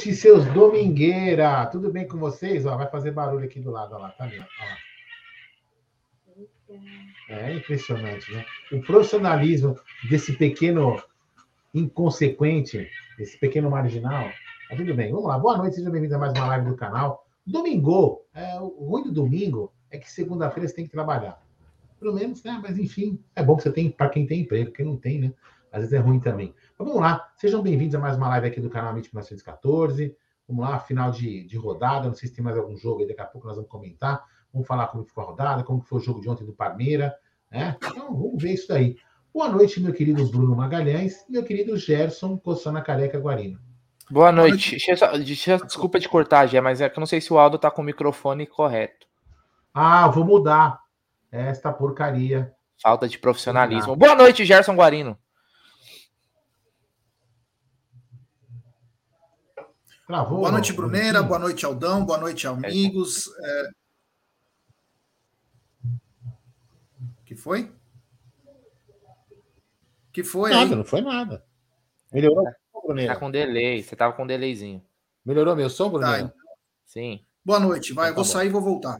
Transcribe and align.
noite, 0.00 0.14
seus 0.14 0.46
domingueira. 0.46 1.66
Tudo 1.66 1.92
bem 1.92 2.08
com 2.08 2.16
vocês? 2.16 2.64
Ó, 2.64 2.74
vai 2.74 2.88
fazer 2.88 3.10
barulho 3.10 3.44
aqui 3.44 3.60
do 3.60 3.70
lado, 3.70 3.94
ó 3.94 3.98
lá, 3.98 4.08
tá 4.10 4.26
vendo? 4.26 4.46
É 7.28 7.54
impressionante, 7.54 8.32
né? 8.32 8.46
O 8.72 8.80
profissionalismo 8.80 9.78
desse 10.08 10.32
pequeno 10.32 11.02
inconsequente, 11.74 12.88
esse 13.18 13.38
pequeno 13.38 13.70
marginal. 13.70 14.30
Mas 14.70 14.78
tudo 14.78 14.94
bem, 14.94 15.12
vamos 15.12 15.26
lá. 15.26 15.38
Boa 15.38 15.58
noite, 15.58 15.76
sejam 15.76 15.92
bem-vindos 15.92 16.16
a 16.16 16.18
mais 16.18 16.32
uma 16.32 16.46
live 16.46 16.70
do 16.70 16.76
canal. 16.76 17.26
Domingo, 17.46 18.22
é, 18.34 18.58
o 18.58 18.68
ruim 18.68 19.04
do 19.04 19.12
domingo 19.12 19.70
é 19.90 19.98
que 19.98 20.10
segunda-feira 20.10 20.66
você 20.66 20.74
tem 20.76 20.86
que 20.86 20.92
trabalhar. 20.92 21.42
Pelo 21.98 22.14
menos, 22.14 22.42
né? 22.42 22.58
Mas 22.62 22.78
enfim, 22.78 23.22
é 23.36 23.42
bom 23.42 23.54
que 23.54 23.64
você 23.64 23.72
tem 23.72 23.90
para 23.90 24.08
quem 24.08 24.26
tem 24.26 24.40
emprego, 24.40 24.72
quem 24.72 24.86
não 24.86 24.96
tem, 24.96 25.20
né? 25.20 25.32
Às 25.70 25.80
vezes 25.80 25.92
é 25.92 25.98
ruim 25.98 26.18
também. 26.18 26.54
Mas 26.80 26.88
vamos 26.88 27.02
lá, 27.02 27.28
sejam 27.36 27.60
bem-vindos 27.60 27.94
a 27.94 27.98
mais 27.98 28.16
uma 28.16 28.26
live 28.30 28.46
aqui 28.46 28.58
do 28.58 28.70
canal 28.70 28.92
MIT 28.92 29.10
1914. 29.12 30.16
Vamos 30.48 30.64
lá, 30.64 30.78
final 30.78 31.10
de, 31.10 31.44
de 31.44 31.58
rodada. 31.58 32.08
Não 32.08 32.14
sei 32.14 32.26
se 32.26 32.34
tem 32.34 32.42
mais 32.42 32.56
algum 32.56 32.74
jogo 32.74 33.00
aí, 33.00 33.06
daqui 33.06 33.20
a 33.20 33.26
pouco 33.26 33.46
nós 33.46 33.56
vamos 33.56 33.70
comentar. 33.70 34.24
Vamos 34.50 34.66
falar 34.66 34.86
como 34.86 35.04
ficou 35.04 35.22
a 35.22 35.26
rodada, 35.26 35.62
como 35.62 35.82
foi 35.82 35.98
o 35.98 36.02
jogo 36.02 36.22
de 36.22 36.30
ontem 36.30 36.46
do 36.46 36.54
Parmeira. 36.54 37.14
Né? 37.50 37.76
Então, 37.84 38.16
vamos 38.16 38.42
ver 38.42 38.54
isso 38.54 38.66
daí. 38.66 38.96
Boa 39.30 39.50
noite, 39.50 39.78
meu 39.78 39.92
querido 39.92 40.26
Bruno 40.26 40.56
Magalhães 40.56 41.22
e 41.28 41.32
meu 41.32 41.44
querido 41.44 41.76
Gerson 41.76 42.38
Coçana 42.38 42.80
Careca 42.80 43.18
Guarino. 43.18 43.58
Boa 44.10 44.32
noite. 44.32 44.70
Deixa, 44.70 45.18
deixa, 45.18 45.58
desculpa 45.58 46.00
de 46.00 46.08
cortar, 46.08 46.46
Gé, 46.46 46.62
mas 46.62 46.80
é 46.80 46.88
que 46.88 46.98
eu 46.98 47.00
não 47.00 47.06
sei 47.06 47.20
se 47.20 47.30
o 47.30 47.38
Aldo 47.38 47.58
tá 47.58 47.70
com 47.70 47.82
o 47.82 47.84
microfone 47.84 48.46
correto. 48.46 49.06
Ah, 49.74 50.08
vou 50.08 50.24
mudar 50.24 50.80
esta 51.30 51.70
porcaria. 51.70 52.54
Falta 52.82 53.06
de 53.06 53.18
profissionalismo. 53.18 53.94
Boa 53.94 54.14
noite, 54.14 54.46
Gerson 54.46 54.74
Guarino. 54.74 55.18
Travou, 60.10 60.38
boa 60.38 60.50
noite, 60.50 60.72
Bruneira. 60.72 61.22
Boa 61.22 61.38
noite, 61.38 61.64
Aldão. 61.64 62.04
Boa 62.04 62.18
noite, 62.18 62.44
amigos. 62.44 63.30
É... 63.44 63.70
que 67.24 67.36
foi? 67.36 67.72
que 70.12 70.24
foi? 70.24 70.50
Nada, 70.50 70.70
aí? 70.70 70.74
não 70.74 70.84
foi 70.84 71.00
nada. 71.00 71.44
Melhorou, 72.12 72.42
tá, 72.42 72.80
Bruneira? 72.84 73.14
Tá 73.14 73.20
com 73.20 73.30
delay. 73.30 73.84
Você 73.84 73.94
tava 73.94 74.12
com 74.14 74.26
delayzinho. 74.26 74.84
Melhorou 75.24 75.54
meu 75.54 75.70
som, 75.70 75.88
Bruneira? 75.88 76.16
Tá, 76.16 76.24
então. 76.24 76.54
Sim. 76.86 77.24
Boa 77.44 77.60
noite. 77.60 77.92
Vai, 77.92 78.06
então, 78.06 78.16
tá 78.16 78.16
vou 78.16 78.24
sair 78.24 78.48
e 78.48 78.50
vou 78.50 78.60
voltar. 78.60 78.98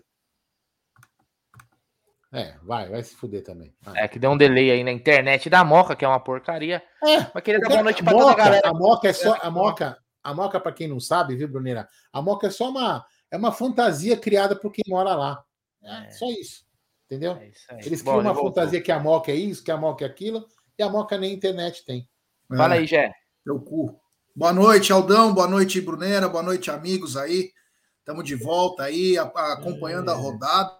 É, 2.33 2.55
vai, 2.63 2.89
vai 2.89 3.03
se 3.03 3.17
fuder 3.17 3.43
também. 3.43 3.75
Vai. 3.83 4.05
É 4.05 4.07
que 4.07 4.21
deu 4.21 4.31
um 4.31 4.39
delay 4.39 4.71
aí 4.71 4.85
na 4.85 4.93
internet 4.93 5.51
da 5.51 5.65
Moca, 5.65 5.97
que 5.97 6.05
é 6.05 6.09
uma 6.09 6.21
porcaria. 6.21 6.81
É, 7.03 7.27
mas 7.35 7.43
queria 7.43 7.59
dar 7.59 7.69
boa 7.69 7.83
noite 7.83 8.01
pra 8.01 8.13
toda 8.13 8.31
a 8.31 8.37
galera. 8.37 8.69
A 8.69 8.73
Moca 8.73 9.09
é 9.09 9.13
só. 9.13 9.37
A 9.43 9.51
Moca, 9.51 9.99
a 10.23 10.35
Moca, 10.35 10.61
para 10.61 10.73
quem 10.73 10.89
não 10.89 11.01
sabe, 11.01 11.37
viu, 11.37 11.49
Bruneira? 11.49 11.89
A 12.13 12.21
Moca 12.21 12.47
é 12.47 12.51
só 12.51 12.71
uma, 12.71 13.05
é 13.31 13.37
uma 13.37 13.53
fantasia 13.53 14.17
criada 14.17 14.55
por 14.55 14.73
quem 14.73 14.85
mora 14.89 15.15
lá. 15.15 15.45
É, 15.83 16.07
é. 16.07 16.11
só 16.11 16.27
isso. 16.31 16.65
Entendeu? 17.07 17.33
É 17.33 17.49
isso 17.49 17.67
Eles 17.71 18.03
criam 18.03 18.23
Bom, 18.23 18.23
uma 18.23 18.35
fantasia 18.35 18.81
que 18.81 18.93
a 18.93 19.01
Moca 19.01 19.33
é 19.33 19.35
isso, 19.35 19.65
que 19.65 19.71
a 19.71 19.77
Moca 19.77 20.05
é 20.05 20.09
aquilo, 20.09 20.47
e 20.79 20.83
a 20.83 20.89
Moca 20.89 21.19
nem 21.19 21.35
internet 21.35 21.85
tem. 21.85 22.09
Fala 22.49 22.75
aí, 22.75 22.87
Jé. 22.87 23.13
Teu 23.45 23.61
cu. 23.61 23.99
Boa 24.35 24.53
noite, 24.53 24.93
Aldão. 24.93 25.35
Boa 25.35 25.49
noite, 25.49 25.81
Brunera. 25.81 26.29
Boa 26.29 26.43
noite, 26.43 26.71
amigos 26.71 27.17
aí. 27.17 27.51
Estamos 27.99 28.25
de 28.25 28.35
volta 28.35 28.85
aí, 28.85 29.19
acompanhando 29.19 30.11
a 30.11 30.15
rodada, 30.15 30.77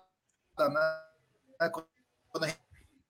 né? 0.59 1.71
Quando 2.31 2.45
a 2.45 2.49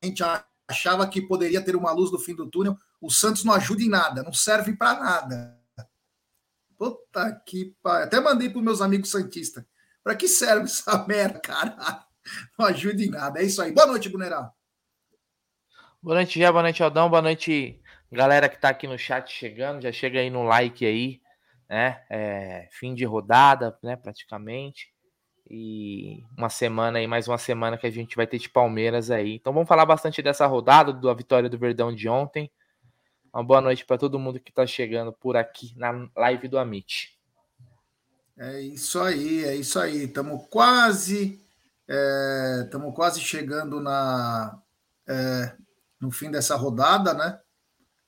gente 0.02 0.22
achava 0.68 1.06
que 1.06 1.20
poderia 1.20 1.62
ter 1.62 1.76
uma 1.76 1.92
luz 1.92 2.10
no 2.10 2.18
fim 2.18 2.34
do 2.34 2.48
túnel, 2.48 2.76
o 3.00 3.10
Santos 3.10 3.44
não 3.44 3.54
ajuda 3.54 3.82
em 3.82 3.88
nada, 3.88 4.22
não 4.22 4.32
serve 4.32 4.76
para 4.76 4.98
nada. 4.98 5.59
Puta 6.80 7.38
que 7.44 7.76
pariu. 7.82 8.06
Até 8.06 8.18
mandei 8.20 8.48
para 8.48 8.62
meus 8.62 8.80
amigos 8.80 9.10
santistas. 9.10 9.62
Para 10.02 10.16
que 10.16 10.26
serve 10.26 10.64
essa 10.64 11.06
merda, 11.06 11.38
cara? 11.38 11.76
Não 12.58 12.64
ajuda 12.64 13.02
em 13.02 13.10
nada. 13.10 13.38
É 13.38 13.44
isso 13.44 13.60
aí. 13.60 13.70
Boa 13.70 13.86
noite, 13.86 14.08
Buneral. 14.08 14.56
Boa 16.02 16.14
noite, 16.14 16.38
Gé. 16.38 16.50
Boa 16.50 16.62
noite, 16.62 16.82
Aldão. 16.82 17.10
Boa 17.10 17.20
noite, 17.20 17.78
galera 18.10 18.48
que 18.48 18.54
está 18.54 18.70
aqui 18.70 18.86
no 18.86 18.96
chat 18.96 19.30
chegando. 19.30 19.82
Já 19.82 19.92
chega 19.92 20.20
aí 20.20 20.30
no 20.30 20.42
like 20.42 20.86
aí, 20.86 21.20
né? 21.68 22.02
É, 22.08 22.66
fim 22.72 22.94
de 22.94 23.04
rodada, 23.04 23.78
né? 23.82 23.94
Praticamente. 23.94 24.90
E 25.50 26.24
uma 26.34 26.48
semana 26.48 26.98
aí, 26.98 27.06
mais 27.06 27.28
uma 27.28 27.36
semana 27.36 27.76
que 27.76 27.86
a 27.86 27.90
gente 27.90 28.16
vai 28.16 28.26
ter 28.26 28.38
de 28.38 28.48
Palmeiras 28.48 29.10
aí. 29.10 29.34
Então 29.34 29.52
vamos 29.52 29.68
falar 29.68 29.84
bastante 29.84 30.22
dessa 30.22 30.46
rodada, 30.46 30.94
da 30.94 31.12
vitória 31.12 31.50
do 31.50 31.58
Verdão 31.58 31.94
de 31.94 32.08
ontem. 32.08 32.50
Uma 33.32 33.44
boa 33.44 33.60
noite 33.60 33.84
para 33.84 33.96
todo 33.96 34.18
mundo 34.18 34.40
que 34.40 34.50
está 34.50 34.66
chegando 34.66 35.12
por 35.12 35.36
aqui 35.36 35.72
na 35.76 36.08
live 36.16 36.48
do 36.48 36.58
Amit. 36.58 37.16
É 38.36 38.60
isso 38.60 38.98
aí, 39.00 39.44
é 39.44 39.54
isso 39.54 39.78
aí. 39.78 40.04
Estamos 40.04 40.46
quase, 40.48 41.40
estamos 42.64 42.88
é, 42.88 42.92
quase 42.92 43.20
chegando 43.20 43.80
na 43.80 44.60
é, 45.06 45.54
no 46.00 46.10
fim 46.10 46.28
dessa 46.28 46.56
rodada, 46.56 47.14
né? 47.14 47.38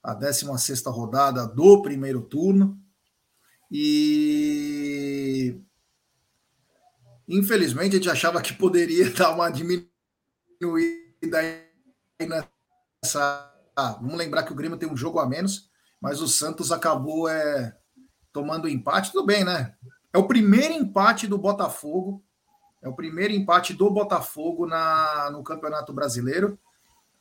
A 0.02 0.12
16 0.12 0.82
rodada 0.86 1.46
do 1.46 1.82
primeiro 1.82 2.22
turno. 2.22 2.76
E 3.70 5.56
infelizmente 7.28 7.92
a 7.92 7.98
gente 7.98 8.10
achava 8.10 8.42
que 8.42 8.52
poderia 8.54 9.08
dar 9.14 9.30
uma 9.30 9.50
diminuída 9.50 9.88
nessa 12.20 13.51
ah, 13.76 13.98
vamos 14.00 14.16
lembrar 14.16 14.42
que 14.42 14.52
o 14.52 14.56
Grêmio 14.56 14.78
tem 14.78 14.88
um 14.88 14.96
jogo 14.96 15.18
a 15.18 15.26
menos, 15.26 15.70
mas 16.00 16.20
o 16.20 16.28
Santos 16.28 16.72
acabou 16.72 17.28
é, 17.28 17.76
tomando 18.32 18.68
empate. 18.68 19.12
Tudo 19.12 19.26
bem, 19.26 19.44
né? 19.44 19.74
É 20.12 20.18
o 20.18 20.26
primeiro 20.26 20.74
empate 20.74 21.26
do 21.26 21.38
Botafogo. 21.38 22.22
É 22.82 22.88
o 22.88 22.94
primeiro 22.94 23.32
empate 23.32 23.72
do 23.72 23.90
Botafogo 23.90 24.66
na, 24.66 25.30
no 25.30 25.42
Campeonato 25.42 25.92
Brasileiro. 25.92 26.58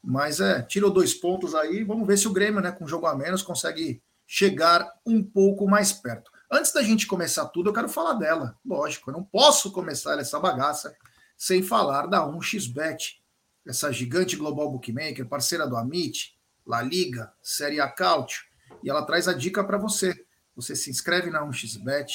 Mas 0.04 0.40
é, 0.40 0.62
tirou 0.64 0.90
dois 0.90 1.14
pontos 1.14 1.54
aí. 1.54 1.84
Vamos 1.84 2.08
ver 2.08 2.18
se 2.18 2.28
o 2.28 2.34
Grêmio, 2.34 2.60
né, 2.60 2.72
com 2.72 2.86
um 2.86 2.88
jogo 2.88 3.06
a 3.06 3.16
menos, 3.16 3.44
consegue 3.44 4.02
chegar 4.26 4.88
um 5.06 5.24
pouco 5.24 5.68
mais 5.68 5.94
perto. 5.94 6.32
Antes 6.50 6.74
da 6.74 6.82
gente 6.82 7.08
começar 7.08 7.46
tudo, 7.46 7.70
eu 7.70 7.74
quero 7.74 7.88
falar 7.88 8.14
dela. 8.14 8.58
Lógico, 8.66 9.10
eu 9.10 9.14
não 9.14 9.24
posso 9.24 9.72
começar 9.72 10.20
essa 10.20 10.40
bagaça 10.40 10.94
sem 11.38 11.64
falar 11.64 12.08
da 12.08 12.26
1xBet, 12.28 13.20
essa 13.66 13.92
gigante 13.92 14.36
global 14.36 14.72
bookmaker, 14.72 15.28
parceira 15.28 15.68
do 15.68 15.78
Amit, 15.78 16.36
La 16.66 16.82
Liga, 16.82 17.32
Série 17.42 17.80
A 17.80 17.90
Cautio, 17.90 18.44
e 18.84 18.90
ela 18.90 19.06
traz 19.06 19.28
a 19.28 19.34
dica 19.34 19.64
para 19.64 19.78
você. 19.78 20.14
Você 20.56 20.76
se 20.76 20.90
inscreve 20.90 21.30
na 21.30 21.46
1xBet, 21.46 22.12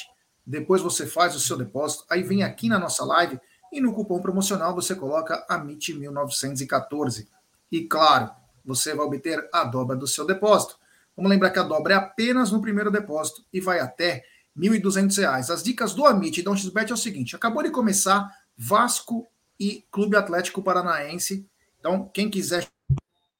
depois 0.46 0.80
você 0.80 1.06
faz 1.06 1.34
o 1.34 1.40
seu 1.40 1.56
depósito, 1.56 2.04
aí 2.08 2.22
vem 2.22 2.42
aqui 2.42 2.68
na 2.68 2.78
nossa 2.78 3.04
live 3.04 3.40
e 3.72 3.80
no 3.80 3.92
cupom 3.92 4.20
promocional 4.20 4.74
você 4.74 4.94
coloca 4.94 5.44
AMIT1914. 5.50 7.26
E 7.70 7.84
claro, 7.84 8.30
você 8.64 8.94
vai 8.94 9.06
obter 9.06 9.48
a 9.52 9.64
dobra 9.64 9.96
do 9.96 10.06
seu 10.06 10.24
depósito. 10.24 10.78
Vamos 11.16 11.30
lembrar 11.30 11.50
que 11.50 11.58
a 11.58 11.62
dobra 11.62 11.94
é 11.94 11.96
apenas 11.96 12.52
no 12.52 12.60
primeiro 12.60 12.90
depósito 12.90 13.44
e 13.52 13.60
vai 13.60 13.80
até 13.80 14.24
R$ 14.54 14.68
1.200. 14.68 15.50
As 15.50 15.62
dicas 15.62 15.94
do 15.94 16.04
Amit 16.06 16.38
e 16.38 16.42
da 16.42 16.50
1xBet 16.50 16.90
é 16.90 16.94
o 16.94 16.96
seguinte: 16.96 17.34
acabou 17.34 17.62
de 17.62 17.70
começar 17.70 18.30
Vasco 18.56 19.26
e 19.58 19.84
Clube 19.90 20.16
Atlético 20.16 20.62
Paranaense. 20.62 21.48
Então, 21.80 22.08
quem 22.12 22.30
quiser 22.30 22.66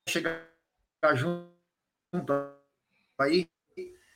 chegar 0.08 0.55
junto 1.14 1.42
aí, 3.18 3.48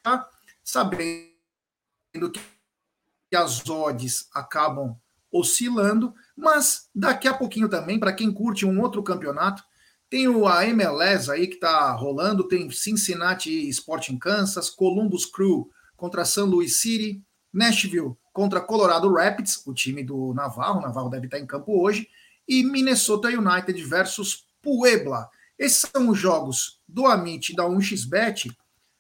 tá? 0.02 0.28
sabendo 0.62 2.30
que 2.32 3.36
as 3.36 3.68
odds 3.68 4.28
acabam 4.34 4.96
oscilando, 5.32 6.12
mas 6.36 6.88
daqui 6.94 7.28
a 7.28 7.34
pouquinho 7.34 7.68
também, 7.68 7.98
para 7.98 8.12
quem 8.12 8.32
curte 8.32 8.66
um 8.66 8.80
outro 8.80 9.02
campeonato, 9.02 9.62
tem 10.08 10.26
o 10.26 10.48
MLS 10.64 11.30
aí 11.30 11.46
que 11.46 11.54
está 11.54 11.92
rolando, 11.92 12.48
tem 12.48 12.68
Cincinnati 12.70 13.68
Sporting 13.68 14.18
Kansas, 14.18 14.68
Columbus 14.68 15.24
Crew 15.24 15.70
contra 15.96 16.24
San 16.24 16.46
Luis 16.46 16.80
City, 16.80 17.22
Nashville 17.52 18.16
contra 18.32 18.60
Colorado 18.60 19.12
Rapids, 19.12 19.64
o 19.66 19.72
time 19.72 20.02
do 20.02 20.34
Navarro, 20.34 20.80
o 20.80 20.82
Navarro 20.82 21.08
deve 21.08 21.26
estar 21.26 21.38
em 21.38 21.46
campo 21.46 21.80
hoje, 21.80 22.08
e 22.48 22.64
Minnesota 22.64 23.28
United 23.28 23.80
versus 23.84 24.46
Puebla. 24.60 25.30
Esses 25.60 25.90
são 25.94 26.08
os 26.08 26.18
jogos 26.18 26.80
do 26.88 27.04
Amit 27.06 27.52
e 27.52 27.54
da 27.54 27.64
1xBet. 27.64 28.50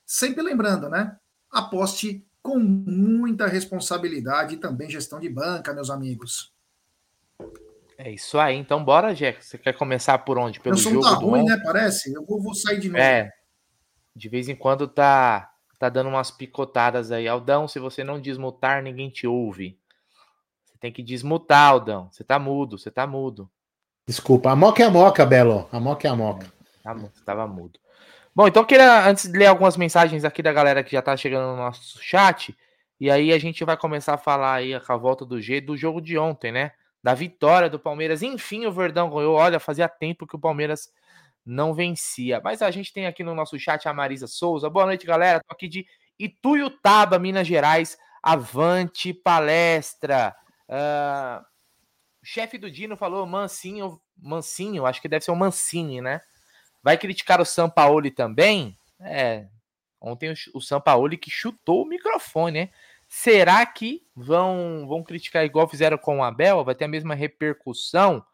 Sempre 0.04 0.42
lembrando, 0.42 0.90
né? 0.90 1.16
Aposte 1.50 2.22
com 2.42 2.58
muita 2.58 3.46
responsabilidade 3.46 4.54
e 4.56 4.58
também 4.58 4.90
gestão 4.90 5.18
de 5.18 5.30
banca, 5.30 5.72
meus 5.72 5.88
amigos. 5.88 6.52
É 7.96 8.10
isso 8.10 8.38
aí. 8.38 8.56
Então, 8.56 8.84
bora, 8.84 9.14
Jack. 9.14 9.42
Você 9.42 9.56
quer 9.56 9.72
começar 9.72 10.18
por 10.18 10.36
onde? 10.36 10.60
Pelo 10.60 10.76
jogo 10.76 11.00
tá 11.00 11.14
ruim, 11.14 11.44
né? 11.44 11.58
Parece. 11.64 12.12
Eu 12.12 12.26
vou, 12.26 12.42
vou, 12.42 12.54
sair 12.54 12.78
de 12.78 12.88
novo. 12.88 13.00
É. 13.00 13.32
De 14.14 14.28
vez 14.28 14.46
em 14.46 14.54
quando 14.54 14.86
tá, 14.86 15.50
tá 15.78 15.88
dando 15.88 16.10
umas 16.10 16.30
picotadas 16.30 17.10
aí. 17.10 17.26
Aldão, 17.26 17.66
se 17.66 17.78
você 17.78 18.04
não 18.04 18.20
desmutar, 18.20 18.82
ninguém 18.82 19.08
te 19.08 19.26
ouve. 19.26 19.78
Você 20.66 20.76
tem 20.78 20.92
que 20.92 21.02
desmutar, 21.02 21.70
Aldão. 21.70 22.10
Você 22.12 22.22
tá 22.22 22.38
mudo, 22.38 22.78
você 22.78 22.90
tá 22.90 23.06
mudo. 23.06 23.50
Desculpa, 24.06 24.50
a 24.50 24.56
moca 24.56 24.82
é 24.82 24.86
a 24.86 24.90
moca, 24.90 25.24
Belo. 25.24 25.68
A 25.70 25.78
moca 25.78 26.06
é 26.06 26.10
a 26.10 26.16
moca. 26.16 26.46
Tá, 26.82 26.96
tava 27.24 27.46
mudo. 27.46 27.78
Bom, 28.34 28.46
então 28.46 28.64
queria, 28.64 29.08
antes 29.08 29.30
de 29.30 29.36
ler 29.36 29.46
algumas 29.46 29.76
mensagens 29.76 30.24
aqui 30.24 30.42
da 30.42 30.52
galera 30.52 30.82
que 30.82 30.92
já 30.92 31.02
tá 31.02 31.16
chegando 31.16 31.50
no 31.50 31.56
nosso 31.56 32.02
chat, 32.02 32.56
E 33.00 33.10
aí 33.10 33.32
a 33.32 33.38
gente 33.38 33.64
vai 33.64 33.76
começar 33.76 34.14
a 34.14 34.18
falar 34.18 34.54
aí 34.54 34.78
com 34.80 34.92
a 34.92 34.96
volta 34.96 35.24
do 35.24 35.40
G 35.40 35.60
do 35.60 35.76
jogo 35.76 36.00
de 36.00 36.18
ontem, 36.18 36.52
né? 36.52 36.72
Da 37.02 37.14
vitória 37.14 37.70
do 37.70 37.78
Palmeiras. 37.78 38.22
Enfim, 38.22 38.66
o 38.66 38.72
Verdão 38.72 39.08
ganhou. 39.10 39.36
Olha, 39.36 39.58
fazia 39.58 39.88
tempo 39.88 40.26
que 40.26 40.36
o 40.36 40.38
Palmeiras 40.38 40.92
não 41.44 41.72
vencia. 41.72 42.40
Mas 42.44 42.62
a 42.62 42.70
gente 42.70 42.92
tem 42.92 43.06
aqui 43.06 43.24
no 43.24 43.34
nosso 43.34 43.58
chat 43.58 43.88
a 43.88 43.94
Marisa 43.94 44.26
Souza. 44.26 44.68
Boa 44.68 44.86
noite, 44.86 45.06
galera. 45.06 45.40
Tô 45.40 45.54
aqui 45.54 45.66
de 45.66 45.86
Ituiutaba, 46.18 47.18
Minas 47.18 47.46
Gerais. 47.46 47.96
Avante 48.22 49.14
palestra. 49.14 50.36
Uh, 50.68 51.44
o 52.22 52.26
chefe 52.26 52.58
do 52.58 52.70
Dino 52.70 52.96
falou 52.96 53.26
Mancinho, 53.26 54.00
Mancinho, 54.16 54.86
acho 54.86 55.00
que 55.00 55.08
deve 55.08 55.24
ser 55.24 55.30
o 55.30 55.36
Mancini, 55.36 56.00
né? 56.00 56.20
Vai 56.82 56.98
criticar 56.98 57.40
o 57.40 57.44
Sampaoli 57.44 58.10
também? 58.10 58.78
É, 59.00 59.46
ontem 60.00 60.32
o 60.54 60.60
Sampaoli 60.60 61.16
que 61.16 61.30
chutou 61.30 61.82
o 61.82 61.86
microfone, 61.86 62.60
né? 62.60 62.70
Será 63.08 63.66
que 63.66 64.06
vão, 64.14 64.86
vão 64.86 65.02
criticar 65.02 65.44
igual 65.44 65.68
fizeram 65.68 65.98
com 65.98 66.18
o 66.18 66.22
Abel? 66.22 66.64
Vai 66.64 66.74
ter 66.74 66.84
a 66.84 66.88
mesma 66.88 67.14
repercussão? 67.14 68.24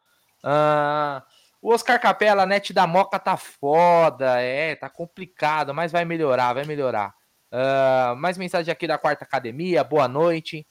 Uh, 0.44 1.22
o 1.62 1.72
Oscar 1.72 2.00
Capela, 2.00 2.42
a 2.42 2.46
net 2.46 2.72
da 2.72 2.86
Moca 2.86 3.18
tá 3.18 3.36
foda, 3.36 4.40
é, 4.40 4.76
tá 4.76 4.90
complicado, 4.90 5.72
mas 5.72 5.90
vai 5.90 6.04
melhorar, 6.04 6.52
vai 6.52 6.64
melhorar. 6.64 7.14
Uh, 7.50 8.14
mais 8.16 8.36
mensagem 8.36 8.70
aqui 8.70 8.86
da 8.86 8.98
Quarta 8.98 9.24
Academia, 9.24 9.82
boa 9.82 10.06
noite. 10.06 10.66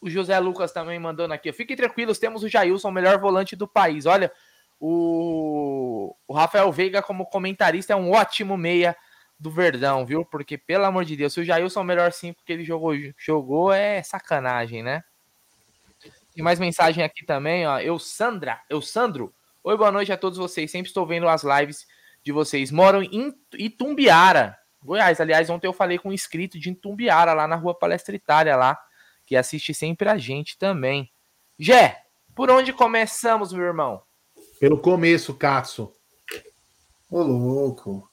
O 0.00 0.08
José 0.08 0.38
Lucas 0.38 0.72
também 0.72 0.98
mandando 0.98 1.34
aqui. 1.34 1.52
Fiquem 1.52 1.76
tranquilos, 1.76 2.18
temos 2.18 2.42
o 2.42 2.48
Jailson, 2.48 2.88
o 2.88 2.92
melhor 2.92 3.18
volante 3.18 3.56
do 3.56 3.66
país. 3.66 4.06
Olha, 4.06 4.32
o, 4.80 6.14
o 6.26 6.32
Rafael 6.32 6.70
Veiga, 6.70 7.02
como 7.02 7.26
comentarista, 7.26 7.92
é 7.92 7.96
um 7.96 8.12
ótimo 8.12 8.56
meia 8.56 8.96
do 9.38 9.50
Verdão, 9.50 10.04
viu? 10.06 10.24
Porque, 10.24 10.56
pelo 10.56 10.84
amor 10.84 11.04
de 11.04 11.16
Deus, 11.16 11.32
se 11.32 11.40
o 11.40 11.44
Jailson 11.44 11.80
é 11.80 11.82
o 11.82 11.86
melhor 11.86 12.12
5 12.12 12.42
que 12.44 12.52
ele 12.52 12.64
jogou, 12.64 12.92
jogou, 13.16 13.72
é 13.72 14.02
sacanagem, 14.02 14.82
né? 14.82 15.02
Tem 16.34 16.42
mais 16.44 16.60
mensagem 16.60 17.02
aqui 17.02 17.24
também, 17.24 17.66
ó. 17.66 17.80
Eu, 17.80 17.98
Sandra, 17.98 18.60
eu, 18.70 18.80
Sandro. 18.80 19.34
Oi, 19.64 19.76
boa 19.76 19.90
noite 19.90 20.12
a 20.12 20.16
todos 20.16 20.38
vocês. 20.38 20.70
Sempre 20.70 20.88
estou 20.88 21.04
vendo 21.04 21.28
as 21.28 21.42
lives 21.42 21.86
de 22.22 22.30
vocês. 22.30 22.70
Moram 22.70 23.02
em 23.02 23.34
Itumbiara, 23.54 24.56
Goiás. 24.82 25.20
Aliás, 25.20 25.50
ontem 25.50 25.66
eu 25.66 25.72
falei 25.72 25.98
com 25.98 26.10
um 26.10 26.12
inscrito 26.12 26.58
de 26.58 26.70
Itumbiara, 26.70 27.32
lá 27.32 27.48
na 27.48 27.56
rua 27.56 27.76
Palestra 27.76 28.14
Itália, 28.14 28.54
lá 28.54 28.78
que 29.28 29.36
assiste 29.36 29.74
sempre 29.74 30.08
a 30.08 30.16
gente 30.16 30.56
também. 30.56 31.12
Jé, 31.58 32.02
por 32.34 32.50
onde 32.50 32.72
começamos, 32.72 33.52
meu 33.52 33.66
irmão? 33.66 34.02
Pelo 34.58 34.78
começo, 34.78 35.34
Cássio. 35.34 35.92
Ô, 37.10 37.20
louco. 37.22 38.10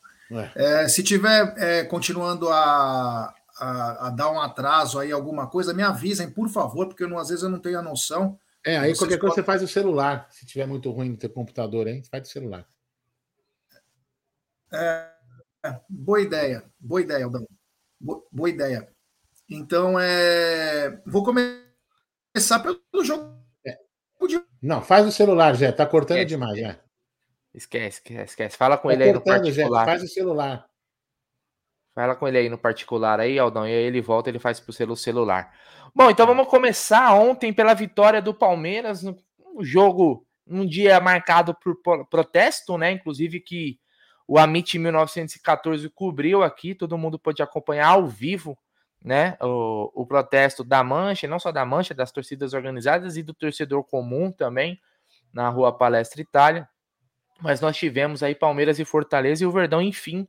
É, 0.53 0.89
se 0.89 1.01
tiver 1.01 1.53
é, 1.57 1.83
continuando 1.85 2.49
a, 2.49 3.33
a, 3.57 4.07
a, 4.07 4.09
dar 4.09 4.29
um 4.29 4.41
atraso 4.41 4.99
aí, 4.99 5.09
alguma 5.11 5.47
coisa, 5.47 5.73
me 5.73 5.83
avisem, 5.83 6.29
por 6.29 6.49
favor, 6.49 6.87
porque 6.87 7.05
eu 7.05 7.17
às 7.17 7.29
vezes 7.29 7.43
eu 7.43 7.49
não 7.49 7.59
tenho 7.59 7.79
a 7.79 7.83
noção. 7.83 8.37
É, 8.65 8.77
aí 8.77 8.97
qualquer 8.97 9.17
coisa 9.17 9.35
você 9.35 9.43
faz 9.43 9.63
o 9.63 9.67
celular. 9.69 10.27
Se 10.31 10.45
tiver 10.45 10.65
muito 10.65 10.91
ruim 10.91 11.11
no 11.11 11.17
teu 11.17 11.29
computador, 11.29 11.87
hein? 11.87 12.03
Faz 12.11 12.27
o 12.27 12.31
celular. 12.31 12.67
É, 14.73 15.09
boa 15.87 16.19
ideia, 16.19 16.65
boa 16.77 17.01
ideia, 17.01 17.23
Aldão. 17.23 17.47
Boa, 18.01 18.21
boa 18.29 18.49
ideia. 18.49 18.94
Então, 19.49 19.99
é... 19.99 21.01
vou 21.05 21.23
começar 21.23 22.59
pelo 22.59 23.03
jogo. 23.03 23.35
Não, 24.61 24.81
faz 24.81 25.05
o 25.05 25.11
celular, 25.11 25.55
Zé. 25.55 25.71
Tá 25.71 25.85
cortando 25.85 26.17
esquece, 26.17 26.29
demais. 26.29 26.77
Esquece, 27.53 27.97
esquece, 27.97 28.23
esquece. 28.23 28.57
Fala 28.57 28.77
com 28.77 28.87
tá 28.87 28.93
ele 28.95 29.03
aí 29.03 29.13
no 29.13 29.21
particular. 29.21 29.85
Zé, 29.85 29.91
faz 29.91 30.03
o 30.03 30.07
celular. 30.07 30.65
Fala 31.93 32.15
com 32.15 32.27
ele 32.27 32.39
aí 32.39 32.49
no 32.49 32.57
particular 32.57 33.19
aí, 33.19 33.37
Aldão. 33.37 33.67
E 33.67 33.71
aí 33.71 33.83
ele 33.83 34.01
volta, 34.01 34.29
ele 34.29 34.39
faz 34.39 34.59
pro 34.59 34.95
celular. 34.95 35.53
Bom, 35.93 36.09
então 36.09 36.25
vamos 36.25 36.47
começar 36.47 37.13
ontem 37.13 37.53
pela 37.53 37.73
vitória 37.73 38.21
do 38.21 38.33
Palmeiras 38.33 39.03
no 39.03 39.15
jogo, 39.61 40.27
um 40.45 40.65
dia 40.65 40.99
marcado 40.99 41.55
por 41.55 41.77
protesto, 42.09 42.77
né? 42.77 42.91
Inclusive 42.91 43.39
que 43.39 43.79
o 44.27 44.37
Amit 44.39 44.77
1914 44.77 45.87
cobriu 45.89 46.43
aqui, 46.43 46.73
todo 46.73 46.97
mundo 46.97 47.19
pôde 47.19 47.41
acompanhar 47.41 47.89
ao 47.89 48.07
vivo 48.07 48.57
né, 49.05 49.37
o, 49.39 49.91
o 49.93 50.03
protesto 50.03 50.63
da 50.63 50.83
Mancha, 50.83 51.27
não 51.27 51.37
só 51.37 51.51
da 51.51 51.63
Mancha, 51.63 51.93
das 51.93 52.11
torcidas 52.11 52.55
organizadas 52.55 53.15
e 53.15 53.21
do 53.21 53.35
torcedor 53.35 53.83
comum 53.83 54.31
também, 54.31 54.81
na 55.31 55.47
Rua 55.47 55.71
Palestra 55.71 56.19
Itália. 56.19 56.67
Mas 57.39 57.61
nós 57.61 57.77
tivemos 57.77 58.23
aí 58.23 58.33
Palmeiras 58.33 58.79
e 58.79 58.85
Fortaleza 58.85 59.43
e 59.43 59.45
o 59.47 59.51
Verdão, 59.51 59.79
enfim, 59.79 60.27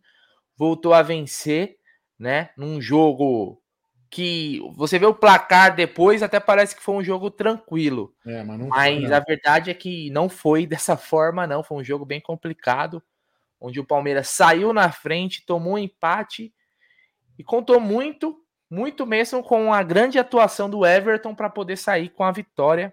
voltou 0.58 0.92
a 0.92 1.00
vencer, 1.00 1.78
né, 2.18 2.50
num 2.54 2.78
jogo 2.78 3.62
que 4.10 4.60
você 4.74 4.98
vê 4.98 5.06
o 5.06 5.14
placar 5.14 5.74
depois, 5.74 6.22
até 6.22 6.38
parece 6.38 6.76
que 6.76 6.82
foi 6.82 6.96
um 6.96 7.02
jogo 7.02 7.30
tranquilo. 7.30 8.14
É, 8.26 8.42
mas, 8.42 8.60
mas 8.60 9.12
a 9.12 9.20
verdade 9.20 9.70
é 9.70 9.74
que 9.74 10.10
não 10.10 10.28
foi 10.28 10.66
dessa 10.68 10.98
forma, 10.98 11.46
não. 11.46 11.64
Foi 11.64 11.78
um 11.78 11.84
jogo 11.84 12.04
bem 12.04 12.20
complicado, 12.20 13.02
onde 13.58 13.80
o 13.80 13.86
Palmeiras 13.86 14.28
saiu 14.28 14.74
na 14.74 14.92
frente, 14.92 15.46
tomou 15.46 15.74
um 15.74 15.78
empate 15.78 16.52
e 17.38 17.42
contou 17.42 17.80
muito 17.80 18.45
muito 18.70 19.06
mesmo 19.06 19.42
com 19.42 19.72
a 19.72 19.82
grande 19.82 20.18
atuação 20.18 20.68
do 20.68 20.84
Everton 20.84 21.34
para 21.34 21.48
poder 21.48 21.76
sair 21.76 22.08
com 22.08 22.24
a 22.24 22.32
vitória 22.32 22.92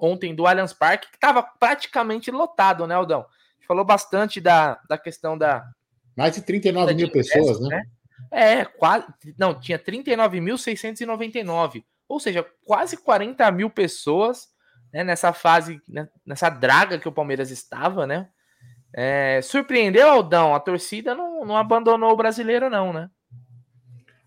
ontem 0.00 0.34
do 0.34 0.46
Allianz 0.46 0.72
Parque, 0.72 1.08
que 1.08 1.16
estava 1.16 1.42
praticamente 1.42 2.30
lotado, 2.30 2.86
né, 2.86 2.94
Aldão? 2.94 3.20
A 3.20 3.24
gente 3.58 3.66
falou 3.66 3.84
bastante 3.84 4.40
da, 4.40 4.80
da 4.88 4.96
questão 4.96 5.36
da. 5.36 5.68
Mais 6.16 6.34
de 6.34 6.40
39 6.42 6.94
mil 6.94 7.12
pessoas, 7.12 7.60
né? 7.60 7.68
né? 7.68 7.82
É, 8.30 8.64
quase. 8.64 9.06
Não, 9.38 9.58
tinha 9.58 9.78
39.699. 9.78 11.84
Ou 12.08 12.18
seja, 12.18 12.44
quase 12.64 12.96
40 12.96 13.50
mil 13.52 13.70
pessoas 13.70 14.48
né, 14.92 15.04
nessa 15.04 15.32
fase, 15.32 15.80
né, 15.88 16.08
nessa 16.26 16.50
draga 16.50 16.98
que 16.98 17.08
o 17.08 17.12
Palmeiras 17.12 17.50
estava, 17.50 18.06
né? 18.06 18.28
É, 18.92 19.40
surpreendeu, 19.42 20.08
Aldão? 20.08 20.54
A 20.54 20.60
torcida 20.60 21.14
não, 21.14 21.44
não 21.44 21.56
abandonou 21.56 22.12
o 22.12 22.16
brasileiro, 22.16 22.68
não, 22.68 22.92
né? 22.92 23.08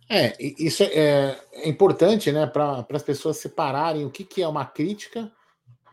É, 0.10 0.36
isso 0.39 0.83
é, 0.83 1.39
é 1.53 1.69
importante, 1.69 2.31
né, 2.31 2.45
para 2.45 2.86
as 2.89 3.03
pessoas 3.03 3.38
separarem 3.38 4.05
o 4.05 4.12
que, 4.12 4.24
que 4.24 4.41
é 4.41 4.48
uma 4.48 4.65
crítica, 4.65 5.31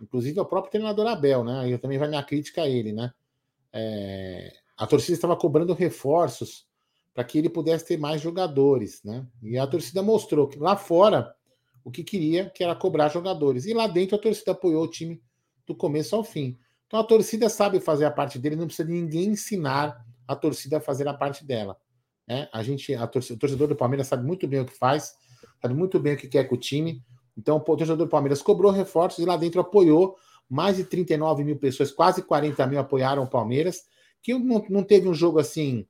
inclusive 0.01 0.39
ao 0.39 0.47
próprio 0.47 0.73
treinador 0.73 1.07
Abel, 1.07 1.45
né? 1.45 1.73
Eu 1.73 1.79
também 1.79 1.99
vai 1.99 2.09
minha 2.09 2.23
crítica 2.23 2.63
a 2.63 2.69
ele, 2.69 2.93
né? 2.93 3.13
É, 3.73 4.53
a 4.77 4.87
torcida 4.87 5.15
estava 5.15 5.37
cobrando 5.37 5.75
reforços 5.75 6.67
para 7.15 7.25
que 7.25 7.39
ele 7.39 7.49
pudesse 7.49 7.87
ter 7.87 7.99
mais 7.99 8.21
jogadores, 8.21 9.03
né? 9.05 9.27
E 9.43 9.59
a 9.59 9.67
torcida 9.67 10.03
mostrou 10.03 10.49
que 10.49 10.59
lá 10.59 10.77
fora 10.77 11.35
o 11.85 11.91
que 11.91 12.03
queria, 12.03 12.51
que 12.51 12.63
era 12.63 12.75
cobrar 12.75 13.09
jogadores, 13.09 13.67
e 13.67 13.75
lá 13.75 13.87
dentro 13.87 14.17
a 14.17 14.19
torcida 14.19 14.53
apoiou 14.53 14.85
o 14.85 14.91
time 14.91 15.23
do 15.67 15.75
começo 15.75 16.17
ao 16.17 16.25
fim. 16.25 16.59
Então 16.87 16.99
a 16.99 17.05
torcida 17.05 17.49
sabe 17.49 17.79
fazer 17.79 18.05
a 18.05 18.11
parte 18.11 18.39
dele, 18.39 18.57
não 18.57 18.67
precisa 18.67 18.89
de 18.89 18.95
ninguém 18.95 19.29
ensinar 19.29 20.05
a 20.27 20.35
torcida 20.35 20.79
a 20.79 20.81
fazer 20.81 21.07
a 21.09 21.15
parte 21.15 21.45
dela. 21.45 21.77
Né? 22.31 22.49
A 22.53 22.63
gente, 22.63 22.95
a 22.95 23.09
torcedor, 23.09 23.37
o 23.37 23.41
torcedor 23.41 23.67
do 23.67 23.75
Palmeiras 23.75 24.07
sabe 24.07 24.25
muito 24.25 24.47
bem 24.47 24.61
o 24.61 24.65
que 24.65 24.73
faz, 24.73 25.17
sabe 25.61 25.75
muito 25.75 25.99
bem 25.99 26.15
o 26.15 26.17
que 26.17 26.29
quer 26.29 26.45
com 26.45 26.55
o 26.55 26.59
time. 26.59 27.03
Então, 27.37 27.57
o 27.57 27.61
torcedor 27.61 27.97
do 27.97 28.07
Palmeiras 28.07 28.41
cobrou 28.41 28.71
reforços 28.71 29.19
e 29.19 29.27
lá 29.27 29.37
dentro 29.37 29.61
apoiou. 29.61 30.17
Mais 30.49 30.77
de 30.77 30.85
39 30.85 31.43
mil 31.43 31.57
pessoas, 31.57 31.91
quase 31.91 32.23
40 32.23 32.65
mil 32.69 32.79
apoiaram 32.79 33.25
o 33.25 33.27
Palmeiras, 33.29 33.83
que 34.23 34.33
não, 34.33 34.65
não 34.69 34.85
teve 34.85 35.09
um 35.09 35.15
jogo 35.15 35.41
assim, 35.41 35.87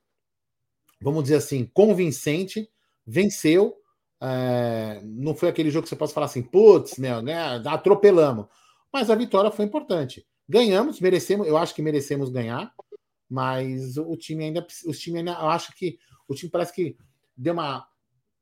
vamos 0.99 1.23
dizer 1.23 1.35
assim, 1.35 1.69
convincente, 1.73 2.67
venceu. 3.05 3.75
É, 4.19 5.01
não 5.03 5.35
foi 5.35 5.49
aquele 5.49 5.69
jogo 5.69 5.83
que 5.83 5.89
você 5.89 5.95
possa 5.95 6.13
falar 6.13 6.25
assim, 6.25 6.41
putz, 6.41 6.97
meu, 6.97 7.21
né, 7.21 7.61
atropelamos. 7.65 8.47
Mas 8.91 9.11
a 9.11 9.15
vitória 9.15 9.51
foi 9.51 9.65
importante. 9.65 10.25
Ganhamos, 10.49 10.99
merecemos, 10.99 11.47
eu 11.47 11.57
acho 11.57 11.73
que 11.73 11.81
merecemos 11.81 12.29
ganhar, 12.29 12.71
mas 13.29 13.97
o 13.97 14.15
time 14.15 14.45
ainda, 14.45 14.65
o 14.85 14.91
time 14.91 15.19
ainda, 15.19 15.31
eu 15.31 15.49
acho 15.49 15.73
que 15.75 15.97
o 16.31 16.35
time 16.35 16.51
parece 16.51 16.73
que 16.73 16.97
deu 17.35 17.53
uma, 17.53 17.87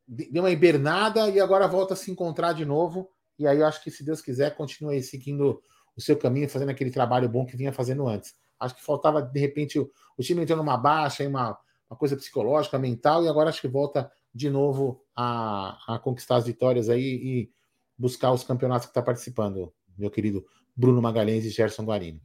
deu 0.07 0.43
uma 0.43 0.51
hibernada 0.51 1.29
e 1.29 1.39
agora 1.39 1.67
volta 1.67 1.93
a 1.93 1.97
se 1.97 2.11
encontrar 2.11 2.53
de 2.53 2.65
novo. 2.65 3.09
E 3.37 3.47
aí 3.47 3.59
eu 3.59 3.65
acho 3.65 3.83
que, 3.83 3.91
se 3.91 4.03
Deus 4.03 4.21
quiser, 4.21 4.55
continue 4.55 4.95
aí 4.95 5.03
seguindo 5.03 5.61
o 5.95 6.01
seu 6.01 6.17
caminho, 6.17 6.49
fazendo 6.49 6.69
aquele 6.69 6.91
trabalho 6.91 7.29
bom 7.29 7.45
que 7.45 7.57
vinha 7.57 7.71
fazendo 7.71 8.07
antes. 8.07 8.33
Acho 8.59 8.75
que 8.75 8.83
faltava, 8.83 9.21
de 9.21 9.39
repente, 9.39 9.79
o, 9.79 9.89
o 10.17 10.21
time 10.21 10.41
entrou 10.41 10.57
numa 10.57 10.77
baixa, 10.77 11.27
uma, 11.27 11.57
uma 11.89 11.97
coisa 11.97 12.15
psicológica, 12.15 12.77
mental, 12.77 13.23
e 13.23 13.29
agora 13.29 13.49
acho 13.49 13.61
que 13.61 13.67
volta 13.67 14.11
de 14.33 14.49
novo 14.49 15.01
a, 15.15 15.95
a 15.95 15.99
conquistar 15.99 16.35
as 16.35 16.45
vitórias 16.45 16.89
aí 16.89 17.01
e 17.01 17.51
buscar 17.97 18.31
os 18.31 18.43
campeonatos 18.43 18.85
que 18.85 18.91
está 18.91 19.01
participando, 19.01 19.73
meu 19.97 20.11
querido 20.11 20.45
Bruno 20.75 21.01
Magalhães 21.01 21.45
e 21.45 21.49
Gerson 21.49 21.83
Guarini. 21.83 22.21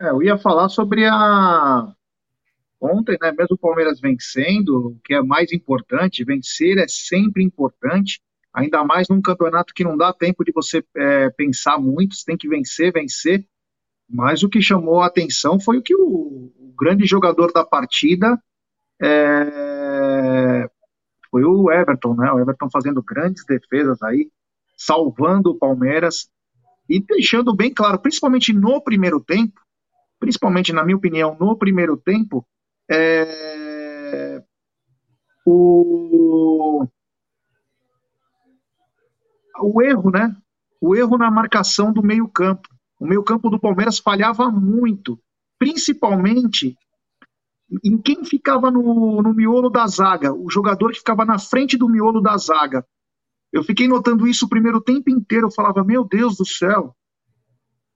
É, 0.00 0.08
eu 0.08 0.22
ia 0.22 0.38
falar 0.38 0.68
sobre 0.68 1.06
a, 1.06 1.94
ontem, 2.82 3.16
né, 3.20 3.30
mesmo 3.30 3.54
o 3.54 3.58
Palmeiras 3.58 4.00
vencendo, 4.00 4.88
o 4.88 5.00
que 5.04 5.14
é 5.14 5.22
mais 5.22 5.52
importante, 5.52 6.24
vencer 6.24 6.78
é 6.78 6.88
sempre 6.88 7.44
importante, 7.44 8.20
ainda 8.52 8.82
mais 8.82 9.08
num 9.08 9.22
campeonato 9.22 9.72
que 9.72 9.84
não 9.84 9.96
dá 9.96 10.12
tempo 10.12 10.44
de 10.44 10.52
você 10.52 10.84
é, 10.96 11.30
pensar 11.30 11.78
muito, 11.78 12.16
você 12.16 12.24
tem 12.24 12.36
que 12.36 12.48
vencer, 12.48 12.92
vencer. 12.92 13.46
Mas 14.08 14.42
o 14.42 14.48
que 14.48 14.60
chamou 14.60 15.00
a 15.00 15.06
atenção 15.06 15.58
foi 15.58 15.78
o 15.78 15.82
que 15.82 15.94
o, 15.94 16.52
o 16.58 16.74
grande 16.78 17.06
jogador 17.06 17.52
da 17.52 17.64
partida 17.64 18.38
é, 19.00 20.68
foi 21.30 21.44
o 21.44 21.70
Everton, 21.72 22.14
né? 22.14 22.30
O 22.30 22.40
Everton 22.40 22.68
fazendo 22.70 23.02
grandes 23.02 23.44
defesas 23.46 24.02
aí, 24.02 24.28
salvando 24.76 25.50
o 25.50 25.58
Palmeiras 25.58 26.28
e 26.88 27.00
deixando 27.00 27.56
bem 27.56 27.72
claro, 27.72 27.98
principalmente 27.98 28.52
no 28.52 28.82
primeiro 28.82 29.18
tempo, 29.18 29.58
principalmente 30.20 30.72
na 30.72 30.84
minha 30.84 30.96
opinião, 30.96 31.36
no 31.40 31.56
primeiro 31.56 31.96
tempo, 31.96 32.46
é... 32.94 34.44
o 35.46 36.86
o 39.60 39.82
erro, 39.82 40.10
né? 40.10 40.36
O 40.80 40.96
erro 40.96 41.16
na 41.16 41.30
marcação 41.30 41.92
do 41.92 42.02
meio-campo. 42.02 42.68
O 42.98 43.06
meio-campo 43.06 43.48
do 43.50 43.60
Palmeiras 43.60 43.98
falhava 43.98 44.50
muito, 44.50 45.18
principalmente 45.58 46.76
em 47.84 47.96
quem 48.00 48.24
ficava 48.24 48.70
no, 48.70 49.22
no 49.22 49.32
miolo 49.32 49.70
da 49.70 49.86
zaga, 49.86 50.32
o 50.32 50.50
jogador 50.50 50.92
que 50.92 50.98
ficava 50.98 51.24
na 51.24 51.38
frente 51.38 51.76
do 51.76 51.88
miolo 51.88 52.20
da 52.20 52.36
zaga. 52.36 52.84
Eu 53.52 53.62
fiquei 53.62 53.86
notando 53.86 54.26
isso 54.26 54.46
o 54.46 54.48
primeiro 54.48 54.80
tempo 54.80 55.10
inteiro. 55.10 55.46
Eu 55.46 55.50
falava, 55.52 55.84
meu 55.84 56.04
Deus 56.04 56.36
do 56.36 56.46
céu. 56.46 56.96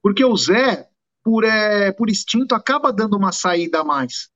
Porque 0.01 0.23
o 0.23 0.35
Zé, 0.35 0.87
por, 1.23 1.43
é, 1.43 1.91
por 1.91 2.09
instinto, 2.09 2.53
acaba 2.53 2.93
dando 2.93 3.17
uma 3.17 3.31
saída 3.31 3.81
a 3.81 3.83
mais. 3.83 4.29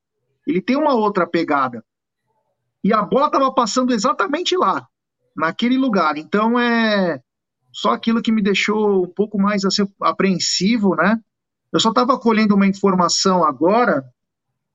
Ele 0.52 0.62
tem 0.62 0.76
uma 0.76 0.94
outra 0.94 1.26
pegada. 1.26 1.84
E 2.84 2.94
a 2.94 3.02
bola 3.02 3.28
estava 3.28 3.54
passando 3.54 3.94
exatamente 3.94 4.56
lá, 4.58 4.88
naquele 5.36 5.78
lugar. 5.78 6.18
Então 6.18 6.60
é 6.60 7.22
só 7.72 7.92
aquilo 7.92 8.22
que 8.22 8.32
me 8.32 8.42
deixou 8.42 9.04
um 9.04 9.08
pouco 9.08 9.40
mais 9.40 9.64
assim, 9.64 9.88
apreensivo, 10.02 10.96
né? 10.96 11.20
Eu 11.72 11.80
só 11.80 11.90
estava 11.90 12.20
colhendo 12.20 12.56
uma 12.56 12.68
informação 12.68 13.44
agora 13.44 14.04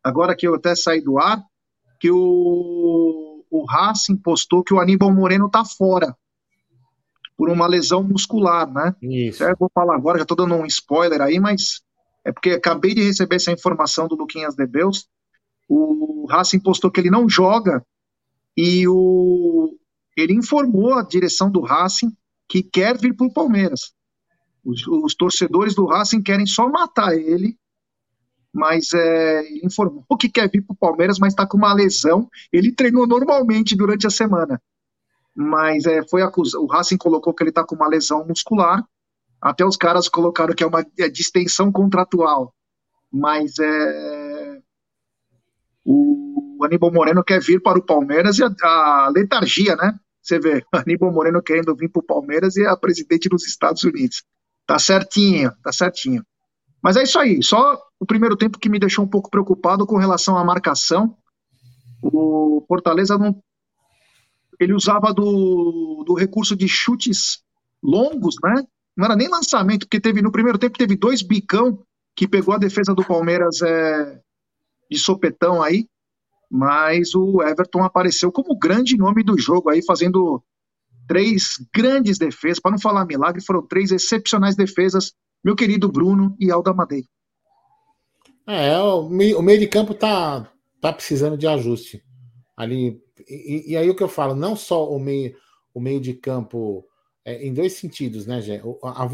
agora 0.02 0.36
que 0.36 0.46
eu 0.46 0.54
até 0.54 0.74
saí 0.76 1.02
do 1.02 1.18
ar, 1.18 1.42
que 1.98 2.10
o, 2.10 3.44
o 3.50 3.64
Racing 3.64 4.16
postou 4.16 4.62
que 4.62 4.72
o 4.72 4.78
Aníbal 4.78 5.12
Moreno 5.12 5.50
tá 5.50 5.64
fora 5.64 6.16
por 7.36 7.50
uma 7.50 7.66
lesão 7.66 8.02
muscular, 8.02 8.72
né? 8.72 8.94
Isso. 9.02 9.42
Eu 9.42 9.56
vou 9.58 9.70
falar 9.74 9.94
agora, 9.96 10.18
já 10.18 10.24
tô 10.24 10.34
dando 10.34 10.54
um 10.54 10.64
spoiler 10.64 11.20
aí, 11.20 11.38
mas 11.40 11.82
é 12.24 12.32
porque 12.32 12.50
acabei 12.50 12.94
de 12.94 13.02
receber 13.02 13.36
essa 13.36 13.52
informação 13.52 14.08
do 14.08 14.14
Luquinhas 14.14 14.54
de 14.54 14.66
Beus. 14.66 15.06
O 15.68 16.26
Racing 16.28 16.60
postou 16.60 16.90
que 16.90 17.00
ele 17.00 17.10
não 17.10 17.28
joga 17.28 17.84
e 18.56 18.86
o 18.88 19.76
ele 20.16 20.32
informou 20.32 20.94
a 20.94 21.02
direção 21.02 21.50
do 21.50 21.60
Racing 21.60 22.10
que 22.48 22.62
quer 22.62 22.98
vir 22.98 23.14
para 23.14 23.26
o 23.26 23.32
Palmeiras. 23.32 23.92
Os, 24.64 24.86
os, 24.86 25.14
torcedores 25.14 25.74
do 25.74 25.84
Racing 25.84 26.22
querem 26.22 26.46
só 26.46 26.68
matar 26.68 27.14
ele 27.14 27.56
mas 28.56 28.94
é, 28.94 29.46
ele 29.46 29.66
informou 29.66 30.04
que 30.18 30.30
quer 30.30 30.50
vir 30.50 30.62
para 30.62 30.72
o 30.72 30.76
Palmeiras, 30.76 31.18
mas 31.18 31.34
está 31.34 31.46
com 31.46 31.58
uma 31.58 31.74
lesão. 31.74 32.28
Ele 32.50 32.72
treinou 32.72 33.06
normalmente 33.06 33.76
durante 33.76 34.06
a 34.06 34.10
semana, 34.10 34.60
mas 35.34 35.84
é, 35.84 36.02
foi 36.08 36.22
acusado. 36.22 36.64
O 36.64 36.66
Racing 36.66 36.96
colocou 36.96 37.34
que 37.34 37.42
ele 37.42 37.50
está 37.50 37.62
com 37.62 37.76
uma 37.76 37.86
lesão 37.86 38.26
muscular. 38.26 38.82
Até 39.40 39.64
os 39.64 39.76
caras 39.76 40.08
colocaram 40.08 40.54
que 40.54 40.64
é 40.64 40.66
uma 40.66 40.84
é 40.98 41.08
distensão 41.08 41.70
contratual, 41.70 42.54
mas 43.12 43.58
é, 43.58 44.15
o 45.86 46.64
Aníbal 46.64 46.92
Moreno 46.92 47.22
quer 47.22 47.40
vir 47.40 47.62
para 47.62 47.78
o 47.78 47.82
Palmeiras 47.82 48.38
e 48.38 48.44
a, 48.44 48.48
a 48.62 49.08
letargia, 49.14 49.76
né? 49.76 49.98
Você 50.20 50.40
vê, 50.40 50.64
Aníbal 50.72 51.12
Moreno 51.12 51.40
querendo 51.40 51.74
vir 51.76 51.88
para 51.88 52.00
o 52.00 52.06
Palmeiras 52.06 52.56
e 52.56 52.66
a 52.66 52.76
presidente 52.76 53.28
dos 53.28 53.46
Estados 53.46 53.84
Unidos. 53.84 54.24
Tá 54.66 54.78
certinho, 54.78 55.52
tá 55.62 55.70
certinho. 55.70 56.24
Mas 56.82 56.96
é 56.96 57.04
isso 57.04 57.18
aí, 57.18 57.42
só 57.42 57.80
o 57.98 58.06
primeiro 58.06 58.36
tempo 58.36 58.58
que 58.58 58.68
me 58.68 58.78
deixou 58.78 59.04
um 59.04 59.08
pouco 59.08 59.30
preocupado 59.30 59.86
com 59.86 59.96
relação 59.96 60.36
à 60.36 60.44
marcação. 60.44 61.16
O 62.02 62.64
Fortaleza 62.66 63.16
não. 63.16 63.40
Ele 64.58 64.72
usava 64.72 65.12
do, 65.12 66.02
do 66.06 66.14
recurso 66.14 66.56
de 66.56 66.66
chutes 66.66 67.42
longos, 67.82 68.36
né? 68.42 68.64
Não 68.96 69.04
era 69.04 69.14
nem 69.14 69.28
lançamento, 69.28 69.86
porque 69.86 70.00
teve 70.00 70.22
no 70.22 70.32
primeiro 70.32 70.58
tempo 70.58 70.78
teve 70.78 70.96
dois 70.96 71.22
bicão 71.22 71.82
que 72.14 72.26
pegou 72.26 72.54
a 72.54 72.58
defesa 72.58 72.94
do 72.94 73.04
Palmeiras 73.04 73.60
é, 73.60 74.20
de 74.90 74.98
sopetão 74.98 75.62
aí, 75.62 75.86
mas 76.50 77.14
o 77.14 77.42
Everton 77.42 77.82
apareceu 77.84 78.30
como 78.30 78.58
grande 78.58 78.96
nome 78.96 79.22
do 79.22 79.38
jogo 79.38 79.70
aí, 79.70 79.84
fazendo 79.84 80.42
três 81.06 81.54
grandes 81.74 82.18
defesas, 82.18 82.60
para 82.60 82.72
não 82.72 82.78
falar 82.78 83.04
milagre, 83.04 83.44
foram 83.44 83.66
três 83.66 83.90
excepcionais 83.90 84.56
defesas, 84.56 85.12
meu 85.44 85.54
querido 85.54 85.90
Bruno 85.90 86.36
e 86.38 86.50
Alda 86.50 86.72
Madei. 86.72 87.04
É, 88.46 88.78
o 88.78 89.08
meio, 89.08 89.58
de 89.58 89.66
campo 89.66 89.92
tá, 89.92 90.50
tá 90.80 90.92
precisando 90.92 91.36
de 91.36 91.46
ajuste. 91.46 92.02
Ali, 92.56 93.02
e, 93.28 93.72
e 93.72 93.76
aí 93.76 93.90
o 93.90 93.94
que 93.94 94.02
eu 94.02 94.08
falo, 94.08 94.34
não 94.34 94.54
só 94.54 94.88
o 94.88 94.98
meio, 94.98 95.36
o 95.74 95.80
meio 95.80 96.00
de 96.00 96.14
campo 96.14 96.86
é, 97.24 97.44
em 97.44 97.52
dois 97.52 97.72
sentidos, 97.72 98.24
né, 98.24 98.40
Gê? 98.40 98.60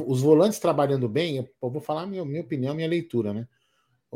os 0.07 0.21
volantes 0.21 0.59
trabalhando 0.59 1.09
bem, 1.09 1.39
eu 1.39 1.71
vou 1.71 1.81
falar 1.81 2.07
minha, 2.07 2.23
minha 2.25 2.43
opinião, 2.43 2.75
minha 2.75 2.89
leitura, 2.89 3.33
né? 3.33 3.49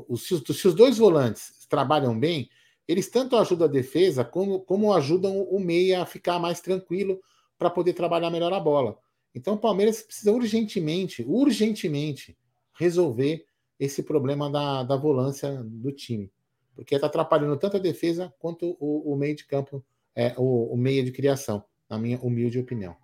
Os, 0.09 0.27
se, 0.27 0.35
os 0.35 0.75
dois 0.75 0.99
volantes 0.99 1.67
trabalham 1.69 2.19
bem, 2.19 2.49
eles 2.87 3.09
tanto 3.09 3.37
ajudam 3.37 3.67
a 3.67 3.71
defesa 3.71 4.25
como, 4.25 4.61
como 4.61 4.93
ajudam 4.93 5.43
o 5.43 5.59
meia 5.59 6.03
a 6.03 6.07
ficar 6.07 6.39
mais 6.39 6.61
tranquilo 6.61 7.21
para 7.59 7.71
poder 7.71 7.95
trabalhar 7.95 8.31
melhor 8.31 8.53
a 8.53 8.61
bola. 8.61 8.97
Então 9.35 9.55
o 9.55 9.59
Palmeiras 9.59 10.03
precisa 10.03 10.33
urgentemente, 10.33 11.25
urgentemente 11.27 12.37
resolver 12.79 13.45
esse 13.79 14.03
problema 14.03 14.51
da, 14.51 14.83
da 14.83 14.97
volância 14.97 15.63
do 15.65 15.93
time. 15.93 16.31
Porque 16.75 16.95
está 16.95 17.07
atrapalhando 17.07 17.57
tanto 17.57 17.77
a 17.77 17.81
defesa 17.81 18.33
quanto 18.39 18.77
o, 18.79 19.13
o 19.13 19.17
meio 19.17 19.35
de 19.35 19.47
campo, 19.47 19.85
é, 20.15 20.35
o, 20.37 20.73
o 20.73 20.77
meio 20.77 21.05
de 21.05 21.13
criação, 21.13 21.65
na 21.89 21.99
minha 21.99 22.19
humilde 22.21 22.59
opinião. 22.59 22.95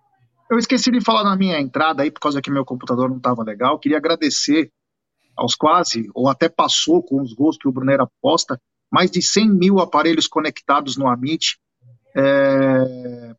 Eu 0.49 0.57
esqueci 0.57 0.91
de 0.91 1.01
falar 1.01 1.23
na 1.23 1.35
minha 1.35 1.59
entrada 1.59 2.03
aí, 2.03 2.11
por 2.11 2.19
causa 2.19 2.41
que 2.41 2.51
meu 2.51 2.65
computador 2.65 3.09
não 3.09 3.17
estava 3.17 3.43
legal. 3.43 3.79
Queria 3.79 3.97
agradecer 3.97 4.71
aos 5.35 5.55
quase, 5.55 6.09
ou 6.13 6.27
até 6.27 6.47
passou 6.47 7.01
com 7.01 7.21
os 7.21 7.33
gols 7.33 7.57
que 7.57 7.67
o 7.67 7.71
Brunera 7.71 8.07
posta, 8.21 8.59
mais 8.91 9.09
de 9.09 9.21
100 9.21 9.49
mil 9.49 9.79
aparelhos 9.79 10.27
conectados 10.27 10.97
no 10.97 11.07
Amit. 11.07 11.57
É, 12.15 13.35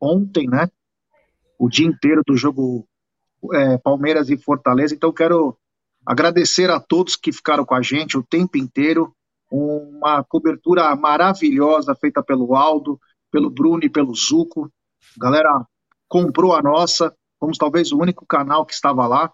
ontem, 0.00 0.48
né? 0.48 0.68
O 1.58 1.68
dia 1.68 1.86
inteiro 1.86 2.22
do 2.26 2.36
jogo 2.36 2.86
é, 3.52 3.78
Palmeiras 3.78 4.28
e 4.28 4.36
Fortaleza. 4.36 4.94
Então, 4.94 5.12
quero 5.12 5.56
Agradecer 6.06 6.70
a 6.70 6.78
todos 6.78 7.16
que 7.16 7.32
ficaram 7.32 7.64
com 7.64 7.74
a 7.74 7.82
gente 7.82 8.16
o 8.16 8.22
tempo 8.22 8.56
inteiro. 8.56 9.12
Uma 9.50 10.22
cobertura 10.22 10.94
maravilhosa 10.94 11.96
feita 11.96 12.22
pelo 12.22 12.54
Aldo, 12.54 13.00
pelo 13.28 13.50
Bruno 13.50 13.82
e 13.82 13.90
pelo 13.90 14.14
Zuco. 14.14 14.70
A 15.16 15.24
galera 15.24 15.66
comprou 16.08 16.54
a 16.54 16.62
nossa. 16.62 17.12
Fomos 17.40 17.58
talvez 17.58 17.90
o 17.90 17.98
único 17.98 18.24
canal 18.24 18.64
que 18.64 18.72
estava 18.72 19.04
lá. 19.08 19.32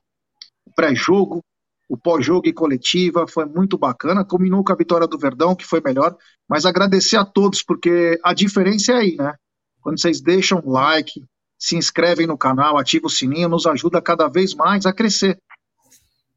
Pré-jogo, 0.75 1.45
o 1.93 1.97
pós-jogo 1.99 2.49
e 2.49 2.55
coletiva, 2.55 3.27
foi 3.29 3.45
muito 3.45 3.77
bacana. 3.77 4.25
Combinou 4.25 4.65
com 4.65 4.73
a 4.73 4.77
vitória 4.77 5.07
do 5.07 5.19
Verdão, 5.19 5.55
que 5.55 5.67
foi 5.67 5.83
melhor. 5.85 6.17
Mas 6.49 6.65
agradecer 6.65 7.19
a 7.19 7.25
todos, 7.25 7.63
porque 7.63 8.19
a 8.25 8.33
diferença 8.33 8.93
é 8.93 8.97
aí, 8.97 9.15
né? 9.15 9.35
Quando 9.83 10.01
vocês 10.01 10.19
deixam 10.19 10.63
um 10.65 10.71
like, 10.71 11.23
se 11.59 11.77
inscrevem 11.77 12.27
no 12.27 12.39
canal, 12.39 12.79
ativam 12.79 13.09
o 13.09 13.11
sininho, 13.11 13.47
nos 13.47 13.67
ajuda 13.67 14.01
cada 14.01 14.27
vez 14.27 14.55
mais 14.55 14.87
a 14.87 14.93
crescer. 14.95 15.39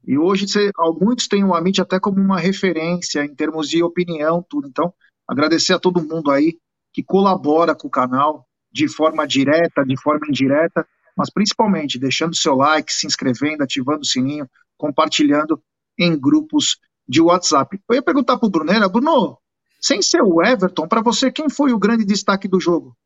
E 0.06 0.18
hoje 0.18 0.46
você, 0.46 0.70
muitos 1.00 1.26
têm 1.26 1.42
o 1.42 1.54
Amit 1.54 1.80
até 1.80 1.98
como 1.98 2.20
uma 2.20 2.38
referência 2.38 3.24
em 3.24 3.34
termos 3.34 3.66
de 3.70 3.82
opinião, 3.82 4.44
tudo. 4.46 4.68
Então, 4.68 4.92
agradecer 5.26 5.72
a 5.72 5.78
todo 5.78 6.06
mundo 6.06 6.30
aí 6.30 6.58
que 6.92 7.02
colabora 7.02 7.74
com 7.74 7.88
o 7.88 7.90
canal 7.90 8.46
de 8.70 8.88
forma 8.88 9.26
direta, 9.26 9.86
de 9.86 9.98
forma 9.98 10.26
indireta, 10.28 10.86
mas 11.16 11.30
principalmente 11.30 11.98
deixando 11.98 12.36
seu 12.36 12.54
like, 12.56 12.92
se 12.92 13.06
inscrevendo, 13.06 13.62
ativando 13.62 14.00
o 14.00 14.06
sininho, 14.06 14.46
compartilhando 14.76 15.62
em 15.98 16.18
grupos 16.18 16.78
de 17.08 17.20
WhatsApp. 17.20 17.80
Eu 17.88 17.96
ia 17.96 18.02
perguntar 18.02 18.38
para 18.38 18.46
o 18.46 18.50
Brunera, 18.50 18.88
Bruno, 18.88 19.38
sem 19.80 20.02
ser 20.02 20.22
o 20.22 20.42
Everton, 20.42 20.88
para 20.88 21.00
você, 21.00 21.30
quem 21.30 21.48
foi 21.48 21.72
o 21.72 21.78
grande 21.78 22.04
destaque 22.04 22.48
do 22.48 22.60
jogo? 22.60 22.96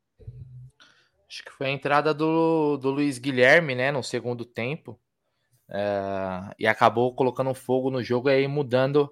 Acho 1.29 1.43
que 1.45 1.51
foi 1.51 1.67
a 1.67 1.71
entrada 1.71 2.13
do, 2.13 2.77
do 2.77 2.89
Luiz 2.89 3.17
Guilherme, 3.17 3.75
né, 3.75 3.91
no 3.91 4.03
segundo 4.03 4.43
tempo. 4.43 4.99
Uh, 5.69 6.51
e 6.59 6.67
acabou 6.67 7.15
colocando 7.15 7.53
fogo 7.53 7.89
no 7.89 8.03
jogo 8.03 8.29
e 8.29 8.33
aí 8.33 8.47
mudando, 8.47 9.09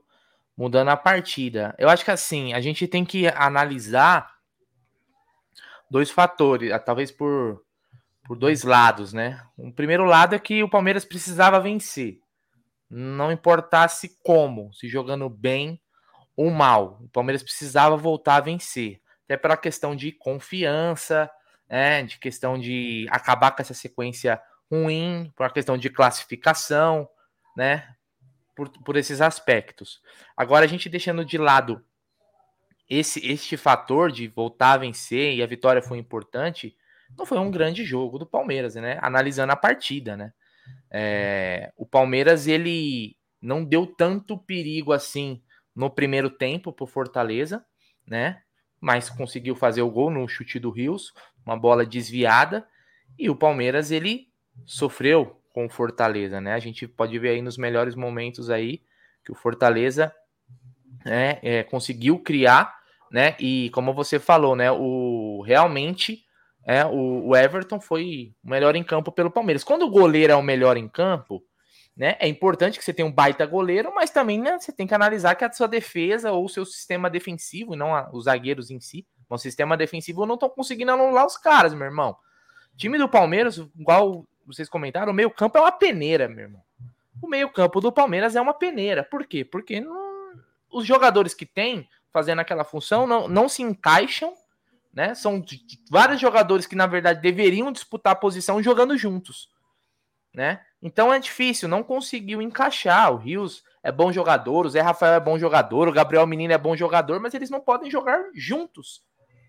mudando 0.58 0.90
a 0.90 0.98
partida. 0.98 1.74
Eu 1.78 1.88
acho 1.88 2.04
que 2.04 2.12
assim, 2.12 2.54
a 2.54 2.60
gente 2.60 2.86
tem 2.86 3.06
que 3.06 3.28
analisar 3.30 4.36
dois 5.90 6.12
fatores, 6.12 6.72
ah, 6.72 6.80
talvez 6.80 7.12
por, 7.12 7.64
por 8.26 8.38
dois 8.38 8.64
lados, 8.64 9.14
né? 9.14 9.42
O 9.58 9.72
primeiro 9.72 10.04
lado 10.04 10.36
é 10.36 10.40
que 10.40 10.62
o 10.62 10.70
Palmeiras 10.70 11.06
precisava 11.06 11.62
vencer. 11.62 12.20
Não 12.90 13.32
importasse 13.32 14.18
como, 14.24 14.74
se 14.74 14.88
jogando 14.88 15.30
bem 15.30 15.80
ou 16.36 16.50
mal. 16.50 17.00
O 17.04 17.10
Palmeiras 17.10 17.44
precisava 17.44 17.96
voltar 17.96 18.38
a 18.38 18.42
vencer. 18.42 19.02
Até 19.26 19.38
pela 19.38 19.58
questão 19.58 19.96
de 19.96 20.12
confiança, 20.12 21.30
né? 21.70 22.04
de 22.04 22.18
questão 22.18 22.58
de 22.58 23.06
acabar 23.12 23.52
com 23.52 23.62
essa 23.62 23.74
sequência 23.74 24.42
ruim, 24.72 25.32
por 25.36 25.44
uma 25.44 25.52
questão 25.52 25.78
de 25.78 25.90
classificação, 25.90 27.08
né? 27.56 27.96
Por, 28.56 28.70
por 28.70 28.96
esses 28.98 29.22
aspectos. 29.22 30.02
Agora, 30.36 30.66
a 30.66 30.68
gente 30.68 30.90
deixando 30.90 31.24
de 31.26 31.38
lado 31.38 31.84
esse 32.90 33.20
este 33.26 33.56
fator 33.56 34.12
de 34.12 34.28
voltar 34.28 34.74
a 34.74 34.78
vencer 34.78 35.36
e 35.36 35.44
a 35.44 35.48
vitória 35.48 35.82
foi 35.82 35.98
importante, 35.98 36.76
não 37.18 37.26
foi 37.26 37.38
um 37.38 37.52
grande 37.52 37.84
jogo 37.84 38.18
do 38.18 38.26
Palmeiras, 38.26 38.76
né? 38.76 38.98
Analisando 39.02 39.52
a 39.52 39.56
partida, 39.56 40.18
né? 40.18 40.34
É, 40.92 41.72
o 41.78 41.86
Palmeiras 41.86 42.48
ele 42.48 43.16
não 43.42 43.64
deu 43.64 43.86
tanto 43.86 44.38
perigo 44.38 44.92
assim 44.92 45.42
no 45.76 45.90
primeiro 45.90 46.30
tempo 46.30 46.74
para 46.74 46.88
Fortaleza, 46.88 47.64
né? 48.06 48.42
Mas 48.82 49.10
conseguiu 49.10 49.56
fazer 49.56 49.82
o 49.82 49.90
gol 49.90 50.10
no 50.10 50.28
chute 50.28 50.60
do 50.60 50.72
Rios, 50.72 51.14
uma 51.46 51.58
bola 51.58 51.86
desviada, 51.86 52.68
e 53.18 53.30
o 53.30 53.36
Palmeiras 53.36 53.92
ele 53.92 54.28
sofreu 54.66 55.42
com 55.54 55.66
o 55.66 55.70
Fortaleza, 55.70 56.40
né? 56.42 56.54
A 56.54 56.60
gente 56.60 56.88
pode 56.88 57.18
ver 57.20 57.30
aí 57.30 57.42
nos 57.42 57.58
melhores 57.58 57.96
momentos 57.96 58.50
aí 58.50 58.82
que 59.24 59.32
o 59.32 59.36
Fortaleza 59.36 60.14
né, 61.06 61.40
é, 61.42 61.64
conseguiu 61.64 62.20
criar, 62.20 62.78
né? 63.12 63.36
E 63.40 63.70
como 63.72 63.94
você 63.94 64.20
falou, 64.20 64.56
né? 64.56 64.72
O 64.72 65.42
realmente 65.46 66.24
é, 66.66 66.86
o, 66.86 67.28
o, 67.28 67.36
Everton 67.36 67.80
foi 67.80 68.34
o 68.44 68.50
melhor 68.50 68.76
em 68.76 68.84
campo 68.84 69.12
pelo 69.12 69.32
Palmeiras. 69.32 69.64
Quando 69.64 69.84
o 69.84 69.90
goleiro 69.90 70.34
é 70.34 70.36
o 70.36 70.44
melhor 70.44 70.78
em 70.78 70.88
campo, 70.88 71.44
né? 71.96 72.16
É 72.20 72.28
importante 72.28 72.78
que 72.78 72.86
você 72.86 72.94
tenha 72.94 73.08
um 73.08 73.12
baita 73.12 73.46
goleiro, 73.46 73.94
mas 73.94 74.10
também 74.10 74.40
né, 74.40 74.58
você 74.58 74.72
tem 74.72 74.88
que 74.88 74.94
analisar 74.94 75.36
que 75.36 75.44
a 75.44 75.52
sua 75.52 75.68
defesa 75.68 76.32
ou 76.32 76.46
o 76.46 76.50
seu 76.50 76.66
sistema 76.66 77.10
defensivo, 77.10 77.76
não 77.76 77.94
a, 77.94 78.10
os 78.14 78.24
zagueiros 78.24 78.72
em 78.72 78.80
si, 78.80 79.06
o 79.30 79.38
sistema 79.38 79.76
defensivo 79.76 80.26
não 80.26 80.36
estão 80.36 80.50
conseguindo 80.50 80.92
anular 80.92 81.26
os 81.26 81.38
caras, 81.38 81.74
meu 81.74 81.86
irmão. 81.86 82.16
Time 82.78 82.98
do 82.98 83.10
Palmeiras, 83.10 83.58
igual 83.78 84.26
vocês 84.46 84.70
comentaram, 84.70 85.12
o 85.12 85.16
meio-campo 85.16 85.58
é 85.58 85.62
uma 85.62 85.72
peneira, 85.72 86.30
meu 86.30 86.46
irmão. 86.46 86.62
O 87.22 87.28
meio-campo 87.28 87.82
do 87.82 87.92
Palmeiras 87.92 88.36
é 88.36 88.42
uma 88.42 88.54
peneira. 88.54 89.04
Por 89.04 89.28
quê? 89.28 89.44
Porque 89.44 89.82
não, 89.82 90.34
os 90.72 90.86
jogadores 90.86 91.34
que 91.34 91.46
tem 91.46 91.88
fazendo 92.12 92.40
aquela 92.40 92.64
função 92.64 93.06
não, 93.06 93.28
não 93.28 93.50
se 93.50 93.62
encaixam 93.62 94.34
né? 94.94 95.14
São 95.14 95.44
vários 95.90 96.20
jogadores 96.20 96.66
que, 96.66 96.76
na 96.76 96.88
verdade, 96.88 97.22
deveriam 97.22 97.72
disputar 97.72 98.14
a 98.14 98.16
posição 98.16 98.62
jogando 98.62 98.98
juntos. 98.98 99.50
Né? 100.34 100.62
Então 100.82 101.14
é 101.14 101.20
difícil, 101.20 101.68
não 101.68 101.84
conseguiu 101.84 102.42
encaixar. 102.42 103.12
O 103.14 103.18
Rios 103.18 103.64
é 103.84 103.92
bom 103.92 104.12
jogador, 104.12 104.66
o 104.66 104.70
Zé 104.70 104.82
Rafael 104.82 105.14
é 105.14 105.20
bom 105.20 105.38
jogador, 105.38 105.88
o 105.88 105.92
Gabriel 105.92 106.28
Menino 106.28 106.54
é 106.54 106.58
bom 106.58 106.76
jogador, 106.76 107.20
mas 107.20 107.34
eles 107.34 107.50
não 107.50 107.60
podem 107.60 107.90
jogar 107.90 108.24
juntos. 108.34 109.04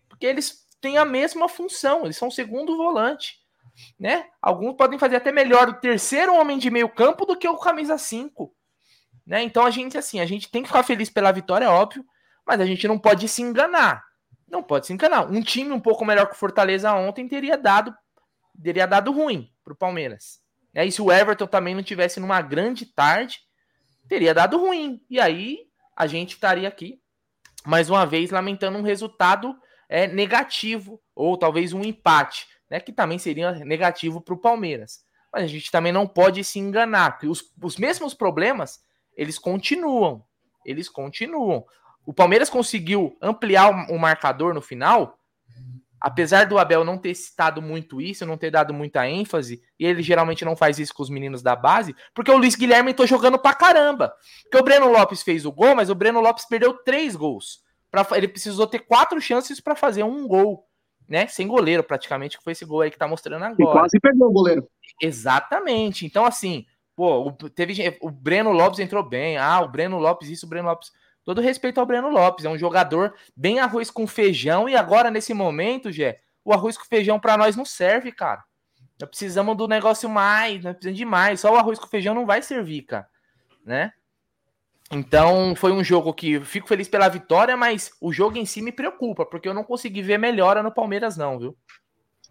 Porque 0.08 0.26
eles 0.26 0.66
têm 0.80 0.98
a 0.98 1.04
mesma 1.04 1.48
função, 1.48 2.04
eles 2.04 2.16
são 2.16 2.30
segundo 2.30 2.76
volante. 2.76 3.38
Né? 3.98 4.26
Alguns 4.42 4.76
podem 4.76 4.98
fazer 4.98 5.16
até 5.16 5.32
melhor 5.32 5.68
o 5.68 5.74
terceiro 5.74 6.34
homem 6.34 6.58
de 6.58 6.70
meio 6.70 6.88
campo 6.88 7.24
do 7.24 7.36
que 7.36 7.48
o 7.48 7.56
camisa 7.56 7.96
5. 7.96 8.52
Né? 9.26 9.42
Então 9.42 9.64
a 9.64 9.70
gente 9.70 9.96
assim, 9.96 10.20
a 10.20 10.26
gente 10.26 10.50
tem 10.50 10.62
que 10.62 10.68
ficar 10.68 10.82
feliz 10.82 11.08
pela 11.08 11.32
vitória, 11.32 11.66
é 11.66 11.68
óbvio, 11.68 12.04
mas 12.46 12.60
a 12.60 12.66
gente 12.66 12.86
não 12.88 12.98
pode 12.98 13.28
se 13.28 13.42
enganar. 13.42 14.09
Não 14.50 14.62
pode 14.62 14.86
se 14.86 14.92
enganar. 14.92 15.30
Um 15.30 15.40
time 15.40 15.70
um 15.70 15.80
pouco 15.80 16.04
melhor 16.04 16.26
que 16.26 16.34
o 16.34 16.38
Fortaleza 16.38 16.92
ontem 16.92 17.28
teria 17.28 17.56
dado 17.56 17.94
teria 18.62 18.86
dado 18.86 19.10
ruim 19.10 19.50
para 19.64 19.72
o 19.72 19.76
Palmeiras. 19.76 20.40
É, 20.74 20.84
e 20.84 20.92
se 20.92 21.00
o 21.00 21.10
Everton 21.10 21.46
também 21.46 21.74
não 21.74 21.82
tivesse 21.82 22.20
numa 22.20 22.40
grande 22.40 22.86
tarde, 22.86 23.38
teria 24.08 24.34
dado 24.34 24.58
ruim. 24.58 25.02
E 25.08 25.18
aí 25.18 25.66
a 25.96 26.06
gente 26.06 26.34
estaria 26.34 26.68
aqui, 26.68 27.00
mais 27.64 27.90
uma 27.90 28.06
vez, 28.06 28.30
lamentando 28.30 28.78
um 28.78 28.82
resultado 28.82 29.56
é, 29.88 30.06
negativo, 30.06 31.00
ou 31.14 31.36
talvez 31.36 31.72
um 31.72 31.82
empate, 31.82 32.46
né, 32.68 32.80
que 32.80 32.92
também 32.92 33.18
seria 33.18 33.52
negativo 33.64 34.20
para 34.20 34.34
o 34.34 34.40
Palmeiras. 34.40 35.04
Mas 35.32 35.44
a 35.44 35.46
gente 35.46 35.70
também 35.70 35.92
não 35.92 36.06
pode 36.06 36.42
se 36.44 36.58
enganar, 36.58 37.18
que 37.18 37.26
os, 37.26 37.52
os 37.62 37.76
mesmos 37.76 38.14
problemas, 38.14 38.80
eles 39.16 39.38
continuam. 39.38 40.24
Eles 40.64 40.88
continuam. 40.88 41.64
O 42.04 42.12
Palmeiras 42.12 42.50
conseguiu 42.50 43.16
ampliar 43.20 43.90
o 43.90 43.98
marcador 43.98 44.54
no 44.54 44.60
final, 44.60 45.18
apesar 46.00 46.46
do 46.46 46.58
Abel 46.58 46.84
não 46.84 46.96
ter 46.96 47.14
citado 47.14 47.60
muito 47.60 48.00
isso, 48.00 48.24
não 48.24 48.38
ter 48.38 48.50
dado 48.50 48.72
muita 48.72 49.06
ênfase, 49.08 49.62
e 49.78 49.84
ele 49.84 50.02
geralmente 50.02 50.44
não 50.44 50.56
faz 50.56 50.78
isso 50.78 50.94
com 50.94 51.02
os 51.02 51.10
meninos 51.10 51.42
da 51.42 51.54
base, 51.54 51.94
porque 52.14 52.30
o 52.30 52.36
Luiz 52.36 52.54
Guilherme 52.54 52.94
tô 52.94 53.06
jogando 53.06 53.38
pra 53.38 53.54
caramba. 53.54 54.14
Porque 54.42 54.58
o 54.58 54.64
Breno 54.64 54.90
Lopes 54.90 55.22
fez 55.22 55.44
o 55.44 55.52
gol, 55.52 55.74
mas 55.74 55.90
o 55.90 55.94
Breno 55.94 56.20
Lopes 56.20 56.46
perdeu 56.46 56.74
três 56.74 57.14
gols. 57.14 57.60
Pra, 57.90 58.06
ele 58.12 58.28
precisou 58.28 58.66
ter 58.66 58.80
quatro 58.80 59.20
chances 59.20 59.60
para 59.60 59.74
fazer 59.74 60.04
um 60.04 60.26
gol, 60.26 60.64
né? 61.08 61.26
Sem 61.26 61.46
goleiro, 61.46 61.82
praticamente, 61.82 62.38
que 62.38 62.44
foi 62.44 62.52
esse 62.52 62.64
gol 62.64 62.82
aí 62.82 62.90
que 62.90 62.98
tá 62.98 63.08
mostrando 63.08 63.42
agora. 63.44 63.62
E 63.62 63.72
quase 63.72 64.00
perdeu 64.00 64.28
o 64.28 64.32
goleiro. 64.32 64.66
Exatamente. 65.02 66.06
Então, 66.06 66.24
assim, 66.24 66.64
pô, 66.94 67.32
teve, 67.54 67.98
o 68.00 68.10
Breno 68.10 68.52
Lopes 68.52 68.78
entrou 68.78 69.02
bem. 69.02 69.36
Ah, 69.36 69.60
o 69.60 69.68
Breno 69.68 69.98
Lopes, 69.98 70.28
isso, 70.28 70.46
o 70.46 70.48
Breno 70.48 70.68
Lopes. 70.68 70.92
Todo 71.30 71.40
respeito 71.40 71.78
ao 71.78 71.86
Breno 71.86 72.10
Lopes, 72.10 72.44
é 72.44 72.48
um 72.48 72.58
jogador 72.58 73.14
bem 73.36 73.60
arroz 73.60 73.88
com 73.88 74.04
feijão 74.04 74.68
e 74.68 74.74
agora 74.74 75.12
nesse 75.12 75.32
momento, 75.32 75.92
Gé, 75.92 76.18
o 76.44 76.52
arroz 76.52 76.76
com 76.76 76.84
feijão 76.84 77.20
para 77.20 77.36
nós 77.36 77.54
não 77.54 77.64
serve, 77.64 78.10
cara. 78.10 78.42
Nós 79.00 79.08
precisamos 79.08 79.56
do 79.56 79.68
negócio 79.68 80.10
mais, 80.10 80.64
nós 80.64 80.72
precisamos 80.72 80.98
de 80.98 81.04
mais. 81.04 81.38
Só 81.38 81.52
o 81.52 81.56
arroz 81.56 81.78
com 81.78 81.86
feijão 81.86 82.16
não 82.16 82.26
vai 82.26 82.42
servir, 82.42 82.82
cara, 82.82 83.08
né? 83.64 83.92
Então, 84.90 85.54
foi 85.54 85.70
um 85.70 85.84
jogo 85.84 86.12
que 86.12 86.40
fico 86.40 86.66
feliz 86.66 86.88
pela 86.88 87.08
vitória, 87.08 87.56
mas 87.56 87.92
o 88.00 88.12
jogo 88.12 88.36
em 88.36 88.44
si 88.44 88.60
me 88.60 88.72
preocupa, 88.72 89.24
porque 89.24 89.48
eu 89.48 89.54
não 89.54 89.62
consegui 89.62 90.02
ver 90.02 90.18
melhora 90.18 90.64
no 90.64 90.74
Palmeiras 90.74 91.16
não, 91.16 91.38
viu? 91.38 91.56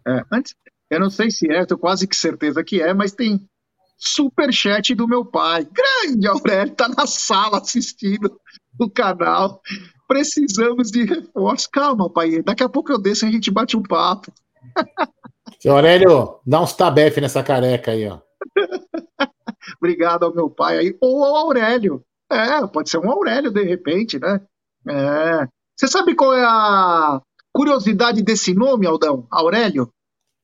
É, 0.06 0.22
antes, 0.30 0.54
eu 0.90 1.00
não 1.00 1.08
sei 1.08 1.30
se 1.30 1.50
é, 1.50 1.64
tenho 1.64 1.80
quase 1.80 2.06
que 2.06 2.14
certeza 2.14 2.62
que 2.62 2.82
é, 2.82 2.92
mas 2.92 3.12
tem 3.12 3.48
super 3.96 4.52
chat 4.52 4.94
do 4.94 5.08
meu 5.08 5.24
pai. 5.24 5.64
Grande 5.64 6.26
Aurélio, 6.26 6.74
tá 6.74 6.86
na 6.86 7.06
sala 7.06 7.60
assistindo 7.60 8.38
o 8.78 8.90
canal. 8.90 9.60
Precisamos 10.06 10.90
de 10.90 11.04
reforço. 11.04 11.68
Calma, 11.70 12.10
pai. 12.10 12.42
Daqui 12.42 12.62
a 12.62 12.68
pouco 12.68 12.92
eu 12.92 13.00
desço 13.00 13.24
e 13.24 13.28
a 13.28 13.32
gente 13.32 13.50
bate 13.50 13.76
um 13.76 13.82
papo. 13.82 14.32
Seu 15.60 15.74
Aurélio, 15.74 16.40
dá 16.46 16.60
uns 16.62 16.72
tabef 16.72 17.20
nessa 17.20 17.42
careca 17.42 17.92
aí, 17.92 18.08
ó. 18.08 18.18
Obrigado 19.78 20.24
ao 20.24 20.34
meu 20.34 20.48
pai 20.48 20.78
aí. 20.78 20.96
Ou 21.00 21.24
ao 21.24 21.36
Aurélio. 21.36 22.02
É, 22.30 22.66
pode 22.66 22.88
ser 22.88 22.98
um 22.98 23.10
Aurélio 23.10 23.50
de 23.50 23.62
repente, 23.62 24.18
né? 24.18 24.40
É. 24.88 25.46
Você 25.76 25.88
sabe 25.88 26.14
qual 26.14 26.34
é 26.34 26.44
a 26.44 27.20
curiosidade 27.52 28.22
desse 28.22 28.54
nome, 28.54 28.86
Aldão? 28.86 29.26
Aurélio? 29.30 29.92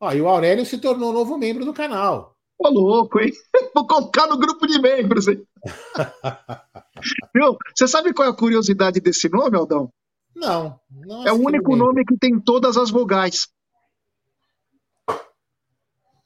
Ó, 0.01 0.13
e 0.13 0.21
o 0.21 0.29
Aurélio 0.29 0.67
se 0.67 0.79
tornou 0.79 1.13
novo 1.13 1.39
membro 1.39 1.65
do 1.65 1.73
canal. 1.73 2.36
Ô, 2.59 2.69
louco, 2.69 3.21
hein? 3.21 3.33
Vou 3.75 3.87
colocar 3.87 4.27
no 4.27 4.39
grupo 4.39 4.67
de 4.67 4.81
membros, 4.81 5.29
hein? 5.29 5.43
Viu? 7.35 7.57
Você 7.75 7.87
sabe 7.87 8.15
qual 8.15 8.29
é 8.29 8.31
a 8.31 8.37
curiosidade 8.37 9.01
desse 9.01 9.29
nome, 9.29 9.57
Aldão? 9.57 9.93
Não. 10.35 10.79
não 10.91 11.27
é 11.27 11.33
o 11.33 11.37
único 11.37 11.77
nome 11.77 12.05
que 12.05 12.17
tem 12.17 12.39
todas 12.39 12.77
as 12.77 12.91
vogais. 12.91 13.49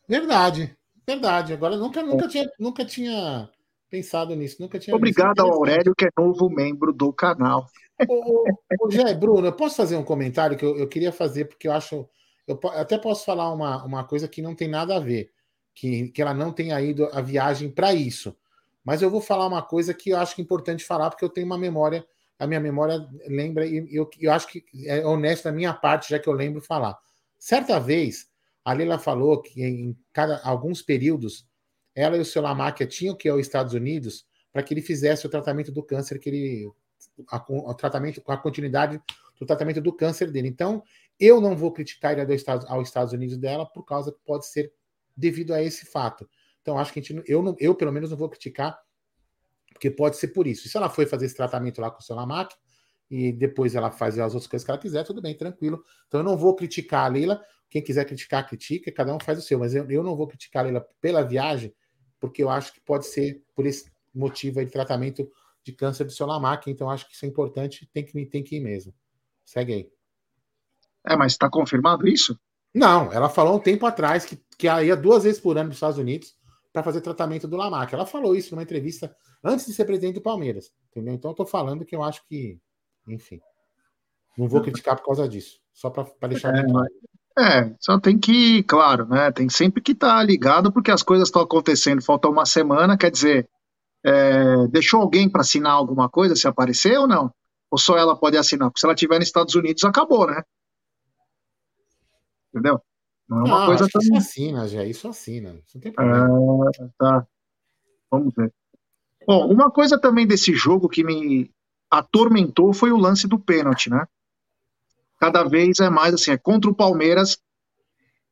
Verdade, 0.09 0.77
verdade. 1.07 1.53
Agora 1.53 1.77
nunca, 1.77 2.03
nunca, 2.03 2.27
tinha, 2.27 2.51
nunca 2.59 2.85
tinha 2.85 3.49
pensado 3.89 4.35
nisso. 4.35 4.57
Nunca 4.61 4.79
tinha 4.79 4.95
Obrigado 4.97 5.41
ao 5.41 5.53
Aurélio, 5.53 5.95
que 5.97 6.07
é 6.07 6.11
novo 6.17 6.49
membro 6.49 6.93
do 6.93 7.13
canal. 7.13 7.67
Ô, 8.09 8.43
ô, 8.43 8.87
ô 8.87 8.91
Jé, 8.91 9.15
Bruno, 9.15 9.47
eu 9.47 9.53
posso 9.53 9.77
fazer 9.77 9.97
um 9.97 10.05
comentário 10.05 10.57
que 10.57 10.65
eu, 10.65 10.77
eu 10.77 10.89
queria 10.89 11.13
fazer, 11.13 11.45
porque 11.47 11.69
eu 11.69 11.73
acho. 11.73 12.09
Eu 12.49 12.59
até 12.71 12.99
posso 12.99 13.25
falar 13.25 13.53
uma, 13.53 13.85
uma 13.85 14.05
coisa 14.05 14.27
que 14.27 14.43
não 14.43 14.57
tem 14.57 14.67
nada 14.67 14.97
a 14.97 15.01
ver 15.01 15.31
que, 15.75 16.09
que 16.09 16.21
ela 16.23 16.35
não 16.35 16.53
tenha 16.53 16.81
ido 16.81 17.07
a 17.13 17.21
viagem 17.21 17.71
para 17.71 17.95
isso. 17.95 18.37
Mas 18.85 19.03
eu 19.03 19.11
vou 19.11 19.21
falar 19.21 19.47
uma 19.47 19.63
coisa 19.63 19.93
que 19.95 20.11
eu 20.11 20.19
acho 20.19 20.35
que 20.35 20.41
é 20.41 20.45
importante 20.45 20.85
falar, 20.85 21.11
porque 21.11 21.25
eu 21.25 21.29
tenho 21.29 21.47
uma 21.47 21.59
memória, 21.59 22.07
a 22.39 22.47
minha 22.47 22.61
memória 22.61 23.07
lembra, 23.27 23.67
e 23.67 23.95
eu, 23.95 24.09
eu 24.19 24.33
acho 24.33 24.49
que 24.49 24.65
é 24.87 25.05
honesto 25.05 25.45
da 25.45 25.53
minha 25.53 25.73
parte, 25.73 26.11
já 26.11 26.19
que 26.19 26.29
eu 26.29 26.33
lembro 26.33 26.61
falar. 26.61 26.99
Certa 27.39 27.79
vez, 27.79 28.29
a 28.65 28.73
Leila 28.73 28.99
falou 28.99 29.41
que 29.41 29.63
em 29.63 29.97
cada, 30.13 30.41
alguns 30.43 30.83
períodos, 30.83 31.47
ela 31.95 32.17
e 32.17 32.21
o 32.21 32.25
seu 32.25 32.43
Lamáquia 32.43 32.87
tinham 32.87 33.17
que 33.17 33.29
ir 33.29 33.31
aos 33.31 33.41
Estados 33.41 33.75
Unidos 33.75 34.27
para 34.53 34.63
que 34.63 34.75
ele 34.75 34.83
fizesse 34.83 35.27
o 35.27 35.31
tratamento 35.31 35.73
do 35.73 35.83
câncer 35.83 36.19
que 36.19 36.29
ele. 36.29 36.71
A, 37.31 37.45
o 37.49 37.75
tratamento, 37.75 38.23
a 38.27 38.37
continuidade 38.37 39.01
do 39.39 39.47
tratamento 39.47 39.81
do 39.81 39.93
câncer 39.93 40.31
dele. 40.31 40.49
Então, 40.49 40.83
eu 41.19 41.41
não 41.41 41.57
vou 41.57 41.73
criticar 41.73 42.17
ir 42.17 42.27
aos 42.69 42.89
Estados 42.89 43.13
Unidos 43.13 43.37
dela 43.37 43.67
por 43.67 43.85
causa 43.85 44.13
que 44.13 44.19
pode 44.25 44.47
ser 44.47 44.73
devido 45.21 45.53
a 45.53 45.63
esse 45.63 45.87
fato. 45.87 46.29
Então, 46.63 46.79
acho 46.79 46.93
que 46.93 47.01
a 47.01 47.03
gente, 47.03 47.23
eu, 47.27 47.43
não, 47.43 47.55
eu, 47.59 47.75
pelo 47.75 47.93
menos, 47.93 48.11
não 48.11 48.17
vou 48.17 48.29
criticar, 48.29 48.79
porque 49.73 49.91
pode 49.91 50.17
ser 50.17 50.29
por 50.29 50.47
isso. 50.47 50.67
E 50.67 50.71
se 50.71 50.77
ela 50.77 50.89
foi 50.89 51.07
fazer 51.07 51.27
esse 51.27 51.37
tratamento 51.37 51.81
lá 51.81 51.91
com 51.91 51.99
o 51.99 52.03
seu 52.03 52.17
Lamac, 52.17 52.55
e 53.11 53.33
depois 53.33 53.75
ela 53.75 53.91
faz 53.91 54.19
as 54.19 54.35
outras 54.35 54.47
coisas 54.47 54.65
que 54.65 54.71
ela 54.71 54.81
quiser, 54.81 55.05
tudo 55.05 55.21
bem, 55.21 55.37
tranquilo. 55.37 55.83
Então, 56.07 56.21
eu 56.21 56.25
não 56.25 56.37
vou 56.37 56.55
criticar 56.55 57.07
a 57.07 57.09
Leila. 57.09 57.41
Quem 57.69 57.83
quiser 57.83 58.05
criticar, 58.05 58.49
critica, 58.49 58.91
cada 58.93 59.15
um 59.15 59.19
faz 59.21 59.39
o 59.39 59.43
seu. 59.43 59.59
Mas 59.59 59.75
eu, 59.75 59.89
eu 59.91 60.03
não 60.03 60.17
vou 60.17 60.27
criticar 60.27 60.63
a 60.63 60.65
Leila 60.65 60.87
pela 61.01 61.23
viagem, 61.23 61.75
porque 62.21 62.43
eu 62.43 62.49
acho 62.49 62.73
que 62.73 62.81
pode 62.81 63.07
ser 63.07 63.43
por 63.55 63.67
esse 63.67 63.91
motivo 64.15 64.65
de 64.65 64.71
tratamento 64.71 65.31
de 65.63 65.73
câncer 65.73 66.05
do 66.05 66.13
seu 66.13 66.27
Lamac. 66.27 66.71
Então, 66.71 66.89
acho 66.89 67.07
que 67.09 67.15
isso 67.15 67.25
é 67.25 67.29
importante, 67.29 67.89
tem 67.93 68.05
que, 68.05 68.27
tem 68.27 68.45
que 68.45 68.57
ir 68.57 68.61
mesmo. 68.61 68.95
Segue 69.45 69.73
aí. 69.73 69.91
É, 71.05 71.17
mas 71.17 71.33
está 71.33 71.51
confirmado 71.51 72.07
isso? 72.07 72.39
Não, 72.75 73.13
ela 73.13 73.29
falou 73.29 73.57
um 73.57 73.61
tempo 73.61 73.85
atrás 73.87 74.25
que, 74.25 74.39
que 74.57 74.69
ela 74.69 74.83
ia 74.83 74.97
duas 74.97 75.25
vezes 75.25 75.41
por 75.41 75.57
ano 75.57 75.69
para 75.69 75.73
os 75.73 75.77
Estados 75.77 75.99
Unidos 75.99 76.35
para 76.73 76.83
fazer 76.83 77.01
tratamento 77.01 77.49
do 77.49 77.57
Lamac. 77.57 77.93
Ela 77.93 78.07
falou 78.07 78.35
isso 78.35 78.55
numa 78.55 78.63
entrevista 78.63 79.15
antes 79.43 79.67
de 79.67 79.73
ser 79.73 79.85
presidente 79.85 80.15
do 80.15 80.21
Palmeiras. 80.21 80.73
Entendeu? 80.91 81.15
Então 81.15 81.31
eu 81.31 81.35
tô 81.35 81.45
falando 81.45 81.85
que 81.85 81.95
eu 81.95 82.03
acho 82.03 82.23
que, 82.29 82.59
enfim. 83.09 83.41
Não 84.39 84.49
vou 84.49 84.63
criticar 84.63 84.97
por 84.97 85.05
causa 85.05 85.29
disso. 85.29 85.59
Só 85.73 85.91
para 85.91 86.29
deixar 86.29 86.55
É, 86.55 86.65
claro. 86.65 86.89
É, 87.39 87.75
só 87.81 87.99
tem 87.99 88.19
que, 88.19 88.63
claro, 88.65 89.07
né? 89.07 89.31
Tem 89.33 89.49
sempre 89.49 89.81
que 89.83 89.93
estar 89.93 90.23
ligado, 90.23 90.73
porque 90.73 90.91
as 90.91 91.03
coisas 91.03 91.29
estão 91.29 91.43
acontecendo, 91.43 92.03
falta 92.03 92.29
uma 92.29 92.45
semana, 92.45 92.99
quer 92.99 93.11
dizer, 93.11 93.49
é, 94.05 94.67
deixou 94.69 95.01
alguém 95.01 95.29
para 95.29 95.41
assinar 95.41 95.73
alguma 95.73 96.09
coisa 96.09 96.35
se 96.35 96.49
aparecer 96.49 96.99
ou 96.99 97.07
não? 97.07 97.33
Ou 97.71 97.79
só 97.79 97.97
ela 97.97 98.17
pode 98.17 98.37
assinar? 98.37 98.69
Porque 98.69 98.81
se 98.81 98.87
ela 98.87 98.95
estiver 98.95 99.19
nos 99.19 99.29
Estados 99.29 99.55
Unidos, 99.55 99.85
acabou, 99.85 100.27
né? 100.27 100.43
Entendeu? 102.53 102.81
Não 103.29 103.39
é 103.39 103.43
uma 103.45 103.61
Não, 103.61 103.67
coisa 103.67 103.89
tão. 103.89 104.03
isso 104.03 104.17
assina, 104.17 104.69
já. 104.69 104.85
Isso 104.85 105.09
assina. 105.09 105.51
Isso 105.65 105.77
não 105.77 105.81
tem 105.83 105.93
problema. 105.93 106.69
Ah, 106.69 106.89
tá. 106.99 107.27
Vamos 108.11 108.35
ver. 108.35 108.53
Bom, 109.27 109.47
uma 109.47 109.71
coisa 109.71 109.99
também 109.99 110.27
desse 110.27 110.53
jogo 110.55 110.89
que 110.89 111.05
me 111.05 111.51
atormentou 111.91 112.73
foi 112.73 112.91
o 112.91 112.97
lance 112.97 113.29
do 113.29 113.39
pênalti, 113.39 113.89
né? 113.89 114.07
Cada 115.21 115.45
vez 115.45 115.79
é 115.81 115.91
mais 115.91 116.15
assim, 116.15 116.31
é 116.33 116.39
contra 116.39 116.71
o 116.71 116.75
Palmeiras. 116.75 117.39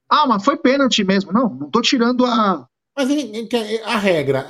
Ah, 0.09 0.27
mas 0.27 0.45
foi 0.45 0.57
pênalti 0.57 1.05
mesmo. 1.05 1.33
Não, 1.33 1.49
não 1.49 1.71
tô 1.71 1.81
tirando 1.83 2.25
a. 2.25 2.67
Mas 2.97 3.09
a 3.85 3.97
regra, 3.97 4.45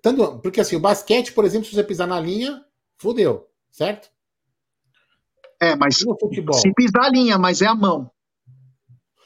tanto, 0.00 0.38
porque 0.38 0.60
assim, 0.60 0.76
o 0.76 0.80
basquete, 0.80 1.32
por 1.32 1.44
exemplo, 1.44 1.66
se 1.66 1.74
você 1.74 1.82
pisar 1.82 2.06
na 2.06 2.20
linha, 2.20 2.64
fudeu, 2.96 3.48
certo? 3.72 4.08
É, 5.60 5.74
mas 5.74 6.04
no 6.04 6.16
futebol? 6.16 6.54
se 6.54 6.72
pisar 6.74 7.06
a 7.06 7.08
linha, 7.08 7.36
mas 7.36 7.60
é 7.60 7.66
a 7.66 7.74
mão. 7.74 8.08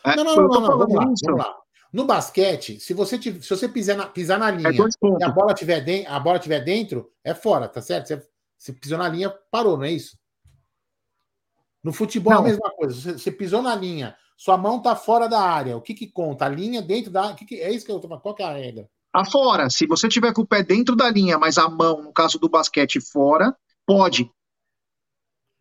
É, 0.05 0.17
Não, 0.17 0.25
não, 0.25 0.37
não, 0.37 0.49
não, 0.49 0.61
não, 0.61 0.79
vamos 0.79 0.95
lá, 0.95 1.05
vamos 1.05 1.39
lá. 1.39 1.57
No 1.93 2.05
basquete, 2.07 2.81
se 2.81 2.95
você, 2.95 3.21
se 3.21 3.33
você 3.33 3.69
pisar, 3.69 3.97
na, 3.97 4.07
pisar 4.07 4.39
na 4.39 4.51
linha 4.51 4.71
É 4.71 4.73
e 5.21 5.25
a 5.25 5.29
bola 5.29 5.53
tiver 5.53 5.81
dentro, 5.83 6.11
a 6.13 6.19
bola 6.19 6.39
tiver 6.39 6.61
dentro, 6.61 7.11
é 7.23 7.35
fora, 7.35 7.69
tá 7.69 7.83
certo? 7.83 8.07
Você, 8.07 8.27
você 8.59 8.73
pisou 8.73 8.97
na 8.97 9.09
linha, 9.09 9.29
parou, 9.51 9.77
não 9.77 9.85
é 9.85 9.93
isso? 9.93 10.17
No 11.85 11.93
futebol 11.93 12.33
é 12.33 12.37
a 12.37 12.43
mesma 12.43 12.71
coisa. 12.71 12.95
Você, 12.95 13.13
você 13.19 13.31
pisou 13.33 13.61
na 13.61 13.75
linha, 13.75 14.17
sua 14.37 14.57
mão 14.57 14.81
tá 14.81 14.97
fora 14.97 15.29
da 15.29 15.41
área. 15.41 15.77
O 15.77 15.83
que 15.83 15.93
que 15.95 16.07
conta? 16.07 16.47
A 16.47 16.49
linha 16.49 16.81
dentro 16.81 17.11
da 17.11 17.35
que 17.35 17.45
que- 17.45 17.61
é 17.61 17.71
isso 17.71 17.85
que 17.85 17.93
eu 17.93 18.01
tô 18.01 18.09
falando. 18.09 18.23
Qual 18.23 18.35
que 18.35 18.43
é 18.43 18.47
a 18.47 18.53
regra? 18.53 18.89
Afora, 19.13 19.69
se 19.69 19.87
você 19.87 20.09
tiver 20.09 20.33
com 20.33 20.43
o 20.43 20.47
pé 20.47 20.63
dentro 20.63 20.97
da 20.97 21.11
linha, 21.11 21.39
mas 21.39 21.59
a 21.59 21.69
mão, 21.69 22.03
no 22.03 22.13
caso 22.13 22.39
do 22.39 22.49
basquete, 22.49 22.99
fora, 23.01 23.55
pode. 23.87 24.31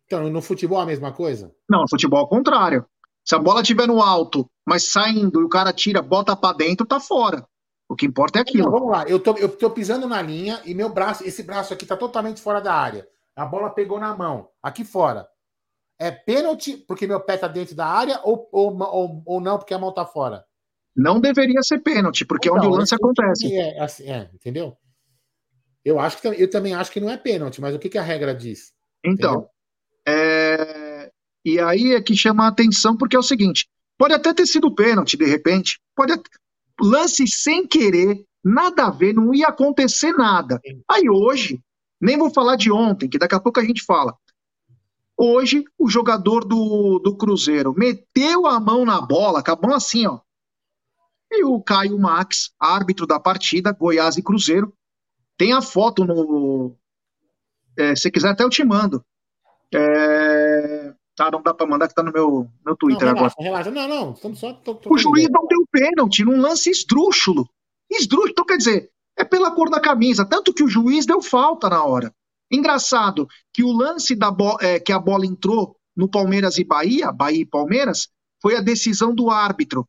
Então, 0.06 0.30
no 0.30 0.40
futebol 0.40 0.78
é 0.80 0.82
a 0.82 0.86
mesma 0.86 1.12
coisa? 1.12 1.54
Não, 1.68 1.82
no 1.82 1.88
futebol 1.88 2.20
é 2.20 2.22
o 2.22 2.28
contrário. 2.28 2.86
Se 3.24 3.34
a 3.34 3.38
bola 3.38 3.60
estiver 3.62 3.86
no 3.86 4.02
alto, 4.02 4.50
mas 4.66 4.90
saindo 4.90 5.40
e 5.40 5.44
o 5.44 5.48
cara 5.48 5.72
tira, 5.72 6.02
bota 6.02 6.36
pra 6.36 6.52
dentro, 6.52 6.86
tá 6.86 6.98
fora. 7.00 7.46
O 7.88 7.94
que 7.94 8.06
importa 8.06 8.38
é 8.38 8.42
Não, 8.42 8.42
aquilo. 8.42 8.70
vamos 8.70 8.90
lá. 8.90 9.04
Eu 9.04 9.20
tô, 9.20 9.36
eu 9.36 9.48
tô 9.48 9.70
pisando 9.70 10.08
na 10.08 10.20
linha 10.22 10.60
e 10.64 10.74
meu 10.74 10.88
braço, 10.88 11.24
esse 11.26 11.42
braço 11.42 11.72
aqui 11.72 11.86
tá 11.86 11.96
totalmente 11.96 12.40
fora 12.40 12.60
da 12.60 12.74
área. 12.74 13.06
A 13.36 13.44
bola 13.46 13.70
pegou 13.70 13.98
na 13.98 14.16
mão, 14.16 14.48
aqui 14.62 14.84
fora. 14.84 15.28
É 15.98 16.10
pênalti 16.10 16.76
porque 16.76 17.06
meu 17.06 17.20
pé 17.20 17.36
tá 17.36 17.48
dentro 17.48 17.74
da 17.76 17.86
área 17.86 18.20
ou, 18.24 18.48
ou, 18.50 18.76
ou, 18.82 19.22
ou 19.24 19.40
não 19.40 19.58
porque 19.58 19.74
a 19.74 19.78
mão 19.78 19.92
tá 19.92 20.04
fora? 20.04 20.44
Não 20.96 21.20
deveria 21.20 21.62
ser 21.62 21.78
pênalti, 21.78 22.24
porque 22.26 22.48
é 22.48 22.52
onde 22.52 22.66
o 22.66 22.68
Então, 22.68 22.78
lance 22.78 22.94
acontece. 22.94 23.54
É, 23.54 23.80
assim, 23.80 24.10
é, 24.10 24.28
entendeu? 24.34 24.76
Eu 25.84 25.98
acho 25.98 26.20
que 26.20 26.28
eu 26.28 26.50
também 26.50 26.74
acho 26.74 26.90
que 26.90 27.00
não 27.00 27.10
é 27.10 27.16
pênalti, 27.16 27.60
mas 27.60 27.74
o 27.74 27.78
que, 27.78 27.88
que 27.88 27.98
a 27.98 28.02
regra 28.02 28.34
diz? 28.34 28.72
Então, 29.04 29.48
é, 30.06 30.81
e 31.44 31.58
aí 31.58 31.92
é 31.92 32.00
que 32.00 32.16
chama 32.16 32.44
a 32.44 32.48
atenção, 32.48 32.96
porque 32.96 33.16
é 33.16 33.18
o 33.18 33.22
seguinte: 33.22 33.68
pode 33.98 34.14
até 34.14 34.32
ter 34.32 34.46
sido 34.46 34.74
pênalti, 34.74 35.16
de 35.16 35.24
repente, 35.24 35.80
pode 35.94 36.12
at- 36.12 36.28
lance 36.80 37.26
sem 37.26 37.66
querer, 37.66 38.24
nada 38.44 38.86
a 38.86 38.90
ver, 38.90 39.12
não 39.12 39.34
ia 39.34 39.48
acontecer 39.48 40.12
nada. 40.12 40.60
Aí 40.88 41.08
hoje, 41.08 41.60
nem 42.00 42.18
vou 42.18 42.32
falar 42.32 42.56
de 42.56 42.70
ontem, 42.70 43.08
que 43.08 43.18
daqui 43.18 43.34
a 43.34 43.40
pouco 43.40 43.60
a 43.60 43.64
gente 43.64 43.84
fala. 43.84 44.16
Hoje, 45.16 45.64
o 45.78 45.88
jogador 45.88 46.44
do, 46.44 46.98
do 46.98 47.16
Cruzeiro 47.16 47.74
meteu 47.76 48.46
a 48.46 48.58
mão 48.58 48.84
na 48.84 49.00
bola, 49.00 49.42
com 49.42 49.52
a 49.52 49.58
mão 49.68 49.76
assim, 49.76 50.06
ó. 50.06 50.20
E 51.30 51.44
o 51.44 51.62
Caio 51.62 51.98
Max, 51.98 52.50
árbitro 52.58 53.06
da 53.06 53.20
partida, 53.20 53.72
Goiás 53.72 54.16
e 54.16 54.22
Cruzeiro, 54.22 54.72
tem 55.36 55.52
a 55.52 55.62
foto 55.62 56.04
no. 56.04 56.76
é, 57.76 57.94
se 57.96 58.10
quiser, 58.10 58.30
até 58.30 58.44
eu 58.44 58.50
te 58.50 58.64
mando. 58.64 59.04
É, 59.72 60.71
Tá, 61.14 61.30
não 61.30 61.42
dá 61.42 61.52
pra 61.52 61.66
mandar 61.66 61.88
que 61.88 61.94
tá 61.94 62.02
no 62.02 62.12
meu, 62.12 62.30
meu 62.30 62.48
Não, 62.64 62.76
Twitter 62.76 63.08
agora. 63.08 63.32
relaxa, 63.36 63.36
relaxa. 63.38 63.70
Não, 63.70 63.88
não, 63.88 64.12
estamos 64.12 64.38
só. 64.38 64.52
tô- 64.54 64.74
tô 64.74 64.94
O 64.94 64.98
juiz 64.98 65.28
não 65.30 65.46
deu 65.46 65.66
pênalti 65.70 66.24
num 66.24 66.40
lance 66.40 66.70
esdrúxulo. 66.70 67.46
Esdrúxulo, 67.90 68.30
então 68.30 68.46
quer 68.46 68.56
dizer, 68.56 68.90
é 69.16 69.24
pela 69.24 69.50
cor 69.50 69.68
da 69.68 69.78
camisa, 69.80 70.24
tanto 70.24 70.54
que 70.54 70.64
o 70.64 70.68
juiz 70.68 71.04
deu 71.04 71.20
falta 71.20 71.68
na 71.68 71.84
hora. 71.84 72.14
Engraçado 72.50 73.28
que 73.52 73.62
o 73.62 73.72
lance 73.72 74.14
da 74.16 74.34
é, 74.60 74.80
que 74.80 74.92
a 74.92 74.98
bola 74.98 75.26
entrou 75.26 75.76
no 75.94 76.08
Palmeiras 76.08 76.56
e 76.56 76.64
Bahia, 76.64 77.12
Bahia 77.12 77.42
e 77.42 77.46
Palmeiras, 77.46 78.08
foi 78.40 78.56
a 78.56 78.60
decisão 78.62 79.14
do 79.14 79.30
árbitro. 79.30 79.86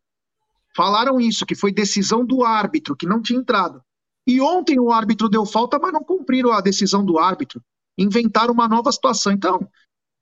Falaram 0.76 1.22
isso, 1.22 1.46
que 1.46 1.56
foi 1.56 1.72
decisão 1.72 2.26
do 2.26 2.44
árbitro, 2.44 2.96
que 2.96 3.06
não 3.06 3.22
tinha 3.22 3.40
entrado. 3.40 3.82
E 4.28 4.42
ontem 4.42 4.80
o 4.80 4.92
árbitro 4.92 5.30
deu 5.30 5.46
falta, 5.46 5.78
mas 5.80 5.94
não 5.94 6.04
cumpriram 6.04 6.52
a 6.52 6.62
decisão 6.62 7.06
do 7.06 7.18
árbitro. 7.20 7.62
Inventaram 7.98 8.54
uma 8.54 8.68
nova 8.68 8.92
situação. 8.92 9.32
Então, 9.32 9.68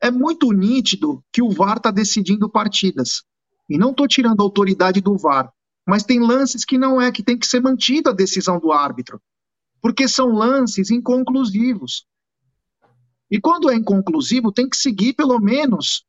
é 0.02 0.10
muito 0.10 0.52
nítido 0.52 1.24
que 1.32 1.42
o 1.42 1.50
VAR 1.52 1.78
está 1.78 1.92
decidindo 1.92 2.50
partidas. 2.50 3.24
E 3.70 3.78
não 3.78 3.92
estou 3.92 4.08
tirando 4.08 4.42
a 4.42 4.44
autoridade 4.44 5.00
do 5.00 5.18
VAR, 5.18 5.52
mas 5.88 6.04
tem 6.04 6.20
lances 6.20 6.66
que 6.66 6.78
não 6.78 7.00
é, 7.00 7.12
que 7.12 7.24
tem 7.24 7.38
que 7.38 7.48
ser 7.48 7.62
mantida 7.62 8.10
a 8.10 8.14
decisão 8.14 8.60
do 8.60 8.72
árbitro, 8.72 9.22
porque 9.82 10.08
são 10.08 10.30
lances 10.30 10.92
inconclusivos. 10.92 12.06
E 13.30 13.40
quando 13.40 13.70
é 13.72 13.76
inconclusivo, 13.76 14.52
tem 14.52 14.68
que 14.68 14.76
seguir 14.76 15.14
pelo 15.14 15.40
menos 15.40 16.04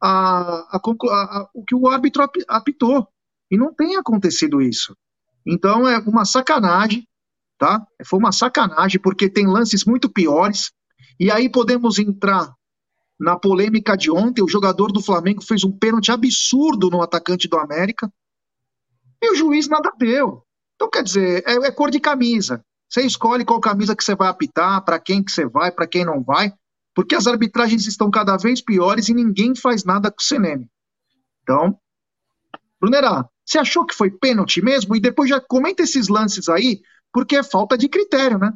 a- 0.00 0.76
a 0.76 0.76
a- 0.78 1.48
o 1.54 1.64
que 1.64 1.74
o 1.74 1.88
árbitro 1.88 2.22
api- 2.22 2.44
apitou. 2.48 3.06
E 3.50 3.56
não 3.56 3.72
tem 3.72 3.96
acontecido 3.96 4.60
isso. 4.60 4.96
Então 5.46 5.86
é 5.88 5.98
uma 5.98 6.24
sacanagem, 6.24 7.06
tá? 7.58 7.86
Foi 8.04 8.18
uma 8.18 8.32
sacanagem, 8.32 9.00
porque 9.00 9.28
tem 9.28 9.46
lances 9.46 9.84
muito 9.84 10.10
piores. 10.10 10.72
E 11.20 11.30
aí 11.30 11.48
podemos 11.48 11.98
entrar 11.98 12.52
na 13.18 13.38
polêmica 13.38 13.96
de 13.96 14.10
ontem, 14.10 14.42
o 14.42 14.48
jogador 14.48 14.90
do 14.90 15.02
Flamengo 15.02 15.42
fez 15.42 15.64
um 15.64 15.72
pênalti 15.72 16.10
absurdo 16.10 16.90
no 16.90 17.00
atacante 17.00 17.48
do 17.48 17.58
América 17.58 18.12
e 19.22 19.32
o 19.32 19.34
juiz 19.34 19.68
nada 19.68 19.92
deu. 19.96 20.44
Então, 20.74 20.90
quer 20.90 21.02
dizer, 21.02 21.44
é, 21.46 21.54
é 21.54 21.70
cor 21.70 21.90
de 21.90 22.00
camisa. 22.00 22.64
Você 22.88 23.02
escolhe 23.02 23.44
qual 23.44 23.60
camisa 23.60 23.96
que 23.96 24.04
você 24.04 24.14
vai 24.14 24.28
apitar, 24.28 24.84
para 24.84 24.98
quem 24.98 25.22
que 25.22 25.30
você 25.30 25.46
vai, 25.46 25.70
para 25.70 25.86
quem 25.86 26.04
não 26.04 26.22
vai, 26.22 26.52
porque 26.94 27.14
as 27.14 27.26
arbitragens 27.26 27.86
estão 27.86 28.10
cada 28.10 28.36
vez 28.36 28.60
piores 28.60 29.08
e 29.08 29.14
ninguém 29.14 29.54
faz 29.54 29.84
nada 29.84 30.10
com 30.10 30.20
o 30.20 30.22
CNM. 30.22 30.68
Então, 31.42 31.78
Brunerá, 32.80 33.28
você 33.44 33.58
achou 33.58 33.84
que 33.84 33.94
foi 33.94 34.10
pênalti 34.10 34.62
mesmo? 34.62 34.94
E 34.94 35.00
depois 35.00 35.28
já 35.28 35.40
comenta 35.40 35.82
esses 35.82 36.08
lances 36.08 36.48
aí, 36.48 36.82
porque 37.12 37.36
é 37.36 37.42
falta 37.42 37.76
de 37.78 37.88
critério, 37.88 38.38
né? 38.38 38.52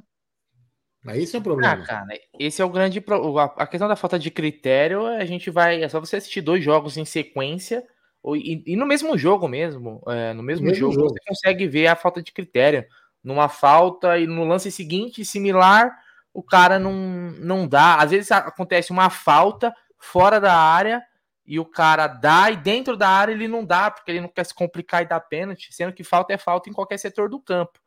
Mas 1.03 1.19
esse 1.23 1.37
é 1.37 1.39
o 1.39 1.41
Ah, 1.41 1.45
problema. 1.45 1.85
cara, 1.85 2.07
esse 2.39 2.61
é 2.61 2.65
o 2.65 2.69
grande. 2.71 3.01
Pro... 3.01 3.39
A 3.39 3.67
questão 3.67 3.89
da 3.89 3.97
falta 3.97 4.19
de 4.19 4.31
critério, 4.31 5.07
a 5.07 5.25
gente 5.25 5.51
vai. 5.51 5.83
É 5.83 5.89
só 5.89 6.01
você 6.01 6.17
assistir 6.17 6.41
dois 6.41 6.63
jogos 6.63 6.97
em 6.97 7.05
sequência, 7.05 7.85
ou, 8.23 8.37
e, 8.37 8.63
e 8.67 8.77
no 8.77 8.87
mesmo 8.87 9.17
jogo 9.17 9.47
mesmo. 9.49 10.03
é, 10.09 10.33
no 10.33 10.43
mesmo, 10.43 10.67
mesmo 10.67 10.79
jogo, 10.79 10.95
jogo. 10.95 11.09
você 11.11 11.21
consegue 11.27 11.67
ver 11.69 11.87
a 11.87 11.97
falta 11.97 12.23
de 12.23 12.33
critério. 12.33 12.85
Numa 13.23 13.49
falta 13.49 14.19
e 14.19 14.27
no 14.27 14.45
lance 14.45 14.71
seguinte, 14.71 15.25
similar, 15.25 15.91
o 16.33 16.43
cara 16.43 16.79
não, 16.79 16.93
não 17.39 17.67
dá. 17.67 17.97
Às 17.97 18.11
vezes 18.13 18.31
acontece 18.31 18.91
uma 18.93 19.11
falta 19.11 19.75
fora 19.99 20.41
da 20.41 20.55
área 20.55 21.03
e 21.45 21.59
o 21.59 21.65
cara 21.65 22.07
dá, 22.07 22.51
e 22.51 22.57
dentro 22.57 22.97
da 22.97 23.09
área 23.09 23.33
ele 23.33 23.49
não 23.49 23.65
dá, 23.65 23.91
porque 23.91 24.11
ele 24.11 24.21
não 24.21 24.29
quer 24.29 24.45
se 24.45 24.55
complicar 24.55 25.03
e 25.03 25.07
dar 25.09 25.19
pênalti, 25.21 25.73
sendo 25.73 25.93
que 25.95 26.05
falta 26.05 26.33
é 26.33 26.39
falta 26.39 26.69
em 26.69 26.73
qualquer 26.73 26.99
setor 26.99 27.29
do 27.29 27.41
campo, 27.41 27.79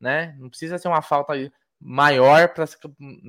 né? 0.00 0.34
Não 0.38 0.48
precisa 0.48 0.78
ser 0.78 0.88
uma 0.88 1.02
falta 1.02 1.34
maior 1.80 2.48
para 2.54 2.66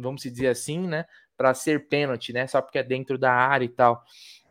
vamos 0.01 0.21
dizer 0.23 0.47
assim, 0.49 0.79
né, 0.87 1.05
para 1.37 1.53
ser 1.53 1.87
pênalti, 1.87 2.33
né, 2.33 2.47
só 2.47 2.61
porque 2.61 2.77
é 2.79 2.83
dentro 2.83 3.17
da 3.17 3.31
área 3.33 3.65
e 3.65 3.69
tal. 3.69 4.03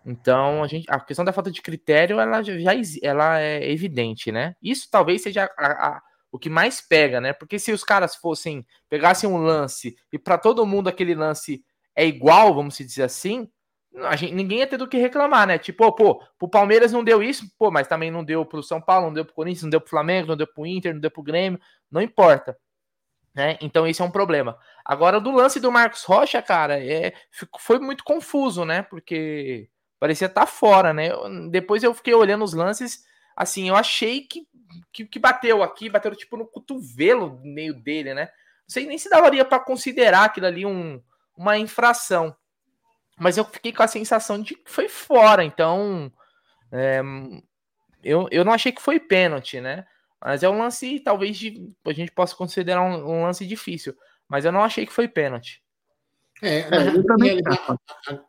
Então, 0.04 0.62
a 0.64 0.66
gente 0.66 0.86
a 0.90 0.98
questão 1.00 1.24
da 1.24 1.32
falta 1.32 1.50
de 1.50 1.60
critério, 1.62 2.18
ela 2.20 2.42
já 2.42 2.54
ela 3.02 3.40
é 3.40 3.70
evidente, 3.70 4.32
né? 4.32 4.54
Isso 4.62 4.88
talvez 4.90 5.22
seja 5.22 5.44
a- 5.58 5.88
a- 5.96 6.02
o 6.32 6.38
que 6.38 6.48
mais 6.48 6.80
pega, 6.80 7.20
né? 7.20 7.32
Porque 7.34 7.58
se 7.58 7.72
os 7.72 7.84
caras 7.84 8.14
fossem 8.16 8.64
pegassem 8.88 9.28
um 9.28 9.36
lance 9.38 9.94
e 10.12 10.18
para 10.18 10.38
todo 10.38 10.64
mundo 10.66 10.88
aquele 10.88 11.14
lance 11.14 11.62
é 11.94 12.06
igual, 12.06 12.54
vamos 12.54 12.76
dizer 12.78 13.02
assim, 13.02 13.48
a 14.04 14.14
gente, 14.16 14.32
ninguém 14.34 14.58
ia 14.60 14.66
ter 14.66 14.76
do 14.78 14.86
que 14.88 14.96
reclamar, 14.96 15.46
né? 15.46 15.58
Tipo, 15.58 15.90
pô, 15.92 16.22
pro 16.38 16.48
Palmeiras 16.48 16.92
não 16.92 17.02
deu 17.04 17.22
isso, 17.22 17.44
pô, 17.58 17.70
mas 17.70 17.88
também 17.88 18.10
não 18.10 18.24
deu 18.24 18.46
pro 18.46 18.62
São 18.62 18.80
Paulo, 18.80 19.06
não 19.06 19.14
deu 19.14 19.24
pro 19.24 19.34
Corinthians, 19.34 19.64
não 19.64 19.70
deu 19.70 19.80
pro 19.80 19.90
Flamengo, 19.90 20.28
não 20.28 20.36
deu 20.36 20.46
pro 20.46 20.64
Inter, 20.66 20.94
não 20.94 21.00
deu 21.00 21.10
pro 21.10 21.22
Grêmio, 21.22 21.60
não 21.90 22.00
importa. 22.00 22.56
Né? 23.34 23.56
Então 23.60 23.86
esse 23.86 24.02
é 24.02 24.04
um 24.04 24.10
problema. 24.10 24.58
Agora, 24.84 25.20
do 25.20 25.30
lance 25.30 25.60
do 25.60 25.70
Marcos 25.70 26.02
Rocha, 26.02 26.42
cara, 26.42 26.84
é, 26.84 27.12
foi 27.58 27.78
muito 27.78 28.02
confuso, 28.02 28.64
né? 28.64 28.82
Porque 28.82 29.68
parecia 30.00 30.26
estar 30.26 30.46
fora, 30.46 30.92
né? 30.92 31.10
Depois 31.50 31.82
eu 31.82 31.94
fiquei 31.94 32.14
olhando 32.14 32.42
os 32.42 32.54
lances, 32.54 33.04
assim, 33.36 33.68
eu 33.68 33.76
achei 33.76 34.22
que, 34.22 34.48
que, 34.92 35.04
que 35.04 35.18
bateu 35.18 35.62
aqui, 35.62 35.88
bateu 35.88 36.14
tipo 36.16 36.36
no 36.36 36.46
cotovelo 36.46 37.40
meio 37.44 37.74
dele, 37.74 38.14
né? 38.14 38.24
Não 38.24 38.72
sei 38.72 38.86
nem 38.86 38.98
se 38.98 39.08
daria 39.08 39.44
para 39.44 39.60
considerar 39.60 40.24
aquilo 40.24 40.46
ali 40.46 40.66
um, 40.66 41.00
uma 41.36 41.56
infração. 41.56 42.34
mas 43.18 43.36
eu 43.36 43.44
fiquei 43.44 43.72
com 43.72 43.82
a 43.82 43.88
sensação 43.88 44.42
de 44.42 44.54
que 44.54 44.70
foi 44.70 44.88
fora, 44.88 45.44
então 45.44 46.10
é, 46.72 47.00
eu, 48.02 48.26
eu 48.30 48.44
não 48.44 48.52
achei 48.52 48.72
que 48.72 48.82
foi 48.82 48.98
pênalti, 48.98 49.60
né? 49.60 49.86
Mas 50.22 50.42
é 50.42 50.48
um 50.48 50.58
lance, 50.58 51.00
talvez, 51.00 51.38
de, 51.38 51.72
a 51.84 51.92
gente 51.92 52.12
possa 52.12 52.36
considerar 52.36 52.82
um, 52.82 53.08
um 53.08 53.22
lance 53.22 53.46
difícil, 53.46 53.96
mas 54.28 54.44
eu 54.44 54.52
não 54.52 54.62
achei 54.62 54.84
que 54.84 54.92
foi 54.92 55.08
pênalti. 55.08 55.62
É, 56.42 56.60
é 56.60 56.70
na, 56.70 57.02
também... 57.02 57.40
a, 57.46 57.72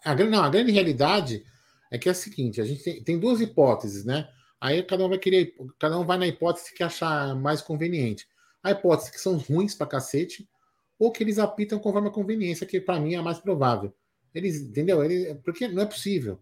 a, 0.06 0.12
a, 0.12 0.16
não, 0.16 0.44
a 0.44 0.50
grande 0.50 0.72
realidade 0.72 1.44
é 1.92 1.98
que 1.98 2.08
é 2.08 2.12
a 2.12 2.16
seguinte: 2.16 2.62
a 2.62 2.66
gente 2.66 2.84
tem, 2.84 3.04
tem 3.04 3.20
duas 3.20 3.42
hipóteses, 3.42 4.06
né? 4.06 4.28
Aí 4.60 4.84
cada 4.84 5.06
um 5.06 5.10
vai 5.10 5.18
querer, 5.18 5.56
cada 5.80 5.98
um 6.00 6.06
vai 6.06 6.18
na 6.18 6.28
hipótese 6.28 6.74
que 6.74 6.84
achar 6.84 7.36
mais 7.36 7.62
conveniente. 7.62 8.28
A 8.64 8.72
hipótese 8.72 9.12
que 9.12 9.20
são 9.20 9.38
ruins 9.38 9.74
pra 9.74 9.88
cacete, 9.88 10.48
ou 11.00 11.12
que 11.12 11.24
eles 11.24 11.40
apitam 11.40 11.80
conforme 11.80 12.10
a 12.10 12.12
conveniência, 12.12 12.66
que 12.66 12.80
para 12.80 13.00
mim 13.00 13.16
é 13.16 13.18
a 13.18 13.24
mais 13.24 13.40
provável. 13.40 13.94
Eles, 14.34 14.62
entendeu? 14.62 15.04
Ele, 15.04 15.36
porque 15.44 15.68
não 15.68 15.82
é 15.82 15.86
possível. 15.86 16.40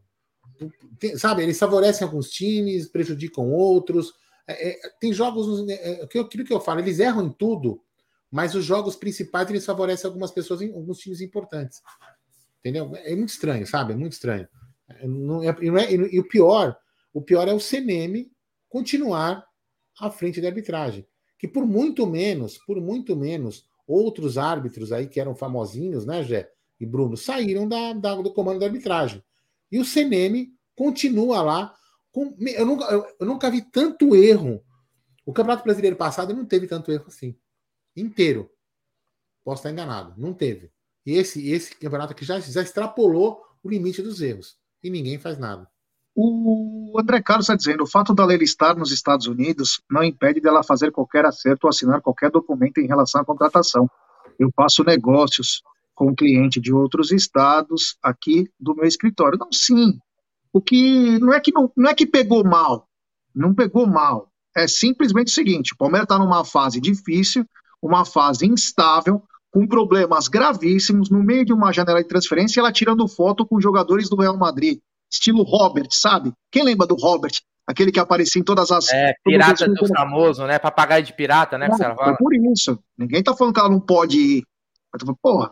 Tem, 1.00 1.18
sabe, 1.18 1.44
eles 1.44 1.58
favorecem 1.58 2.06
alguns 2.06 2.30
times, 2.30 2.88
prejudicam 2.88 3.50
outros. 3.52 4.14
É, 4.50 4.70
é, 4.70 4.90
tem 5.00 5.14
jogos, 5.14 5.68
é, 5.70 6.02
aquilo 6.02 6.44
que 6.44 6.52
eu 6.52 6.60
falo, 6.60 6.80
eles 6.80 7.00
erram 7.00 7.28
em 7.28 7.32
tudo, 7.32 7.82
mas 8.32 8.56
os 8.56 8.66
jogos 8.66 8.96
principais 8.96 9.48
eles 9.50 9.66
favorecem 9.66 10.08
algumas 10.08 10.32
pessoas 10.32 10.62
alguns 10.62 10.98
times 10.98 11.22
importantes. 11.22 11.82
Entendeu? 12.60 12.92
É 12.96 13.16
muito 13.16 13.30
estranho, 13.30 13.66
sabe? 13.68 13.94
É 13.94 13.96
muito 13.96 14.14
estranho. 14.14 14.48
É, 14.88 15.08
não 15.08 15.44
é, 15.44 15.50
é, 15.50 15.94
e 15.94 16.20
o 16.20 16.28
pior, 16.28 16.76
o 17.14 17.22
pior 17.22 17.48
é 17.48 17.54
o 17.54 17.60
CNM 17.60 18.32
continuar 18.68 19.46
à 20.00 20.10
frente 20.10 20.42
da 20.42 20.48
arbitragem. 20.48 21.06
Que 21.38 21.48
por 21.48 21.66
muito 21.66 22.08
menos, 22.08 22.58
por 22.58 22.82
muito 22.82 23.16
menos, 23.16 23.66
outros 23.88 24.38
árbitros 24.38 24.92
aí 24.92 25.08
que 25.08 25.20
eram 25.20 25.36
famosinhos, 25.36 26.06
né, 26.06 26.24
Gé 26.24 26.52
e 26.80 26.86
Bruno, 26.86 27.16
saíram 27.16 27.68
da, 27.68 27.94
da 27.94 28.16
do 28.16 28.34
comando 28.34 28.60
da 28.60 28.66
arbitragem. 28.66 29.24
E 29.72 29.80
o 29.80 29.86
CNM 29.86 30.52
continua 30.76 31.42
lá. 31.42 31.76
Com, 32.12 32.36
eu, 32.40 32.66
nunca, 32.66 32.86
eu, 32.86 33.06
eu 33.20 33.26
nunca 33.26 33.50
vi 33.50 33.62
tanto 33.62 34.16
erro. 34.16 34.64
O 35.26 35.34
Campeonato 35.34 35.64
Brasileiro 35.64 35.96
passado 35.96 36.34
não 36.34 36.46
teve 36.46 36.68
tanto 36.68 36.92
erro 36.92 37.06
assim. 37.08 37.36
Inteiro. 37.96 38.50
Posso 39.44 39.60
estar 39.60 39.72
enganado. 39.72 40.14
Não 40.18 40.34
teve. 40.34 40.72
E 41.06 41.14
esse, 41.14 41.50
esse 41.50 41.76
campeonato 41.76 42.14
aqui 42.14 42.26
já, 42.26 42.40
já 42.40 42.62
extrapolou 42.62 43.42
o 43.64 43.70
limite 43.70 44.02
dos 44.02 44.22
erros. 44.22 44.58
E 44.84 44.90
ninguém 44.90 45.18
faz 45.18 45.38
nada. 45.38 45.68
O 46.16 47.00
André 47.00 47.22
Carlos 47.22 47.46
está 47.46 47.56
dizendo: 47.56 47.84
o 47.84 47.90
fato 47.90 48.14
da 48.14 48.26
Leila 48.26 48.44
estar 48.44 48.76
nos 48.76 48.92
Estados 48.92 49.28
Unidos 49.28 49.82
não 49.90 50.04
impede 50.04 50.42
dela 50.42 50.64
fazer 50.64 50.92
qualquer 50.92 51.26
acerto 51.26 51.66
ou 51.66 51.70
assinar 51.70 52.02
qualquer 52.02 52.30
documento 52.30 52.80
em 52.80 52.88
relação 52.88 53.22
à 53.22 53.26
contratação. 53.26 53.90
Eu 54.38 54.50
faço 54.56 54.84
negócios 54.84 55.62
com 55.96 56.16
cliente 56.16 56.60
de 56.60 56.74
outros 56.74 57.12
estados 57.12 57.98
aqui 58.02 58.52
do 58.60 58.76
meu 58.76 58.86
escritório. 58.86 59.38
Não, 59.38 59.52
sim. 59.52 60.00
O 60.52 60.62
que 60.62 61.20
não 61.20 61.34
é 61.34 61.40
que 61.40 61.52
não, 61.54 61.72
não 61.76 61.90
é 61.90 61.94
que 61.94 62.06
pegou 62.06 62.44
mal, 62.44 62.88
não 63.36 63.54
pegou 63.54 63.86
mal. 63.86 64.30
É 64.56 64.68
simplesmente 64.68 65.28
o 65.28 65.34
seguinte: 65.34 65.74
o 65.74 65.78
Palmeiras 65.78 66.06
está 66.06 66.18
numa 66.18 66.44
fase 66.44 66.82
difícil, 66.82 67.46
uma 67.82 68.04
fase 68.04 68.46
instável, 68.48 69.22
com 69.52 69.68
problemas 69.68 70.28
gravíssimos 70.28 71.10
no 71.10 71.24
meio 71.24 71.46
de 71.46 71.54
uma 71.54 71.72
janela 71.72 72.02
de 72.02 72.08
transferência, 72.08 72.60
ela 72.60 72.72
tirando 72.72 73.08
foto 73.08 73.46
com 73.46 73.62
jogadores 73.62 74.10
do 74.10 74.16
Real 74.16 74.38
Madrid, 74.38 74.80
estilo 75.10 75.44
Robert, 75.44 75.90
sabe? 75.92 76.34
Quem 76.52 76.64
lembra 76.64 76.88
do 76.88 76.96
Robert? 76.96 77.34
Aquele 77.66 77.92
que 77.92 78.00
aparecia 78.00 78.40
em 78.40 78.44
todas 78.44 78.72
as. 78.72 78.92
É, 78.92 79.14
pirata 79.24 79.68
do 79.68 79.88
famoso, 79.88 80.46
né? 80.48 80.58
Papagaio 80.58 81.04
de 81.04 81.14
pirata, 81.14 81.56
né? 81.56 81.68
Não, 81.68 81.78
é 81.78 82.18
por 82.18 82.34
isso. 82.34 82.80
Ninguém 82.98 83.22
tá 83.22 83.36
falando 83.36 83.54
que 83.54 83.60
ela 83.60 83.70
não 83.70 83.80
pode 83.80 84.18
ir. 84.18 84.44
Mas, 84.92 85.04
porra, 85.22 85.52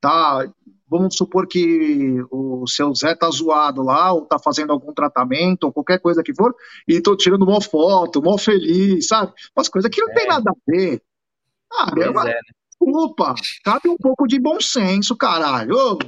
tá, 0.00 0.48
vamos 0.96 1.16
supor 1.16 1.48
que 1.48 2.24
o 2.30 2.64
seu 2.68 2.94
Zé 2.94 3.16
tá 3.16 3.28
zoado 3.28 3.82
lá, 3.82 4.12
ou 4.12 4.24
tá 4.24 4.38
fazendo 4.38 4.72
algum 4.72 4.94
tratamento, 4.94 5.64
ou 5.64 5.72
qualquer 5.72 5.98
coisa 5.98 6.22
que 6.22 6.32
for, 6.32 6.54
e 6.86 7.00
tô 7.00 7.16
tirando 7.16 7.42
uma 7.42 7.60
foto, 7.60 8.22
mó 8.22 8.38
feliz, 8.38 9.08
sabe? 9.08 9.32
Umas 9.56 9.68
coisas 9.68 9.90
que 9.90 10.00
não 10.00 10.10
é. 10.10 10.14
tem 10.14 10.26
nada 10.28 10.52
a 10.52 10.70
ver. 10.70 11.02
Ah, 11.72 11.90
é, 11.96 12.12
né? 12.12 12.34
Desculpa, 12.70 13.34
cabe 13.64 13.88
um 13.88 13.96
pouco 13.96 14.28
de 14.28 14.38
bom 14.38 14.60
senso, 14.60 15.16
caralho. 15.16 15.74
o 15.74 15.98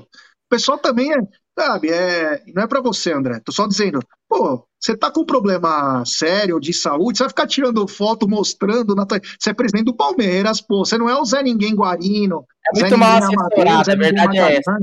pessoal 0.49 0.79
também 0.79 1.13
é, 1.13 1.17
sabe, 1.59 1.91
é, 1.91 2.43
não 2.55 2.63
é 2.63 2.67
para 2.67 2.81
você, 2.81 3.13
André. 3.13 3.41
Tô 3.41 3.51
só 3.51 3.67
dizendo, 3.67 4.01
pô, 4.29 4.67
você 4.79 4.97
tá 4.97 5.11
com 5.11 5.23
um 5.23 5.27
problema 5.27 6.05
sério 6.05 6.61
de 6.61 6.73
saúde, 6.73 7.19
você 7.19 7.25
vai 7.25 7.31
ficar 7.31 7.47
tirando 7.47 7.89
foto, 7.89 8.29
mostrando, 8.29 8.95
na 8.95 9.07
tua... 9.07 9.21
você 9.39 9.51
é 9.51 9.55
presidente 9.55 9.87
do 9.87 9.97
Palmeiras, 9.97 10.61
pô, 10.61 10.85
você 10.85 10.99
não 10.99 11.09
é 11.09 11.19
o 11.19 11.25
Zé 11.25 11.43
Ninguém 11.43 11.75
Guarino, 11.75 12.45
é 12.75 12.81
muito 12.81 12.99
mal 12.99 13.19
assessorada, 13.19 13.93
a 13.93 13.97
verdade 13.97 14.39
é 14.39 14.57
essa. 14.57 14.79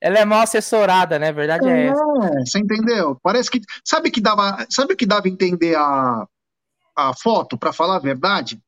Ela 0.00 0.18
é 0.18 0.24
mal 0.24 0.42
assessorada, 0.42 1.18
né? 1.18 1.28
A 1.28 1.32
verdade 1.32 1.68
é, 1.68 1.72
é 1.72 1.86
essa. 1.86 2.04
Você 2.46 2.58
entendeu? 2.60 3.18
Parece 3.20 3.50
que. 3.50 3.60
Sabe 3.84 4.12
que 4.12 4.20
dava. 4.20 4.64
Sabe 4.70 4.94
o 4.94 4.96
que 4.96 5.04
dava 5.04 5.28
entender 5.28 5.74
a, 5.74 6.24
a 6.96 7.12
foto, 7.16 7.58
para 7.58 7.72
falar 7.72 7.96
a 7.96 8.00
verdade? 8.00 8.60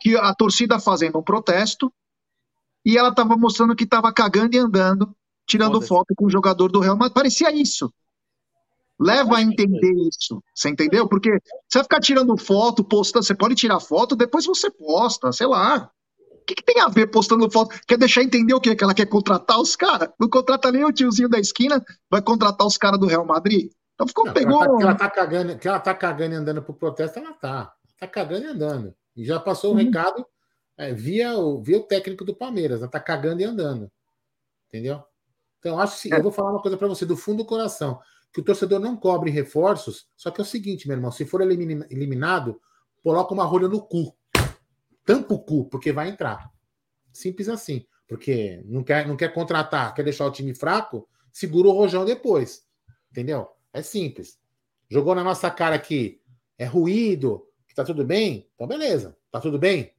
Que 0.00 0.16
a 0.16 0.34
torcida 0.34 0.80
fazendo 0.80 1.16
um 1.16 1.22
protesto 1.22 1.92
e 2.84 2.98
ela 2.98 3.14
tava 3.14 3.36
mostrando 3.36 3.76
que 3.76 3.86
tava 3.86 4.12
cagando 4.12 4.56
e 4.56 4.58
andando, 4.58 5.14
tirando 5.46 5.80
foto 5.80 6.14
com 6.16 6.26
o 6.26 6.30
jogador 6.30 6.68
do 6.68 6.80
Real 6.80 6.96
Madrid. 6.96 7.14
Parecia 7.14 7.52
isso. 7.52 7.92
Leva 9.00 9.38
a 9.38 9.42
entender 9.42 9.92
isso. 10.08 10.42
Você 10.54 10.68
entendeu? 10.68 11.08
Porque 11.08 11.30
você 11.68 11.78
vai 11.78 11.82
ficar 11.82 12.00
tirando 12.00 12.36
foto, 12.36 12.84
postando. 12.84 13.24
Você 13.24 13.34
pode 13.34 13.54
tirar 13.54 13.80
foto, 13.80 14.14
depois 14.14 14.46
você 14.46 14.70
posta, 14.70 15.32
sei 15.32 15.46
lá. 15.46 15.90
O 16.30 16.44
que, 16.44 16.54
que, 16.54 16.64
tem 16.64 16.80
a 16.80 16.88
ver 16.88 17.08
postando 17.08 17.50
foto? 17.50 17.74
Quer 17.86 17.98
deixar 17.98 18.22
entender 18.22 18.54
o 18.54 18.60
quê? 18.60 18.74
Que 18.74 18.84
ela 18.84 18.94
quer 18.94 19.06
contratar 19.06 19.60
os 19.60 19.76
caras? 19.76 20.08
Não 20.18 20.28
contrata 20.28 20.72
nem 20.72 20.84
o 20.84 20.92
tiozinho 20.92 21.28
da 21.28 21.38
esquina, 21.38 21.84
vai 22.10 22.20
contratar 22.20 22.66
os 22.66 22.76
caras 22.76 22.98
do 22.98 23.06
Real 23.06 23.24
Madrid? 23.24 23.70
Então 23.94 24.06
ficou, 24.06 24.26
não, 24.26 24.32
pegou. 24.32 24.58
Que 24.58 24.64
ela, 24.64 24.76
tá, 24.76 24.82
ela 24.82 24.94
tá 24.94 25.10
cagando, 25.10 25.58
que 25.58 25.68
ela 25.68 25.80
tá 25.80 25.94
cagando 25.94 26.34
e 26.34 26.36
andando 26.36 26.62
pro 26.62 26.74
protesto, 26.74 27.18
ela 27.18 27.32
tá. 27.32 27.72
Tá 27.98 28.08
cagando 28.08 28.46
e 28.46 28.48
andando. 28.48 28.94
E 29.16 29.24
já 29.24 29.38
passou 29.38 29.72
o 29.72 29.76
uhum. 29.76 29.84
recado 29.84 30.26
é, 30.76 30.92
via, 30.92 31.36
o, 31.36 31.62
via 31.62 31.78
o 31.78 31.82
técnico 31.82 32.24
do 32.24 32.34
Palmeiras. 32.34 32.80
Ela 32.80 32.90
tá 32.90 32.98
cagando 32.98 33.40
e 33.40 33.44
andando. 33.44 33.90
Entendeu? 34.68 35.02
Então, 35.62 35.78
acho 35.78 36.02
que 36.02 36.12
eu 36.12 36.20
vou 36.20 36.32
falar 36.32 36.50
uma 36.50 36.60
coisa 36.60 36.76
para 36.76 36.88
você 36.88 37.06
do 37.06 37.16
fundo 37.16 37.38
do 37.38 37.44
coração: 37.44 38.00
que 38.32 38.40
o 38.40 38.44
torcedor 38.44 38.80
não 38.80 38.96
cobre 38.96 39.30
reforços. 39.30 40.08
Só 40.16 40.32
que 40.32 40.40
é 40.40 40.42
o 40.42 40.46
seguinte, 40.46 40.88
meu 40.88 40.96
irmão: 40.96 41.12
se 41.12 41.24
for 41.24 41.40
eliminado, 41.40 42.60
coloca 43.00 43.32
uma 43.32 43.44
rolha 43.44 43.68
no 43.68 43.80
cu 43.80 44.12
tampa 45.04 45.34
o 45.34 45.38
cu, 45.38 45.68
porque 45.68 45.92
vai 45.92 46.08
entrar. 46.08 46.50
Simples 47.12 47.48
assim. 47.48 47.86
Porque 48.06 48.62
não 48.66 48.82
quer, 48.82 49.06
não 49.06 49.16
quer 49.16 49.32
contratar, 49.32 49.94
quer 49.94 50.02
deixar 50.02 50.26
o 50.26 50.30
time 50.30 50.54
fraco, 50.54 51.08
segura 51.32 51.68
o 51.68 51.72
rojão 51.72 52.04
depois. 52.04 52.64
Entendeu? 53.10 53.48
É 53.72 53.82
simples. 53.82 54.38
Jogou 54.88 55.14
na 55.14 55.24
nossa 55.24 55.50
cara 55.50 55.78
que 55.78 56.20
é 56.58 56.64
ruído, 56.64 57.46
que 57.66 57.74
tá 57.74 57.84
tudo 57.84 58.04
bem, 58.04 58.50
então 58.54 58.66
beleza. 58.66 59.16
Tá 59.30 59.40
tudo 59.40 59.58
bem? 59.58 59.94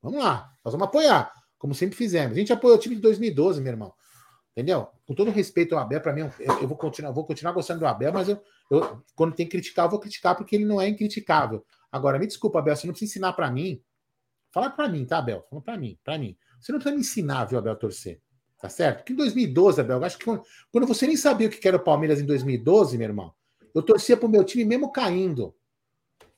Vamos 0.00 0.22
lá. 0.22 0.52
Nós 0.64 0.72
vamos 0.72 0.86
apoiar, 0.86 1.32
como 1.58 1.74
sempre 1.74 1.96
fizemos. 1.96 2.36
A 2.36 2.38
gente 2.38 2.52
apoiou 2.52 2.76
o 2.76 2.80
time 2.80 2.94
de 2.94 3.02
2012, 3.02 3.60
meu 3.60 3.72
irmão. 3.72 3.92
Entendeu? 4.56 4.88
Com 5.06 5.14
todo 5.14 5.30
respeito 5.30 5.74
ao 5.74 5.82
Abel, 5.82 6.00
para 6.00 6.14
mim, 6.14 6.22
eu, 6.22 6.60
eu, 6.62 6.68
vou, 6.68 6.78
continuar, 6.78 7.12
vou 7.12 7.26
continuar 7.26 7.52
gostando 7.52 7.80
do 7.80 7.86
Abel, 7.86 8.12
mas 8.12 8.28
eu, 8.28 8.42
eu, 8.70 9.02
quando 9.14 9.34
tem 9.34 9.44
que 9.44 9.52
criticar, 9.52 9.84
eu 9.84 9.90
vou 9.90 10.00
criticar 10.00 10.34
porque 10.34 10.56
ele 10.56 10.64
não 10.64 10.80
é 10.80 10.88
incriticável. 10.88 11.64
Agora, 11.92 12.18
me 12.18 12.26
desculpa, 12.26 12.58
Abel, 12.58 12.74
você 12.74 12.86
não 12.86 12.94
precisa 12.94 13.10
ensinar 13.10 13.34
para 13.34 13.50
mim 13.50 13.82
Fala 14.56 14.70
para 14.70 14.88
mim, 14.88 15.04
tá, 15.04 15.18
Abel? 15.18 15.46
Fala 15.50 15.60
para 15.60 15.76
mim, 15.76 15.98
para 16.02 16.16
mim. 16.16 16.34
Você 16.58 16.72
não 16.72 16.78
precisa 16.78 16.94
me 16.94 17.02
ensinar, 17.02 17.44
viu, 17.44 17.58
Abel, 17.58 17.74
a 17.74 17.76
torcer. 17.76 18.22
Tá 18.58 18.70
certo? 18.70 18.98
Porque 19.00 19.12
em 19.12 19.16
2012, 19.16 19.82
Abel, 19.82 20.02
acho 20.02 20.16
que 20.16 20.24
quando, 20.24 20.86
você 20.86 21.06
nem 21.06 21.14
sabia 21.14 21.46
o 21.46 21.50
que 21.50 21.68
era 21.68 21.76
o 21.76 21.84
Palmeiras 21.84 22.22
em 22.22 22.24
2012, 22.24 22.96
meu 22.96 23.06
irmão, 23.06 23.34
eu 23.74 23.82
torcia 23.82 24.16
pro 24.16 24.30
meu 24.30 24.42
time 24.42 24.64
mesmo 24.64 24.90
caindo. 24.90 25.54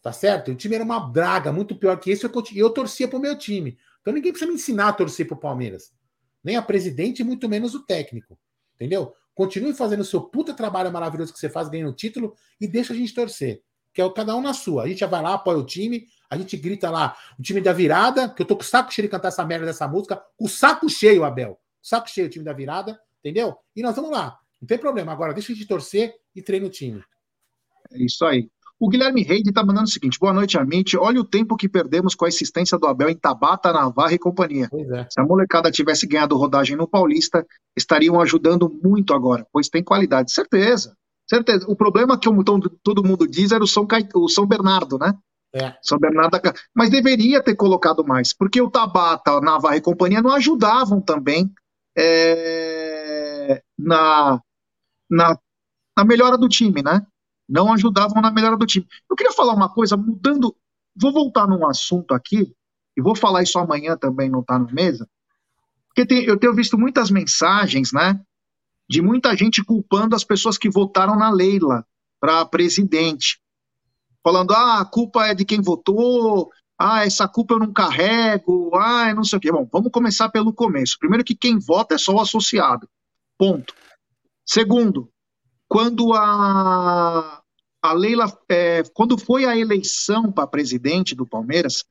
Tá 0.02 0.12
certo? 0.12 0.50
O 0.50 0.54
time 0.56 0.74
era 0.74 0.82
uma 0.82 0.98
draga, 0.98 1.52
muito 1.52 1.76
pior 1.76 1.96
que 2.00 2.10
esse, 2.10 2.24
eu, 2.24 2.32
eu 2.56 2.70
torcia 2.70 3.06
pro 3.06 3.20
meu 3.20 3.38
time. 3.38 3.78
Então 4.00 4.12
ninguém 4.12 4.32
precisa 4.32 4.50
me 4.50 4.56
ensinar 4.56 4.88
a 4.88 4.92
torcer 4.92 5.24
pro 5.24 5.36
Palmeiras. 5.36 5.92
Nem 6.48 6.56
a 6.56 6.62
presidente, 6.62 7.22
muito 7.22 7.46
menos 7.46 7.74
o 7.74 7.84
técnico. 7.84 8.38
Entendeu? 8.74 9.14
Continue 9.34 9.74
fazendo 9.74 10.00
o 10.00 10.04
seu 10.04 10.22
puta 10.22 10.54
trabalho 10.54 10.90
maravilhoso 10.90 11.30
que 11.30 11.38
você 11.38 11.50
faz, 11.50 11.68
ganhando 11.68 11.90
o 11.90 11.94
título, 11.94 12.34
e 12.58 12.66
deixa 12.66 12.94
a 12.94 12.96
gente 12.96 13.12
torcer. 13.12 13.62
Que 13.92 14.00
é 14.00 14.10
cada 14.14 14.34
um 14.34 14.40
na 14.40 14.54
sua. 14.54 14.84
A 14.84 14.88
gente 14.88 15.00
já 15.00 15.06
vai 15.06 15.20
lá, 15.20 15.34
apoia 15.34 15.58
o 15.58 15.66
time, 15.66 16.06
a 16.30 16.38
gente 16.38 16.56
grita 16.56 16.88
lá, 16.90 17.14
o 17.38 17.42
time 17.42 17.60
da 17.60 17.74
virada, 17.74 18.30
que 18.30 18.40
eu 18.40 18.46
tô 18.46 18.56
com 18.56 18.62
o 18.62 18.64
saco 18.64 18.90
cheio 18.90 19.06
de 19.06 19.12
cantar 19.12 19.28
essa 19.28 19.44
merda 19.44 19.66
dessa 19.66 19.86
música, 19.86 20.24
o 20.38 20.48
saco 20.48 20.88
cheio, 20.88 21.22
Abel. 21.22 21.60
Saco 21.82 22.08
cheio 22.08 22.28
o 22.28 22.30
time 22.30 22.46
da 22.46 22.54
virada, 22.54 22.98
entendeu? 23.18 23.54
E 23.76 23.82
nós 23.82 23.94
vamos 23.94 24.10
lá. 24.10 24.38
Não 24.58 24.66
tem 24.66 24.78
problema. 24.78 25.12
Agora, 25.12 25.34
deixa 25.34 25.52
a 25.52 25.54
gente 25.54 25.68
torcer 25.68 26.14
e 26.34 26.40
treina 26.40 26.66
o 26.66 26.70
time. 26.70 27.04
É 27.92 28.02
isso 28.02 28.24
aí. 28.24 28.50
O 28.80 28.88
Guilherme 28.88 29.22
Reide 29.22 29.50
está 29.50 29.64
mandando 29.64 29.86
o 29.86 29.90
seguinte: 29.90 30.18
boa 30.18 30.32
noite, 30.32 30.56
Amit. 30.56 30.96
Olha 30.96 31.20
o 31.20 31.24
tempo 31.24 31.56
que 31.56 31.68
perdemos 31.68 32.14
com 32.14 32.24
a 32.24 32.28
assistência 32.28 32.78
do 32.78 32.86
Abel 32.86 33.08
em 33.08 33.16
Tabata, 33.16 33.72
Navarra 33.72 34.12
e 34.12 34.18
companhia. 34.18 34.68
É. 34.72 35.06
Se 35.10 35.20
a 35.20 35.24
molecada 35.24 35.70
tivesse 35.70 36.06
ganhado 36.06 36.36
rodagem 36.36 36.76
no 36.76 36.86
Paulista, 36.86 37.44
estariam 37.76 38.20
ajudando 38.20 38.70
muito 38.82 39.12
agora, 39.12 39.44
pois 39.52 39.68
tem 39.68 39.82
qualidade. 39.82 40.32
Certeza, 40.32 40.94
certeza. 41.28 41.66
O 41.68 41.74
problema 41.74 42.18
que 42.18 42.28
todo 42.82 43.02
mundo 43.02 43.26
diz 43.26 43.50
era 43.50 43.64
o 43.64 43.66
São, 43.66 43.86
o 44.14 44.28
São 44.28 44.46
Bernardo, 44.46 44.96
né? 44.96 45.12
É. 45.52 45.74
São 45.82 45.98
Bernardo 45.98 46.38
da 46.38 46.54
Mas 46.74 46.90
deveria 46.90 47.42
ter 47.42 47.56
colocado 47.56 48.04
mais, 48.04 48.32
porque 48.32 48.60
o 48.60 48.70
Tabata, 48.70 49.40
Navarra 49.40 49.76
e 49.76 49.80
companhia 49.80 50.22
não 50.22 50.30
ajudavam 50.32 51.00
também 51.00 51.50
é, 51.96 53.62
na, 53.78 54.40
na, 55.10 55.38
na 55.96 56.04
melhora 56.04 56.36
do 56.36 56.48
time, 56.48 56.82
né? 56.82 57.04
Não 57.48 57.72
ajudavam 57.72 58.20
na 58.20 58.30
melhora 58.30 58.56
do 58.56 58.66
time. 58.66 58.86
Eu 59.08 59.16
queria 59.16 59.32
falar 59.32 59.54
uma 59.54 59.72
coisa, 59.72 59.96
mudando. 59.96 60.54
Vou 60.94 61.12
voltar 61.12 61.46
num 61.46 61.66
assunto 61.66 62.12
aqui, 62.12 62.52
e 62.96 63.00
vou 63.00 63.14
falar 63.14 63.44
isso 63.44 63.58
amanhã 63.58 63.96
também, 63.96 64.28
não 64.28 64.40
está 64.40 64.58
na 64.58 64.72
mesa. 64.72 65.08
Porque 65.86 66.04
tem, 66.04 66.24
eu 66.24 66.36
tenho 66.36 66.52
visto 66.52 66.76
muitas 66.76 67.12
mensagens, 67.12 67.92
né? 67.92 68.20
De 68.90 69.00
muita 69.00 69.36
gente 69.36 69.64
culpando 69.64 70.16
as 70.16 70.24
pessoas 70.24 70.58
que 70.58 70.68
votaram 70.68 71.16
na 71.16 71.30
Leila 71.30 71.86
para 72.20 72.44
presidente. 72.44 73.40
Falando, 74.22 74.52
ah, 74.52 74.80
a 74.80 74.84
culpa 74.84 75.26
é 75.26 75.34
de 75.34 75.44
quem 75.44 75.60
votou, 75.60 76.50
ah, 76.76 77.04
essa 77.04 77.28
culpa 77.28 77.54
eu 77.54 77.60
não 77.60 77.72
carrego, 77.72 78.74
ah, 78.74 79.14
não 79.14 79.22
sei 79.22 79.38
o 79.38 79.40
quê. 79.40 79.52
Bom, 79.52 79.68
vamos 79.72 79.92
começar 79.92 80.28
pelo 80.28 80.52
começo. 80.52 80.98
Primeiro 80.98 81.24
que 81.24 81.36
quem 81.36 81.58
vota 81.58 81.94
é 81.94 81.98
só 81.98 82.14
o 82.14 82.20
associado. 82.20 82.88
Ponto. 83.38 83.74
Segundo, 84.44 85.08
quando 85.68 86.12
a, 86.14 87.37
a 87.82 87.92
Leila, 87.92 88.32
é, 88.48 88.82
quando 88.92 89.16
foi 89.16 89.44
a 89.44 89.56
eleição 89.56 90.32
para 90.32 90.46
presidente 90.46 91.14
do 91.14 91.26
Palmeiras, 91.26 91.84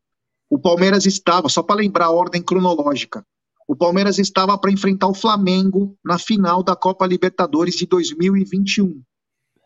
o 0.50 0.60
Palmeiras 0.60 1.06
estava, 1.06 1.50
só 1.50 1.64
para 1.64 1.78
lembrar 1.78 2.06
a 2.06 2.12
ordem 2.12 2.42
cronológica, 2.42 3.26
o 3.68 3.76
Palmeiras 3.76 4.18
estava 4.18 4.58
para 4.58 4.72
enfrentar 4.72 5.08
o 5.08 5.14
Flamengo 5.14 5.98
na 6.04 6.18
final 6.18 6.64
da 6.64 6.76
Copa 6.76 7.06
Libertadores 7.06 7.76
de 7.76 7.86
2021. 7.86 9.02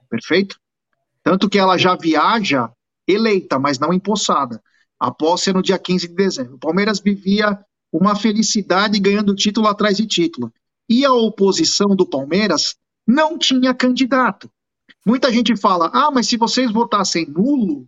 Perfeito? 0.09 0.59
Tanto 1.23 1.47
que 1.47 1.59
ela 1.59 1.77
já 1.77 1.95
viaja 1.95 2.71
eleita, 3.07 3.59
mas 3.59 3.77
não 3.77 3.93
empossada. 3.93 4.61
A 4.99 5.11
posse 5.11 5.51
é 5.51 5.53
no 5.53 5.61
dia 5.61 5.77
15 5.77 6.07
de 6.07 6.15
dezembro. 6.15 6.55
O 6.55 6.59
Palmeiras 6.59 6.99
vivia 6.99 7.59
uma 7.91 8.15
felicidade 8.15 8.99
ganhando 8.99 9.35
título 9.35 9.67
atrás 9.67 9.97
de 9.97 10.07
título. 10.07 10.51
E 10.89 11.05
a 11.05 11.13
oposição 11.13 11.95
do 11.95 12.07
Palmeiras 12.07 12.75
não 13.07 13.37
tinha 13.37 13.73
candidato. 13.73 14.49
Muita 15.05 15.31
gente 15.31 15.55
fala: 15.57 15.89
ah, 15.93 16.11
mas 16.11 16.27
se 16.27 16.37
vocês 16.37 16.71
votassem 16.71 17.25
nulo, 17.27 17.87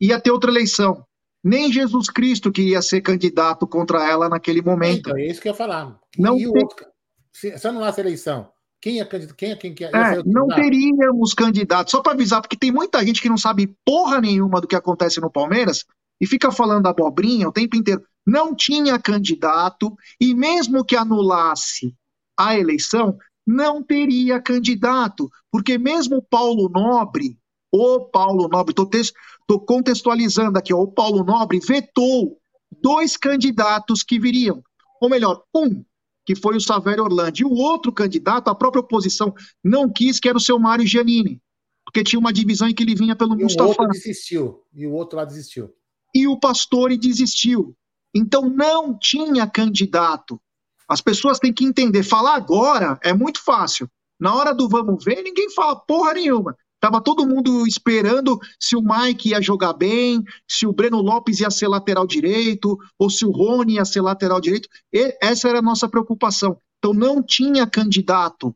ia 0.00 0.20
ter 0.20 0.30
outra 0.30 0.50
eleição. 0.50 1.04
Nem 1.42 1.70
Jesus 1.70 2.08
Cristo 2.08 2.50
queria 2.50 2.80
ser 2.80 3.02
candidato 3.02 3.66
contra 3.66 4.08
ela 4.08 4.28
naquele 4.28 4.62
momento. 4.62 5.10
Então, 5.10 5.18
é 5.18 5.26
isso 5.26 5.40
que 5.40 5.48
eu 5.48 5.52
ia 5.52 5.56
falar. 5.56 5.98
Não 6.18 6.36
e 6.36 6.50
tem... 6.50 6.62
outro, 6.62 6.86
se, 7.30 7.58
se 7.58 7.70
não 7.70 7.86
eleição, 7.86 8.48
quem 8.80 9.00
é 9.00 9.04
candidato? 9.04 9.36
Quem 9.36 9.50
é 9.50 9.56
quem 9.56 9.74
quer? 9.74 9.94
É, 9.94 10.22
não 10.24 10.46
teríamos 10.46 11.34
candidato. 11.34 11.90
Só 11.90 12.00
para 12.00 12.12
avisar, 12.12 12.40
porque 12.40 12.56
tem 12.56 12.70
muita 12.70 13.04
gente 13.04 13.20
que 13.20 13.28
não 13.28 13.36
sabe 13.36 13.74
porra 13.84 14.20
nenhuma 14.20 14.60
do 14.60 14.68
que 14.68 14.76
acontece 14.76 15.20
no 15.20 15.30
Palmeiras 15.30 15.84
e 16.20 16.26
fica 16.26 16.52
falando 16.52 16.86
abobrinha 16.86 17.48
o 17.48 17.52
tempo 17.52 17.76
inteiro. 17.76 18.02
Não 18.26 18.54
tinha 18.54 18.98
candidato 18.98 19.94
e 20.20 20.34
mesmo 20.34 20.84
que 20.84 20.96
anulasse 20.96 21.94
a 22.38 22.58
eleição, 22.58 23.16
não 23.46 23.82
teria 23.82 24.40
candidato, 24.40 25.30
porque 25.50 25.78
mesmo 25.78 26.22
Paulo 26.22 26.68
Nobre, 26.68 27.38
o 27.70 28.00
Paulo 28.00 28.48
Nobre, 28.48 28.74
estou 28.74 29.60
contextualizando 29.60 30.58
aqui, 30.58 30.72
ó, 30.72 30.80
o 30.80 30.90
Paulo 30.90 31.24
Nobre 31.24 31.60
vetou 31.60 32.38
dois 32.82 33.16
candidatos 33.16 34.02
que 34.02 34.18
viriam. 34.18 34.62
Ou 35.00 35.10
melhor, 35.10 35.42
um, 35.54 35.84
que 36.24 36.34
foi 36.34 36.56
o 36.56 36.60
Savério 36.60 37.04
Orlando, 37.04 37.40
e 37.40 37.44
o 37.44 37.52
outro 37.52 37.92
candidato, 37.92 38.48
a 38.48 38.54
própria 38.54 38.80
oposição 38.80 39.34
não 39.62 39.92
quis, 39.92 40.18
que 40.18 40.28
era 40.28 40.38
o 40.38 40.40
seu 40.40 40.58
Mário 40.58 40.86
Giannini, 40.86 41.42
porque 41.84 42.02
tinha 42.02 42.18
uma 42.18 42.32
divisão 42.32 42.68
em 42.68 42.74
que 42.74 42.82
ele 42.82 42.94
vinha 42.94 43.14
pelo 43.14 43.38
e 43.38 43.42
Mustafa. 43.42 43.64
O 43.64 43.68
outro 43.68 43.88
desistiu, 43.88 44.62
e 44.72 44.86
o 44.86 44.92
outro 44.92 45.18
lá 45.18 45.24
desistiu 45.24 45.70
e 46.14 46.28
o 46.28 46.38
Pastore 46.38 46.96
desistiu. 46.96 47.76
Então 48.14 48.48
não 48.48 48.96
tinha 48.96 49.46
candidato. 49.46 50.40
As 50.88 51.00
pessoas 51.00 51.38
têm 51.38 51.52
que 51.52 51.64
entender. 51.64 52.02
Falar 52.02 52.34
agora 52.34 52.98
é 53.02 53.12
muito 53.12 53.42
fácil. 53.42 53.88
Na 54.18 54.34
hora 54.34 54.54
do 54.54 54.68
vamos 54.68 55.04
ver, 55.04 55.22
ninguém 55.22 55.50
fala 55.50 55.76
porra 55.76 56.14
nenhuma. 56.14 56.56
Tava 56.80 57.00
todo 57.00 57.26
mundo 57.26 57.66
esperando 57.66 58.38
se 58.60 58.76
o 58.76 58.82
Mike 58.82 59.30
ia 59.30 59.40
jogar 59.40 59.72
bem, 59.72 60.22
se 60.46 60.66
o 60.66 60.72
Breno 60.72 61.00
Lopes 61.00 61.40
ia 61.40 61.50
ser 61.50 61.66
lateral 61.66 62.06
direito, 62.06 62.78
ou 62.98 63.08
se 63.08 63.24
o 63.24 63.30
Rony 63.30 63.76
ia 63.76 63.84
ser 63.86 64.02
lateral 64.02 64.40
direito. 64.40 64.68
E 64.92 65.16
essa 65.22 65.48
era 65.48 65.60
a 65.60 65.62
nossa 65.62 65.88
preocupação. 65.88 66.58
Então 66.78 66.92
não 66.92 67.22
tinha 67.22 67.66
candidato. 67.66 68.54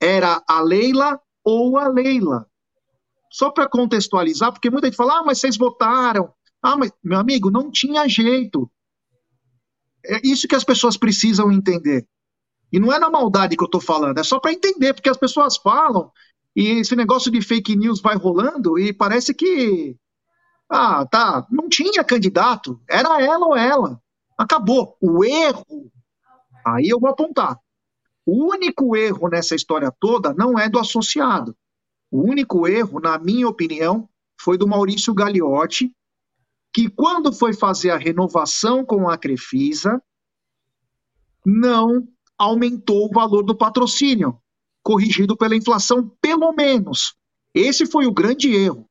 Era 0.00 0.42
a 0.48 0.62
Leila 0.62 1.20
ou 1.44 1.76
a 1.76 1.86
Leila. 1.88 2.46
Só 3.30 3.50
para 3.50 3.68
contextualizar, 3.68 4.52
porque 4.52 4.70
muita 4.70 4.86
gente 4.86 4.96
fala, 4.96 5.18
ah, 5.18 5.22
mas 5.22 5.38
vocês 5.38 5.58
votaram, 5.58 6.32
ah, 6.62 6.76
mas, 6.76 6.90
meu 7.04 7.18
amigo, 7.18 7.50
não 7.50 7.70
tinha 7.70 8.08
jeito. 8.08 8.70
É 10.06 10.20
isso 10.24 10.48
que 10.48 10.54
as 10.54 10.64
pessoas 10.64 10.96
precisam 10.96 11.52
entender. 11.52 12.06
E 12.72 12.78
não 12.78 12.92
é 12.92 12.98
na 12.98 13.10
maldade 13.10 13.56
que 13.56 13.62
eu 13.62 13.66
estou 13.66 13.80
falando, 13.80 14.18
é 14.18 14.24
só 14.24 14.40
para 14.40 14.52
entender, 14.52 14.92
porque 14.92 15.08
as 15.08 15.16
pessoas 15.16 15.56
falam 15.56 16.10
e 16.56 16.80
esse 16.80 16.96
negócio 16.96 17.30
de 17.30 17.42
fake 17.42 17.76
news 17.76 18.00
vai 18.00 18.16
rolando 18.16 18.78
e 18.78 18.90
parece 18.90 19.34
que. 19.34 19.94
Ah, 20.70 21.04
tá. 21.04 21.46
Não 21.50 21.68
tinha 21.68 22.02
candidato. 22.02 22.80
Era 22.88 23.20
ela 23.20 23.46
ou 23.46 23.54
ela. 23.54 24.00
Acabou. 24.38 24.96
O 24.98 25.22
erro. 25.22 25.92
Aí 26.66 26.88
eu 26.88 26.98
vou 26.98 27.10
apontar. 27.10 27.58
O 28.24 28.50
único 28.50 28.96
erro 28.96 29.28
nessa 29.28 29.54
história 29.54 29.92
toda 30.00 30.32
não 30.32 30.58
é 30.58 30.66
do 30.66 30.78
associado. 30.78 31.54
O 32.10 32.22
único 32.22 32.66
erro, 32.66 33.00
na 33.00 33.18
minha 33.18 33.46
opinião, 33.46 34.08
foi 34.40 34.56
do 34.56 34.66
Maurício 34.66 35.12
Gagliotti, 35.12 35.92
que 36.76 36.90
quando 36.90 37.32
foi 37.32 37.54
fazer 37.54 37.88
a 37.88 37.96
renovação 37.96 38.84
com 38.84 39.08
a 39.08 39.16
Crefisa, 39.16 39.98
não 41.42 42.06
aumentou 42.36 43.06
o 43.06 43.14
valor 43.14 43.42
do 43.44 43.56
patrocínio, 43.56 44.38
corrigido 44.82 45.34
pela 45.38 45.56
inflação, 45.56 46.06
pelo 46.20 46.52
menos. 46.52 47.16
Esse 47.54 47.86
foi 47.86 48.04
o 48.04 48.12
grande 48.12 48.54
erro. 48.54 48.86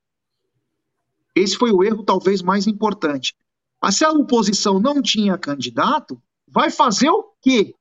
Esse 1.36 1.56
foi 1.56 1.72
o 1.72 1.84
erro 1.84 2.04
talvez 2.04 2.42
mais 2.42 2.66
importante. 2.66 3.36
Mas 3.80 3.98
se 3.98 4.04
a 4.04 4.10
oposição 4.10 4.80
não 4.80 5.00
tinha 5.00 5.38
candidato, 5.38 6.20
vai 6.48 6.72
fazer 6.72 7.12
o 7.12 7.36
quê? 7.40 7.76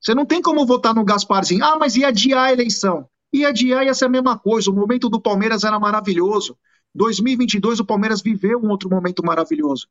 Você 0.00 0.12
não 0.12 0.26
tem 0.26 0.42
como 0.42 0.66
votar 0.66 0.92
no 0.92 1.04
Gasparzinho. 1.04 1.64
Ah, 1.64 1.78
mas 1.78 1.94
ia 1.94 2.08
adiar 2.08 2.46
a 2.46 2.52
eleição. 2.52 3.08
Ia 3.32 3.50
adiar 3.50 3.84
ia 3.84 3.94
ser 3.94 4.06
a 4.06 4.08
mesma 4.08 4.36
coisa. 4.36 4.72
O 4.72 4.74
momento 4.74 5.08
do 5.08 5.20
Palmeiras 5.20 5.62
era 5.62 5.78
maravilhoso. 5.78 6.58
2022 6.94 7.80
o 7.80 7.84
Palmeiras 7.84 8.22
viveu 8.22 8.58
um 8.58 8.70
outro 8.70 8.88
momento 8.90 9.24
maravilhoso. 9.24 9.86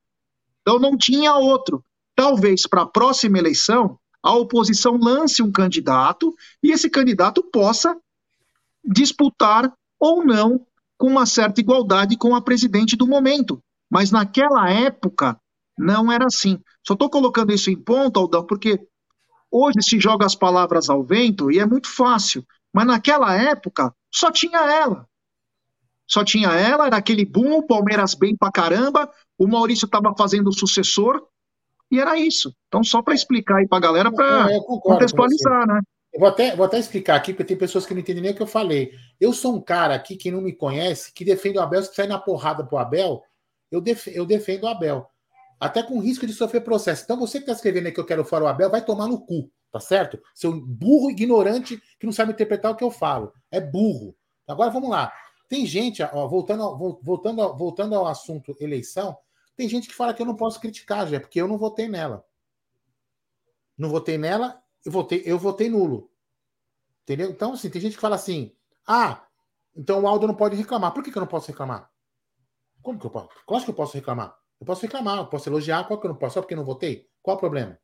Então 0.61 0.79
não 0.79 0.97
tinha 0.97 1.33
outro. 1.35 1.83
Talvez 2.15 2.67
para 2.67 2.81
a 2.81 2.87
próxima 2.87 3.37
eleição 3.37 3.97
a 4.21 4.33
oposição 4.33 4.97
lance 4.97 5.41
um 5.41 5.51
candidato 5.51 6.35
e 6.61 6.71
esse 6.71 6.89
candidato 6.89 7.43
possa 7.43 7.95
disputar 8.83 9.71
ou 9.99 10.25
não 10.25 10.65
com 10.97 11.07
uma 11.07 11.25
certa 11.25 11.61
igualdade 11.61 12.17
com 12.17 12.35
a 12.35 12.41
presidente 12.41 12.95
do 12.95 13.07
momento. 13.07 13.61
Mas 13.89 14.11
naquela 14.11 14.69
época 14.69 15.39
não 15.77 16.11
era 16.11 16.25
assim. 16.25 16.59
Só 16.85 16.93
estou 16.93 17.09
colocando 17.09 17.53
isso 17.53 17.69
em 17.69 17.77
ponto, 17.77 18.19
Aldão, 18.19 18.45
porque 18.45 18.85
hoje 19.51 19.81
se 19.81 19.99
joga 19.99 20.25
as 20.25 20.35
palavras 20.35 20.89
ao 20.89 21.03
vento 21.03 21.51
e 21.51 21.59
é 21.59 21.65
muito 21.65 21.87
fácil. 21.87 22.45
Mas 22.73 22.87
naquela 22.87 23.33
época 23.33 23.93
só 24.11 24.31
tinha 24.31 24.59
ela 24.59 25.07
só 26.07 26.23
tinha 26.23 26.49
ela, 26.49 26.87
era 26.87 26.97
aquele 26.97 27.25
boom, 27.25 27.57
o 27.57 27.67
Palmeiras 27.67 28.13
bem 28.13 28.35
pra 28.35 28.51
caramba, 28.51 29.11
o 29.37 29.47
Maurício 29.47 29.85
estava 29.85 30.13
fazendo 30.17 30.47
o 30.47 30.53
sucessor, 30.53 31.27
e 31.91 31.99
era 31.99 32.17
isso. 32.17 32.53
Então, 32.67 32.83
só 32.83 33.01
para 33.01 33.13
explicar 33.13 33.57
aí 33.57 33.67
para 33.67 33.77
a 33.77 33.81
galera, 33.81 34.11
para 34.11 34.47
contextualizar, 34.81 35.67
né? 35.67 35.81
Eu 36.13 36.21
vou 36.21 36.29
até, 36.29 36.55
vou 36.55 36.65
até 36.65 36.79
explicar 36.79 37.15
aqui, 37.15 37.33
porque 37.33 37.43
tem 37.43 37.57
pessoas 37.57 37.85
que 37.85 37.93
não 37.93 38.01
entendem 38.01 38.23
nem 38.23 38.31
o 38.31 38.35
que 38.35 38.41
eu 38.41 38.47
falei. 38.47 38.91
Eu 39.19 39.33
sou 39.33 39.55
um 39.55 39.61
cara 39.61 39.93
aqui, 39.93 40.15
que 40.15 40.31
não 40.31 40.41
me 40.41 40.53
conhece, 40.53 41.13
que 41.13 41.23
defende 41.23 41.57
o 41.57 41.61
Abel. 41.61 41.83
Se 41.83 41.93
sair 41.93 42.07
na 42.07 42.17
porrada 42.17 42.65
pro 42.65 42.77
Abel, 42.77 43.21
eu, 43.71 43.81
def, 43.81 44.07
eu 44.07 44.25
defendo 44.25 44.63
o 44.63 44.67
Abel. 44.67 45.07
Até 45.59 45.83
com 45.83 45.99
risco 45.99 46.25
de 46.25 46.33
sofrer 46.33 46.61
processo. 46.61 47.03
Então, 47.03 47.19
você 47.19 47.39
que 47.39 47.43
está 47.43 47.53
escrevendo 47.53 47.87
aí 47.87 47.91
que 47.91 47.99
eu 47.99 48.05
quero 48.05 48.23
fora 48.23 48.45
o 48.45 48.47
Abel, 48.47 48.69
vai 48.69 48.83
tomar 48.83 49.07
no 49.07 49.19
cu, 49.19 49.51
tá 49.71 49.79
certo? 49.79 50.19
Seu 50.33 50.59
burro 50.59 51.11
ignorante 51.11 51.81
que 51.99 52.05
não 52.05 52.13
sabe 52.13 52.31
interpretar 52.31 52.71
o 52.71 52.75
que 52.75 52.83
eu 52.83 52.91
falo. 52.91 53.31
É 53.51 53.59
burro. 53.59 54.15
Agora 54.47 54.71
vamos 54.71 54.89
lá. 54.89 55.11
Tem 55.47 55.65
gente, 55.65 56.03
ó, 56.03 56.27
voltando, 56.27 56.63
ao, 56.63 56.77
voltando, 57.01 57.55
voltando 57.55 57.95
ao 57.95 58.05
assunto 58.05 58.55
eleição, 58.59 59.17
tem 59.55 59.67
gente 59.67 59.87
que 59.87 59.95
fala 59.95 60.13
que 60.13 60.21
eu 60.21 60.25
não 60.25 60.35
posso 60.35 60.59
criticar, 60.59 61.07
já, 61.07 61.19
porque 61.19 61.41
eu 61.41 61.47
não 61.47 61.57
votei 61.57 61.87
nela. 61.87 62.25
Não 63.77 63.89
votei 63.89 64.17
nela, 64.17 64.61
eu 64.85 64.91
votei, 64.91 65.23
eu 65.25 65.37
votei 65.39 65.69
nulo. 65.69 66.11
Entendeu? 67.03 67.29
Então, 67.29 67.53
assim, 67.53 67.69
tem 67.69 67.81
gente 67.81 67.95
que 67.95 68.01
fala 68.01 68.15
assim: 68.15 68.53
ah, 68.85 69.25
então 69.75 70.01
o 70.01 70.07
Aldo 70.07 70.27
não 70.27 70.35
pode 70.35 70.55
reclamar. 70.55 70.93
Por 70.93 71.03
que, 71.03 71.11
que 71.11 71.17
eu 71.17 71.21
não 71.21 71.27
posso 71.27 71.47
reclamar? 71.47 71.89
Como 72.81 72.99
que 72.99 73.05
eu 73.05 73.11
posso? 73.11 73.29
Claro 73.45 73.63
que 73.63 73.71
eu 73.71 73.75
posso 73.75 73.93
reclamar. 73.93 74.37
Eu 74.59 74.65
posso 74.65 74.81
reclamar, 74.81 75.17
eu 75.17 75.27
posso 75.27 75.49
elogiar, 75.49 75.87
qual 75.87 75.99
que 75.99 76.07
eu 76.07 76.09
não 76.09 76.17
posso? 76.17 76.33
Só 76.33 76.41
porque 76.41 76.53
eu 76.53 76.57
não 76.57 76.65
votei? 76.65 77.07
Qual 77.21 77.37
o 77.37 77.39
problema? 77.39 77.79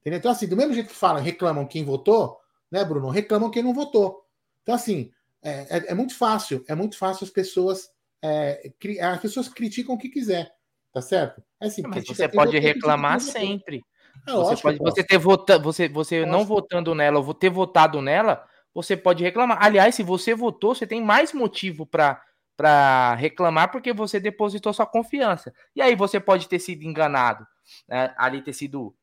Entendeu? 0.00 0.18
Então, 0.18 0.30
assim, 0.30 0.46
do 0.46 0.56
mesmo 0.56 0.72
jeito 0.72 0.88
que 0.88 0.94
falam, 0.94 1.22
reclamam 1.22 1.66
quem 1.66 1.84
votou, 1.84 2.38
né, 2.70 2.84
Bruno? 2.84 3.08
Reclamam 3.08 3.50
quem 3.50 3.62
não 3.62 3.74
votou. 3.74 4.24
Então, 4.62 4.74
assim, 4.74 5.12
é, 5.46 5.66
é, 5.70 5.92
é, 5.92 5.94
muito 5.94 6.16
fácil, 6.16 6.64
é 6.66 6.74
muito 6.74 6.98
fácil 6.98 7.24
as 7.24 7.30
pessoas. 7.30 7.88
É, 8.20 8.72
as 9.00 9.20
pessoas 9.20 9.48
criticam 9.48 9.94
o 9.94 9.98
que 9.98 10.08
quiser, 10.08 10.50
tá 10.92 11.00
certo? 11.00 11.40
É 11.60 11.66
assim, 11.66 11.82
Mas 11.86 12.04
você 12.04 12.28
pode 12.28 12.58
reclamar 12.58 13.20
sempre. 13.20 13.80
É 14.26 14.32
você 14.32 14.60
pode 14.60 14.78
você 14.78 15.04
ter 15.04 15.18
vota, 15.18 15.56
você, 15.56 15.88
você 15.88 16.26
não 16.26 16.44
votando 16.44 16.94
nela 16.94 17.20
ou 17.20 17.34
ter 17.34 17.50
votado 17.50 18.02
nela, 18.02 18.44
você 18.74 18.96
pode 18.96 19.22
reclamar. 19.22 19.58
Aliás, 19.62 19.94
se 19.94 20.02
você 20.02 20.34
votou, 20.34 20.74
você 20.74 20.86
tem 20.86 21.00
mais 21.00 21.32
motivo 21.32 21.86
para 21.86 22.20
para 22.56 23.14
reclamar 23.16 23.70
porque 23.70 23.92
você 23.92 24.18
depositou 24.18 24.72
sua 24.72 24.86
confiança. 24.86 25.52
E 25.76 25.82
aí 25.82 25.94
você 25.94 26.18
pode 26.18 26.48
ter 26.48 26.58
sido 26.58 26.82
enganado, 26.84 27.46
né? 27.86 28.14
ali 28.16 28.40
ter 28.40 28.54
sido 28.54 28.96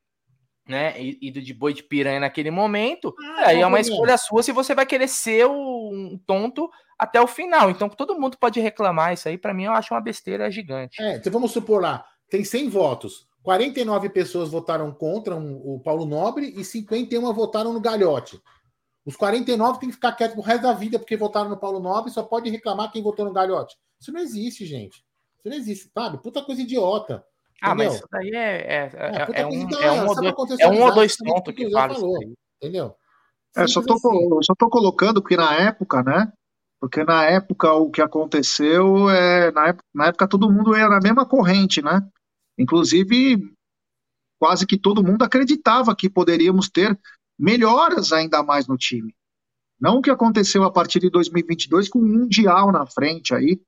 né, 0.68 0.96
ido 1.00 1.42
de 1.42 1.54
boi 1.54 1.74
de 1.74 1.84
piranha 1.84 2.22
naquele 2.22 2.50
momento, 2.50 3.14
ah, 3.38 3.48
aí 3.48 3.62
é 3.62 3.68
uma 3.68 3.80
escolha 3.80 4.18
sua 4.18 4.42
se 4.42 4.52
você 4.52 4.74
vai 4.74 4.86
querer 4.86 5.08
ser 5.08 5.46
um 5.46 6.20
tonto 6.26 6.70
até 6.98 7.20
o 7.20 7.28
final. 7.28 7.70
Então 7.70 7.90
todo 7.90 8.20
mundo 8.20 8.38
pode 8.38 8.60
reclamar 8.60 9.14
isso 9.14 9.28
aí, 9.28 9.38
para 9.38 9.54
mim 9.54 9.66
eu 9.66 9.74
acho 9.74 9.94
uma 9.94 10.02
besteira 10.02 10.50
gigante. 10.50 11.02
É, 11.02 11.18
então 11.18 11.32
vamos 11.32 11.52
supor 11.52 11.82
lá, 11.82 12.06
tem 12.30 12.44
100 12.44 12.70
votos, 12.70 13.28
49 13.44 14.10
pessoas 14.10 14.50
votaram 14.50 14.92
contra 14.92 15.36
um, 15.36 15.62
o 15.64 15.80
Paulo 15.82 16.06
Nobre 16.06 16.54
e 16.56 16.64
51 16.64 17.34
votaram 17.34 17.74
no 17.74 17.82
Galhote. 17.82 18.42
Os 19.06 19.18
49 19.18 19.80
tem 19.80 19.90
que 19.90 19.96
ficar 19.96 20.14
quieto 20.14 20.34
pro 20.34 20.42
resto 20.42 20.64
da 20.64 20.72
vida 20.72 20.98
porque 20.98 21.18
votaram 21.18 21.50
no 21.50 21.58
Paulo 21.58 21.82
Nobre, 21.82 22.10
só 22.10 22.24
pode 22.24 22.50
reclamar 22.50 22.90
quem 22.92 23.04
votou 23.04 23.26
no 23.26 23.34
Galhote. 23.34 23.76
Isso 24.00 24.14
não 24.14 24.22
existe, 24.22 24.66
gente. 24.66 25.04
Isso 25.38 25.50
não 25.50 25.54
existe, 25.54 25.92
sabe? 25.94 26.20
Puta 26.20 26.42
coisa 26.42 26.62
idiota. 26.62 27.26
Ah, 27.66 27.74
mas 27.74 27.96
isso 27.96 28.08
daí 28.12 28.30
é, 28.36 28.40
é, 28.40 28.92
é, 28.94 29.38
é, 29.38 29.42
é 29.42 29.48
um, 29.48 29.70
é, 29.70 29.92
um, 29.94 30.06
ou 30.06 30.16
dois, 30.16 30.60
é 30.60 30.68
um 30.68 30.84
ou 30.84 30.94
dois 30.94 31.16
pontos 31.16 31.54
que, 31.56 31.66
que 31.66 31.72
fala 31.72 31.94
falou, 31.96 32.20
Entendeu? 32.62 32.94
É, 33.56 33.66
só 33.68 33.82
tô, 33.82 33.94
assim. 33.94 34.44
só 34.44 34.54
tô 34.54 34.70
colocando 34.70 35.24
que 35.24 35.38
na 35.38 35.56
época, 35.56 36.04
né? 36.04 36.30
Porque 36.78 37.06
na 37.06 37.24
época 37.24 37.72
o 37.72 37.90
que 37.90 38.02
aconteceu 38.02 39.10
é. 39.10 39.50
Na 39.54 39.68
época, 39.68 39.86
na 39.96 40.08
época 40.08 40.28
todo 40.28 40.52
mundo 40.52 40.76
era 40.76 40.90
na 40.90 41.00
mesma 41.00 41.26
corrente, 41.26 41.82
né? 41.82 42.02
Inclusive, 42.58 43.38
quase 44.38 44.68
que 44.68 44.78
todo 44.78 45.04
mundo 45.04 45.24
acreditava 45.24 45.96
que 45.96 46.10
poderíamos 46.10 46.70
ter 46.70 47.00
melhoras 47.40 48.12
ainda 48.12 48.44
mais 48.44 48.68
no 48.68 48.76
time. 48.76 49.16
Não 49.80 50.00
o 50.00 50.02
que 50.02 50.10
aconteceu 50.10 50.66
a 50.66 50.72
partir 50.72 51.00
de 51.00 51.10
2022 51.10 51.88
com 51.88 52.00
o 52.00 52.06
Mundial 52.06 52.74
na 52.74 52.86
frente 52.86 53.34
aí, 53.34 53.62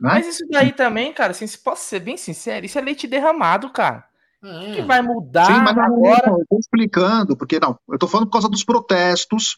né? 0.00 0.10
Mas 0.14 0.26
isso 0.26 0.44
daí 0.50 0.72
também, 0.72 1.12
cara, 1.12 1.30
assim, 1.30 1.46
se 1.46 1.58
posso 1.58 1.84
ser 1.84 2.00
bem 2.00 2.16
sincero, 2.16 2.66
isso 2.66 2.78
é 2.78 2.82
leite 2.82 3.06
derramado, 3.06 3.70
cara. 3.70 4.04
O 4.42 4.74
que 4.74 4.82
vai 4.82 5.00
mudar 5.00 5.46
Sim, 5.46 5.60
mas 5.64 5.78
agora? 5.78 6.30
Não, 6.30 6.38
eu 6.38 6.46
tô 6.48 6.58
explicando, 6.58 7.36
porque 7.36 7.58
não, 7.58 7.78
eu 7.88 7.98
tô 7.98 8.06
falando 8.06 8.26
por 8.26 8.32
causa 8.32 8.48
dos 8.48 8.62
protestos, 8.62 9.56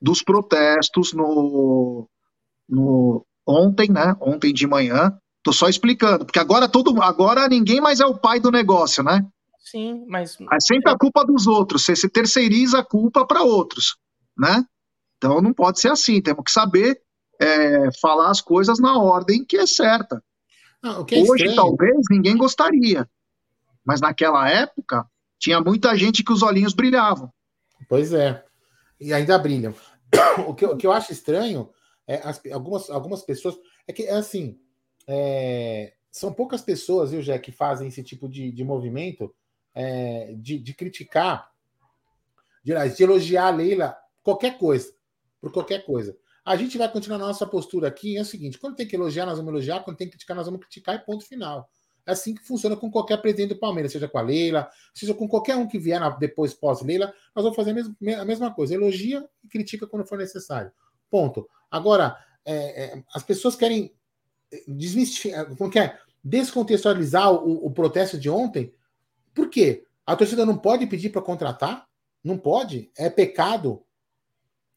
dos 0.00 0.22
protestos 0.22 1.12
no, 1.12 2.08
no 2.66 3.26
ontem, 3.46 3.90
né? 3.90 4.16
Ontem 4.20 4.54
de 4.54 4.66
manhã. 4.66 5.16
Tô 5.42 5.52
só 5.52 5.68
explicando, 5.68 6.24
porque 6.24 6.38
agora 6.38 6.66
todo, 6.66 7.00
agora 7.02 7.46
ninguém 7.46 7.80
mais 7.80 8.00
é 8.00 8.06
o 8.06 8.18
pai 8.18 8.40
do 8.40 8.50
negócio, 8.50 9.04
né? 9.04 9.24
Sim, 9.58 10.04
mas 10.08 10.38
é 10.40 10.60
sempre 10.60 10.90
a 10.90 10.96
culpa 10.96 11.24
dos 11.24 11.46
outros. 11.46 11.84
Você 11.84 11.94
se 11.94 12.08
terceiriza 12.08 12.78
a 12.78 12.84
culpa 12.84 13.26
para 13.26 13.42
outros, 13.42 13.96
né? 14.36 14.64
Então 15.18 15.42
não 15.42 15.52
pode 15.52 15.78
ser 15.78 15.90
assim. 15.90 16.22
Temos 16.22 16.44
que 16.44 16.50
saber 16.50 17.00
é, 17.40 17.90
falar 18.00 18.30
as 18.30 18.40
coisas 18.40 18.78
na 18.78 18.98
ordem 18.98 19.44
que 19.44 19.56
é 19.56 19.66
certa. 19.66 20.22
Não, 20.82 21.00
é 21.10 21.18
Hoje, 21.18 21.46
estranho. 21.46 21.56
talvez, 21.56 21.96
ninguém 22.10 22.36
gostaria. 22.36 23.08
Mas 23.84 24.00
naquela 24.00 24.48
época, 24.48 25.06
tinha 25.38 25.60
muita 25.60 25.96
gente 25.96 26.24
que 26.24 26.32
os 26.32 26.42
olhinhos 26.42 26.74
brilhavam. 26.74 27.32
Pois 27.88 28.12
é. 28.12 28.44
E 29.00 29.12
ainda 29.12 29.38
brilham. 29.38 29.74
O 30.46 30.54
que, 30.54 30.66
o 30.66 30.76
que 30.76 30.86
eu 30.86 30.92
acho 30.92 31.12
estranho 31.12 31.70
é 32.06 32.16
as, 32.16 32.40
algumas, 32.52 32.90
algumas 32.90 33.22
pessoas. 33.22 33.56
É 33.86 33.92
que, 33.92 34.04
é 34.04 34.12
assim. 34.12 34.58
É, 35.06 35.94
são 36.10 36.32
poucas 36.32 36.62
pessoas, 36.62 37.10
viu, 37.10 37.22
Jé, 37.22 37.38
que 37.38 37.52
fazem 37.52 37.88
esse 37.88 38.02
tipo 38.02 38.28
de, 38.28 38.50
de 38.50 38.64
movimento 38.64 39.34
é, 39.74 40.34
de, 40.38 40.58
de 40.58 40.74
criticar, 40.74 41.50
de, 42.64 42.72
de 42.94 43.02
elogiar 43.02 43.48
a 43.48 43.50
Leila, 43.50 43.96
qualquer 44.22 44.56
coisa. 44.58 44.94
Por 45.40 45.52
qualquer 45.52 45.84
coisa. 45.84 46.16
A 46.46 46.54
gente 46.54 46.78
vai 46.78 46.88
continuar 46.88 47.18
na 47.18 47.26
nossa 47.26 47.44
postura 47.44 47.88
aqui. 47.88 48.16
É 48.16 48.20
o 48.20 48.24
seguinte: 48.24 48.56
quando 48.56 48.76
tem 48.76 48.86
que 48.86 48.94
elogiar, 48.94 49.26
nós 49.26 49.36
vamos 49.36 49.52
elogiar. 49.52 49.80
Quando 49.80 49.96
tem 49.96 50.06
que 50.06 50.12
criticar, 50.12 50.36
nós 50.36 50.46
vamos 50.46 50.60
criticar 50.60 50.94
e 50.94 51.00
ponto 51.00 51.26
final. 51.26 51.68
É 52.06 52.12
assim 52.12 52.34
que 52.34 52.44
funciona 52.44 52.76
com 52.76 52.88
qualquer 52.88 53.20
presidente 53.20 53.48
do 53.48 53.58
Palmeiras, 53.58 53.90
seja 53.90 54.06
com 54.06 54.16
a 54.16 54.22
Leila, 54.22 54.70
seja 54.94 55.12
com 55.12 55.26
qualquer 55.26 55.56
um 55.56 55.66
que 55.66 55.76
vier 55.76 56.00
depois 56.18 56.54
pós-Leila, 56.54 57.12
nós 57.34 57.42
vamos 57.42 57.56
fazer 57.56 57.72
a 57.72 57.74
mesma, 57.74 57.96
a 58.20 58.24
mesma, 58.24 58.54
coisa. 58.54 58.74
Elogia 58.74 59.28
e 59.42 59.48
critica 59.48 59.88
quando 59.88 60.06
for 60.06 60.16
necessário. 60.16 60.70
Ponto. 61.10 61.48
Agora, 61.68 62.16
é, 62.44 62.84
é, 62.84 63.02
as 63.12 63.24
pessoas 63.24 63.56
querem 63.56 63.92
desmistificar, 64.68 65.56
como 65.56 65.68
que 65.68 65.80
é? 65.80 65.98
descontextualizar 66.22 67.32
o, 67.32 67.66
o 67.66 67.70
protesto 67.70 68.18
de 68.18 68.28
ontem. 68.28 68.72
Por 69.32 69.48
quê? 69.48 69.84
A 70.04 70.16
torcida 70.16 70.46
não 70.46 70.56
pode 70.56 70.86
pedir 70.86 71.10
para 71.10 71.22
contratar? 71.22 71.86
Não 72.22 72.36
pode? 72.36 72.90
É 72.96 73.08
pecado 73.08 73.85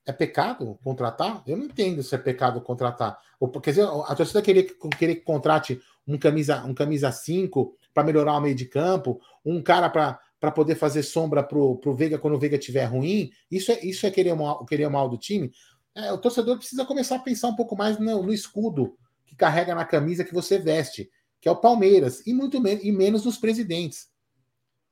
é 0.10 0.14
pecado 0.14 0.78
contratar? 0.84 1.44
Eu 1.46 1.56
não 1.56 1.66
entendo 1.66 2.02
se 2.02 2.16
é 2.16 2.18
pecado 2.18 2.60
contratar. 2.62 3.20
Ou, 3.40 3.50
quer 3.62 3.70
dizer, 3.72 3.84
a 3.84 4.16
torcida 4.16 4.42
querer, 4.42 4.76
querer 4.98 5.16
que 5.16 5.22
contrate 5.22 5.80
um 6.08 6.18
camisa 6.18 6.66
um 6.66 6.74
camisa 6.74 7.12
5 7.12 7.76
para 7.94 8.04
melhorar 8.04 8.34
o 8.34 8.42
meio 8.42 8.56
de 8.56 8.66
campo, 8.66 9.22
um 9.46 9.62
cara 9.62 9.88
para 9.90 10.52
poder 10.52 10.76
fazer 10.76 11.04
sombra 11.04 11.44
pro, 11.44 11.78
pro 11.78 11.94
Veiga 11.94 12.18
quando 12.18 12.34
o 12.34 12.40
Veiga 12.40 12.58
estiver 12.58 12.86
ruim. 12.86 13.30
Isso 13.52 13.72
é, 13.72 13.80
isso 13.86 14.08
é 14.08 14.12
querer, 14.12 14.34
mal, 14.34 14.66
querer 14.66 14.90
mal 14.90 15.08
do 15.08 15.18
time. 15.18 15.52
É, 15.94 16.12
o 16.12 16.18
torcedor 16.18 16.58
precisa 16.58 16.86
começar 16.86 17.18
a 17.18 17.20
pensar 17.20 17.48
um 17.48 17.56
pouco 17.56 17.76
mais 17.76 18.00
no, 18.00 18.24
no, 18.24 18.34
escudo 18.34 18.98
que 19.28 19.36
carrega 19.36 19.76
na 19.76 19.86
camisa 19.86 20.24
que 20.24 20.34
você 20.34 20.58
veste, 20.58 21.10
que 21.40 21.48
é 21.48 21.52
o 21.52 21.56
Palmeiras, 21.56 22.26
e 22.26 22.34
muito 22.34 22.60
menos, 22.60 22.84
e 22.84 22.92
menos 22.92 23.26
nos 23.26 23.38
presidentes. 23.38 24.08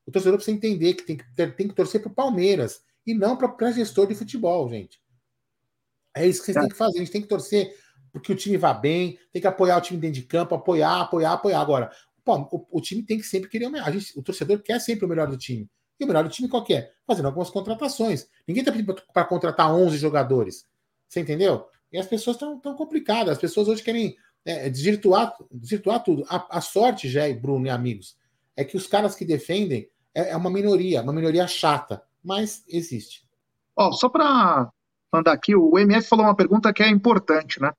O 0.06 0.12
torcedor 0.12 0.38
precisa 0.38 0.56
entender 0.56 0.94
que 0.94 1.04
tem 1.04 1.18
que, 1.18 1.26
tem 1.48 1.68
que 1.68 1.74
torcer 1.74 2.02
para 2.02 2.12
o 2.12 2.16
Palmeiras 2.16 2.82
e 3.06 3.14
não 3.14 3.38
para 3.38 3.72
gestor 3.72 4.06
de 4.06 4.16
futebol, 4.16 4.70
gente. 4.70 5.00
É 6.22 6.28
isso 6.28 6.40
que 6.40 6.46
vocês 6.46 6.58
é. 6.58 6.60
têm 6.62 6.70
que 6.70 6.76
fazer. 6.76 6.98
A 6.98 7.00
gente 7.00 7.12
tem 7.12 7.22
que 7.22 7.28
torcer 7.28 7.76
porque 8.12 8.32
o 8.32 8.36
time 8.36 8.58
vá 8.58 8.74
bem, 8.74 9.20
tem 9.32 9.42
que 9.42 9.48
apoiar 9.48 9.78
o 9.78 9.82
time 9.82 10.00
dentro 10.00 10.22
de 10.22 10.28
campo, 10.28 10.56
apoiar, 10.56 11.02
apoiar, 11.02 11.34
apoiar. 11.34 11.62
Agora, 11.62 11.92
pô, 12.24 12.36
o, 12.52 12.78
o, 12.78 12.82
time 12.82 13.04
tem 13.04 13.18
que 13.18 13.26
sempre 13.26 13.50
querer 13.50 13.68
o 13.68 13.70
melhor. 13.70 13.92
O 14.16 14.24
torcedor 14.24 14.60
quer 14.60 14.80
sempre 14.80 15.06
o 15.06 15.08
melhor 15.08 15.28
do 15.28 15.38
time. 15.38 15.70
E 16.00 16.04
o 16.04 16.08
melhor 16.08 16.24
do 16.24 16.30
time 16.30 16.48
qual 16.48 16.66
é? 16.70 16.92
Fazendo 17.06 17.26
algumas 17.26 17.50
contratações. 17.50 18.28
Ninguém 18.48 18.62
está 18.62 18.72
pedindo 18.72 18.96
para 19.14 19.26
contratar 19.26 19.74
11 19.74 19.98
jogadores. 19.98 20.66
Você 21.08 21.20
entendeu? 21.20 21.68
E 21.92 21.98
as 21.98 22.06
pessoas 22.06 22.36
estão 22.36 22.60
tão 22.60 22.76
complicadas. 22.76 23.34
As 23.34 23.40
pessoas 23.40 23.68
hoje 23.68 23.84
querem 23.84 24.16
é, 24.46 24.70
desvirtuar, 24.70 25.36
desvirtuar 25.52 26.04
tudo. 26.04 26.26
A, 26.30 26.58
a 26.58 26.62
sorte, 26.62 27.10
já, 27.10 27.32
Bruno 27.34 27.66
e 27.66 27.70
amigos, 27.70 28.18
é 28.56 28.64
que 28.64 28.78
os 28.78 28.88
caras 28.88 29.16
que 29.16 29.26
defendem 29.26 29.90
é, 30.14 30.32
é 30.32 30.36
uma 30.36 30.50
minoria, 30.50 31.02
uma 31.02 31.14
minoria 31.14 31.48
chata, 31.48 32.02
mas 32.24 32.64
existe. 32.68 33.28
Oh, 33.76 33.92
só 33.92 34.10
para 34.10 34.72
mandar 35.12 35.34
aqui, 35.34 35.56
o 35.56 35.78
MF 35.78 36.08
falou 36.08 36.26
uma 36.26 36.36
pergunta 36.36 36.74
que 36.74 36.84
é 36.84 36.90
importante, 36.90 37.62
né? 37.62 37.72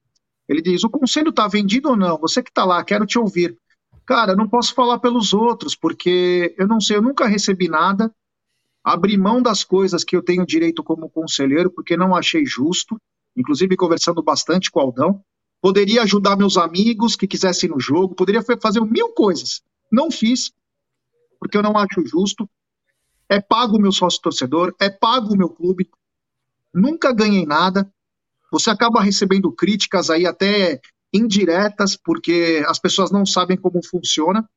Ele 0.49 0.63
diz: 0.63 0.83
o 0.85 0.91
conselho 0.91 1.31
está 1.31 1.47
vendido 1.47 1.91
ou 1.91 1.97
não? 1.97 2.19
Você 2.19 2.43
que 2.43 2.51
está 2.51 2.65
lá, 2.65 2.83
quero 2.83 3.07
te 3.07 3.19
ouvir. 3.19 3.57
Cara, 4.07 4.35
não 4.35 4.49
posso 4.49 4.75
falar 4.75 4.99
pelos 4.99 5.35
outros, 5.35 5.77
porque 5.77 6.55
eu 6.57 6.67
não 6.67 6.81
sei, 6.81 6.97
eu 6.97 7.03
nunca 7.03 7.27
recebi 7.27 7.69
nada. 7.69 8.11
Abri 8.83 9.19
mão 9.19 9.43
das 9.43 9.63
coisas 9.63 10.03
que 10.03 10.17
eu 10.17 10.23
tenho 10.23 10.47
direito 10.47 10.83
como 10.83 11.11
conselheiro, 11.11 11.71
porque 11.71 11.97
não 11.97 12.17
achei 12.17 12.47
justo. 12.47 12.99
Inclusive, 13.37 13.77
conversando 13.77 14.23
bastante 14.23 14.71
com 14.71 14.81
o 14.81 14.83
Aldão. 14.83 15.23
Poderia 15.61 16.03
ajudar 16.03 16.37
meus 16.37 16.57
amigos 16.57 17.17
que 17.17 17.27
quisessem 17.27 17.69
no 17.69 17.81
jogo, 17.81 18.15
poderia 18.15 18.41
fazer 18.63 18.81
mil 18.81 19.11
coisas. 19.11 19.61
Não 19.91 20.11
fiz, 20.11 20.53
porque 21.39 21.59
eu 21.59 21.63
não 21.63 21.77
acho 21.77 22.07
justo. 22.07 22.49
É 23.29 23.41
pago 23.41 23.77
o 23.77 23.81
meu 23.81 23.93
sócio 23.93 24.23
torcedor, 24.23 24.75
é 24.81 24.89
pago 24.89 25.35
o 25.35 25.37
meu 25.37 25.51
clube, 25.51 25.91
nunca 26.73 27.13
ganhei 27.13 27.47
nada. 27.47 27.91
Você 28.51 28.71
acaba 28.71 29.03
recebendo 29.03 29.53
críticas 29.53 30.11
aí 30.11 30.27
até 30.27 30.81
indiretas, 31.13 31.97
porque 31.97 32.63
as 32.67 32.79
pessoas 32.79 33.11
não 33.11 33.25
sabem 33.25 33.57
como 33.57 33.85
funciona. 33.85 34.49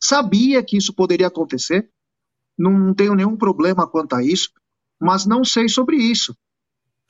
Sabia 0.00 0.62
que 0.62 0.76
isso 0.76 0.94
poderia 0.94 1.26
acontecer, 1.26 1.90
não 2.56 2.94
tenho 2.94 3.14
nenhum 3.14 3.36
problema 3.36 3.86
quanto 3.86 4.14
a 4.14 4.22
isso, 4.22 4.50
mas 5.00 5.26
não 5.26 5.44
sei 5.44 5.68
sobre 5.68 5.96
isso. 5.96 6.36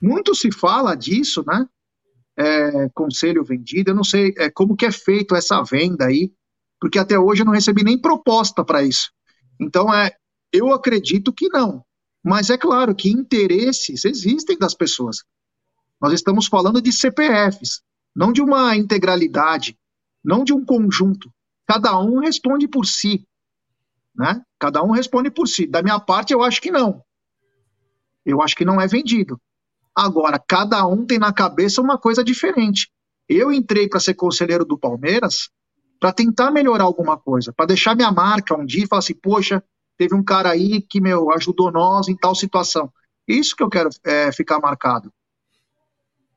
Muito 0.01 0.35
se 0.35 0.53
fala 0.53 0.95
disso, 0.95 1.45
né? 1.47 1.67
É, 2.39 2.89
conselho 2.91 3.43
vendido, 3.43 3.91
eu 3.91 3.95
não 3.95 4.05
sei 4.05 4.35
é, 4.37 4.51
como 4.51 4.77
que 4.77 4.85
é 4.85 4.93
feito 4.93 5.35
essa 5.35 5.63
venda 5.63 6.07
aí, 6.07 6.33
porque 6.79 6.99
até 6.99 7.19
hoje 7.19 7.43
eu 7.43 7.47
não 7.47 7.53
recebi 7.53 7.83
nem 7.83 7.99
proposta 7.99 8.65
para 8.65 8.83
isso. 8.83 9.11
Então, 9.59 9.93
é, 9.93 10.13
eu 10.53 10.73
acredito 10.73 11.33
que 11.33 11.49
não. 11.49 11.86
Mas 12.27 12.51
é 12.51 12.59
claro 12.59 12.93
que 12.93 13.09
interesses 13.09 14.05
existem 14.05 14.59
das 14.59 14.75
pessoas. 14.75 15.19
Nós 16.01 16.13
estamos 16.13 16.49
falando 16.49 16.83
de 16.83 16.93
CPFs, 16.93 17.83
não 18.17 18.33
de 18.33 18.43
uma 18.43 18.75
integralidade, 18.75 19.79
não 20.25 20.43
de 20.43 20.53
um 20.53 20.65
conjunto. 20.65 21.33
Cada 21.69 21.97
um 22.01 22.19
responde 22.19 22.67
por 22.67 22.85
si. 22.85 23.25
Né? 24.13 24.43
Cada 24.59 24.83
um 24.83 24.91
responde 24.91 25.31
por 25.31 25.47
si. 25.47 25.69
Da 25.69 25.85
minha 25.85 26.01
parte, 26.01 26.33
eu 26.33 26.43
acho 26.43 26.61
que 26.61 26.73
não. 26.73 27.01
Eu 28.25 28.43
acho 28.43 28.57
que 28.57 28.65
não 28.65 28.81
é 28.81 28.89
vendido. 28.89 29.41
Agora, 29.95 30.37
cada 30.37 30.85
um 30.85 31.07
tem 31.07 31.21
na 31.21 31.33
cabeça 31.33 31.81
uma 31.81 31.97
coisa 31.97 32.25
diferente. 32.25 32.91
Eu 33.29 33.53
entrei 33.53 33.89
para 33.89 34.01
ser 34.01 34.15
conselheiro 34.15 34.65
do 34.65 34.77
Palmeiras 34.77 35.49
para 36.01 36.13
tentar 36.13 36.51
melhorar 36.51 36.85
alguma 36.85 37.17
coisa, 37.17 37.53
para 37.53 37.67
deixar 37.67 37.95
minha 37.95 38.11
marca 38.11 38.57
um 38.57 38.67
dia 38.67 38.83
e 38.83 38.89
falar 38.89 38.99
assim: 38.99 39.15
poxa, 39.15 39.63
teve 39.97 40.15
um 40.15 40.23
cara 40.23 40.51
aí 40.51 40.81
que, 40.83 41.01
meu, 41.01 41.31
ajudou 41.33 41.71
nós 41.71 42.09
em 42.09 42.17
tal 42.17 42.35
situação. 42.35 42.93
Isso 43.27 43.57
que 43.57 43.63
eu 43.63 43.69
quero 43.69 43.91
é, 44.05 44.31
ficar 44.33 44.61
marcado. 44.61 45.13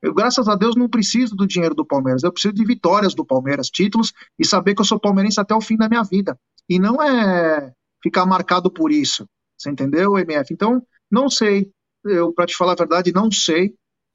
Eu, 0.02 0.14
graças 0.14 0.48
a 0.48 0.56
Deus, 0.56 0.76
não 0.76 0.88
preciso 0.88 1.36
do 1.36 1.46
dinheiro 1.46 1.74
do 1.74 1.84
Palmeiras. 1.84 2.22
Eu 2.22 2.32
preciso 2.32 2.54
de 2.54 2.64
vitórias 2.64 3.14
do 3.14 3.24
Palmeiras, 3.24 3.68
títulos, 3.68 4.12
e 4.38 4.46
saber 4.46 4.74
que 4.74 4.80
eu 4.80 4.84
sou 4.84 4.98
palmeirense 4.98 5.38
até 5.38 5.54
o 5.54 5.60
fim 5.60 5.76
da 5.76 5.88
minha 5.88 6.02
vida. 6.02 6.38
E 6.68 6.78
não 6.78 7.02
é 7.02 7.72
ficar 8.02 8.24
marcado 8.24 8.70
por 8.70 8.90
isso. 8.90 9.28
Você 9.58 9.70
entendeu, 9.70 10.18
MF? 10.18 10.52
Então, 10.52 10.82
não 11.10 11.28
sei. 11.28 11.70
Eu, 12.02 12.32
para 12.32 12.46
te 12.46 12.56
falar 12.56 12.72
a 12.72 12.76
verdade, 12.76 13.12
não 13.12 13.30
sei. 13.30 13.74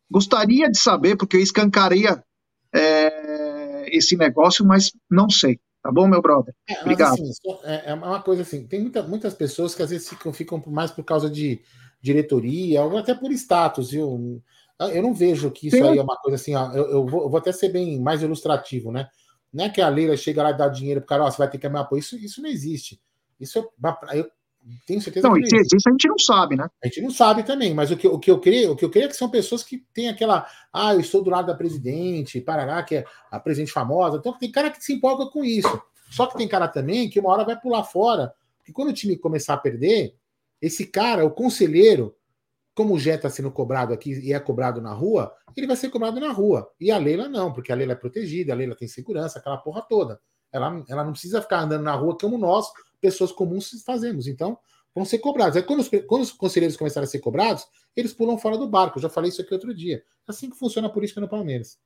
Gostaria 0.09 0.69
de 0.69 0.77
saber, 0.77 1.15
porque 1.15 1.37
eu 1.37 1.41
escancaria 1.41 2.23
é, 2.73 3.95
esse 3.95 4.17
negócio, 4.17 4.65
mas 4.65 4.91
não 5.09 5.29
sei. 5.29 5.59
Tá 5.85 5.91
bom, 5.91 6.07
meu 6.07 6.19
brother? 6.19 6.51
É, 6.67 6.81
Obrigado. 6.81 7.13
Assim, 7.13 7.31
é, 7.63 7.91
é, 7.91 7.93
uma 7.93 8.19
coisa 8.19 8.41
assim: 8.41 8.65
tem 8.65 8.81
muita, 8.81 9.03
muitas 9.03 9.35
pessoas 9.35 9.75
que 9.75 9.83
às 9.83 9.91
vezes 9.91 10.09
ficam, 10.09 10.33
ficam 10.33 10.63
mais 10.65 10.89
por 10.89 11.03
causa 11.03 11.29
de 11.29 11.61
diretoria, 12.01 12.81
ou 12.81 12.97
até 12.97 13.13
por 13.13 13.31
status, 13.31 13.91
viu? 13.91 14.41
Eu 14.79 15.03
não 15.03 15.13
vejo 15.13 15.51
que 15.51 15.67
isso 15.67 15.77
Sim. 15.77 15.83
aí 15.83 15.99
é 15.99 16.01
uma 16.01 16.17
coisa 16.17 16.37
assim, 16.37 16.55
ó, 16.55 16.71
eu, 16.73 16.89
eu, 16.89 17.05
vou, 17.05 17.21
eu, 17.21 17.29
vou, 17.29 17.37
até 17.37 17.51
ser 17.51 17.69
bem 17.69 18.01
mais 18.01 18.23
ilustrativo, 18.23 18.91
né? 18.91 19.07
Não 19.53 19.65
é 19.65 19.69
que 19.69 19.79
a 19.79 19.87
Leila 19.87 20.17
chega 20.17 20.41
lá 20.41 20.49
e 20.49 20.57
dá 20.57 20.67
dinheiro 20.67 21.01
pro 21.01 21.07
cara, 21.07 21.23
ó, 21.23 21.29
você 21.29 21.37
vai 21.37 21.51
ter 21.51 21.59
que 21.59 21.69
me 21.69 21.77
apoio. 21.77 21.99
Isso, 21.99 22.17
isso 22.17 22.41
não 22.41 22.49
existe. 22.49 22.99
Isso 23.39 23.59
é, 23.59 24.19
eu 24.19 24.27
tenho 24.85 25.01
certeza 25.01 25.27
não, 25.27 25.35
que 25.35 25.41
não 25.41 25.59
existe. 25.59 25.75
A 25.87 25.91
gente 25.91 26.07
não 26.07 26.17
sabe, 26.17 26.55
né? 26.55 26.67
A 26.83 26.87
gente 26.87 27.01
não 27.01 27.11
sabe 27.11 27.43
também, 27.43 27.73
mas 27.73 27.91
o 27.91 27.97
que, 27.97 28.07
o 28.07 28.17
que 28.17 28.31
eu 28.31 28.39
creio, 28.39 28.71
o 28.71 28.75
que 28.75 28.83
eu 28.83 28.89
creio 28.89 29.05
é 29.05 29.07
que 29.09 29.15
são 29.15 29.29
pessoas 29.29 29.63
que 29.63 29.85
têm 29.93 30.09
aquela, 30.09 30.47
ah, 30.73 30.93
eu 30.93 30.99
estou 30.99 31.23
do 31.23 31.29
lado 31.29 31.47
da 31.47 31.55
presidente, 31.55 32.41
Parará, 32.41 32.81
que 32.83 32.95
é 32.95 33.05
a 33.29 33.39
presidente 33.39 33.71
famosa. 33.71 34.17
Então 34.17 34.37
tem 34.37 34.51
cara 34.51 34.71
que 34.71 34.83
se 34.83 34.93
empolga 34.93 35.27
com 35.27 35.43
isso. 35.43 35.81
Só 36.09 36.27
que 36.27 36.37
tem 36.37 36.47
cara 36.47 36.67
também 36.67 37.09
que 37.09 37.19
uma 37.19 37.29
hora 37.29 37.43
vai 37.43 37.59
pular 37.59 37.83
fora, 37.83 38.33
porque 38.57 38.71
quando 38.71 38.89
o 38.89 38.93
time 38.93 39.17
começar 39.17 39.53
a 39.53 39.57
perder, 39.57 40.15
esse 40.61 40.87
cara, 40.87 41.25
o 41.25 41.31
conselheiro, 41.31 42.15
como 42.73 42.93
o 42.93 42.99
Jé 42.99 43.15
está 43.15 43.29
sendo 43.29 43.51
cobrado 43.51 43.93
aqui 43.93 44.11
e 44.19 44.33
é 44.33 44.39
cobrado 44.39 44.81
na 44.81 44.93
rua, 44.93 45.33
ele 45.55 45.67
vai 45.67 45.75
ser 45.75 45.89
cobrado 45.89 46.19
na 46.19 46.31
rua. 46.31 46.69
E 46.79 46.91
a 46.91 46.97
Leila 46.97 47.29
não, 47.29 47.53
porque 47.53 47.71
a 47.71 47.75
Leila 47.75 47.93
é 47.93 47.95
protegida, 47.95 48.51
a 48.51 48.55
Leila 48.55 48.75
tem 48.75 48.87
segurança, 48.87 49.39
aquela 49.39 49.57
porra 49.57 49.81
toda. 49.81 50.19
Ela, 50.51 50.83
ela 50.87 51.03
não 51.03 51.11
precisa 51.11 51.41
ficar 51.41 51.61
andando 51.61 51.83
na 51.83 51.93
rua 51.93 52.17
como 52.19 52.37
nós, 52.37 52.67
pessoas 53.11 53.31
comuns, 53.31 53.83
fazemos. 53.83 54.27
Então, 54.27 54.57
vão 54.93 55.05
ser 55.05 55.19
cobrados. 55.19 55.57
Aí, 55.57 55.63
quando 55.63 55.81
os, 55.81 55.89
quando 56.07 56.21
os 56.21 56.31
conselheiros 56.31 56.77
começarem 56.77 57.05
a 57.05 57.09
ser 57.09 57.19
cobrados, 57.19 57.65
eles 57.95 58.13
pulam 58.13 58.37
fora 58.37 58.57
do 58.57 58.67
barco. 58.67 58.97
Eu 58.97 59.03
já 59.03 59.09
falei 59.09 59.29
isso 59.29 59.41
aqui 59.41 59.53
outro 59.53 59.73
dia. 59.73 59.97
É 59.97 60.31
assim 60.31 60.49
que 60.49 60.57
funciona 60.57 60.87
a 60.87 60.91
política 60.91 61.21
no 61.21 61.27
Palmeiras. 61.27 61.77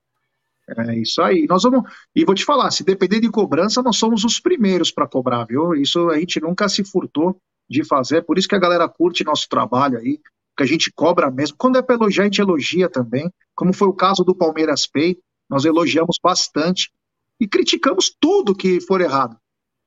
É 0.67 0.95
isso 0.95 1.22
aí. 1.22 1.45
Nós 1.49 1.63
vamos. 1.63 1.91
E 2.15 2.24
vou 2.24 2.36
te 2.36 2.45
falar, 2.45 2.70
se 2.72 2.84
depender 2.84 3.20
de 3.20 3.30
cobrança, 3.30 3.82
nós 3.82 3.97
somos 3.97 4.24
os 4.24 4.39
primeiros 4.39 4.91
para 4.91 5.07
cobrar, 5.07 5.45
viu? 5.45 5.74
Isso 5.74 6.09
a 6.09 6.20
gente 6.20 6.39
nunca 6.39 6.70
se 6.70 6.84
furtou 6.84 7.41
de 7.67 7.84
fazer. 7.84 8.24
Por 8.24 8.38
isso 8.38 8.47
que 8.47 8.55
a 8.55 8.59
galera 8.59 8.88
curte 8.88 9.24
nosso 9.24 9.47
trabalho 9.49 9.97
aí 9.97 10.20
que 10.55 10.63
a 10.63 10.65
gente 10.65 10.91
cobra 10.91 11.32
mesmo. 11.32 11.55
Quando 11.57 11.78
é 11.78 11.82
para 11.82 11.95
elogiar, 11.95 12.24
a 12.24 12.26
gente 12.26 12.41
elogia 12.41 12.89
também, 12.89 13.32
como 13.55 13.74
foi 13.74 13.88
o 13.88 13.93
caso 13.93 14.26
do 14.26 14.36
Palmeiras 14.36 14.86
Pay, 14.86 15.17
nós 15.49 15.63
elogiamos 15.63 16.17
bastante 16.22 16.91
e 17.39 17.47
criticamos 17.47 18.13
tudo 18.20 18.53
que 18.53 18.82
for 18.82 18.99
errado. 18.99 19.38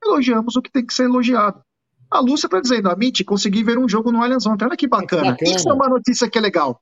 Elogiamos 0.05 0.57
o 0.57 0.62
que 0.62 0.70
tem 0.70 0.84
que 0.84 0.94
ser 0.94 1.05
elogiado. 1.05 1.61
A 2.11 2.20
Lúcia 2.20 2.46
está 2.46 2.61
dizendo, 2.61 2.90
a 2.90 2.96
Mitch, 2.96 3.24
consegui 3.24 3.64
ver 3.64 3.78
um 3.78 3.88
jogo 3.88 4.12
no 4.12 4.22
Allianz 4.22 4.46
ontem. 4.46 4.64
Olha 4.64 4.76
que 4.76 4.86
bacana. 4.86 5.36
que 5.36 5.44
bacana. 5.44 5.57
Isso 5.57 5.68
é 5.68 5.72
uma 5.72 5.88
notícia 5.88 6.28
que 6.28 6.36
é 6.36 6.40
legal. 6.40 6.80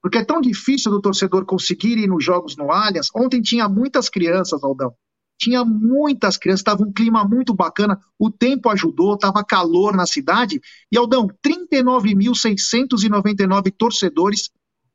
Porque 0.00 0.18
é 0.18 0.24
tão 0.24 0.40
difícil 0.40 0.90
do 0.90 1.00
torcedor 1.00 1.44
conseguir 1.44 1.98
ir 1.98 2.08
nos 2.08 2.24
jogos 2.24 2.56
no 2.56 2.72
Allianz. 2.72 3.08
Ontem 3.14 3.42
tinha 3.42 3.68
muitas 3.68 4.08
crianças, 4.08 4.64
Aldão 4.64 4.94
tinha 5.42 5.64
muitas 5.64 6.36
crianças, 6.36 6.60
estava 6.60 6.84
um 6.84 6.92
clima 6.92 7.24
muito 7.24 7.52
bacana, 7.52 7.98
o 8.16 8.30
tempo 8.30 8.70
ajudou, 8.70 9.14
estava 9.14 9.44
calor 9.44 9.96
na 9.96 10.06
cidade. 10.06 10.60
E 10.90 10.96
Aldão, 10.96 11.26
39.699 11.44 13.74
torcedores 13.76 14.50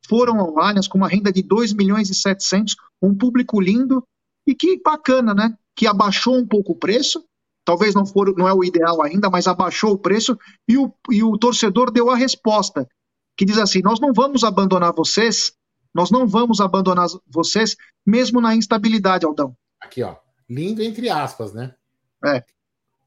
foram 0.08 0.40
ao 0.40 0.58
Allianz 0.58 0.88
com 0.88 0.96
uma 0.96 1.08
renda 1.08 1.30
de 1.30 1.42
2 1.42 1.74
milhões 1.74 2.08
e 2.08 2.14
700, 2.14 2.76
um 3.02 3.14
público 3.14 3.60
lindo 3.60 4.02
e 4.46 4.54
que 4.54 4.80
bacana, 4.82 5.34
né? 5.34 5.54
Que 5.78 5.86
abaixou 5.86 6.34
um 6.34 6.44
pouco 6.44 6.72
o 6.72 6.76
preço, 6.76 7.24
talvez 7.64 7.94
não 7.94 8.04
for, 8.04 8.34
não 8.36 8.48
é 8.48 8.52
o 8.52 8.64
ideal 8.64 9.00
ainda, 9.00 9.30
mas 9.30 9.46
abaixou 9.46 9.92
o 9.92 9.98
preço 9.98 10.36
e 10.66 10.76
o, 10.76 10.92
e 11.08 11.22
o 11.22 11.38
torcedor 11.38 11.92
deu 11.92 12.10
a 12.10 12.16
resposta, 12.16 12.88
que 13.36 13.44
diz 13.44 13.58
assim: 13.58 13.80
nós 13.80 14.00
não 14.00 14.12
vamos 14.12 14.42
abandonar 14.42 14.92
vocês, 14.92 15.52
nós 15.94 16.10
não 16.10 16.26
vamos 16.26 16.60
abandonar 16.60 17.06
vocês, 17.28 17.76
mesmo 18.04 18.40
na 18.40 18.56
instabilidade, 18.56 19.24
Aldão. 19.24 19.56
Aqui, 19.80 20.02
ó. 20.02 20.16
Lindo 20.50 20.82
entre 20.82 21.08
aspas, 21.08 21.52
né? 21.52 21.76
É. 22.24 22.42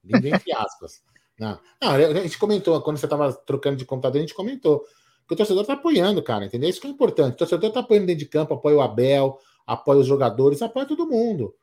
Lindo 0.02 0.28
entre 0.30 0.54
aspas. 0.56 1.02
Não. 1.38 1.60
Não, 1.82 1.92
a 1.92 2.22
gente 2.22 2.38
comentou, 2.38 2.80
quando 2.82 2.98
você 2.98 3.06
estava 3.06 3.34
trocando 3.34 3.76
de 3.76 3.84
computador, 3.84 4.20
a 4.20 4.22
gente 4.22 4.34
comentou 4.34 4.86
que 5.28 5.34
o 5.34 5.36
torcedor 5.36 5.64
está 5.64 5.74
apoiando, 5.74 6.24
cara, 6.24 6.46
entendeu? 6.46 6.70
Isso 6.70 6.80
que 6.80 6.88
é 6.88 6.90
importante. 6.90 7.34
O 7.34 7.38
torcedor 7.38 7.68
está 7.68 7.82
apoiando 7.82 8.08
dentro 8.08 8.24
de 8.24 8.30
campo, 8.30 8.54
apoia 8.54 8.78
o 8.78 8.82
Abel, 8.82 9.38
apoia 9.68 10.00
os 10.00 10.08
jogadores, 10.08 10.62
apoia 10.62 10.86
todo 10.86 11.10
mundo. 11.10 11.54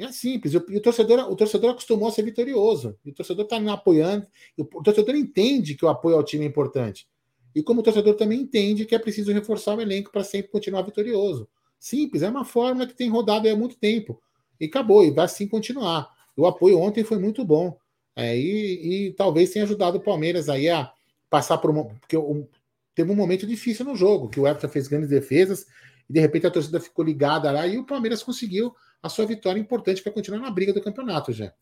É 0.00 0.10
simples. 0.12 0.54
E 0.54 0.56
o, 0.56 0.80
torcedor, 0.80 1.30
o 1.30 1.36
torcedor 1.36 1.72
acostumou 1.72 2.08
a 2.08 2.10
ser 2.10 2.22
vitorioso. 2.22 2.96
E 3.04 3.10
o 3.10 3.14
torcedor 3.14 3.44
está 3.44 3.56
apoiando. 3.72 4.26
O 4.56 4.82
torcedor 4.82 5.14
entende 5.14 5.74
que 5.74 5.84
o 5.84 5.88
apoio 5.88 6.16
ao 6.16 6.24
time 6.24 6.44
é 6.44 6.48
importante. 6.48 7.06
E 7.54 7.62
como 7.62 7.80
o 7.80 7.82
torcedor 7.82 8.14
também 8.14 8.40
entende 8.40 8.86
que 8.86 8.94
é 8.94 8.98
preciso 8.98 9.32
reforçar 9.32 9.76
o 9.76 9.80
elenco 9.80 10.10
para 10.10 10.24
sempre 10.24 10.50
continuar 10.50 10.82
vitorioso. 10.82 11.48
Simples, 11.78 12.22
é 12.22 12.30
uma 12.30 12.44
fórmula 12.44 12.86
que 12.86 12.94
tem 12.94 13.10
rodado 13.10 13.48
há 13.48 13.54
muito 13.54 13.76
tempo 13.76 14.20
e 14.60 14.66
acabou, 14.66 15.04
e 15.04 15.10
vai 15.10 15.24
assim 15.24 15.48
continuar. 15.48 16.08
O 16.36 16.46
apoio 16.46 16.78
ontem 16.78 17.02
foi 17.02 17.18
muito 17.18 17.44
bom. 17.44 17.76
É, 18.14 18.36
e, 18.36 19.08
e, 19.08 19.12
talvez 19.12 19.50
tenha 19.50 19.64
ajudado 19.64 19.98
o 19.98 20.02
Palmeiras 20.02 20.48
aí 20.48 20.68
a 20.68 20.92
passar 21.28 21.58
por 21.58 21.70
uma. 21.70 21.84
Porque 21.84 22.16
um, 22.16 22.46
teve 22.94 23.10
um 23.10 23.16
momento 23.16 23.46
difícil 23.46 23.84
no 23.84 23.96
jogo, 23.96 24.28
que 24.28 24.38
o 24.38 24.46
Everton 24.46 24.68
fez 24.68 24.88
grandes 24.88 25.08
defesas, 25.08 25.66
e 26.10 26.12
de 26.12 26.18
repente 26.18 26.44
a 26.44 26.50
torcida 26.50 26.80
ficou 26.80 27.04
ligada 27.04 27.52
lá, 27.52 27.64
e 27.68 27.78
o 27.78 27.86
Palmeiras 27.86 28.20
conseguiu 28.20 28.74
a 29.00 29.08
sua 29.08 29.24
vitória 29.24 29.60
importante 29.60 30.02
para 30.02 30.12
continuar 30.12 30.40
na 30.40 30.50
briga 30.50 30.72
do 30.72 30.82
campeonato, 30.82 31.32
já. 31.32 31.52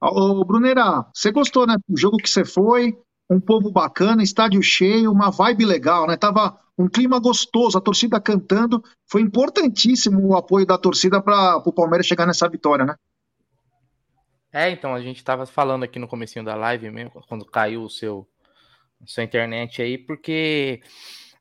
Ô, 0.00 0.44
Brunera, 0.44 1.06
você 1.14 1.30
gostou, 1.30 1.64
né? 1.64 1.76
O 1.88 1.96
jogo 1.96 2.16
que 2.16 2.28
você 2.28 2.44
foi, 2.44 2.98
um 3.30 3.40
povo 3.40 3.70
bacana, 3.70 4.20
estádio 4.20 4.60
cheio, 4.60 5.12
uma 5.12 5.30
vibe 5.30 5.64
legal, 5.64 6.08
né? 6.08 6.16
Tava 6.16 6.58
um 6.76 6.88
clima 6.88 7.20
gostoso, 7.20 7.78
a 7.78 7.80
torcida 7.80 8.20
cantando. 8.20 8.82
Foi 9.08 9.22
importantíssimo 9.22 10.26
o 10.26 10.36
apoio 10.36 10.66
da 10.66 10.76
torcida 10.76 11.22
para 11.22 11.58
o 11.58 11.72
Palmeiras 11.72 12.04
chegar 12.04 12.26
nessa 12.26 12.48
vitória, 12.48 12.84
né? 12.84 12.96
É, 14.52 14.70
então, 14.70 14.92
a 14.92 15.00
gente 15.00 15.18
estava 15.18 15.46
falando 15.46 15.84
aqui 15.84 16.00
no 16.00 16.08
comecinho 16.08 16.44
da 16.44 16.56
live 16.56 16.90
mesmo, 16.90 17.22
quando 17.28 17.44
caiu 17.46 17.84
o 17.84 17.90
seu 17.90 18.26
sua 19.06 19.22
internet 19.22 19.82
aí, 19.82 19.98
porque 19.98 20.80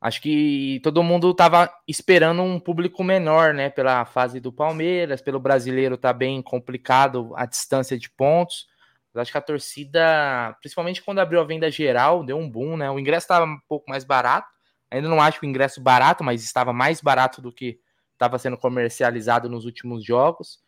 acho 0.02 0.20
que 0.20 0.82
todo 0.84 1.04
mundo 1.04 1.30
estava 1.30 1.72
esperando 1.88 2.42
um 2.42 2.60
público 2.60 3.04
menor, 3.04 3.54
né, 3.54 3.70
pela 3.70 4.04
fase 4.04 4.40
do 4.40 4.52
Palmeiras, 4.52 5.22
pelo 5.22 5.40
brasileiro 5.40 5.96
tá 5.96 6.12
bem 6.12 6.42
complicado 6.42 7.32
a 7.36 7.46
distância 7.46 7.98
de 7.98 8.10
pontos. 8.10 8.68
Eu 9.14 9.22
acho 9.22 9.32
que 9.32 9.38
a 9.38 9.42
torcida, 9.42 10.58
principalmente 10.60 11.04
quando 11.04 11.20
abriu 11.20 11.40
a 11.40 11.44
venda 11.44 11.70
geral, 11.70 12.24
deu 12.24 12.38
um 12.38 12.50
boom, 12.50 12.78
né? 12.78 12.90
O 12.90 12.98
ingresso 12.98 13.26
estava 13.26 13.46
um 13.46 13.60
pouco 13.68 13.90
mais 13.90 14.04
barato. 14.04 14.48
Ainda 14.90 15.08
não 15.08 15.22
acho 15.22 15.40
o 15.44 15.46
ingresso 15.46 15.82
barato, 15.82 16.24
mas 16.24 16.44
estava 16.44 16.74
mais 16.74 17.02
barato 17.02 17.42
do 17.42 17.52
que 17.52 17.80
estava 18.14 18.40
sendo 18.40 18.58
comercializado 18.58 19.50
nos 19.50 19.66
últimos 19.66 20.04
jogos. 20.04 20.60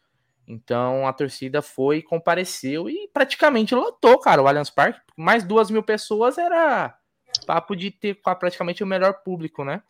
Então 0.48 1.08
a 1.08 1.14
torcida 1.14 1.62
foi, 1.62 2.02
compareceu 2.02 2.90
e 2.90 3.10
praticamente 3.14 3.74
lotou, 3.74 4.20
cara, 4.20 4.42
o 4.42 4.48
Allianz 4.48 4.70
Parque. 4.70 5.00
Mais 5.18 5.44
duas 5.44 5.72
mil 5.72 5.82
pessoas 5.82 6.38
era 6.38 6.98
papo 7.44 7.76
de 7.76 7.92
ter 7.92 8.16
praticamente 8.16 8.84
o 8.84 8.88
melhor 8.88 9.22
público, 9.24 9.64
né? 9.64 9.82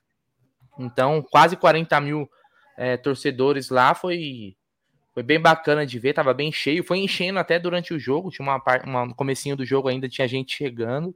Então, 0.78 1.22
quase 1.22 1.56
40 1.56 2.00
mil 2.02 2.30
é, 2.78 2.98
torcedores 2.98 3.70
lá 3.70 3.94
foi 3.94 4.56
foi 5.14 5.22
bem 5.22 5.40
bacana 5.40 5.86
de 5.86 6.00
ver, 6.00 6.14
tava 6.14 6.34
bem 6.34 6.52
cheio, 6.52 6.84
foi 6.84 6.98
enchendo 6.98 7.38
até 7.38 7.60
durante 7.60 7.94
o 7.94 8.00
jogo, 8.00 8.32
tinha 8.32 8.44
uma 8.44 8.60
parte, 8.60 8.88
uma, 8.88 9.06
no 9.06 9.14
comecinho 9.14 9.56
do 9.56 9.64
jogo 9.64 9.88
ainda 9.88 10.10
tinha 10.10 10.28
gente 10.28 10.58
chegando, 10.58 11.16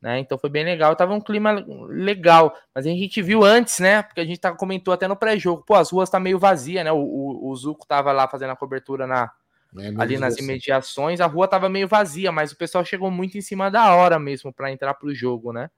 né? 0.00 0.18
Então 0.18 0.36
foi 0.36 0.50
bem 0.50 0.62
legal, 0.62 0.94
tava 0.94 1.14
um 1.14 1.20
clima 1.20 1.64
legal, 1.88 2.54
mas 2.74 2.86
a 2.86 2.90
gente 2.90 3.22
viu 3.22 3.42
antes, 3.42 3.78
né? 3.78 4.02
Porque 4.02 4.20
a 4.20 4.26
gente 4.26 4.38
tá, 4.38 4.52
comentou 4.52 4.92
até 4.92 5.08
no 5.08 5.16
pré-jogo, 5.16 5.64
pô, 5.66 5.74
as 5.74 5.90
ruas 5.90 6.10
tá 6.10 6.20
meio 6.20 6.38
vazia, 6.38 6.84
né? 6.84 6.92
O, 6.92 6.98
o, 6.98 7.50
o 7.50 7.56
Zuco 7.56 7.86
tava 7.86 8.12
lá 8.12 8.28
fazendo 8.28 8.50
a 8.50 8.56
cobertura 8.56 9.06
na, 9.06 9.32
é, 9.78 9.92
ali 9.98 10.18
nas 10.18 10.34
assim. 10.34 10.44
imediações, 10.44 11.20
a 11.20 11.26
rua 11.26 11.48
tava 11.48 11.68
meio 11.68 11.88
vazia, 11.88 12.30
mas 12.30 12.52
o 12.52 12.56
pessoal 12.56 12.84
chegou 12.84 13.10
muito 13.10 13.36
em 13.36 13.40
cima 13.40 13.70
da 13.70 13.94
hora 13.94 14.18
mesmo 14.18 14.52
para 14.52 14.70
entrar 14.70 14.94
pro 14.94 15.14
jogo, 15.14 15.52
né? 15.52 15.70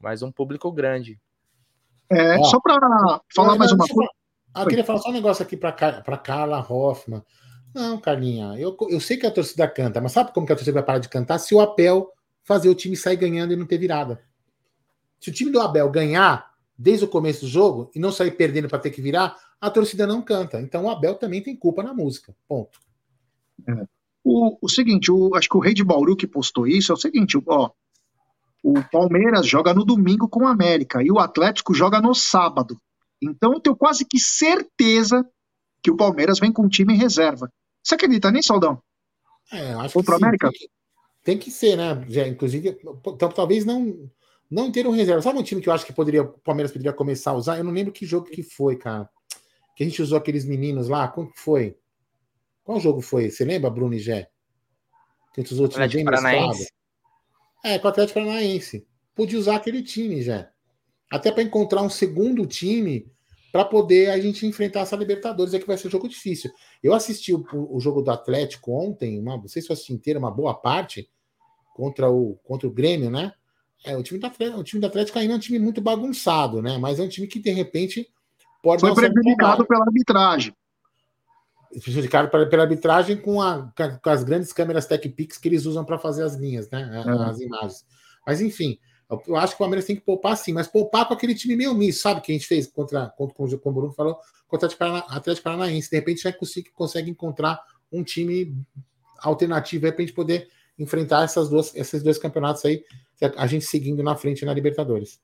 Mas 0.00 0.22
um 0.22 0.30
público 0.30 0.70
grande. 0.70 1.18
É, 2.10 2.42
só 2.44 2.60
para 2.60 2.78
falar 3.34 3.56
mais 3.56 3.72
uma 3.72 3.86
coisa. 3.86 4.10
Ah, 4.54 4.62
eu 4.62 4.68
queria 4.68 4.84
falar 4.84 5.00
só 5.00 5.08
um 5.08 5.14
negócio 5.14 5.42
aqui 5.42 5.56
para 5.56 5.72
Carla 6.18 6.60
Hoffman. 6.60 7.22
Não, 7.74 7.98
Carlinha, 7.98 8.54
eu, 8.56 8.76
eu 8.88 9.00
sei 9.00 9.16
que 9.16 9.26
a 9.26 9.30
torcida 9.30 9.66
canta, 9.66 10.00
mas 10.00 10.12
sabe 10.12 10.32
como 10.32 10.46
que 10.46 10.52
a 10.52 10.56
torcida 10.56 10.74
vai 10.74 10.84
parar 10.84 11.00
de 11.00 11.08
cantar? 11.08 11.38
Se 11.38 11.54
o 11.54 11.60
Abel 11.60 12.12
fazer 12.44 12.68
o 12.68 12.74
time 12.74 12.96
sair 12.96 13.16
ganhando 13.16 13.52
e 13.52 13.56
não 13.56 13.66
ter 13.66 13.78
virada. 13.78 14.22
Se 15.18 15.30
o 15.30 15.32
time 15.32 15.50
do 15.50 15.60
Abel 15.60 15.90
ganhar 15.90 16.52
desde 16.78 17.04
o 17.04 17.08
começo 17.08 17.40
do 17.40 17.48
jogo 17.48 17.90
e 17.94 17.98
não 17.98 18.12
sair 18.12 18.32
perdendo 18.32 18.68
para 18.68 18.78
ter 18.78 18.90
que 18.90 19.00
virar, 19.00 19.36
a 19.60 19.70
torcida 19.70 20.06
não 20.06 20.20
canta. 20.22 20.60
Então 20.60 20.84
o 20.84 20.90
Abel 20.90 21.14
também 21.14 21.42
tem 21.42 21.56
culpa 21.56 21.82
na 21.82 21.94
música. 21.94 22.36
Ponto. 22.46 22.78
É. 23.68 23.86
O, 24.22 24.58
o 24.60 24.68
seguinte, 24.68 25.10
o, 25.12 25.34
acho 25.34 25.48
que 25.48 25.56
o 25.56 25.60
Rei 25.60 25.74
de 25.74 25.84
Bauru 25.84 26.16
que 26.16 26.26
postou 26.26 26.66
isso 26.66 26.92
é 26.92 26.94
o 26.94 26.98
seguinte, 26.98 27.38
ó, 27.46 27.70
o 28.62 28.82
Palmeiras 28.90 29.46
joga 29.46 29.74
no 29.74 29.84
domingo 29.84 30.28
com 30.28 30.44
o 30.44 30.46
América 30.46 31.02
e 31.02 31.10
o 31.10 31.18
Atlético 31.18 31.74
joga 31.74 32.00
no 32.00 32.14
sábado. 32.14 32.80
Então 33.20 33.52
eu 33.52 33.60
tenho 33.60 33.76
quase 33.76 34.04
que 34.04 34.18
certeza 34.18 35.28
que 35.82 35.90
o 35.90 35.96
Palmeiras 35.96 36.38
vem 36.38 36.50
com 36.50 36.62
um 36.62 36.68
time 36.68 36.94
em 36.94 36.98
reserva. 36.98 37.52
Você 37.82 37.94
acredita 37.94 38.30
nisso, 38.30 38.52
Aldão? 38.52 38.82
É, 39.52 39.74
acho 39.74 40.02
que 40.02 40.12
América? 40.12 40.50
Tem 40.50 40.58
que, 40.58 40.68
tem 41.22 41.38
que, 41.38 41.50
ser, 41.50 41.76
né? 41.76 42.02
Já, 42.08 42.26
inclusive, 42.26 42.78
então, 43.06 43.28
talvez 43.28 43.66
não 43.66 44.10
não 44.50 44.70
ter 44.70 44.86
um 44.86 44.90
reserva. 44.92 45.20
Sabe 45.20 45.38
um 45.38 45.42
time 45.42 45.60
que 45.60 45.68
eu 45.68 45.72
acho 45.72 45.84
que 45.84 45.92
poderia, 45.92 46.22
o 46.22 46.38
Palmeiras 46.40 46.72
poderia 46.72 46.92
começar 46.92 47.32
a 47.32 47.34
usar? 47.34 47.58
Eu 47.58 47.64
não 47.64 47.72
lembro 47.72 47.92
que 47.92 48.06
jogo 48.06 48.26
que 48.26 48.42
foi, 48.42 48.76
cara. 48.76 49.08
Que 49.76 49.82
a 49.82 49.86
gente 49.86 50.00
usou 50.00 50.16
aqueles 50.16 50.44
meninos 50.44 50.88
lá. 50.88 51.08
Como 51.08 51.30
que 51.30 51.38
foi? 51.38 51.76
Qual 52.64 52.80
jogo 52.80 53.00
foi? 53.00 53.30
Você 53.30 53.44
lembra, 53.44 53.70
Bruno 53.70 53.94
e 53.94 53.98
Gé? 53.98 54.28
Que 55.32 55.40
a 55.40 55.44
gente 55.44 55.52
usou 55.52 55.66
o 55.66 55.68
time 55.68 55.86
bem 55.86 56.04
mesclado. 56.04 56.58
É, 57.62 57.78
com 57.78 57.86
o 57.86 57.90
Atlético 57.90 58.20
Paranaense. 58.20 58.86
Podia 59.14 59.38
usar 59.38 59.56
aquele 59.56 59.82
time 59.82 60.22
já. 60.22 60.50
Até 61.10 61.30
para 61.30 61.42
encontrar 61.42 61.82
um 61.82 61.90
segundo 61.90 62.46
time 62.46 63.06
para 63.52 63.64
poder 63.64 64.10
a 64.10 64.18
gente 64.18 64.44
enfrentar 64.46 64.80
essa 64.80 64.96
Libertadores, 64.96 65.54
é 65.54 65.60
que 65.60 65.66
vai 65.66 65.78
ser 65.78 65.86
um 65.86 65.90
jogo 65.90 66.08
difícil. 66.08 66.50
Eu 66.82 66.92
assisti 66.92 67.32
o, 67.32 67.44
o 67.52 67.78
jogo 67.78 68.02
do 68.02 68.10
Atlético 68.10 68.72
ontem, 68.72 69.20
uma, 69.20 69.36
não 69.36 69.46
sei 69.46 69.62
se 69.62 69.70
eu 69.70 69.74
assisti 69.74 69.92
inteiro, 69.92 70.18
uma 70.18 70.30
boa 70.30 70.54
parte, 70.54 71.08
contra 71.72 72.10
o, 72.10 72.34
contra 72.42 72.66
o 72.66 72.72
Grêmio, 72.72 73.10
né? 73.10 73.32
É, 73.84 73.96
o 73.96 74.02
time 74.02 74.18
do 74.18 74.26
Atlético, 74.26 74.58
o 74.58 74.64
time 74.64 74.80
do 74.80 74.86
Atlético 74.86 75.18
ainda 75.18 75.34
é 75.34 75.36
um 75.36 75.40
time 75.40 75.58
muito 75.58 75.80
bagunçado, 75.80 76.60
né? 76.62 76.78
Mas 76.78 76.98
é 76.98 77.02
um 77.02 77.08
time 77.08 77.28
que, 77.28 77.38
de 77.38 77.50
repente, 77.50 78.08
pode. 78.62 78.80
Foi 78.80 78.94
prejudicado 78.94 79.64
pela 79.66 79.84
arbitragem. 79.84 80.52
Prejudicado 81.82 82.28
pela, 82.28 82.46
pela 82.46 82.62
arbitragem 82.62 83.16
com, 83.16 83.40
a, 83.40 83.72
com 84.02 84.10
as 84.10 84.22
grandes 84.22 84.52
câmeras 84.52 84.86
Tech 84.86 85.08
Pix 85.08 85.38
que 85.38 85.48
eles 85.48 85.66
usam 85.66 85.84
para 85.84 85.98
fazer 85.98 86.22
as 86.22 86.34
linhas, 86.34 86.68
né? 86.70 87.04
É. 87.06 87.10
As 87.10 87.40
imagens. 87.40 87.86
Mas, 88.26 88.40
enfim, 88.40 88.78
eu 89.26 89.36
acho 89.36 89.52
que 89.52 89.56
o 89.56 89.58
Palmeiras 89.58 89.84
tem 89.84 89.96
que 89.96 90.02
poupar 90.02 90.36
sim, 90.36 90.52
mas 90.52 90.66
poupar 90.66 91.06
com 91.06 91.14
aquele 91.14 91.34
time 91.34 91.56
meio 91.56 91.74
misto, 91.74 92.02
sabe? 92.02 92.20
Que 92.20 92.32
a 92.32 92.34
gente 92.34 92.46
fez 92.46 92.66
contra, 92.66 93.08
contra 93.10 93.58
como 93.58 93.78
o 93.78 93.80
Bruno 93.80 93.92
falou, 93.92 94.18
contra 94.48 94.68
o 94.68 95.14
Atlético 95.14 95.44
Paranaense. 95.44 95.90
De 95.90 95.96
repente 95.96 96.22
já 96.22 96.32
consegue, 96.32 96.70
consegue 96.70 97.10
encontrar 97.10 97.60
um 97.92 98.02
time 98.02 98.56
alternativo 99.20 99.86
aí 99.86 99.92
para 99.92 100.02
a 100.02 100.06
gente 100.06 100.14
poder 100.14 100.48
enfrentar 100.78 101.24
essas 101.24 101.48
duas, 101.48 101.74
esses 101.74 102.02
dois 102.02 102.18
campeonatos 102.18 102.64
aí, 102.64 102.82
a 103.36 103.46
gente 103.46 103.64
seguindo 103.64 104.02
na 104.02 104.16
frente 104.16 104.44
na 104.44 104.52
Libertadores. 104.52 105.20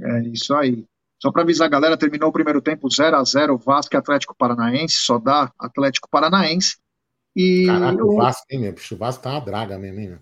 É 0.00 0.20
isso 0.22 0.54
aí. 0.54 0.86
Só 1.20 1.30
para 1.30 1.42
avisar 1.42 1.66
a 1.66 1.70
galera, 1.70 1.96
terminou 1.96 2.30
o 2.30 2.32
primeiro 2.32 2.62
tempo 2.62 2.88
0 2.90 3.16
a 3.16 3.24
0 3.24 3.58
Vasco 3.58 3.94
e 3.94 3.98
Atlético 3.98 4.34
Paranaense, 4.36 4.94
só 4.96 5.18
dá 5.18 5.52
Atlético 5.58 6.08
Paranaense. 6.10 6.78
E 7.36 7.66
Caraca, 7.66 8.04
o 8.04 8.16
Vasco, 8.16 8.46
hein, 8.50 8.60
meu? 8.60 8.74
O 8.74 8.96
Vasco 8.96 9.22
tá 9.22 9.30
uma 9.30 9.40
draga 9.40 9.78
mesmo, 9.78 10.00
hein, 10.00 10.18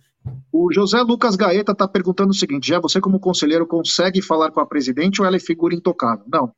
o 0.52 0.72
José 0.72 1.00
Lucas 1.00 1.36
Gaeta 1.36 1.72
está 1.72 1.86
perguntando 1.86 2.30
o 2.30 2.34
seguinte: 2.34 2.68
já 2.68 2.78
você, 2.78 3.00
como 3.00 3.20
conselheiro, 3.20 3.66
consegue 3.66 4.20
falar 4.20 4.50
com 4.50 4.60
a 4.60 4.66
presidente 4.66 5.20
ou 5.20 5.26
ela 5.26 5.36
é 5.36 5.40
figura 5.40 5.74
intocável? 5.74 6.24
Não. 6.30 6.52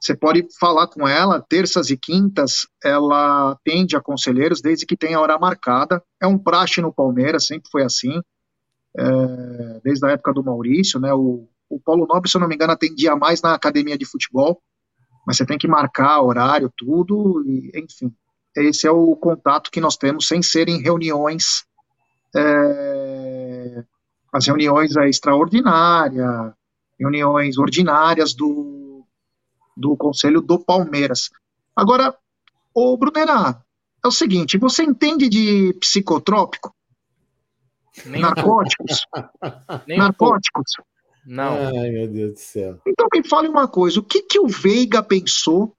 Você 0.00 0.14
pode 0.14 0.46
falar 0.58 0.88
com 0.88 1.08
ela, 1.08 1.40
terças 1.40 1.88
e 1.88 1.96
quintas, 1.96 2.66
ela 2.82 3.52
atende 3.52 3.96
a 3.96 4.02
conselheiros 4.02 4.60
desde 4.60 4.84
que 4.84 4.96
tenha 4.96 5.18
hora 5.18 5.38
marcada. 5.38 6.02
É 6.20 6.26
um 6.26 6.36
praxe 6.36 6.82
no 6.82 6.92
Palmeiras, 6.92 7.46
sempre 7.46 7.70
foi 7.70 7.82
assim, 7.82 8.20
é, 8.98 9.80
desde 9.82 10.06
a 10.06 10.10
época 10.10 10.34
do 10.34 10.44
Maurício, 10.44 11.00
né? 11.00 11.14
O, 11.14 11.48
o 11.68 11.80
Paulo 11.80 12.06
Nobre, 12.06 12.30
se 12.30 12.36
eu 12.36 12.40
não 12.40 12.48
me 12.48 12.54
engano, 12.54 12.72
atendia 12.72 13.16
mais 13.16 13.42
na 13.42 13.54
academia 13.54 13.98
de 13.98 14.04
futebol, 14.04 14.62
mas 15.26 15.36
você 15.36 15.46
tem 15.46 15.58
que 15.58 15.68
marcar 15.68 16.20
horário, 16.22 16.72
tudo, 16.76 17.42
e, 17.46 17.72
enfim. 17.74 18.14
Esse 18.56 18.86
é 18.86 18.90
o 18.90 19.16
contato 19.16 19.70
que 19.70 19.80
nós 19.80 19.96
temos, 19.96 20.28
sem 20.28 20.42
serem 20.42 20.80
reuniões 20.80 21.64
é, 22.36 23.84
as 24.32 24.46
reuniões 24.46 24.96
é, 24.96 25.08
extraordinárias, 25.08 26.52
reuniões 26.98 27.56
ordinárias 27.56 28.34
do, 28.34 29.06
do 29.76 29.96
Conselho 29.96 30.40
do 30.40 30.58
Palmeiras. 30.58 31.30
Agora, 31.74 32.16
o 32.74 32.96
Brunerá, 32.96 33.62
é 34.04 34.08
o 34.08 34.10
seguinte, 34.10 34.58
você 34.58 34.82
entende 34.82 35.28
de 35.28 35.72
psicotrópico? 35.80 36.74
Nem 38.06 38.20
narcóticos? 38.20 39.06
Narcóticos? 39.86 40.72
Não. 41.26 41.56
Ai, 41.66 41.90
meu 41.90 42.08
Deus 42.08 42.32
do 42.32 42.38
céu. 42.38 42.80
Então 42.86 43.06
me 43.12 43.26
fale 43.26 43.48
uma 43.48 43.66
coisa, 43.66 44.00
o 44.00 44.02
que, 44.02 44.22
que 44.22 44.38
o 44.38 44.46
Veiga 44.46 45.02
pensou 45.02 45.74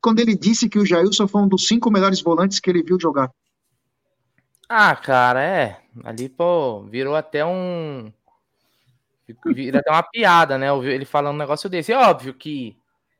quando 0.00 0.20
ele 0.20 0.36
disse 0.36 0.68
que 0.68 0.78
o 0.78 0.86
Jailson 0.86 1.28
foi 1.28 1.42
um 1.42 1.48
dos 1.48 1.66
cinco 1.66 1.90
melhores 1.90 2.20
volantes 2.20 2.58
que 2.58 2.70
ele 2.70 2.82
viu 2.82 2.98
jogar? 2.98 3.30
Ah, 4.68 4.94
cara, 4.94 5.42
é. 5.42 5.80
Ali, 6.04 6.28
pô, 6.28 6.82
virou 6.84 7.14
até 7.14 7.44
um. 7.44 8.12
Vira 9.46 9.80
até 9.80 9.90
uma 9.90 10.02
piada, 10.02 10.56
né? 10.58 10.68
Ele 10.86 11.04
falando 11.04 11.34
um 11.34 11.38
negócio 11.38 11.68
desse. 11.68 11.92
É 11.92 11.98
óbvio 11.98 12.34
que 12.34 12.76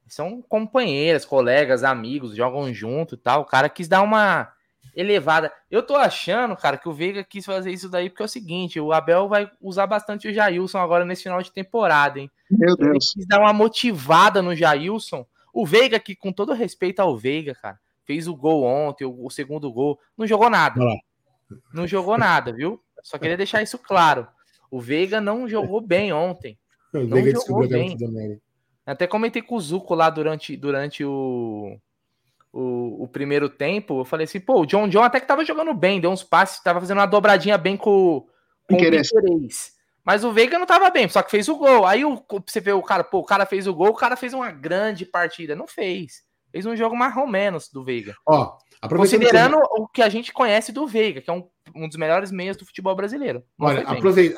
são 0.06 0.42
companheiras, 0.42 1.24
colegas, 1.24 1.84
amigos, 1.84 2.34
jogam 2.34 2.72
junto 2.72 3.14
e 3.14 3.18
tal. 3.18 3.42
O 3.42 3.46
cara 3.46 3.68
quis 3.68 3.88
dar 3.88 4.02
uma 4.02 4.52
elevada. 4.94 5.52
Eu 5.70 5.82
tô 5.82 5.96
achando, 5.96 6.56
cara, 6.56 6.76
que 6.76 6.88
o 6.88 6.92
Veiga 6.92 7.24
quis 7.24 7.44
fazer 7.44 7.70
isso 7.70 7.88
daí 7.88 8.08
porque 8.08 8.22
é 8.22 8.26
o 8.26 8.28
seguinte: 8.28 8.80
o 8.80 8.92
Abel 8.92 9.28
vai 9.28 9.50
usar 9.60 9.86
bastante 9.86 10.28
o 10.28 10.34
Jailson 10.34 10.78
agora 10.78 11.04
nesse 11.04 11.22
final 11.24 11.42
de 11.42 11.52
temporada, 11.52 12.18
hein? 12.18 12.30
Meu 12.50 12.76
Deus. 12.76 12.90
Ele 12.90 13.22
quis 13.22 13.26
dar 13.26 13.40
uma 13.40 13.52
motivada 13.52 14.42
no 14.42 14.54
Jailson. 14.54 15.26
O 15.52 15.66
Veiga, 15.66 15.98
que 15.98 16.14
com 16.14 16.32
todo 16.32 16.52
respeito 16.52 17.00
ao 17.00 17.16
Veiga, 17.16 17.54
cara, 17.54 17.78
fez 18.04 18.28
o 18.28 18.36
gol 18.36 18.62
ontem, 18.64 19.04
o, 19.04 19.26
o 19.26 19.30
segundo 19.30 19.72
gol, 19.72 19.98
não 20.16 20.26
jogou 20.26 20.48
nada. 20.48 20.80
Não 21.72 21.86
jogou 21.86 22.16
nada, 22.16 22.52
viu? 22.52 22.80
Só 23.02 23.18
queria 23.18 23.36
deixar 23.36 23.62
isso 23.62 23.78
claro. 23.78 24.26
O 24.70 24.80
Veiga 24.80 25.20
não 25.20 25.48
jogou 25.48 25.80
bem 25.80 26.12
ontem. 26.12 26.56
O 26.94 26.98
não 26.98 27.22
Veiga 27.22 27.32
jogou 27.32 27.68
bem. 27.68 27.96
Até 28.86 29.06
comentei 29.06 29.42
com 29.42 29.56
o 29.56 29.60
Zuco 29.60 29.94
lá 29.94 30.10
durante, 30.10 30.56
durante 30.56 31.04
o, 31.04 31.76
o, 32.52 33.04
o, 33.04 33.08
primeiro 33.08 33.48
tempo. 33.48 34.00
Eu 34.00 34.04
falei 34.04 34.24
assim, 34.24 34.40
pô, 34.40 34.60
o 34.60 34.66
John 34.66 34.88
John 34.88 35.02
até 35.02 35.20
que 35.20 35.26
tava 35.26 35.44
jogando 35.44 35.72
bem, 35.74 36.00
deu 36.00 36.10
uns 36.10 36.22
passes, 36.22 36.62
tava 36.62 36.80
fazendo 36.80 36.98
uma 36.98 37.06
dobradinha 37.06 37.56
bem 37.56 37.76
com, 37.76 38.26
com 38.68 38.74
o 38.74 38.76
Piqueires. 38.76 39.10
Mas 40.04 40.24
o 40.24 40.32
Veiga 40.32 40.58
não 40.58 40.66
tava 40.66 40.90
bem, 40.90 41.08
só 41.08 41.22
que 41.22 41.30
fez 41.30 41.48
o 41.48 41.56
gol. 41.56 41.86
Aí 41.86 42.04
o, 42.04 42.22
você 42.46 42.60
vê 42.60 42.72
o 42.72 42.82
cara, 42.82 43.04
pô, 43.04 43.18
o 43.18 43.24
cara 43.24 43.46
fez 43.46 43.66
o 43.66 43.74
gol, 43.74 43.88
o 43.88 43.94
cara 43.94 44.16
fez 44.16 44.32
uma 44.32 44.50
grande 44.50 45.04
partida. 45.04 45.54
Não 45.54 45.66
fez. 45.66 46.22
Fez 46.50 46.66
um 46.66 46.74
jogo 46.74 46.96
mais 46.96 47.16
ou 47.16 47.26
menos 47.26 47.68
do 47.68 47.84
Veiga. 47.84 48.16
Ó, 48.26 48.56
Considerando 48.88 49.58
o 49.72 49.86
que 49.86 50.00
a 50.00 50.08
gente 50.08 50.32
conhece 50.32 50.72
do 50.72 50.86
Veiga, 50.86 51.20
que 51.20 51.28
é 51.28 51.32
um, 51.32 51.46
um 51.74 51.86
dos 51.86 51.98
melhores 51.98 52.32
meias 52.32 52.56
do 52.56 52.64
futebol 52.64 52.96
brasileiro. 52.96 53.44
Olha, 53.58 53.84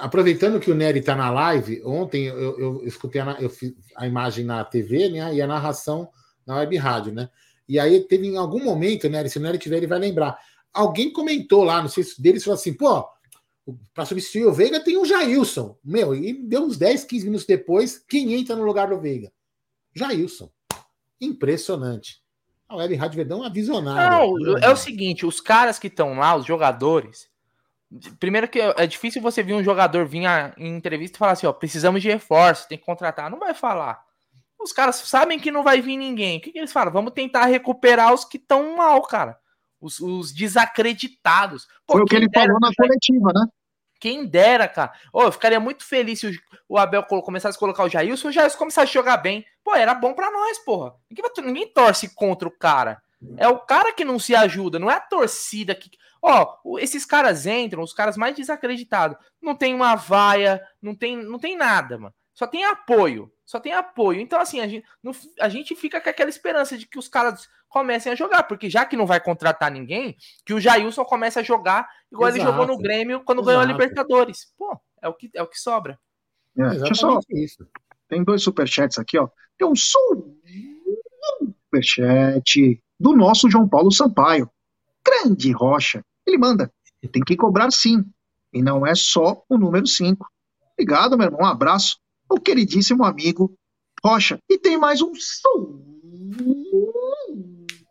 aproveitando 0.00 0.58
que 0.58 0.70
o 0.70 0.74
Nery 0.74 0.98
está 0.98 1.14
na 1.14 1.30
live, 1.30 1.80
ontem 1.84 2.26
eu, 2.26 2.36
eu, 2.36 2.58
eu 2.58 2.84
escutei 2.84 3.20
a, 3.20 3.36
eu 3.38 3.50
a, 3.96 4.04
imagem 4.04 4.44
na 4.44 4.64
TV 4.64 5.08
né, 5.10 5.32
e 5.32 5.40
a 5.40 5.46
narração 5.46 6.08
na 6.44 6.56
web 6.56 6.76
rádio, 6.76 7.12
né? 7.12 7.28
E 7.72 7.80
aí 7.80 8.00
teve 8.00 8.26
em 8.26 8.36
algum 8.36 8.62
momento, 8.62 9.08
Nery, 9.08 9.30
se 9.30 9.38
o 9.38 9.40
Nery 9.40 9.56
tiver, 9.56 9.78
ele 9.78 9.86
vai 9.86 9.98
lembrar. 9.98 10.38
Alguém 10.74 11.10
comentou 11.10 11.64
lá, 11.64 11.80
não 11.80 11.88
sei 11.88 12.04
se 12.04 12.20
deles, 12.20 12.44
falou 12.44 12.60
assim, 12.60 12.74
pô, 12.74 13.08
para 13.94 14.04
substituir 14.04 14.44
o 14.44 14.52
Veiga 14.52 14.78
tem 14.78 14.98
o 14.98 15.06
Jailson. 15.06 15.78
Meu, 15.82 16.14
e 16.14 16.34
deu 16.34 16.64
uns 16.64 16.76
10, 16.76 17.04
15 17.04 17.24
minutos 17.24 17.46
depois, 17.46 17.96
quem 17.96 18.34
entra 18.34 18.54
no 18.54 18.62
lugar 18.62 18.90
do 18.90 19.00
Veiga? 19.00 19.32
Jailson. 19.94 20.50
Impressionante. 21.18 22.22
A 22.68 22.76
Web 22.76 22.94
Rádio 22.94 23.16
Verdão 23.16 23.42
é 23.42 23.48
visionária. 23.48 24.18
Não, 24.18 24.58
é 24.58 24.70
o 24.70 24.76
seguinte: 24.76 25.24
os 25.24 25.40
caras 25.40 25.78
que 25.78 25.86
estão 25.86 26.18
lá, 26.18 26.36
os 26.36 26.44
jogadores. 26.44 27.26
Primeiro 28.20 28.48
que 28.48 28.60
é 28.60 28.86
difícil 28.86 29.22
você 29.22 29.42
ver 29.42 29.54
um 29.54 29.64
jogador 29.64 30.04
vir 30.04 30.24
em 30.58 30.76
entrevista 30.76 31.16
e 31.16 31.18
falar 31.18 31.32
assim: 31.32 31.46
ó, 31.46 31.54
precisamos 31.54 32.02
de 32.02 32.10
reforço, 32.10 32.68
tem 32.68 32.76
que 32.76 32.84
contratar. 32.84 33.30
Não 33.30 33.38
vai 33.38 33.54
falar. 33.54 34.04
Os 34.62 34.72
caras 34.72 34.96
sabem 34.96 35.38
que 35.38 35.50
não 35.50 35.62
vai 35.62 35.80
vir 35.80 35.96
ninguém. 35.96 36.38
O 36.38 36.40
que, 36.40 36.52
que 36.52 36.58
eles 36.58 36.72
falam? 36.72 36.92
Vamos 36.92 37.12
tentar 37.12 37.46
recuperar 37.46 38.14
os 38.14 38.24
que 38.24 38.36
estão 38.36 38.76
mal, 38.76 39.02
cara. 39.02 39.36
Os, 39.80 39.98
os 39.98 40.32
desacreditados. 40.32 41.66
Pô, 41.86 41.94
Foi 41.94 42.02
o 42.02 42.04
que 42.04 42.14
ele 42.14 42.28
falou 42.32 42.58
na 42.60 42.70
coletiva, 42.76 43.32
né? 43.34 43.46
Quem 44.02 44.26
dera, 44.26 44.66
cara. 44.66 44.92
Oh, 45.12 45.22
eu 45.22 45.32
ficaria 45.32 45.60
muito 45.60 45.84
feliz 45.84 46.20
se 46.20 46.40
o, 46.68 46.76
Abel 46.76 47.04
começasse 47.04 47.56
a 47.56 47.58
colocar 47.58 47.84
o 47.84 47.88
Jailson, 47.88 48.28
o 48.28 48.32
Jailson 48.32 48.58
começasse 48.58 48.90
a 48.90 49.00
jogar 49.00 49.16
bem. 49.16 49.44
Pô, 49.62 49.74
era 49.74 49.94
bom 49.94 50.12
para 50.12 50.30
nós, 50.30 50.58
porra. 50.58 50.94
Ninguém, 51.08 51.24
ninguém, 51.44 51.72
torce 51.72 52.12
contra 52.14 52.48
o 52.48 52.50
cara. 52.50 53.00
É 53.36 53.46
o 53.46 53.60
cara 53.60 53.92
que 53.92 54.04
não 54.04 54.18
se 54.18 54.34
ajuda, 54.34 54.78
não 54.78 54.90
é 54.90 54.94
a 54.94 55.00
torcida 55.00 55.74
que. 55.74 55.90
Ó, 56.20 56.58
oh, 56.64 56.78
esses 56.78 57.04
caras 57.04 57.46
entram, 57.46 57.82
os 57.82 57.92
caras 57.92 58.16
mais 58.16 58.34
desacreditados. 58.34 59.16
Não 59.40 59.54
tem 59.54 59.74
uma 59.74 59.94
vaia, 59.94 60.60
não 60.80 60.94
tem, 60.94 61.16
não 61.16 61.38
tem 61.38 61.56
nada, 61.56 61.98
mano. 61.98 62.14
Só 62.34 62.46
tem 62.46 62.64
apoio. 62.64 63.30
Só 63.44 63.60
tem 63.60 63.72
apoio. 63.72 64.20
Então, 64.20 64.40
assim, 64.40 64.60
a 64.60 64.68
gente, 64.68 64.86
no, 65.02 65.12
a 65.40 65.48
gente 65.48 65.76
fica 65.76 66.00
com 66.00 66.08
aquela 66.08 66.30
esperança 66.30 66.78
de 66.78 66.86
que 66.86 66.98
os 66.98 67.08
caras 67.08 67.48
comecem 67.68 68.12
a 68.12 68.14
jogar, 68.14 68.44
porque 68.44 68.70
já 68.70 68.84
que 68.84 68.96
não 68.96 69.06
vai 69.06 69.20
contratar 69.20 69.70
ninguém, 69.70 70.16
que 70.44 70.54
o 70.54 70.60
Jailson 70.60 71.04
comece 71.04 71.38
a 71.38 71.42
jogar 71.42 71.88
igual 72.10 72.28
Exato. 72.28 72.42
ele 72.42 72.50
jogou 72.50 72.66
no 72.66 72.78
Grêmio 72.78 73.22
quando 73.24 73.38
Exato. 73.38 73.46
ganhou 73.46 73.62
a 73.62 73.66
Libertadores. 73.66 74.52
Pô, 74.56 74.78
é 75.02 75.08
o 75.08 75.14
que, 75.14 75.30
é 75.34 75.42
o 75.42 75.46
que 75.46 75.58
sobra. 75.58 75.98
É, 76.56 76.68
deixa 76.70 76.94
só. 76.94 77.18
Isso. 77.30 77.66
Tem 78.08 78.22
dois 78.22 78.42
superchats 78.42 78.98
aqui, 78.98 79.18
ó. 79.18 79.28
Tem 79.58 79.66
um 79.66 79.74
superchat 81.70 82.82
do 83.00 83.16
nosso 83.16 83.50
João 83.50 83.68
Paulo 83.68 83.90
Sampaio. 83.90 84.50
Grande 85.04 85.50
Rocha. 85.52 86.04
ele 86.26 86.38
manda. 86.38 86.72
Tem 87.10 87.22
que 87.22 87.36
cobrar 87.36 87.70
sim. 87.70 88.04
E 88.52 88.62
não 88.62 88.86
é 88.86 88.94
só 88.94 89.42
o 89.48 89.56
número 89.56 89.86
5. 89.86 90.26
Obrigado, 90.74 91.16
meu 91.16 91.26
irmão. 91.26 91.40
Um 91.42 91.46
abraço 91.46 92.01
ao 92.32 92.40
queridíssimo 92.40 93.04
amigo 93.04 93.54
Rocha. 94.02 94.38
E 94.50 94.58
tem 94.58 94.76
mais 94.76 95.00
um 95.00 95.12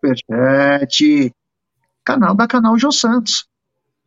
superchat. 0.04 1.32
Canal 2.04 2.36
da 2.36 2.48
Canal 2.48 2.78
Jô 2.78 2.92
Santos. 2.92 3.46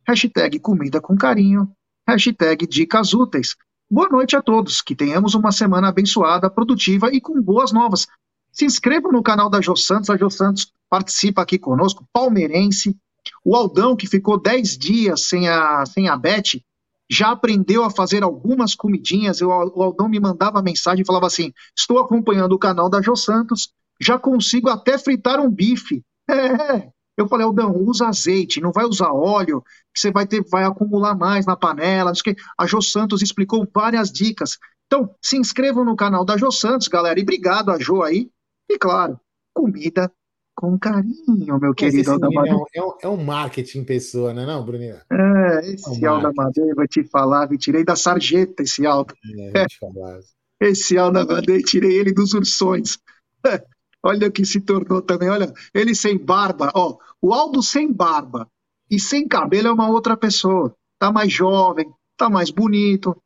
Hashtag 0.07 0.59
comida 0.59 1.01
com 1.01 1.17
carinho. 1.17 1.71
Hashtag 2.07 2.67
dicas 2.67 3.13
úteis. 3.13 3.55
Boa 3.89 4.07
noite 4.09 4.35
a 4.35 4.41
todos. 4.41 4.81
Que 4.81 4.93
tenhamos 4.93 5.33
uma 5.33 5.51
semana 5.51 5.87
abençoada, 5.87 6.47
produtiva 6.49 7.11
e 7.11 7.19
com 7.19 7.41
boas 7.41 7.71
novas. 7.71 8.05
Se 8.51 8.65
inscrevam 8.65 9.11
no 9.11 9.23
canal 9.23 9.49
da 9.49 9.61
Jô 9.61 9.75
Santos. 9.75 10.11
A 10.11 10.17
Jô 10.17 10.29
Santos 10.29 10.71
participa 10.87 11.41
aqui 11.41 11.57
conosco, 11.57 12.05
palmeirense. 12.13 12.95
O 13.43 13.55
Aldão, 13.55 13.95
que 13.95 14.05
ficou 14.05 14.39
10 14.39 14.77
dias 14.77 15.21
sem 15.27 15.49
a, 15.49 15.83
sem 15.87 16.07
a 16.07 16.15
Beth, 16.15 16.61
já 17.09 17.31
aprendeu 17.31 17.83
a 17.83 17.89
fazer 17.89 18.23
algumas 18.23 18.75
comidinhas. 18.75 19.41
Eu, 19.41 19.49
o 19.49 19.83
Aldão 19.83 20.09
me 20.09 20.19
mandava 20.19 20.61
mensagem 20.61 21.01
e 21.01 21.05
falava 21.05 21.27
assim: 21.27 21.51
Estou 21.77 21.99
acompanhando 21.99 22.53
o 22.53 22.59
canal 22.59 22.89
da 22.89 23.01
Jô 23.01 23.15
Santos, 23.15 23.71
já 23.99 24.17
consigo 24.17 24.69
até 24.69 24.97
fritar 24.97 25.39
um 25.39 25.49
bife. 25.49 26.03
É, 26.27 26.89
eu 27.17 27.27
falei, 27.27 27.45
Aldão, 27.45 27.71
usa 27.77 28.07
azeite, 28.07 28.59
não 28.59 28.71
vai 28.71 28.85
usar 28.85 29.11
óleo, 29.11 29.61
que 29.93 29.99
você 29.99 30.11
vai 30.11 30.25
ter, 30.25 30.43
vai 30.49 30.65
acumular 30.65 31.15
mais 31.15 31.45
na 31.45 31.55
panela. 31.55 32.11
A 32.57 32.65
Jô 32.65 32.81
Santos 32.81 33.21
explicou 33.21 33.67
várias 33.73 34.11
dicas. 34.11 34.57
Então, 34.87 35.13
se 35.21 35.37
inscrevam 35.37 35.85
no 35.85 35.95
canal 35.95 36.25
da 36.25 36.37
Jô 36.37 36.51
Santos, 36.51 36.87
galera, 36.87 37.19
e 37.19 37.23
obrigado 37.23 37.69
a 37.69 37.79
Jô 37.79 38.03
aí. 38.03 38.29
E 38.69 38.77
claro, 38.77 39.19
comida 39.53 40.11
com 40.55 40.79
carinho, 40.79 41.59
meu 41.59 41.73
querido 41.73 42.11
Alda 42.11 42.29
Madeira. 42.29 42.57
É, 42.73 42.81
um, 42.81 42.93
é 43.01 43.09
um 43.09 43.23
marketing 43.23 43.83
pessoa, 43.83 44.33
não 44.33 44.43
é 44.43 44.45
não, 44.45 44.65
Bruninho? 44.65 44.95
É, 45.11 45.73
esse 45.73 46.03
é 46.03 46.09
um 46.09 46.13
Alda 46.13 46.31
Madeira, 46.33 46.73
vou 46.73 46.87
te 46.87 47.03
falar, 47.03 47.49
me 47.49 47.57
tirei 47.57 47.83
da 47.83 47.95
sarjeta 47.95 48.63
esse 48.63 48.85
Alda. 48.85 49.13
É, 49.53 49.65
esse 50.65 50.97
Alda 50.97 51.25
Madeira, 51.25 51.61
tirei 51.61 51.97
ele 51.97 52.13
dos 52.13 52.33
ursões. 52.33 52.97
Olha 54.01 54.27
o 54.27 54.31
que 54.31 54.45
se 54.45 54.61
tornou 54.61 55.01
também, 55.01 55.27
olha, 55.29 55.51
ele 55.73 55.95
sem 55.95 56.15
barba, 56.15 56.71
ó, 56.75 56.95
o 57.19 57.33
Aldo 57.33 57.63
sem 57.63 57.91
barba 57.91 58.47
e 58.87 58.99
sem 58.99 59.27
cabelo 59.27 59.69
é 59.69 59.71
uma 59.71 59.89
outra 59.89 60.15
pessoa. 60.15 60.75
Tá 60.99 61.11
mais 61.11 61.33
jovem, 61.33 61.91
tá 62.15 62.29
mais 62.29 62.51
bonito, 62.51 63.19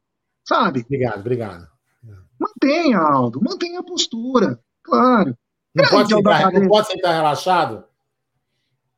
sabe? 0.47 0.79
Obrigado, 0.79 1.19
obrigado. 1.19 1.67
Mantenha, 2.39 2.97
Aldo, 2.97 3.41
mantenha 3.43 3.81
a 3.81 3.83
postura, 3.83 4.57
claro. 4.81 5.35
Não 5.81 5.89
pode, 5.89 6.13
sentar, 6.13 6.51
não 6.51 6.67
pode 6.67 6.87
sentar 6.87 7.13
relaxado? 7.13 7.83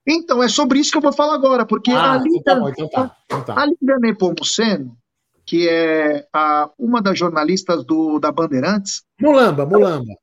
Então, 0.08 0.42
é 0.42 0.48
sobre 0.48 0.80
isso 0.80 0.92
que 0.92 0.98
eu 0.98 1.02
vou 1.02 1.14
falar 1.14 1.36
agora, 1.36 1.66
porque 1.66 1.92
ah, 1.92 2.14
a 2.14 2.20
tá 2.20 2.26
então 2.28 2.90
tá, 2.90 3.18
então 3.26 3.44
tá. 3.44 3.62
A 3.62 3.66
Lívia 3.66 3.98
Nepomuceno, 4.00 4.98
que 5.46 5.70
é 5.70 6.28
a, 6.34 6.70
uma 6.78 7.02
das 7.02 7.18
jornalistas 7.18 7.84
do, 7.86 8.20
da 8.20 8.32
Bandeirantes. 8.32 9.04
Mulamba, 9.20 9.66
Mulamba. 9.66 10.14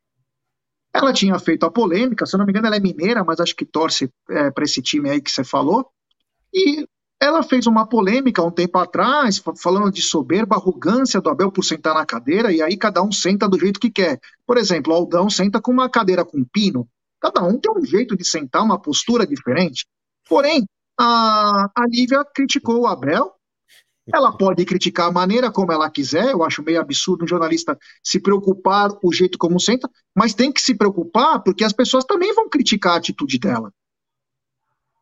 Ela 0.92 1.12
tinha 1.12 1.38
feito 1.38 1.64
a 1.64 1.70
polêmica, 1.70 2.26
se 2.26 2.34
eu 2.34 2.38
não 2.38 2.46
me 2.46 2.50
engano, 2.50 2.66
ela 2.66 2.76
é 2.76 2.80
mineira, 2.80 3.22
mas 3.22 3.38
acho 3.38 3.54
que 3.54 3.64
torce 3.64 4.10
é, 4.30 4.50
para 4.50 4.64
esse 4.64 4.82
time 4.82 5.08
aí 5.08 5.20
que 5.20 5.30
você 5.30 5.44
falou. 5.44 5.86
E 6.52 6.86
ela 7.20 7.42
fez 7.42 7.66
uma 7.66 7.86
polêmica 7.86 8.42
um 8.42 8.50
tempo 8.50 8.78
atrás, 8.78 9.42
falando 9.60 9.90
de 9.90 10.00
soberba, 10.00 10.54
arrogância 10.54 11.20
do 11.20 11.28
Abel 11.28 11.50
por 11.50 11.64
sentar 11.64 11.94
na 11.94 12.06
cadeira, 12.06 12.52
e 12.52 12.62
aí 12.62 12.76
cada 12.76 13.02
um 13.02 13.10
senta 13.10 13.48
do 13.48 13.58
jeito 13.58 13.80
que 13.80 13.90
quer. 13.90 14.20
Por 14.46 14.56
exemplo, 14.56 14.92
o 14.92 14.96
Aldão 14.96 15.28
senta 15.28 15.60
com 15.60 15.72
uma 15.72 15.88
cadeira 15.88 16.24
com 16.24 16.44
pino. 16.44 16.88
Cada 17.20 17.42
um 17.42 17.58
tem 17.58 17.72
um 17.72 17.84
jeito 17.84 18.16
de 18.16 18.24
sentar, 18.24 18.62
uma 18.62 18.80
postura 18.80 19.26
diferente. 19.26 19.84
Porém, 20.28 20.64
a, 20.96 21.68
a 21.74 21.86
Lívia 21.88 22.24
criticou 22.32 22.82
o 22.82 22.86
Abel. 22.86 23.32
Ela 24.14 24.34
pode 24.34 24.64
criticar 24.64 25.08
a 25.08 25.12
maneira 25.12 25.50
como 25.50 25.72
ela 25.72 25.90
quiser, 25.90 26.30
eu 26.30 26.42
acho 26.42 26.62
meio 26.62 26.80
absurdo 26.80 27.24
um 27.24 27.28
jornalista 27.28 27.76
se 28.02 28.18
preocupar 28.18 28.90
o 29.02 29.12
jeito 29.12 29.36
como 29.36 29.60
senta, 29.60 29.90
mas 30.16 30.32
tem 30.32 30.50
que 30.50 30.62
se 30.62 30.74
preocupar 30.74 31.42
porque 31.42 31.62
as 31.62 31.74
pessoas 31.74 32.04
também 32.04 32.32
vão 32.32 32.48
criticar 32.48 32.94
a 32.94 32.96
atitude 32.96 33.38
dela. 33.38 33.70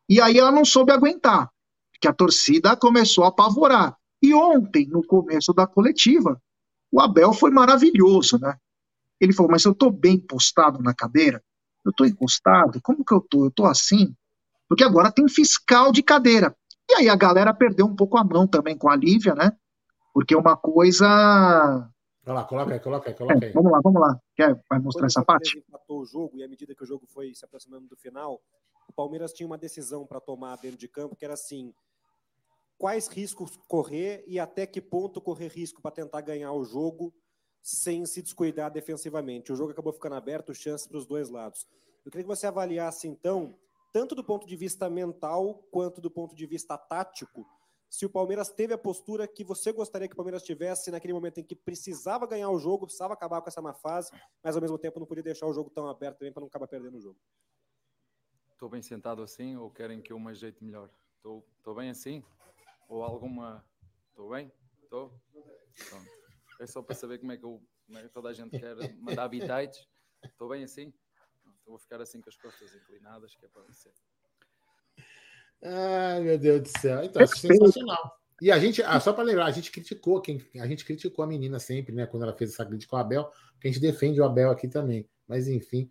E 0.09 0.21
aí 0.21 0.37
ela 0.39 0.51
não 0.51 0.65
soube 0.65 0.91
aguentar 0.91 1.49
que 2.01 2.09
a 2.09 2.13
torcida 2.13 2.77
começou 2.77 3.25
a 3.25 3.29
apavorar. 3.29 3.97
E 4.23 4.35
ontem, 4.35 4.87
no 4.87 5.05
começo 5.07 5.53
da 5.53 5.67
coletiva, 5.67 6.41
o 6.91 7.01
Abel 7.01 7.33
foi 7.33 7.51
maravilhoso, 7.51 8.39
né? 8.39 8.57
Ele 9.21 9.33
falou, 9.33 9.51
mas 9.51 9.65
eu 9.65 9.73
estou 9.73 9.91
bem 9.91 10.19
postado 10.19 10.83
na 10.83 10.95
cadeira? 10.95 11.43
Eu 11.85 11.91
estou 11.91 12.07
encostado? 12.07 12.81
Como 12.83 13.05
que 13.05 13.15
eu 13.15 13.19
estou? 13.19 13.45
Eu 13.45 13.49
estou 13.49 13.67
assim? 13.67 14.15
Porque 14.69 14.85
agora 14.85 15.13
tem 15.13 15.29
fiscal 15.29 15.93
de 15.93 16.03
cadeira. 16.03 16.55
E 16.91 16.95
aí 16.95 17.09
a 17.09 17.17
galera 17.17 17.55
perdeu 17.55 17.87
um 17.87 17.97
pouco 17.97 18.19
a 18.19 18.25
mão 18.25 18.47
também 18.47 18.77
com 18.77 18.91
a 18.91 18.97
Lívia, 18.97 19.35
né? 19.35 19.53
Porque 20.13 20.35
uma 20.35 20.57
coisa... 20.57 21.07
Olha 22.27 22.35
lá, 22.35 22.45
coloca 22.45 22.75
aí, 22.75 22.81
coloca 22.81 23.11
aí, 23.11 23.15
coloca 23.15 23.45
aí. 23.45 23.51
É, 23.51 23.53
vamos 23.53 23.71
lá, 23.71 23.81
vamos 23.83 24.01
lá. 24.01 24.21
Quer, 24.35 24.61
vai 24.69 24.79
mostrar 24.81 25.03
Quando 25.03 25.11
essa 25.11 25.25
parte? 25.25 25.59
empatou 25.59 26.01
o 26.01 26.05
jogo 26.05 26.37
e 26.37 26.43
à 26.43 26.49
medida 26.49 26.75
que 26.75 26.83
o 26.83 26.87
jogo 26.87 27.07
foi 27.07 27.33
se 27.35 27.45
aproximando 27.45 27.87
do 27.87 27.97
final, 27.97 28.41
o 28.89 28.93
Palmeiras 28.93 29.33
tinha 29.33 29.47
uma 29.47 29.59
decisão 29.59 30.07
para 30.07 30.21
tomar 30.21 30.57
dentro 30.57 30.79
de 30.79 30.89
campo, 30.89 31.15
que 31.15 31.25
era 31.25 31.35
assim, 31.35 31.73
quais 32.79 33.09
riscos 33.09 33.57
correr 33.69 34.25
e 34.27 34.39
até 34.39 34.67
que 34.67 34.81
ponto 34.81 35.21
correr 35.21 35.49
risco 35.49 35.81
para 35.81 35.91
tentar 35.91 36.21
ganhar 36.21 36.53
o 36.53 36.65
jogo 36.65 37.15
sem 37.63 38.07
se 38.07 38.23
descuidar 38.23 38.71
defensivamente. 38.71 39.53
O 39.53 39.57
jogo 39.57 39.73
acabou 39.73 39.93
ficando 39.93 40.15
aberto, 40.15 40.55
chances 40.55 40.87
para 40.87 40.99
os 40.99 41.07
dois 41.07 41.29
lados. 41.29 41.67
Eu 42.05 42.11
queria 42.11 42.25
que 42.25 42.29
você 42.29 42.47
avaliasse, 42.47 43.09
então, 43.09 43.59
tanto 43.93 44.15
do 44.15 44.23
ponto 44.23 44.47
de 44.47 44.55
vista 44.55 44.89
mental 44.89 45.67
quanto 45.71 46.01
do 46.01 46.11
ponto 46.11 46.37
de 46.37 46.47
vista 46.47 46.79
tático, 46.79 47.45
se 47.89 48.05
o 48.05 48.11
Palmeiras 48.11 48.51
teve 48.51 48.75
a 48.75 48.79
postura 48.79 49.27
que 49.27 49.43
você 49.43 49.73
gostaria 49.73 50.07
que 50.07 50.15
o 50.15 50.17
Palmeiras 50.17 50.43
tivesse 50.43 50.91
naquele 50.91 51.13
momento 51.13 51.39
em 51.39 51.45
que 51.45 51.57
precisava 51.57 52.27
ganhar 52.27 52.51
o 52.51 52.59
jogo, 52.59 52.87
precisava 52.87 53.15
acabar 53.15 53.41
com 53.41 53.49
essa 53.49 53.63
má 53.63 53.73
fase, 53.73 54.11
mas 54.43 54.55
ao 54.55 54.63
mesmo 54.63 54.79
tempo 54.79 55.01
não 55.01 55.07
podia 55.07 55.23
deixar 55.23 55.47
o 55.47 55.53
jogo 55.53 55.71
tão 55.71 55.89
aberto 55.89 56.19
também 56.19 56.33
para 56.33 56.41
não 56.41 56.49
acabar 56.49 56.67
perdendo 56.67 56.99
o 56.99 57.01
jogo. 57.01 57.19
Estou 58.53 58.69
bem 58.69 58.83
sentado 58.83 59.23
assim 59.23 59.57
ou 59.57 59.71
querem 59.71 60.01
que 60.01 60.13
eu 60.13 60.19
me 60.19 60.31
ajeite 60.31 60.63
melhor? 60.63 60.91
Estou 61.17 61.75
bem 61.75 61.91
assim? 61.91 62.23
Ou 62.89 63.03
alguma. 63.03 63.65
Estou 64.11 64.31
bem? 64.31 64.53
Estou? 64.83 65.21
É 66.61 66.67
só 66.67 66.83
para 66.83 66.95
saber 66.95 67.19
como 67.19 67.33
é, 67.33 67.37
que 67.37 67.45
eu, 67.45 67.63
como 67.87 67.99
é 67.99 68.03
que 68.03 68.09
toda 68.09 68.29
a 68.29 68.33
gente 68.33 68.59
quer 68.59 68.77
mandar 68.99 69.25
habitats. 69.25 69.87
Estou 70.25 70.49
bem 70.49 70.65
assim? 70.65 70.93
Então 71.45 71.73
vou 71.73 71.79
ficar 71.79 72.01
assim 72.01 72.21
com 72.21 72.31
as 72.31 72.37
costas 72.37 72.75
inclinadas, 72.75 73.35
que 73.35 73.45
é 73.45 73.49
para 73.49 73.73
ser. 73.73 73.93
Ai, 75.63 76.21
meu 76.21 76.39
Deus 76.39 76.63
do 76.63 76.79
céu. 76.79 77.03
Então, 77.05 77.23
é 77.23 77.27
sensacional. 77.27 78.19
E 78.41 78.53
a 78.53 78.59
gente, 78.59 78.83
ah, 78.83 79.01
só 79.01 79.13
para 79.13 79.25
lembrar, 79.25 79.47
a 79.47 79.51
gente 79.51 79.71
criticou 79.71 80.21
quem, 80.21 80.41
a 80.61 80.67
gente 80.67 80.85
criticou 80.85 81.25
a 81.25 81.29
menina 81.29 81.59
sempre, 81.59 81.95
né? 81.95 82.07
Quando 82.07 82.23
ela 82.23 82.37
fez 82.37 82.53
essa 82.53 82.65
crítica 82.65 82.95
ao 82.95 83.01
Abel, 83.01 83.25
porque 83.53 83.69
a 83.69 83.73
gente 83.73 83.81
defende 83.81 84.21
o 84.21 84.25
Abel 84.25 84.51
aqui 84.51 84.69
também. 84.69 85.09
Mas 85.27 85.49
enfim. 85.49 85.91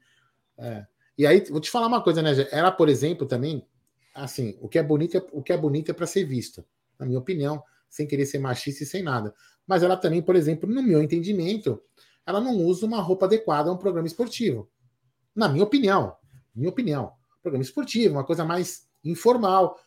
É. 0.57 0.85
E 1.17 1.25
aí, 1.25 1.43
vou 1.49 1.59
te 1.59 1.69
falar 1.69 1.87
uma 1.87 2.03
coisa, 2.03 2.21
né? 2.21 2.31
Ela, 2.51 2.71
por 2.71 2.87
exemplo, 2.87 3.27
também, 3.27 3.67
assim, 4.13 4.57
o 4.61 4.69
que 4.69 4.79
é 4.79 4.83
bonito 4.83 5.17
é, 5.17 5.27
o 5.31 5.41
que 5.41 5.51
é 5.51 5.57
bonito 5.57 5.89
é 5.89 5.93
para 5.93 6.07
ser 6.07 6.23
visto 6.23 6.65
na 6.99 7.05
minha 7.05 7.19
opinião, 7.19 7.61
sem 7.89 8.07
querer 8.07 8.25
ser 8.25 8.39
machista 8.39 8.83
e 8.83 8.85
sem 8.85 9.03
nada. 9.03 9.33
Mas 9.65 9.83
ela 9.83 9.97
também, 9.97 10.21
por 10.21 10.35
exemplo, 10.35 10.69
no 10.69 10.83
meu 10.83 11.01
entendimento, 11.01 11.81
ela 12.25 12.41
não 12.41 12.57
usa 12.57 12.85
uma 12.85 13.01
roupa 13.01 13.25
adequada 13.25 13.69
a 13.69 13.73
um 13.73 13.77
programa 13.77 14.07
esportivo. 14.07 14.69
Na 15.35 15.47
minha 15.47 15.63
opinião, 15.63 16.15
minha 16.55 16.69
opinião, 16.69 17.11
programa 17.41 17.63
esportivo, 17.63 18.15
uma 18.15 18.23
coisa 18.23 18.43
mais 18.43 18.87
informal. 19.03 19.77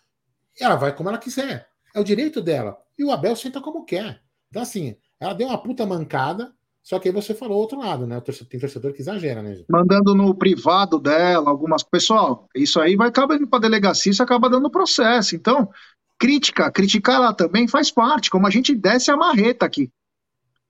Ela 0.58 0.76
vai 0.76 0.94
como 0.94 1.08
ela 1.08 1.18
quiser. 1.18 1.68
É 1.94 2.00
o 2.00 2.04
direito 2.04 2.40
dela. 2.40 2.78
E 2.98 3.04
o 3.04 3.10
Abel 3.10 3.34
senta 3.34 3.60
como 3.60 3.84
quer. 3.84 4.22
Então, 4.48 4.62
assim, 4.62 4.96
ela 5.20 5.34
deu 5.34 5.48
uma 5.48 5.62
puta 5.62 5.84
mancada, 5.84 6.52
só 6.82 6.98
que 6.98 7.08
aí 7.08 7.14
você 7.14 7.34
falou 7.34 7.58
outro 7.58 7.78
lado, 7.78 8.06
né? 8.06 8.20
Tem 8.48 8.58
torcedor 8.58 8.92
que 8.92 9.00
exagera, 9.00 9.42
né? 9.42 9.62
Mandando 9.68 10.14
no 10.14 10.34
privado 10.34 10.98
dela 10.98 11.50
algumas. 11.50 11.82
Pessoal, 11.82 12.48
isso 12.54 12.80
aí 12.80 12.96
vai 12.96 13.08
acabar 13.08 13.36
indo 13.36 13.46
para 13.46 13.60
delegacia, 13.60 14.10
isso 14.10 14.22
acaba 14.22 14.48
dando 14.48 14.70
processo. 14.70 15.36
Então, 15.36 15.70
Crítica, 16.18 16.70
criticar 16.70 17.20
lá 17.20 17.32
também 17.32 17.68
faz 17.68 17.90
parte, 17.90 18.28
como 18.28 18.46
a 18.46 18.50
gente 18.50 18.74
desce 18.74 19.10
a 19.10 19.16
marreta 19.16 19.64
aqui. 19.64 19.90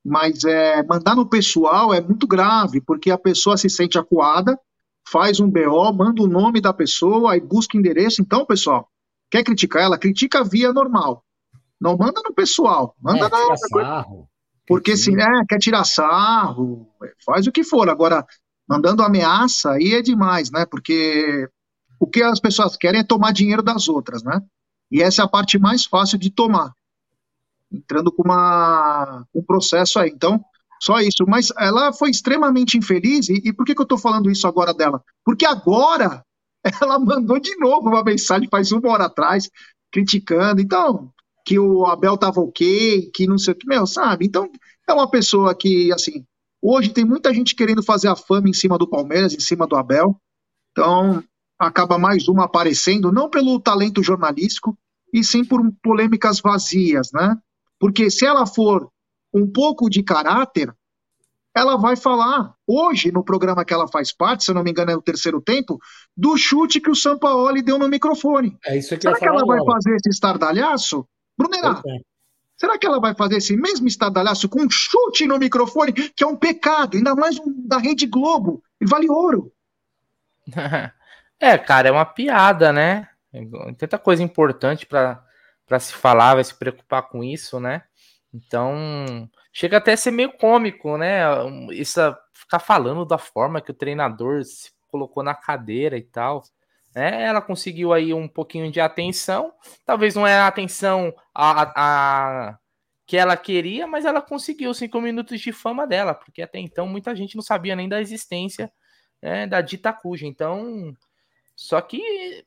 Mas 0.05 0.43
é, 0.43 0.83
mandar 0.83 1.15
no 1.15 1.27
pessoal 1.27 1.93
é 1.93 1.99
muito 1.99 2.27
grave, 2.27 2.79
porque 2.81 3.11
a 3.11 3.17
pessoa 3.17 3.57
se 3.57 3.69
sente 3.69 3.97
acuada, 3.97 4.57
faz 5.07 5.39
um 5.39 5.49
BO, 5.49 5.91
manda 5.93 6.21
o 6.21 6.27
nome 6.27 6.61
da 6.61 6.71
pessoa, 6.71 7.33
aí 7.33 7.41
busca 7.41 7.77
endereço. 7.77 8.21
Então, 8.21 8.45
pessoal, 8.45 8.87
quer 9.29 9.43
criticar 9.43 9.83
ela? 9.83 9.97
Critica 9.97 10.43
via 10.43 10.71
normal. 10.71 11.23
Não 11.81 11.97
manda 11.97 12.21
no 12.23 12.33
pessoal, 12.33 12.95
manda 13.01 13.25
é, 13.25 13.29
na 13.29 13.57
sarro. 13.57 14.29
Porque 14.67 14.95
se 14.95 15.11
é, 15.19 15.45
quer 15.47 15.57
tirar 15.57 15.83
sarro, 15.83 16.87
faz 17.25 17.47
o 17.47 17.51
que 17.51 17.63
for. 17.63 17.89
Agora, 17.89 18.23
mandando 18.67 19.01
ameaça, 19.01 19.71
aí 19.71 19.95
é 19.95 20.01
demais, 20.01 20.51
né? 20.51 20.65
Porque 20.65 21.49
o 21.99 22.05
que 22.05 22.21
as 22.21 22.39
pessoas 22.39 22.77
querem 22.77 22.99
é 22.99 23.03
tomar 23.03 23.33
dinheiro 23.33 23.63
das 23.63 23.89
outras, 23.89 24.21
né? 24.21 24.39
E 24.91 25.01
essa 25.01 25.21
é 25.21 25.25
a 25.25 25.27
parte 25.27 25.57
mais 25.59 25.85
fácil 25.85 26.17
de 26.17 26.29
tomar, 26.29 26.73
entrando 27.71 28.11
com 28.11 28.23
uma, 28.23 29.25
um 29.33 29.43
processo 29.43 29.99
aí. 29.99 30.09
Então, 30.09 30.43
só 30.81 30.99
isso. 30.99 31.25
Mas 31.27 31.51
ela 31.57 31.93
foi 31.93 32.09
extremamente 32.09 32.77
infeliz. 32.77 33.29
E, 33.29 33.41
e 33.45 33.53
por 33.53 33.65
que, 33.65 33.75
que 33.75 33.81
eu 33.81 33.83
estou 33.83 33.97
falando 33.97 34.31
isso 34.31 34.47
agora 34.47 34.73
dela? 34.73 35.03
Porque 35.23 35.45
agora 35.45 36.25
ela 36.81 36.97
mandou 36.97 37.39
de 37.39 37.55
novo 37.57 37.89
uma 37.89 38.03
mensagem, 38.03 38.49
faz 38.49 38.71
uma 38.71 38.89
hora 38.89 39.05
atrás, 39.05 39.49
criticando. 39.91 40.61
Então, 40.61 41.11
que 41.45 41.59
o 41.59 41.85
Abel 41.85 42.17
tava 42.17 42.41
ok, 42.41 43.11
que 43.13 43.27
não 43.27 43.37
sei 43.37 43.53
o 43.53 43.57
que, 43.57 43.67
meu, 43.67 43.85
sabe? 43.85 44.25
Então, 44.25 44.49
é 44.87 44.93
uma 44.93 45.09
pessoa 45.09 45.53
que, 45.53 45.91
assim, 45.91 46.25
hoje 46.61 46.89
tem 46.89 47.05
muita 47.05 47.33
gente 47.33 47.55
querendo 47.55 47.83
fazer 47.83 48.07
a 48.07 48.15
fama 48.15 48.49
em 48.49 48.53
cima 48.53 48.77
do 48.77 48.87
Palmeiras, 48.87 49.33
em 49.33 49.39
cima 49.39 49.67
do 49.67 49.75
Abel. 49.75 50.19
Então, 50.71 51.23
acaba 51.59 51.97
mais 51.97 52.27
uma 52.29 52.45
aparecendo, 52.45 53.11
não 53.11 53.29
pelo 53.29 53.59
talento 53.59 54.01
jornalístico, 54.01 54.77
e 55.13 55.23
sim 55.23 55.43
por 55.43 55.61
polêmicas 55.83 56.39
vazias, 56.39 57.11
né? 57.11 57.35
Porque 57.79 58.09
se 58.09 58.25
ela 58.25 58.45
for 58.45 58.89
um 59.33 59.51
pouco 59.51 59.89
de 59.89 60.01
caráter, 60.01 60.73
ela 61.55 61.77
vai 61.77 61.95
falar, 61.95 62.53
hoje, 62.65 63.11
no 63.11 63.23
programa 63.23 63.65
que 63.65 63.73
ela 63.73 63.87
faz 63.87 64.13
parte, 64.13 64.43
se 64.43 64.51
eu 64.51 64.55
não 64.55 64.63
me 64.63 64.71
engano 64.71 64.91
é 64.91 64.95
o 64.95 65.01
terceiro 65.01 65.41
tempo, 65.41 65.79
do 66.15 66.37
chute 66.37 66.79
que 66.79 66.89
o 66.89 66.95
Sampaoli 66.95 67.61
deu 67.61 67.77
no 67.77 67.89
microfone. 67.89 68.57
É 68.65 68.77
isso 68.77 68.95
que 68.95 69.01
Será 69.01 69.17
que 69.17 69.27
ela 69.27 69.45
vai 69.45 69.59
agora. 69.59 69.73
fazer 69.73 69.95
esse 69.95 70.09
estardalhaço? 70.09 71.05
Brunera, 71.37 71.81
é. 71.85 71.97
será 72.57 72.77
que 72.77 72.85
ela 72.85 72.99
vai 72.99 73.15
fazer 73.15 73.37
esse 73.37 73.57
mesmo 73.57 73.87
estardalhaço 73.87 74.47
com 74.47 74.61
um 74.61 74.69
chute 74.69 75.25
no 75.25 75.37
microfone, 75.37 75.91
que 75.91 76.23
é 76.23 76.27
um 76.27 76.35
pecado, 76.35 76.97
ainda 76.97 77.15
mais 77.15 77.39
um 77.39 77.67
da 77.67 77.77
Rede 77.77 78.05
Globo, 78.05 78.61
e 78.79 78.85
vale 78.85 79.09
ouro? 79.09 79.51
É, 81.39 81.57
cara, 81.57 81.87
é 81.89 81.91
uma 81.91 82.05
piada, 82.05 82.71
né? 82.73 83.07
Tanta 83.77 83.97
coisa 83.97 84.23
importante 84.23 84.85
pra 84.85 85.23
se 85.79 85.93
falar, 85.93 86.35
vai 86.35 86.43
se 86.43 86.57
preocupar 86.57 87.03
com 87.09 87.23
isso, 87.23 87.59
né? 87.59 87.83
Então, 88.33 89.29
chega 89.53 89.77
até 89.77 89.93
a 89.93 89.97
ser 89.97 90.11
meio 90.11 90.31
cômico, 90.33 90.97
né? 90.97 91.21
Isso 91.71 91.99
ficar 92.33 92.59
falando 92.59 93.05
da 93.05 93.17
forma 93.17 93.61
que 93.61 93.71
o 93.71 93.73
treinador 93.73 94.43
se 94.43 94.71
colocou 94.87 95.23
na 95.23 95.33
cadeira 95.35 95.97
e 95.97 96.03
tal. 96.03 96.43
Né? 96.95 97.23
Ela 97.23 97.41
conseguiu 97.41 97.93
aí 97.93 98.13
um 98.13 98.27
pouquinho 98.27 98.71
de 98.71 98.81
atenção, 98.81 99.53
talvez 99.85 100.15
não 100.15 100.25
é 100.25 100.35
a 100.39 100.47
atenção 100.47 101.13
a- 101.33 102.49
a- 102.51 102.57
que 103.05 103.15
ela 103.17 103.37
queria, 103.37 103.87
mas 103.87 104.05
ela 104.05 104.21
conseguiu 104.21 104.73
cinco 104.73 104.99
minutos 105.01 105.39
de 105.39 105.51
fama 105.51 105.85
dela, 105.87 106.13
porque 106.15 106.41
até 106.41 106.59
então 106.59 106.87
muita 106.87 107.15
gente 107.15 107.35
não 107.35 107.41
sabia 107.43 107.75
nem 107.75 107.87
da 107.89 108.01
existência 108.01 108.71
né, 109.21 109.47
da 109.47 109.61
Dita 109.61 109.91
Cuja. 109.93 110.25
Então, 110.27 110.93
só 111.59 111.81
que, 111.81 112.45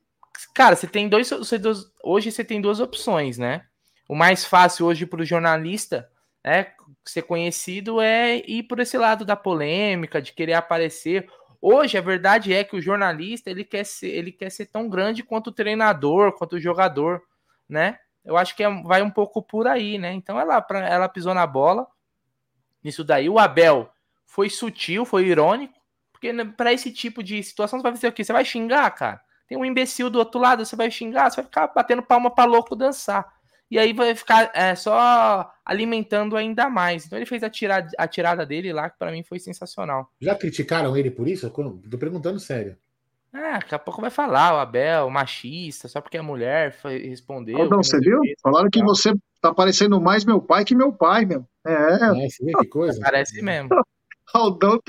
cara, 0.55 0.75
você 0.75 0.87
tem 0.87 1.07
dois, 1.07 1.29
você 1.29 1.59
dois- 1.59 1.85
hoje 2.03 2.31
você 2.31 2.43
tem 2.43 2.59
duas 2.59 2.79
opções, 2.79 3.37
né? 3.37 3.63
O 4.09 4.15
mais 4.15 4.43
fácil 4.43 4.87
hoje 4.87 5.05
para 5.05 5.21
o 5.21 5.25
jornalista 5.25 6.09
é 6.43 6.71
ser 7.05 7.21
conhecido 7.21 8.01
é 8.01 8.37
ir 8.37 8.63
por 8.63 8.79
esse 8.79 8.97
lado 8.97 9.23
da 9.23 9.35
polêmica, 9.35 10.19
de 10.19 10.33
querer 10.33 10.53
aparecer. 10.53 11.29
Hoje 11.61 11.95
a 11.95 12.01
verdade 12.01 12.51
é 12.55 12.63
que 12.63 12.75
o 12.75 12.81
jornalista 12.81 13.51
ele 13.51 13.63
quer 13.63 13.83
ser, 13.85 14.07
ele 14.07 14.31
quer 14.31 14.49
ser 14.49 14.65
tão 14.65 14.89
grande 14.89 15.21
quanto 15.21 15.47
o 15.51 15.53
treinador, 15.53 16.31
quanto 16.33 16.53
o 16.55 16.59
jogador, 16.59 17.21
né? 17.69 17.99
Eu 18.25 18.35
acho 18.35 18.55
que 18.55 18.63
é- 18.63 18.81
vai 18.83 19.03
um 19.03 19.11
pouco 19.11 19.43
por 19.43 19.67
aí, 19.67 19.99
né? 19.99 20.11
Então 20.13 20.39
ela, 20.39 20.65
ela 20.89 21.07
pisou 21.07 21.35
na 21.35 21.45
bola. 21.45 21.85
Nisso 22.83 23.03
daí 23.03 23.29
o 23.29 23.37
Abel 23.37 23.91
foi 24.25 24.49
sutil, 24.49 25.05
foi 25.05 25.27
irônico, 25.27 25.79
porque 26.23 26.45
para 26.55 26.71
esse 26.71 26.89
tipo 26.89 27.21
de 27.21 27.43
situação 27.43 27.79
você 27.79 27.83
vai 27.83 27.91
fazer 27.91 28.07
o 28.07 28.13
quê? 28.13 28.23
Você 28.23 28.31
vai 28.31 28.45
xingar, 28.45 28.89
cara? 28.91 29.19
Tem 29.47 29.57
um 29.57 29.65
imbecil 29.65 30.09
do 30.09 30.19
outro 30.19 30.39
lado, 30.39 30.65
você 30.65 30.75
vai 30.75 30.89
xingar, 30.89 31.29
você 31.29 31.37
vai 31.37 31.45
ficar 31.45 31.67
batendo 31.67 32.01
palma 32.01 32.31
para 32.33 32.49
louco 32.49 32.77
dançar. 32.77 33.27
E 33.69 33.77
aí 33.77 33.91
vai 33.91 34.15
ficar 34.15 34.51
é, 34.53 34.73
só 34.75 35.51
alimentando 35.65 36.37
ainda 36.37 36.69
mais. 36.69 37.05
Então 37.05 37.17
ele 37.19 37.25
fez 37.25 37.43
a 37.43 37.49
tirada, 37.49 37.89
a 37.97 38.07
tirada 38.07 38.45
dele 38.45 38.71
lá, 38.71 38.89
que 38.89 38.97
para 38.97 39.11
mim 39.11 39.23
foi 39.23 39.39
sensacional. 39.39 40.09
Já 40.21 40.33
criticaram 40.35 40.95
ele 40.95 41.11
por 41.11 41.27
isso? 41.27 41.45
Eu 41.45 41.51
Tô 41.51 41.97
perguntando 41.97 42.39
sério. 42.39 42.77
Ah, 43.33 43.57
daqui 43.59 43.73
a 43.73 43.79
pouco 43.79 43.99
vai 43.99 44.11
falar, 44.11 44.53
o 44.53 44.59
Abel, 44.59 45.09
machista, 45.09 45.87
só 45.87 45.99
porque 45.99 46.17
a 46.17 46.23
mulher 46.23 46.71
foi, 46.71 46.99
respondeu. 46.99 47.57
Aldão, 47.57 47.81
você 47.81 47.99
viu? 47.99 48.19
Falaram 48.43 48.69
que 48.69 48.83
você 48.83 49.11
tá 49.41 49.51
parecendo 49.51 49.99
mais 49.99 50.23
meu 50.23 50.39
pai 50.39 50.63
que 50.63 50.75
meu 50.75 50.93
pai, 50.93 51.25
meu. 51.25 51.43
É, 51.65 51.97
Né? 52.13 52.27
Vê 52.41 52.51
que 52.59 52.67
coisa? 52.67 52.99
Parece 53.01 53.41
mesmo. 53.41 53.69
Aldão 54.33 54.79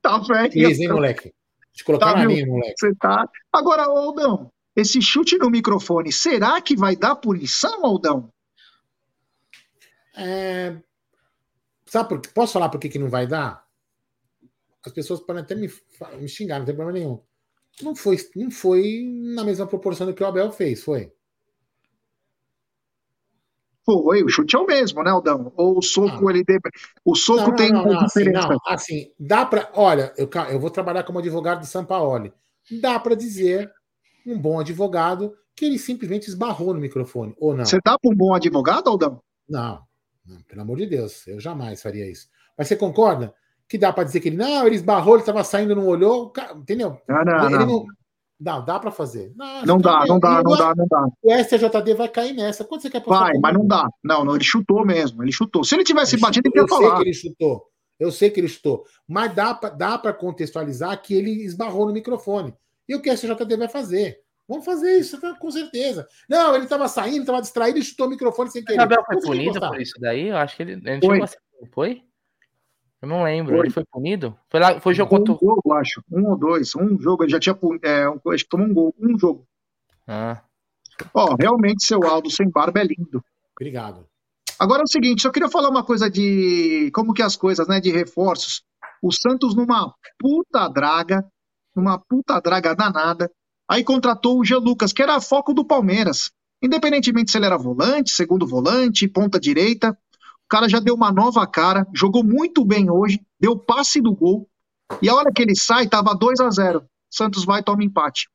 tá 0.02 0.18
velho. 0.18 0.52
Feliz, 0.52 0.78
hein, 0.78 0.88
moleque? 0.88 1.32
Te 1.72 1.84
colocar 1.84 2.12
Tá, 2.12 2.18
na 2.18 2.24
linha, 2.24 2.46
moleque. 2.46 2.74
Você 2.78 2.94
tá. 2.96 3.28
Agora, 3.52 3.84
Aldão, 3.84 4.50
esse 4.74 5.00
chute 5.00 5.38
no 5.38 5.50
microfone, 5.50 6.12
será 6.12 6.60
que 6.60 6.76
vai 6.76 6.96
dar 6.96 7.16
punição, 7.16 7.84
Aldão? 7.84 8.32
É... 10.16 10.76
Sabe 11.86 12.08
por... 12.08 12.20
Posso 12.32 12.52
falar 12.52 12.68
por 12.68 12.80
que, 12.80 12.88
que 12.88 12.98
não 12.98 13.08
vai 13.08 13.26
dar? 13.26 13.64
As 14.84 14.92
pessoas 14.92 15.20
podem 15.20 15.42
até 15.42 15.54
me, 15.54 15.68
me 16.18 16.28
xingar, 16.28 16.58
não 16.58 16.66
tem 16.66 16.74
problema 16.74 16.98
nenhum. 16.98 17.20
Não 17.82 17.94
foi, 17.94 18.16
não 18.36 18.50
foi 18.50 19.04
na 19.34 19.44
mesma 19.44 19.66
proporção 19.66 20.06
do 20.06 20.14
que 20.14 20.22
o 20.22 20.26
Abel 20.26 20.50
fez, 20.52 20.82
foi? 20.82 21.12
Foi, 23.92 24.22
o 24.22 24.28
chute 24.28 24.54
é 24.56 24.58
o 24.58 24.66
mesmo, 24.66 25.02
né, 25.02 25.10
Aldão? 25.10 25.52
Ou 25.56 25.78
o 25.78 25.82
soco, 25.82 26.28
Ah. 26.28 26.32
ele. 26.32 26.44
de- 26.44 26.58
O 27.04 27.14
soco 27.14 27.50
Não, 27.50 27.56
tem 27.56 27.72
não, 27.72 27.84
não, 27.84 28.00
assim, 28.00 28.24
não, 28.30 28.58
assim, 28.66 29.10
dá 29.18 29.44
para. 29.44 29.68
Olha, 29.74 30.12
eu, 30.16 30.28
eu 30.50 30.60
vou 30.60 30.70
trabalhar 30.70 31.02
como 31.04 31.18
advogado 31.18 31.60
de 31.60 31.66
São 31.66 31.84
Paulo. 31.84 32.32
Dá 32.80 32.98
para 33.00 33.14
dizer, 33.14 33.70
um 34.26 34.38
bom 34.38 34.60
advogado, 34.60 35.34
que 35.56 35.64
ele 35.64 35.78
simplesmente 35.78 36.28
esbarrou 36.28 36.72
no 36.72 36.80
microfone, 36.80 37.34
ou 37.38 37.54
não? 37.54 37.64
Você 37.64 37.78
dá 37.84 37.98
pra 37.98 38.10
um 38.10 38.14
bom 38.16 38.32
advogado, 38.34 38.88
Aldão? 38.88 39.20
Não, 39.48 39.80
não, 40.24 40.40
pelo 40.42 40.62
amor 40.62 40.76
de 40.76 40.86
Deus, 40.86 41.26
eu 41.26 41.40
jamais 41.40 41.82
faria 41.82 42.08
isso. 42.10 42.28
Mas 42.56 42.68
você 42.68 42.76
concorda 42.76 43.34
que 43.68 43.76
dá 43.78 43.92
para 43.92 44.04
dizer 44.04 44.20
que 44.20 44.28
ele, 44.28 44.36
não, 44.36 44.66
ele 44.66 44.76
esbarrou, 44.76 45.14
ele 45.14 45.22
estava 45.22 45.42
saindo, 45.44 45.74
não 45.76 45.86
olhou, 45.86 46.32
entendeu? 46.56 47.00
Não, 47.08 47.24
não, 47.24 47.46
Ele 47.46 47.58
não. 47.58 47.84
Não, 48.40 48.64
dá 48.64 48.78
para 48.78 48.90
fazer. 48.90 49.32
Não, 49.36 49.62
Não 49.64 49.78
dá, 49.78 50.04
não 50.06 50.18
dá, 50.18 50.42
não 50.42 50.52
o- 50.52 50.56
dá, 50.56 50.74
não 50.74 50.86
dá. 50.88 51.06
O 51.22 51.30
STJD 51.32 51.94
vai 51.94 52.08
cair 52.08 52.32
nessa. 52.32 52.64
Quando 52.64 52.80
você 52.82 52.90
quer 52.90 53.02
Vai, 53.04 53.32
mas 53.40 53.52
não 53.54 53.66
dá. 53.66 53.88
Não, 54.02 54.24
não, 54.24 54.34
ele 54.34 54.44
chutou 54.44 54.84
mesmo, 54.84 55.22
ele 55.22 55.30
chutou. 55.32 55.62
Se 55.62 55.74
ele 55.74 55.84
tivesse 55.84 56.14
Ele 56.14 56.22
batido, 56.22 56.48
ele 56.48 56.56
ia 56.58 56.62
eu 56.62 56.68
sei 56.68 56.76
falar. 56.78 56.96
que 56.96 57.02
ele 57.02 57.14
chutou. 57.14 57.66
Eu 57.98 58.10
sei 58.10 58.30
que 58.30 58.40
ele 58.40 58.48
chutou. 58.48 58.84
Mas 59.06 59.34
dá 59.34 59.52
para 59.54 59.68
dá 59.70 59.98
pra 59.98 60.12
contextualizar 60.12 61.00
que 61.02 61.12
ele 61.14 61.30
esbarrou 61.44 61.86
no 61.86 61.92
microfone. 61.92 62.54
E 62.88 62.94
o 62.94 63.00
que 63.02 63.10
a 63.10 63.16
STJD 63.16 63.56
vai 63.56 63.68
fazer? 63.68 64.16
Vamos 64.48 64.64
fazer 64.64 64.98
isso, 64.98 65.20
tá? 65.20 65.34
com 65.38 65.50
certeza. 65.50 66.08
Não, 66.28 66.54
ele 66.56 66.64
estava 66.64 66.88
saindo, 66.88 67.20
estava 67.20 67.40
distraído 67.40 67.78
e 67.78 67.82
chutou 67.84 68.06
o 68.06 68.10
microfone 68.10 68.50
sem 68.50 68.62
O 68.62 68.64
querer. 68.64 68.80
Abel 68.80 69.04
foi 69.06 69.20
punido 69.20 69.60
por 69.60 69.80
isso 69.80 69.94
daí? 70.00 70.28
Eu 70.28 70.36
acho 70.38 70.56
que 70.56 70.62
ele, 70.62 70.72
ele 70.72 70.98
Foi. 71.00 71.00
chegou 71.00 71.22
a 71.24 71.26
ser- 71.28 71.38
Foi? 71.72 72.02
Eu 73.02 73.08
não 73.08 73.22
lembro. 73.24 73.56
Foi. 73.56 73.66
Ele 73.66 73.70
foi 73.72 73.84
punido? 73.90 74.36
Foi 74.50 74.60
lá, 74.60 74.78
foi 74.80 74.94
jogo 74.94 75.14
Um 75.14 75.18
contra. 75.18 75.32
o- 75.34 75.38
jogo, 75.40 75.72
acho. 75.74 76.02
Um 76.10 76.28
ou 76.28 76.36
dois. 76.36 76.74
Um 76.76 76.98
jogo, 77.00 77.24
ele 77.24 77.30
já 77.32 77.40
tinha. 77.40 77.56
É, 77.82 78.08
um- 78.08 78.20
acho 78.32 78.44
que 78.44 78.50
tomou 78.50 78.66
um 78.66 78.74
gol. 78.74 78.94
Um 79.00 79.18
jogo. 79.18 79.46
Ah, 80.06 80.42
Ó, 81.14 81.34
realmente, 81.38 81.84
seu 81.86 82.02
Aldo 82.04 82.30
sem 82.30 82.50
barba 82.50 82.80
é 82.80 82.84
lindo. 82.84 83.24
Obrigado. 83.58 84.06
Agora 84.58 84.82
é 84.82 84.84
o 84.84 84.88
seguinte, 84.90 85.22
só 85.22 85.30
queria 85.30 85.48
falar 85.48 85.70
uma 85.70 85.82
coisa 85.82 86.10
de 86.10 86.90
como 86.94 87.14
que 87.14 87.22
as 87.22 87.36
coisas, 87.36 87.66
né, 87.66 87.80
de 87.80 87.90
reforços. 87.90 88.62
O 89.02 89.10
Santos 89.10 89.54
numa 89.54 89.94
puta 90.18 90.68
draga, 90.68 91.24
numa 91.74 91.98
puta 91.98 92.38
draga 92.38 92.74
danada, 92.74 93.30
aí 93.66 93.82
contratou 93.82 94.38
o 94.38 94.44
Jean 94.44 94.58
Lucas, 94.58 94.92
que 94.92 95.02
era 95.02 95.18
foco 95.22 95.54
do 95.54 95.64
Palmeiras. 95.64 96.30
Independentemente 96.62 97.30
se 97.30 97.38
ele 97.38 97.46
era 97.46 97.56
volante, 97.56 98.10
segundo 98.10 98.46
volante, 98.46 99.08
ponta 99.08 99.40
direita, 99.40 99.96
cara 100.50 100.68
já 100.68 100.80
deu 100.80 100.94
uma 100.94 101.12
nova 101.12 101.46
cara, 101.46 101.86
jogou 101.94 102.22
muito 102.24 102.64
bem 102.64 102.90
hoje, 102.90 103.20
deu 103.38 103.56
passe 103.56 104.00
do 104.00 104.14
gol. 104.14 104.48
E 105.00 105.08
a 105.08 105.14
hora 105.14 105.32
que 105.32 105.40
ele 105.40 105.54
sai, 105.54 105.86
tava 105.88 106.14
2 106.14 106.40
a 106.40 106.50
0 106.50 106.84
Santos 107.08 107.44
vai 107.44 107.60
e 107.60 107.64
toma 107.64 107.82
empate. 107.84 108.28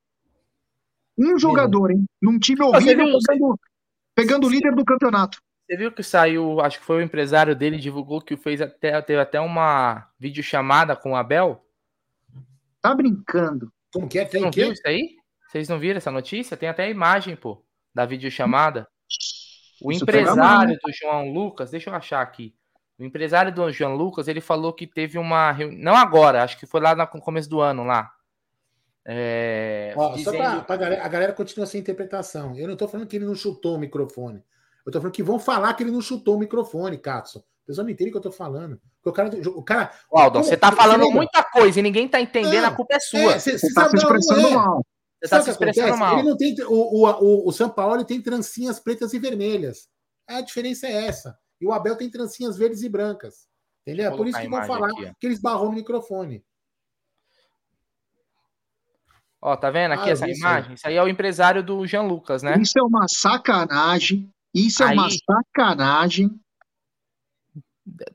Um 1.17 1.37
jogador, 1.37 1.91
hein? 1.91 2.05
Num 2.21 2.39
time 2.39 2.61
horrível, 2.63 3.05
viu- 3.05 3.19
pegando, 3.25 3.59
pegando 4.15 4.47
o 4.47 4.49
líder 4.49 4.75
do 4.75 4.83
campeonato. 4.83 5.37
Você 5.65 5.77
viu 5.77 5.91
que 5.91 6.03
saiu, 6.03 6.59
acho 6.61 6.79
que 6.79 6.85
foi 6.85 6.97
o 6.97 7.01
empresário 7.01 7.55
dele, 7.55 7.77
divulgou 7.77 8.21
que 8.21 8.37
fez 8.37 8.61
até, 8.61 9.01
teve 9.01 9.19
até 9.19 9.39
uma 9.39 10.07
videochamada 10.19 10.95
com 10.95 11.11
o 11.11 11.15
Abel. 11.15 11.65
Tá 12.81 12.93
brincando. 12.93 13.71
Como 13.93 14.07
que 14.07 14.19
é? 14.19 14.25
Tem 14.25 14.41
não 14.41 14.49
o 14.49 14.51
quê? 14.51 14.63
viu 14.65 14.73
isso 14.73 14.83
aí? 14.85 15.15
Vocês 15.49 15.69
não 15.69 15.79
viram 15.79 15.97
essa 15.97 16.11
notícia? 16.11 16.57
Tem 16.57 16.69
até 16.69 16.83
a 16.83 16.89
imagem, 16.89 17.35
pô, 17.35 17.63
da 17.93 18.05
videochamada. 18.05 18.87
O 19.81 19.91
Isso 19.91 20.03
empresário 20.03 20.77
do 20.81 20.91
João 20.93 21.31
Lucas, 21.31 21.71
deixa 21.71 21.89
eu 21.89 21.93
achar 21.95 22.21
aqui. 22.21 22.53
O 22.97 23.03
empresário 23.03 23.53
do 23.53 23.69
João 23.71 23.95
Lucas, 23.95 24.27
ele 24.27 24.39
falou 24.39 24.71
que 24.71 24.87
teve 24.87 25.17
uma 25.17 25.51
reunião, 25.51 25.81
não 25.81 25.95
agora, 25.95 26.43
acho 26.43 26.57
que 26.57 26.65
foi 26.65 26.79
lá 26.79 26.95
no 26.95 27.07
começo 27.21 27.49
do 27.49 27.59
ano 27.59 27.83
lá. 27.83 28.09
É, 29.07 29.93
Ó, 29.95 30.09
Só 30.11 30.15
dizendo- 30.15 30.37
pra, 30.37 30.61
pra 30.61 30.77
galera, 30.77 31.05
a 31.05 31.07
galera 31.07 31.33
continua 31.33 31.65
sem 31.67 31.79
interpretação. 31.81 32.55
Eu 32.55 32.67
não 32.67 32.75
tô 32.75 32.87
falando 32.87 33.07
que 33.07 33.15
ele 33.15 33.25
não 33.25 33.35
chutou 33.35 33.75
o 33.75 33.79
microfone. 33.79 34.41
Eu 34.85 34.91
tô 34.91 34.99
falando 34.99 35.13
que 35.13 35.21
vão 35.23 35.37
falar 35.39 35.73
que 35.73 35.83
ele 35.83 35.91
não 35.91 36.01
chutou 36.01 36.35
o 36.35 36.39
microfone, 36.39 36.97
Katsu. 36.97 37.39
A 37.39 37.67
pessoa 37.67 37.83
não 37.83 37.91
entende 37.91 38.09
o 38.09 38.13
que 38.13 38.17
eu 38.17 38.21
tô 38.21 38.31
falando. 38.31 38.79
O 39.03 39.11
cara. 39.11 39.29
O 39.55 39.63
cara 39.63 39.91
Ó, 40.11 40.19
Aldão, 40.19 40.43
você 40.43 40.57
tá 40.57 40.69
Você 40.69 40.75
falando 40.75 41.11
muita 41.11 41.43
coisa 41.43 41.79
e 41.79 41.83
ninguém 41.83 42.07
tá 42.07 42.19
entendendo, 42.19 42.61
Não, 42.63 42.69
a 42.69 42.75
culpa 42.75 42.95
é 42.95 42.99
sua. 42.99 43.33
É, 43.33 43.39
você 43.39 43.57
Você 43.59 43.73
tá 43.73 43.89
se 43.89 43.95
expressando 43.97 44.47
é. 44.47 44.51
mal. 44.51 44.85
Você 45.23 45.29
tá 45.29 45.37
Sabe 45.37 45.43
se 45.45 45.49
expressando 45.51 45.97
mal. 45.97 46.19
Ele 46.19 46.29
não 46.29 46.37
tem. 46.37 46.55
O, 46.63 46.73
o, 46.73 47.09
o, 47.09 47.47
o 47.49 47.51
São 47.51 47.69
Paulo 47.69 48.03
tem 48.03 48.21
trancinhas 48.21 48.79
pretas 48.79 49.13
e 49.13 49.19
vermelhas. 49.19 49.87
A 50.27 50.41
diferença 50.41 50.87
é 50.87 51.05
essa. 51.07 51.37
E 51.59 51.65
o 51.65 51.71
Abel 51.71 51.95
tem 51.97 52.09
trancinhas 52.09 52.57
verdes 52.57 52.81
e 52.83 52.89
brancas. 52.89 53.47
Entendeu? 53.87 54.07
É 54.07 54.09
Vou 54.09 54.17
por 54.17 54.27
isso 54.27 54.39
que 54.39 54.47
vão 54.49 54.63
falar 54.65 54.87
aqui, 54.89 55.11
que 55.19 55.27
eles 55.27 55.39
barrou 55.39 55.69
no 55.69 55.75
microfone. 55.75 56.43
Ó, 59.41 59.55
tá 59.55 59.69
vendo 59.69 59.91
aqui 59.91 60.09
Ah, 60.09 60.11
essa 60.11 60.25
vi 60.25 60.31
isso 60.31 60.41
imagem? 60.41 60.73
Isso 60.73 60.87
aí 60.87 60.95
é 60.95 61.03
o 61.03 61.07
empresário 61.07 61.63
do 61.63 61.85
Jean 61.85 62.01
Lucas, 62.01 62.41
né? 62.41 62.57
Isso 62.59 62.79
é 62.79 62.81
uma 62.81 63.05
sacanagem. 63.07 64.29
Isso 64.53 64.81
é 64.81 64.87
uma 64.87 65.05
Aí- 65.05 65.17
sacanagem. 65.23 66.39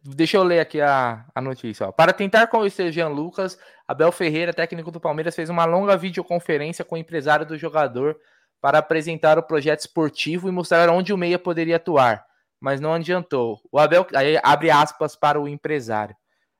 Deixa 0.02 0.36
eu 0.36 0.42
ler 0.42 0.60
aqui 0.60 0.80
a, 0.80 1.24
a 1.32 1.40
notícia. 1.40 1.86
Ó. 1.86 1.92
Para 1.92 2.12
tentar 2.12 2.48
convencer 2.48 2.92
Jean 2.92 3.08
Lucas, 3.08 3.56
Abel 3.86 4.10
Ferreira, 4.10 4.52
técnico 4.52 4.90
do 4.90 5.00
Palmeiras, 5.00 5.36
fez 5.36 5.48
uma 5.48 5.64
longa 5.64 5.96
videoconferência 5.96 6.84
com 6.84 6.96
o 6.96 6.98
empresário 6.98 7.46
do 7.46 7.56
jogador 7.56 8.16
para 8.60 8.78
apresentar 8.78 9.38
o 9.38 9.42
projeto 9.42 9.80
esportivo 9.80 10.48
e 10.48 10.52
mostrar 10.52 10.90
onde 10.90 11.12
o 11.12 11.16
meia 11.16 11.38
poderia 11.38 11.76
atuar, 11.76 12.24
mas 12.60 12.80
não 12.80 12.94
adiantou. 12.94 13.60
O 13.70 13.78
Abel, 13.78 14.06
aí 14.14 14.38
abre 14.42 14.70
aspas 14.70 15.16
para 15.16 15.40
o 15.40 15.48
empresário. 15.48 16.16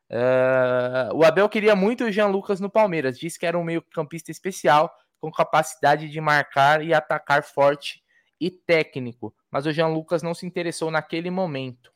Eh, 0.09 1.09
o 1.13 1.25
Abel 1.25 1.49
queria 1.49 1.77
muito 1.77 2.05
o 2.05 2.11
Jean 2.11 2.29
Lucas 2.29 2.59
no 2.59 2.71
Palmeiras, 2.71 3.19
disse 3.19 3.39
que 3.39 3.47
era 3.47 3.59
um 3.59 3.65
meio-campista 3.65 4.31
especial, 4.31 4.91
com 5.21 5.31
capacidade 5.31 6.09
de 6.09 6.21
marcar 6.21 6.83
e 6.83 6.95
atacar 6.95 7.43
forte 7.43 8.03
e 8.41 8.51
técnico, 8.51 9.35
mas 9.51 9.67
o 9.67 9.73
Jean 9.73 9.89
Lucas 9.89 10.23
não 10.23 10.33
se 10.33 10.47
interessou 10.47 10.91
naquele 10.91 11.31
momento. 11.31 11.93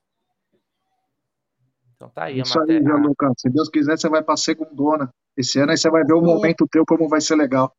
Então 1.94 2.08
tá 2.08 2.24
aí 2.24 2.40
Isso 2.40 2.58
a 2.58 2.62
aí, 2.62 2.66
matéria. 2.74 2.82
Gianluca. 2.86 3.32
Se 3.38 3.48
Deus 3.50 3.68
quiser, 3.68 3.96
você 3.98 4.08
vai 4.08 4.22
pra 4.22 4.36
segundona. 4.36 5.08
Esse 5.36 5.58
ano 5.58 5.70
aí 5.72 5.76
você 5.76 5.90
vai 5.90 6.04
ver 6.04 6.14
o 6.14 6.20
momento 6.20 6.66
teu 6.70 6.84
como 6.86 7.08
vai 7.08 7.20
ser 7.20 7.36
legal. 7.36 7.72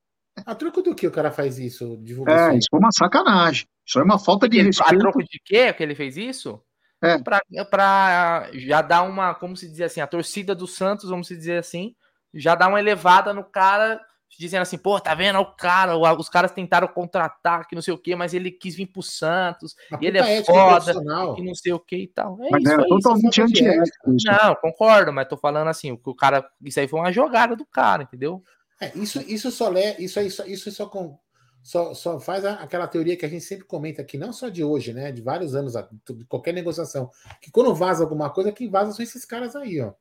A 0.46 0.54
troco 0.54 0.82
do 0.82 0.94
que 0.94 1.08
o 1.08 1.12
cara 1.12 1.32
faz 1.32 1.58
isso? 1.60 1.98
Divulgação. 2.02 2.52
É, 2.52 2.58
isso 2.58 2.68
foi 2.70 2.80
uma 2.80 2.92
sacanagem. 2.92 3.66
Isso 3.88 4.00
é 4.00 4.04
uma 4.04 4.20
falta 4.20 4.50
de 4.50 4.58
Ele- 4.58 4.68
a 4.68 4.68
respeito. 4.68 5.00
troco 5.00 5.20
de 5.24 5.40
quê 5.46 5.72
que 5.74 5.82
ele 5.84 5.96
fez 5.96 6.18
isso? 6.18 6.62
É. 7.02 7.18
Pra, 7.22 7.40
pra 7.70 8.50
já 8.54 8.82
dar 8.82 9.04
uma, 9.04 9.34
como 9.36 9.56
se 9.56 9.70
dizer 9.70 9.86
assim, 9.86 10.02
a 10.02 10.08
torcida 10.08 10.56
do 10.56 10.66
Santos, 10.68 11.10
vamos 11.10 11.28
se 11.28 11.36
dizer 11.38 11.58
assim, 11.58 11.94
já 12.34 12.56
dá 12.56 12.68
uma 12.68 12.80
elevada 12.80 13.34
no 13.34 13.44
cara, 13.44 14.02
dizendo 14.38 14.64
assim, 14.64 14.78
pô, 14.78 15.00
tá 15.00 15.16
vendo 15.16 15.40
o 15.40 15.46
cara, 15.56 15.96
o- 15.96 16.20
os 16.20 16.28
caras 16.28 16.52
tentaram 16.52 16.88
contratar, 16.88 17.68
que 17.68 17.76
não 17.76 17.82
sei 17.82 17.94
o 17.94 17.98
quê, 17.98 18.16
mas 18.16 18.34
ele 18.34 18.52
quis 18.52 18.76
vir 18.76 18.88
pro 18.88 19.02
Santos, 19.02 19.76
Uma 19.90 20.00
ele 20.02 20.18
é 20.18 20.38
ética 20.38 20.54
foda, 20.54 20.76
profissional. 20.94 21.36
que 21.36 21.42
não 21.42 21.56
sei 21.56 21.72
o 21.74 21.80
que 21.80 21.96
e 21.98 22.08
tal. 22.08 22.38
É 22.44 22.50
Mas 22.52 22.64
isso 22.64 22.74
é 22.74 22.84
aí. 22.84 22.88
totalmente 22.90 23.42
antiético 23.42 24.14
isso. 24.14 24.28
Não, 24.28 24.56
concordo, 24.56 25.14
mas 25.14 25.28
tô 25.28 25.38
falando 25.38 25.70
assim, 25.70 25.92
o 25.92 25.98
que 25.98 26.10
o 26.10 26.16
cara, 26.16 26.46
isso 26.62 26.80
aí 26.80 26.88
foi 26.88 27.00
uma 27.00 27.12
jogada 27.12 27.56
do 27.56 27.66
cara, 27.66 28.04
entendeu? 28.04 28.44
É, 28.82 28.92
isso, 28.98 29.22
isso 29.22 29.50
só 29.52 29.70
lê, 29.70 29.96
isso 30.00 30.20
aí, 30.20 30.30
só- 30.30 30.44
isso 30.46 30.70
só, 30.70 30.86
com, 30.88 31.18
só, 31.64 31.94
só 31.94 32.20
faz 32.20 32.44
a- 32.44 32.56
aquela 32.56 32.88
teoria 32.88 33.16
que 33.16 33.26
a 33.26 33.30
gente 33.30 33.46
sempre 33.46 33.66
comenta 33.66 34.02
aqui, 34.02 34.18
não 34.18 34.34
só 34.34 34.50
de 34.50 34.64
hoje, 34.66 34.92
né? 34.94 35.14
De 35.14 35.22
vários 35.22 35.56
anos, 35.56 35.78
a- 35.78 35.88
de 36.10 36.26
qualquer 36.26 36.54
negociação. 36.54 37.10
Que 37.42 37.50
quando 37.52 37.74
vaza 37.74 38.04
alguma 38.04 38.30
coisa, 38.30 38.52
quem 38.52 38.70
vaza 38.70 38.92
são 38.92 39.02
esses 39.04 39.24
caras 39.24 39.56
aí, 39.56 39.80
ó. 39.80 39.94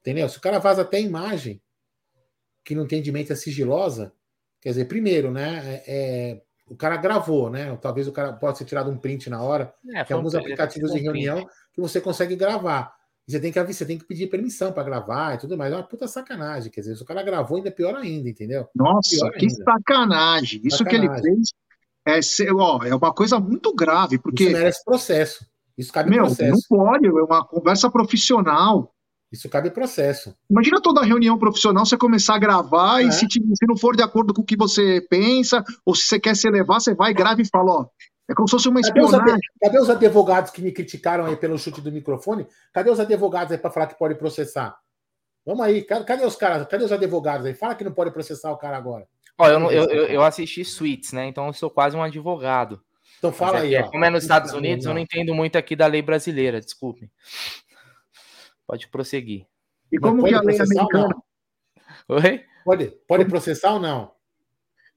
Entendeu? 0.00 0.28
Se 0.28 0.38
o 0.38 0.40
cara 0.40 0.58
vaza 0.58 0.82
até 0.82 1.00
imagem, 1.00 1.62
que 2.70 2.74
no 2.76 2.84
entendimento 2.84 3.32
é 3.32 3.36
sigilosa, 3.36 4.12
quer 4.60 4.68
dizer, 4.68 4.84
primeiro, 4.84 5.32
né? 5.32 5.60
é- 5.66 5.82
é, 5.88 6.42
o 6.68 6.76
cara 6.76 6.96
gravou, 6.96 7.50
né? 7.50 7.76
Talvez 7.82 8.06
o 8.06 8.12
cara 8.12 8.32
possa 8.32 8.58
ter 8.60 8.64
tirado 8.68 8.88
um 8.88 8.96
print 8.96 9.28
na 9.28 9.42
hora. 9.42 9.74
É, 9.92 10.04
Tem 10.04 10.16
alguns 10.16 10.36
aplicativos 10.36 10.92
de 10.92 11.00
reunião 11.00 11.44
que 11.74 11.80
você 11.80 12.00
consegue 12.00 12.36
gravar. 12.36 12.94
E 13.26 13.32
Você 13.32 13.40
tem 13.40 13.50
que 13.50 13.58
avisar, 13.58 13.78
você 13.78 13.86
tem 13.86 13.98
que 13.98 14.04
pedir 14.04 14.28
permissão 14.28 14.72
para 14.72 14.84
gravar 14.84 15.34
e 15.34 15.38
tudo 15.38 15.58
mais. 15.58 15.72
É 15.72 15.76
uma 15.76 15.82
puta 15.82 16.06
sacanagem. 16.06 16.70
Quer 16.70 16.82
dizer, 16.82 16.94
se 16.94 17.02
o 17.02 17.04
cara 17.06 17.24
gravou, 17.24 17.56
ainda 17.56 17.70
é 17.70 17.72
pior 17.72 17.96
ainda, 17.96 18.28
entendeu? 18.28 18.68
Nossa, 18.72 19.16
Pior 19.16 19.32
que 19.32 19.46
ainda. 19.46 19.64
sacanagem. 19.64 20.60
Isso 20.62 20.84
que 20.84 20.94
ele 20.94 21.08
Sacanagem. 21.08 21.34
fez 21.34 21.52
é, 22.06 22.22
ser, 22.22 22.52
ó, 22.54 22.78
é 22.84 22.94
uma 22.94 23.12
coisa 23.12 23.40
muito 23.40 23.74
grave, 23.74 24.14
Isso 24.14 24.22
porque, 24.22 24.48
merece 24.48 24.84
processo. 24.84 25.44
Isso 25.76 25.92
cabe 25.92 26.10
meu, 26.10 26.22
processo. 26.26 26.52
não 26.70 26.78
pode, 26.78 27.06
é 27.08 27.10
uma 27.10 27.44
conversa 27.44 27.90
profissional. 27.90 28.94
Isso 29.32 29.48
cabe 29.48 29.70
processo. 29.70 30.34
Imagina 30.50 30.80
toda 30.82 31.02
reunião 31.04 31.38
profissional 31.38 31.86
você 31.86 31.96
começar 31.96 32.34
a 32.34 32.38
gravar 32.38 33.00
É. 33.00 33.04
e 33.04 33.12
se, 33.12 33.28
te- 33.28 33.40
se 33.40 33.66
não 33.68 33.76
for 33.76 33.94
de 33.96 34.02
acordo 34.02 34.34
com 34.34 34.42
o 34.42 34.44
que 34.44 34.56
você 34.56 35.00
pensa, 35.08 35.64
ou 35.86 35.94
se 35.94 36.02
você 36.06 36.18
quer 36.18 36.34
se 36.34 36.48
elevar, 36.48 36.80
você 36.80 36.94
vai, 36.94 37.14
grava 37.14 37.40
e 37.40 37.44
fala, 37.48 37.70
ó, 37.72 37.86
é 38.28 38.34
como 38.34 38.48
se 38.48 38.52
fosse 38.52 38.68
uma 38.68 38.80
Cadê 38.80 39.00
espionagem. 39.00 39.38
cadê 39.62 39.78
os 39.80 39.88
advogados 39.90 40.50
que 40.50 40.60
me 40.60 40.72
criticaram 40.72 41.26
aí 41.26 41.36
pelo 41.36 41.56
chute 41.58 41.80
do 41.80 41.92
microfone? 41.92 42.46
Cadê 42.72 42.90
os 42.90 42.98
advogados 42.98 43.52
aí 43.52 43.58
para 43.58 43.70
falar 43.70 43.86
que 43.86 43.98
pode 43.98 44.16
processar? 44.16 44.76
Vamos 45.46 45.64
aí, 45.64 45.82
ca- 45.82 46.04
cadê 46.04 46.24
os 46.26 46.34
caras? 46.36 46.66
Cadê 46.68 46.84
os 46.84 46.92
advogados 46.92 47.46
aí? 47.46 47.54
Fala 47.54 47.74
que 47.76 47.84
não 47.84 47.92
pode 47.92 48.10
processar 48.10 48.50
o 48.52 48.56
cara 48.58 48.76
agora. 48.76 49.06
Ó, 49.38 49.46
eu, 49.48 49.70
eu, 49.70 49.84
eu, 49.84 50.04
eu 50.06 50.22
assisti 50.22 50.64
Suits, 50.64 51.12
né? 51.12 51.26
Então 51.28 51.46
eu 51.46 51.52
sou 51.52 51.70
quase 51.70 51.96
um 51.96 52.02
advogado. 52.02 52.80
Então 53.18 53.32
fala 53.32 53.58
é 53.58 53.62
aí, 53.62 53.76
ó. 53.76 53.90
Como 53.90 54.04
é 54.04 54.10
nos 54.10 54.22
Estados 54.24 54.52
Unidos, 54.52 54.84
eu 54.84 54.90
não. 54.90 54.96
não 54.96 55.02
entendo 55.02 55.34
muito 55.34 55.56
aqui 55.56 55.74
da 55.74 55.86
lei 55.86 56.02
brasileira, 56.02 56.60
desculpe. 56.60 57.10
Pode 58.70 58.86
prosseguir. 58.88 59.46
E 59.90 59.98
como 59.98 60.20
pode 60.20 60.32
que 60.32 60.38
a 60.38 60.40
lei 60.42 60.56
processar 60.56 60.74
ou 60.82 60.88
americana. 60.90 61.08
não? 62.08 62.16
Oi? 62.16 62.44
Pode, 62.64 62.86
pode 63.08 63.24
processar 63.24 63.72
ou 63.72 63.80
não? 63.80 64.12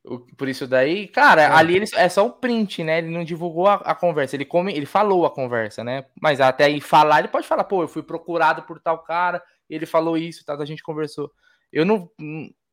O- 0.05 0.19
Por 0.38 0.47
isso 0.47 0.67
daí, 0.67 1.07
cara, 1.07 1.41
É. 1.43 1.45
ali 1.47 1.78
ele, 1.78 1.86
é 1.95 2.07
só 2.09 2.24
o 2.28 2.32
print, 2.34 2.84
né? 2.84 2.99
Ele 2.99 3.09
não 3.09 3.24
divulgou 3.24 3.67
a, 3.67 3.76
a 3.76 3.95
conversa, 3.95 4.36
ele, 4.36 4.45
come, 4.45 4.71
ele 4.74 4.86
falou 4.86 5.26
a 5.26 5.32
conversa, 5.34 5.84
né? 5.84 6.05
Mas 6.21 6.39
até 6.39 6.65
aí 6.65 6.80
falar, 6.80 7.19
ele 7.19 7.30
pode 7.30 7.47
falar, 7.47 7.63
pô, 7.63 7.82
eu 7.82 7.88
fui 7.88 8.03
procurado 8.03 8.61
por 8.63 8.80
tal 8.80 9.01
cara, 9.01 9.41
ele 9.69 9.86
falou 9.88 10.15
isso, 10.17 10.45
tal, 10.45 10.61
a 10.61 10.65
gente 10.65 10.84
conversou. 10.84 11.32
Eu 11.71 11.84
não, 11.86 12.07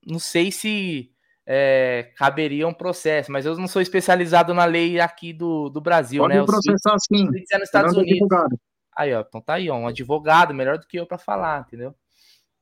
não 0.07 0.19
sei 0.19 0.53
se 0.53 1.11
é, 1.47 2.13
caberia 2.17 2.69
um 2.69 2.75
processo, 2.75 3.33
mas 3.33 3.47
eu 3.47 3.57
não 3.57 3.67
sou 3.69 3.81
especializado 3.81 4.53
na 4.53 4.67
lei 4.67 5.01
aqui 5.01 5.33
do, 5.33 5.71
do 5.71 5.81
Brasil, 5.81 6.23
Pode 6.23 6.35
né? 6.35 6.43
O 6.43 6.47
processar 6.47 6.97
sim. 6.99 7.23
É 7.23 7.31
nos 7.31 7.41
Estados 7.41 7.71
Fernando 7.71 7.97
Unidos. 7.97 8.21
advogado. 8.23 8.61
Aí, 9.01 9.15
ó, 9.15 9.21
então 9.21 9.41
tá 9.41 9.55
aí, 9.55 9.71
ó, 9.71 9.77
um 9.77 9.87
advogado 9.87 10.53
melhor 10.53 10.77
do 10.79 10.87
que 10.87 10.99
eu 10.99 11.07
pra 11.07 11.17
falar, 11.19 11.61
entendeu? 11.67 11.95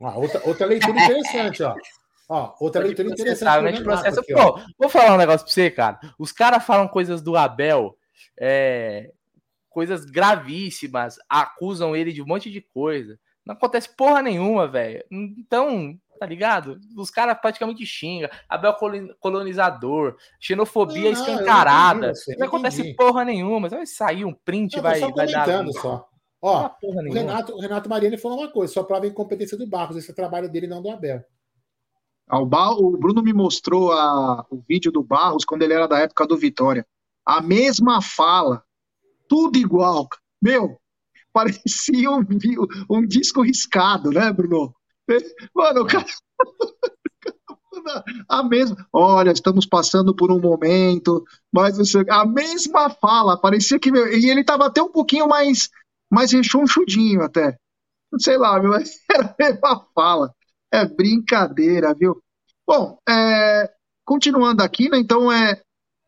Ah, 0.00 0.16
outra, 0.16 0.40
outra 0.44 0.66
leitura 0.66 0.92
interessante, 0.92 1.62
ó. 1.62 1.74
Ó, 2.28 2.54
outra 2.60 2.82
leitura 2.82 3.08
interessante. 3.08 3.62
né, 3.64 3.80
processo. 3.80 4.20
aqui. 4.20 4.32
Pô, 4.34 4.60
vou 4.78 4.88
falar 4.88 5.14
um 5.14 5.18
negócio 5.18 5.44
pra 5.46 5.52
você, 5.52 5.70
cara. 5.70 5.98
Os 6.18 6.30
caras 6.30 6.64
falam 6.64 6.86
coisas 6.86 7.20
do 7.22 7.36
Abel, 7.36 7.96
é, 8.38 9.10
coisas 9.68 10.04
gravíssimas, 10.04 11.16
acusam 11.28 11.96
ele 11.96 12.12
de 12.12 12.22
um 12.22 12.26
monte 12.26 12.50
de 12.50 12.60
coisa. 12.60 13.18
Não 13.44 13.54
acontece 13.54 13.88
porra 13.96 14.20
nenhuma, 14.22 14.68
velho. 14.68 15.02
Então, 15.10 15.98
tá 16.20 16.26
ligado? 16.26 16.78
Os 16.96 17.10
caras 17.10 17.38
praticamente 17.40 17.86
xingam. 17.86 18.28
Abel 18.48 18.74
colon- 18.74 19.08
colonizador, 19.20 20.16
xenofobia 20.38 21.10
Não, 21.10 21.12
escancarada. 21.12 21.98
entendi 22.08 22.18
você, 22.18 22.36
não 22.36 22.46
acontece 22.46 22.94
porra 22.94 23.24
nenhuma. 23.24 23.68
Vai 23.68 23.86
sair 23.86 24.24
um 24.24 24.34
print, 24.34 24.76
Não, 24.76 24.82
vai, 24.82 25.00
vai 25.00 25.26
dar. 25.28 25.66
só. 25.72 26.07
Ó, 26.40 26.70
o. 26.82 27.12
Renato, 27.12 27.52
o 27.54 27.60
Renato 27.60 27.88
Mariani 27.88 28.16
falou 28.16 28.38
uma 28.38 28.50
coisa, 28.50 28.72
só 28.72 28.82
prova 28.84 29.04
a 29.04 29.08
incompetência 29.08 29.56
do 29.58 29.66
Barros. 29.66 29.96
Esse 29.96 30.10
é 30.10 30.12
o 30.12 30.16
trabalho 30.16 30.48
dele, 30.50 30.66
não 30.66 30.80
do 30.82 30.90
Abel. 30.90 31.22
Ah, 32.28 32.38
O, 32.40 32.46
Ba- 32.46 32.70
o 32.76 32.96
Bruno 32.96 33.22
me 33.22 33.32
mostrou 33.32 33.92
a- 33.92 34.46
o 34.50 34.62
vídeo 34.68 34.92
do 34.92 35.02
Barros 35.02 35.44
quando 35.44 35.62
ele 35.62 35.72
era 35.74 35.86
da 35.88 35.98
época 35.98 36.26
do 36.26 36.36
Vitória. 36.36 36.86
A 37.26 37.40
mesma 37.42 38.00
fala, 38.02 38.62
tudo 39.28 39.56
igual. 39.58 40.08
Meu, 40.40 40.78
parecia 41.32 42.10
um, 42.10 42.24
um 42.90 43.06
disco 43.06 43.42
riscado, 43.42 44.10
né, 44.10 44.32
Bruno? 44.32 44.74
Mano, 45.54 45.82
o 45.82 45.86
cara. 45.86 46.04
A 48.28 48.42
mesma. 48.42 48.76
Olha, 48.92 49.30
estamos 49.30 49.64
passando 49.64 50.14
por 50.14 50.30
um 50.30 50.40
momento, 50.40 51.24
mas 51.52 51.78
não 51.78 51.84
sei- 51.84 52.04
a 52.10 52.24
mesma 52.26 52.90
fala, 52.90 53.40
parecia 53.40 53.78
que. 53.78 53.90
meu, 53.90 54.06
E 54.12 54.28
ele 54.28 54.44
tava 54.44 54.66
até 54.66 54.82
um 54.82 54.90
pouquinho 54.90 55.28
mais, 55.28 55.68
mais 56.10 56.32
rechonchudinho, 56.32 57.22
até. 57.22 57.56
Não 58.10 58.18
sei 58.18 58.36
lá, 58.36 58.60
mas 58.62 58.98
era 59.10 59.26
a 59.26 59.34
mesma 59.38 59.86
fala. 59.94 60.34
É 60.72 60.84
brincadeira, 60.84 61.94
viu? 61.94 62.22
Bom, 62.66 62.98
é, 63.08 63.70
continuando 64.04 64.62
aqui, 64.62 64.88
né? 64.90 64.98
Então 64.98 65.32
é 65.32 65.62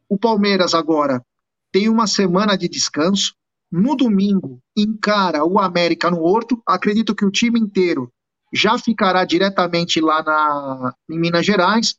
o 0.08 0.18
Palmeiras 0.18 0.74
agora 0.74 1.24
tem 1.72 1.88
uma 1.88 2.06
semana 2.06 2.56
de 2.56 2.68
descanso. 2.68 3.34
No 3.70 3.96
domingo 3.96 4.60
encara 4.76 5.44
o 5.44 5.58
América 5.58 6.10
no 6.10 6.20
Horto. 6.22 6.60
Acredito 6.66 7.14
que 7.14 7.24
o 7.24 7.30
time 7.30 7.60
inteiro 7.60 8.12
já 8.52 8.76
ficará 8.76 9.24
diretamente 9.24 10.00
lá 10.00 10.22
na, 10.22 10.94
em 11.08 11.18
Minas 11.18 11.46
Gerais, 11.46 11.94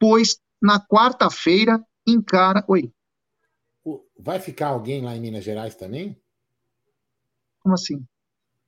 pois 0.00 0.38
na 0.60 0.80
quarta-feira 0.80 1.80
encara. 2.06 2.64
Oi, 2.66 2.92
Vai 4.18 4.38
ficar 4.38 4.68
alguém 4.68 5.02
lá 5.02 5.16
em 5.16 5.20
Minas 5.20 5.42
Gerais 5.42 5.74
também? 5.74 6.16
Como 7.62 7.74
assim? 7.74 8.04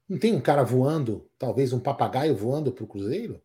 Não 0.08 0.18
tem 0.18 0.34
um 0.34 0.40
cara 0.40 0.62
voando, 0.62 1.26
talvez 1.38 1.72
um 1.72 1.80
papagaio 1.80 2.36
voando 2.36 2.72
pro 2.72 2.86
Cruzeiro? 2.86 3.40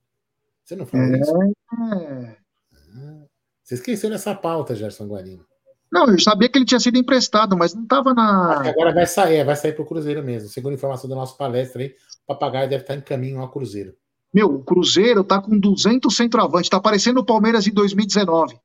Você 0.63 0.75
não 0.75 0.85
falou 0.85 1.05
É. 1.07 1.19
isso? 1.19 1.33
Ah, 1.71 3.25
Você 3.63 3.75
esqueceu 3.75 4.09
dessa 4.09 4.33
pauta, 4.35 4.75
Gerson 4.75 5.07
Guarino. 5.07 5.45
Não, 5.91 6.07
eu 6.07 6.19
sabia 6.19 6.47
que 6.49 6.57
ele 6.57 6.65
tinha 6.65 6.79
sido 6.79 6.97
emprestado, 6.97 7.57
mas 7.57 7.73
não 7.73 7.83
estava 7.83 8.13
na. 8.13 8.61
agora 8.69 8.93
vai 8.93 9.07
sair, 9.07 9.37
é, 9.37 9.43
vai 9.43 9.55
sair 9.55 9.73
pro 9.73 9.85
Cruzeiro 9.85 10.23
mesmo. 10.23 10.47
Segundo 10.49 10.71
a 10.73 10.75
informação 10.75 11.09
da 11.09 11.15
nossa 11.15 11.35
palestra 11.35 11.81
aí, 11.81 11.95
o 12.23 12.27
papagaio 12.27 12.69
deve 12.69 12.83
estar 12.83 12.95
em 12.95 13.01
caminho 13.01 13.39
ao 13.39 13.49
Cruzeiro. 13.49 13.95
Meu, 14.31 14.47
o 14.53 14.63
Cruzeiro 14.63 15.23
tá 15.23 15.41
com 15.41 15.57
200 15.57 16.15
centroavante, 16.15 16.69
tá 16.69 16.79
parecendo 16.79 17.21
o 17.21 17.25
Palmeiras 17.25 17.65
em 17.65 17.71
2019. 17.73 18.59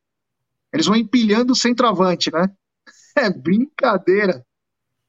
Eles 0.71 0.85
vão 0.87 0.97
empilhando 0.97 1.53
o 1.53 1.57
centroavante, 1.57 2.31
né? 2.33 2.51
É 3.17 3.31
brincadeira. 3.31 4.45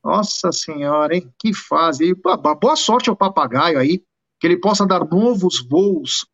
Nossa 0.05 0.51
senhora, 0.51 1.15
hein? 1.15 1.33
Que 1.39 1.51
fase. 1.51 2.13
Boa 2.13 2.75
sorte 2.75 3.09
ao 3.09 3.15
papagaio 3.15 3.79
aí, 3.79 4.05
que 4.39 4.45
ele 4.45 4.57
possa 4.57 4.85
dar 4.85 5.03
novos 5.03 5.67
voos. 5.67 6.27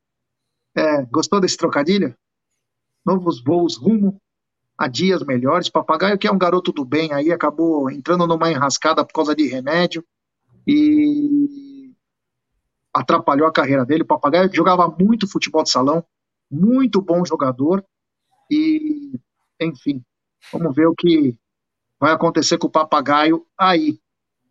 É, 0.76 1.06
gostou 1.06 1.40
desse 1.40 1.56
trocadilho? 1.56 2.14
novos 3.06 3.42
voos 3.42 3.78
rumo 3.78 4.22
a 4.78 4.90
dias 4.90 5.24
melhores. 5.24 5.70
Papagaio, 5.70 6.18
que 6.18 6.28
é 6.28 6.32
um 6.32 6.38
garoto 6.38 6.74
do 6.74 6.84
bem, 6.84 7.14
aí 7.14 7.32
acabou 7.32 7.90
entrando 7.90 8.28
numa 8.28 8.52
enrascada 8.52 9.06
por 9.06 9.14
causa 9.14 9.34
de 9.34 9.48
remédio 9.48 10.04
e 10.68 11.94
atrapalhou 12.94 13.48
a 13.48 13.54
carreira 13.54 13.86
dele. 13.86 14.04
Papagaio 14.04 14.54
jogava 14.54 14.94
muito 15.00 15.30
futebol 15.30 15.64
de 15.64 15.72
salão, 15.72 16.04
muito 16.52 17.02
bom 17.02 17.24
jogador 17.26 17.86
e, 18.52 19.18
enfim, 19.62 20.04
vamos 20.52 20.76
ver 20.76 20.88
o 20.88 20.94
que 20.94 21.38
vai 22.02 22.12
acontecer 22.12 22.58
com 22.58 22.66
o 22.66 22.72
Papagaio 22.72 23.46
aí. 23.56 24.00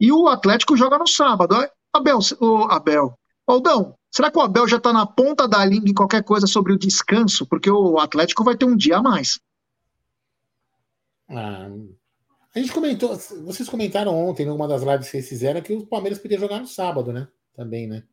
E 0.01 0.13
o 0.13 0.29
Atlético 0.29 0.77
joga 0.77 0.97
no 0.97 1.07
sábado. 1.09 1.57
Abel, 1.93 2.19
o 2.41 2.65
Abel, 2.71 3.19
Aldão, 3.45 3.97
será 4.09 4.31
que 4.31 4.39
o 4.39 4.41
Abel 4.41 4.69
já 4.69 4.77
está 4.77 4.93
na 4.93 5.05
ponta 5.05 5.49
da 5.49 5.65
língua 5.65 5.91
em 5.91 5.95
qualquer 5.95 6.23
coisa 6.23 6.47
sobre 6.47 6.73
o 6.73 6.79
descanso? 6.79 7.45
Porque 7.45 7.69
o 7.69 7.99
Atlético 7.99 8.45
vai 8.45 8.57
ter 8.57 8.65
um 8.65 8.77
dia 8.77 8.99
a 8.99 9.03
mais. 9.03 9.41
Ah, 11.29 11.69
a 12.55 12.59
gente 12.59 12.73
comentou, 12.73 13.17
vocês 13.45 13.69
comentaram 13.69 14.17
ontem, 14.17 14.47
numa 14.47 14.69
das 14.69 14.83
lives 14.83 15.07
que 15.07 15.11
vocês 15.11 15.29
fizeram, 15.29 15.61
que 15.61 15.73
o 15.73 15.87
Palmeiras 15.87 16.21
podia 16.21 16.39
jogar 16.39 16.61
no 16.61 16.67
sábado, 16.67 17.13
né? 17.13 17.27
Também, 17.55 17.89
né? 17.89 18.05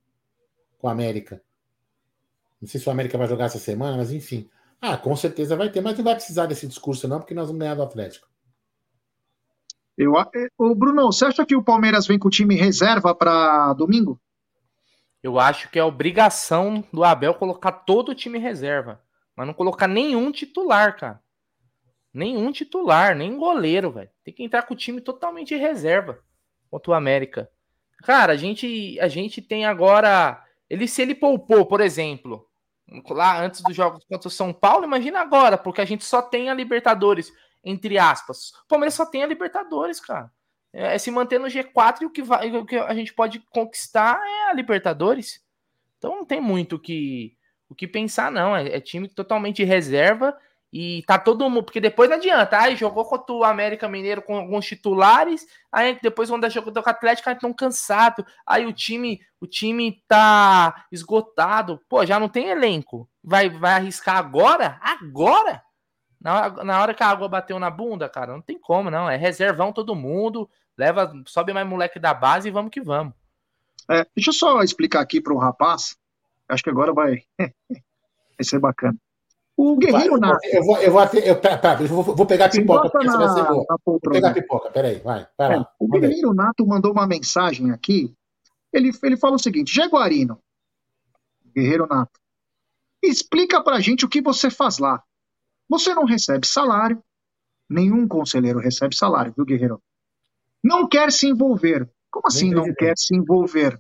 Com 0.80 0.88
a 0.88 0.92
América. 0.92 1.42
Não 2.60 2.68
sei 2.68 2.82
se 2.82 2.90
o 2.90 2.92
América 2.92 3.18
vai 3.20 3.28
jogar 3.28 3.46
essa 3.46 3.60
semana, 3.60 3.98
mas 3.98 4.12
enfim. 4.12 4.50
Ah, 4.82 4.98
com 4.98 5.16
certeza 5.16 5.56
vai 5.56 5.72
ter, 5.72 5.82
mas 5.82 5.96
não 5.96 6.04
vai 6.04 6.16
precisar 6.16 6.48
desse 6.48 6.68
discurso, 6.68 7.08
não, 7.08 7.20
porque 7.20 7.36
nós 7.36 7.48
vamos 7.48 7.60
ganhar 7.60 7.76
do 7.76 7.84
Atlético. 7.84 8.28
Eu, 9.98 10.14
o 10.60 10.76
Bruno, 10.76 11.12
você 11.12 11.26
acha 11.26 11.46
que 11.46 11.56
o 11.56 11.64
Palmeiras 11.64 12.06
vem 12.06 12.20
com 12.20 12.28
o 12.28 12.32
time 12.32 12.56
reserva 12.56 13.16
para 13.16 13.74
domingo? 13.74 14.22
Eu 15.24 15.40
acho 15.40 15.70
que 15.70 15.80
é 15.80 15.84
obrigação 15.84 16.84
do 16.94 17.04
Abel 17.04 17.34
colocar 17.34 17.72
todo 17.72 18.10
o 18.10 18.16
time 18.16 18.38
reserva, 18.38 19.02
mas 19.36 19.48
não 19.48 19.54
colocar 19.56 19.88
nenhum 19.88 20.32
titular, 20.32 20.96
cara. 20.96 21.20
Nenhum 22.14 22.52
titular, 22.52 23.16
nem 23.16 23.38
goleiro, 23.38 23.92
velho. 23.92 24.10
Tem 24.24 24.34
que 24.34 24.44
entrar 24.44 24.62
com 24.64 24.74
o 24.74 24.78
time 24.78 25.02
totalmente 25.02 25.56
reserva 25.56 26.20
contra 26.70 26.92
o 26.92 26.94
América. 26.94 27.50
Cara, 28.04 28.34
a 28.34 28.38
gente, 28.38 29.00
a 29.00 29.08
gente 29.08 29.42
tem 29.42 29.66
agora. 29.66 30.44
Ele, 30.70 30.88
se 30.88 31.02
ele 31.02 31.16
poupou, 31.16 31.66
por 31.66 31.82
exemplo, 31.82 32.48
lá 33.10 33.42
antes 33.42 33.62
dos 33.62 33.76
jogos 33.76 34.06
contra 34.06 34.28
o 34.28 34.32
São 34.32 34.54
Paulo, 34.54 34.86
imagina 34.86 35.20
agora, 35.20 35.58
porque 35.58 35.82
a 35.82 35.86
gente 35.86 36.06
só 36.06 36.22
tem 36.22 36.50
a 36.50 36.54
Libertadores, 36.54 37.34
entre 37.68 37.98
aspas. 37.98 38.52
O 38.66 38.68
Palmeiras 38.68 38.94
só 38.94 39.06
tem 39.06 39.24
a 39.24 39.28
Libertadores, 39.28 40.00
cara. 40.00 40.32
É, 40.74 40.96
é 40.96 40.98
se 40.98 41.12
manter 41.12 41.40
no 41.40 41.48
G4 41.48 42.02
e 42.02 42.06
o 42.06 42.10
que, 42.10 42.22
vai, 42.22 42.52
o 42.56 42.66
que 42.66 42.78
a 42.78 42.94
gente 42.94 43.14
pode 43.14 43.40
conquistar 43.50 44.20
é 44.26 44.50
a 44.50 44.54
Libertadores. 44.54 45.44
Então 45.98 46.16
não 46.16 46.26
tem 46.26 46.40
muito 46.40 46.76
o 46.76 46.80
que, 46.80 47.36
o 47.70 47.76
que 47.76 47.88
pensar, 47.88 48.32
não. 48.32 48.56
É, 48.56 48.76
é 48.76 48.80
time 48.80 49.08
totalmente 49.08 49.64
reserva 49.64 50.38
e 50.72 51.04
tá 51.08 51.18
todo 51.18 51.50
mundo, 51.50 51.64
porque 51.64 51.80
depois 51.80 52.10
não 52.10 52.18
adianta. 52.18 52.60
Aí 52.60 52.76
jogou 52.76 53.06
contra 53.06 53.34
o 53.34 53.44
América 53.44 53.88
Mineiro 53.88 54.22
com 54.22 54.38
alguns 54.38 54.66
titulares, 54.66 55.48
aí 55.72 55.98
depois 56.02 56.30
quando 56.30 56.50
jogou 56.50 56.74
contra 56.74 56.92
o 56.92 56.96
Atlético, 56.96 57.30
aí 57.30 57.36
tão 57.36 57.54
cansado. 57.54 58.26
Aí 58.46 58.66
o 58.66 58.74
time, 58.74 59.20
o 59.40 59.48
time 59.48 60.04
tá 60.08 60.86
esgotado. 60.92 61.82
Pô, 61.90 62.06
já 62.06 62.20
não 62.20 62.30
tem 62.30 62.50
elenco. 62.50 63.10
Vai 63.24 63.50
vai 63.50 63.74
arriscar 63.74 64.18
agora? 64.18 64.80
Agora? 64.82 65.64
Na, 66.20 66.50
na 66.64 66.82
hora 66.82 66.94
que 66.94 67.04
a 67.04 67.08
água 67.08 67.30
bateu 67.30 67.60
na 67.60 67.70
bunda, 67.70 68.10
cara, 68.10 68.34
não 68.34 68.42
tem 68.42 68.60
como, 68.60 68.90
não. 68.90 69.10
É 69.10 69.16
reservão 69.16 69.72
todo 69.72 69.96
mundo. 69.96 70.50
Leva, 70.78 71.12
sobe 71.26 71.54
mais 71.54 71.68
moleque 71.68 72.00
da 72.00 72.14
base 72.14 72.48
e 72.48 72.52
vamos 72.52 72.72
que 72.72 72.82
vamos. 72.82 73.14
É, 73.90 74.06
deixa 74.16 74.30
eu 74.30 74.34
só 74.34 74.62
explicar 74.62 75.02
aqui 75.02 75.22
para 75.22 75.34
o 75.34 75.38
rapaz. 75.38 75.98
Acho 76.50 76.64
que 76.64 76.70
agora 76.70 76.94
vai, 76.94 77.24
vai 77.40 78.44
ser 78.44 78.60
bacana. 78.60 78.98
O 79.56 79.76
Guerreiro 79.76 80.20
vai, 80.20 80.38
Eu 80.54 80.64
vou, 80.64 80.78
eu 80.78 80.92
vou, 80.92 81.02
eu, 81.02 81.42
tá, 81.42 81.58
tá, 81.58 81.82
eu 81.82 81.88
vou, 81.88 82.04
vou 82.04 82.26
pegar 82.28 82.46
a 82.46 82.50
pipoca, 82.50 82.92
porque 82.92 83.08
na, 83.08 83.18
vai 83.18 83.30
ser 83.30 83.44
boa. 83.48 83.66
Vou 83.84 84.00
pegar 84.00 84.30
a 84.30 84.34
pipoca, 84.34 84.70
peraí, 84.70 85.00
vai. 85.00 85.28
vai 85.36 85.58
é, 85.58 85.66
o 85.80 85.88
Guerreiro 85.88 86.32
Nato 86.32 86.66
mandou 86.68 86.92
uma 86.92 87.08
mensagem 87.08 87.72
aqui. 87.72 88.14
Ele, 88.72 88.92
ele 89.02 89.18
fala 89.18 89.36
o 89.36 89.40
seguinte: 89.40 89.74
Jaguarino, 89.74 90.40
Guerreiro 91.56 91.88
Nato, 91.88 92.20
explica 93.02 93.64
pra 93.64 93.80
gente 93.80 94.06
o 94.06 94.10
que 94.10 94.22
você 94.22 94.52
faz 94.52 94.78
lá. 94.78 95.04
Você 95.70 95.94
não 95.94 96.06
recebe 96.06 96.48
salário, 96.48 97.02
nenhum 97.70 98.08
conselheiro 98.08 98.60
recebe 98.60 98.96
salário, 98.96 99.34
viu, 99.36 99.46
Guerreiro? 99.46 99.82
Não 100.64 100.88
quer 100.88 101.12
se 101.12 101.28
envolver. 101.28 101.90
Como 102.10 102.28
assim 102.28 102.52
não 102.52 102.74
quer 102.74 102.98
se 102.98 103.16
envolver? 103.16 103.80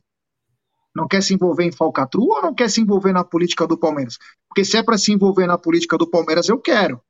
Não 0.96 1.08
quer 1.08 1.22
se 1.22 1.34
envolver 1.34 1.64
em 1.64 1.72
falcatrua 1.72 2.38
ou 2.38 2.42
não 2.42 2.54
quer 2.54 2.70
se 2.70 2.82
envolver 2.82 3.14
na 3.14 3.24
política 3.24 3.68
do 3.68 3.78
Palmeiras? 3.78 4.18
Porque 4.48 4.66
se 4.66 4.78
é 4.78 4.84
para 4.84 4.98
se 4.98 5.12
envolver 5.12 5.48
na 5.48 5.58
política 5.58 5.98
do 5.98 6.10
Palmeiras, 6.10 6.50
eu 6.50 6.60
quero. 6.60 7.02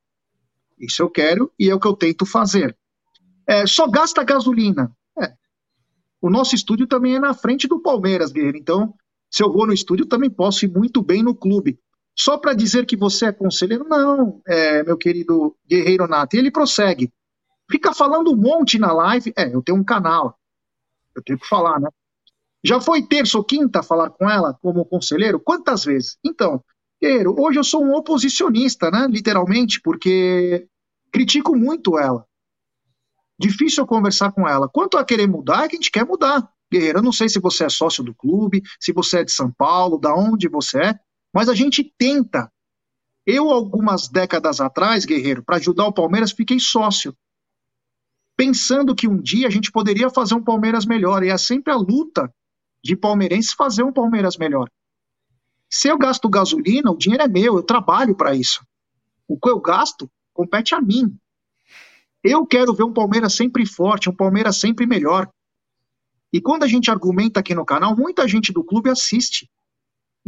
Isso 0.77 1.01
eu 1.01 1.09
quero 1.09 1.51
e 1.57 1.69
é 1.69 1.75
o 1.75 1.79
que 1.79 1.87
eu 1.87 1.95
tento 1.95 2.25
fazer. 2.25 2.77
É, 3.47 3.65
só 3.65 3.87
gasta 3.87 4.23
gasolina. 4.23 4.95
É. 5.17 5.33
O 6.21 6.29
nosso 6.29 6.53
estúdio 6.53 6.85
também 6.85 7.15
é 7.15 7.19
na 7.19 7.33
frente 7.33 7.67
do 7.67 7.81
Palmeiras, 7.81 8.31
Guerreiro. 8.31 8.57
Então, 8.57 8.93
se 9.31 9.41
eu 9.41 9.51
vou 9.51 9.65
no 9.65 9.73
estúdio, 9.73 10.05
também 10.05 10.29
posso 10.29 10.65
ir 10.65 10.71
muito 10.71 11.01
bem 11.01 11.23
no 11.23 11.33
clube. 11.33 11.79
Só 12.19 12.37
para 12.37 12.53
dizer 12.53 12.85
que 12.85 12.97
você 12.97 13.27
é 13.27 13.31
conselheiro? 13.31 13.85
Não, 13.87 14.41
é, 14.47 14.83
meu 14.83 14.97
querido 14.97 15.55
Guerreiro 15.69 16.07
Nato. 16.07 16.35
E 16.35 16.39
ele 16.39 16.51
prossegue. 16.51 17.11
Fica 17.69 17.93
falando 17.93 18.31
um 18.31 18.35
monte 18.35 18.79
na 18.79 18.91
live. 18.91 19.31
É, 19.37 19.53
eu 19.53 19.61
tenho 19.61 19.77
um 19.77 19.83
canal. 19.83 20.37
Eu 21.15 21.21
tenho 21.23 21.37
que 21.37 21.47
falar, 21.47 21.79
né? 21.79 21.89
Já 22.63 22.81
foi 22.81 23.05
terça 23.05 23.37
ou 23.37 23.43
quinta 23.43 23.83
falar 23.83 24.09
com 24.09 24.29
ela 24.29 24.57
como 24.61 24.85
conselheiro? 24.85 25.39
Quantas 25.39 25.85
vezes? 25.85 26.17
Então, 26.25 26.63
Guerreiro, 27.01 27.35
hoje 27.39 27.59
eu 27.59 27.63
sou 27.63 27.83
um 27.83 27.93
oposicionista, 27.93 28.89
né? 28.89 29.07
Literalmente, 29.07 29.79
porque 29.81 30.67
critico 31.11 31.55
muito 31.55 31.99
ela. 31.99 32.25
Difícil 33.39 33.83
eu 33.83 33.87
conversar 33.87 34.31
com 34.31 34.47
ela. 34.47 34.67
Quanto 34.67 34.97
a 34.97 35.05
querer 35.05 35.27
mudar, 35.27 35.65
é 35.65 35.67
que 35.67 35.75
a 35.75 35.77
gente 35.77 35.91
quer 35.91 36.05
mudar. 36.05 36.49
Guerreiro, 36.71 36.99
eu 36.99 37.03
não 37.03 37.11
sei 37.11 37.29
se 37.29 37.39
você 37.39 37.65
é 37.65 37.69
sócio 37.69 38.03
do 38.03 38.13
clube, 38.13 38.63
se 38.79 38.91
você 38.91 39.19
é 39.19 39.23
de 39.23 39.31
São 39.31 39.51
Paulo, 39.51 39.99
da 39.99 40.13
onde 40.13 40.49
você 40.49 40.79
é, 40.79 40.99
mas 41.33 41.49
a 41.49 41.55
gente 41.55 41.83
tenta. 41.97 42.51
Eu, 43.25 43.49
algumas 43.49 44.07
décadas 44.07 44.61
atrás, 44.61 45.05
Guerreiro, 45.05 45.43
para 45.43 45.57
ajudar 45.57 45.85
o 45.85 45.93
Palmeiras, 45.93 46.31
fiquei 46.31 46.59
sócio. 46.59 47.15
Pensando 48.35 48.95
que 48.95 49.07
um 49.07 49.21
dia 49.21 49.47
a 49.47 49.49
gente 49.49 49.71
poderia 49.71 50.09
fazer 50.09 50.35
um 50.35 50.43
Palmeiras 50.43 50.85
melhor. 50.85 51.23
E 51.23 51.29
é 51.29 51.37
sempre 51.37 51.73
a 51.73 51.75
luta 51.75 52.33
de 52.83 52.95
palmeirense 52.95 53.55
fazer 53.55 53.83
um 53.83 53.91
Palmeiras 53.91 54.37
melhor. 54.37 54.69
Se 55.69 55.89
eu 55.89 55.97
gasto 55.97 56.29
gasolina, 56.29 56.91
o 56.91 56.97
dinheiro 56.97 57.23
é 57.23 57.27
meu, 57.27 57.57
eu 57.57 57.63
trabalho 57.63 58.15
para 58.15 58.33
isso. 58.33 58.65
O 59.27 59.37
que 59.37 59.49
eu 59.49 59.59
gasto 59.59 60.09
compete 60.33 60.73
a 60.73 60.79
mim. 60.79 61.17
Eu 62.23 62.45
quero 62.45 62.73
ver 62.73 62.83
um 62.83 62.93
Palmeiras 62.93 63.33
sempre 63.33 63.65
forte, 63.65 64.09
um 64.09 64.15
Palmeiras 64.15 64.57
sempre 64.57 64.85
melhor. 64.85 65.29
E 66.31 66.39
quando 66.39 66.63
a 66.63 66.67
gente 66.67 66.91
argumenta 66.91 67.39
aqui 67.39 67.53
no 67.53 67.65
canal, 67.65 67.95
muita 67.95 68.27
gente 68.27 68.53
do 68.53 68.63
clube 68.63 68.89
assiste. 68.89 69.49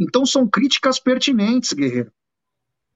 Então 0.00 0.24
são 0.24 0.48
críticas 0.48 0.98
pertinentes, 0.98 1.74
guerreiro. 1.74 2.10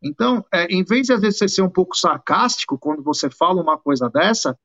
Então, 0.03 0.45
é, 0.53 0.67
em 0.67 0.83
vez 0.83 1.07
de 1.07 1.13
às 1.13 1.21
vezes 1.21 1.39
você 1.39 1.49
ser 1.49 1.63
um 1.63 1.71
pouco 1.71 1.97
sarcástico 1.97 2.79
quando 2.79 3.03
você 3.03 3.29
fala 3.31 3.63
uma 3.63 3.79
coisa 3.79 4.09
dessa, 4.09 4.59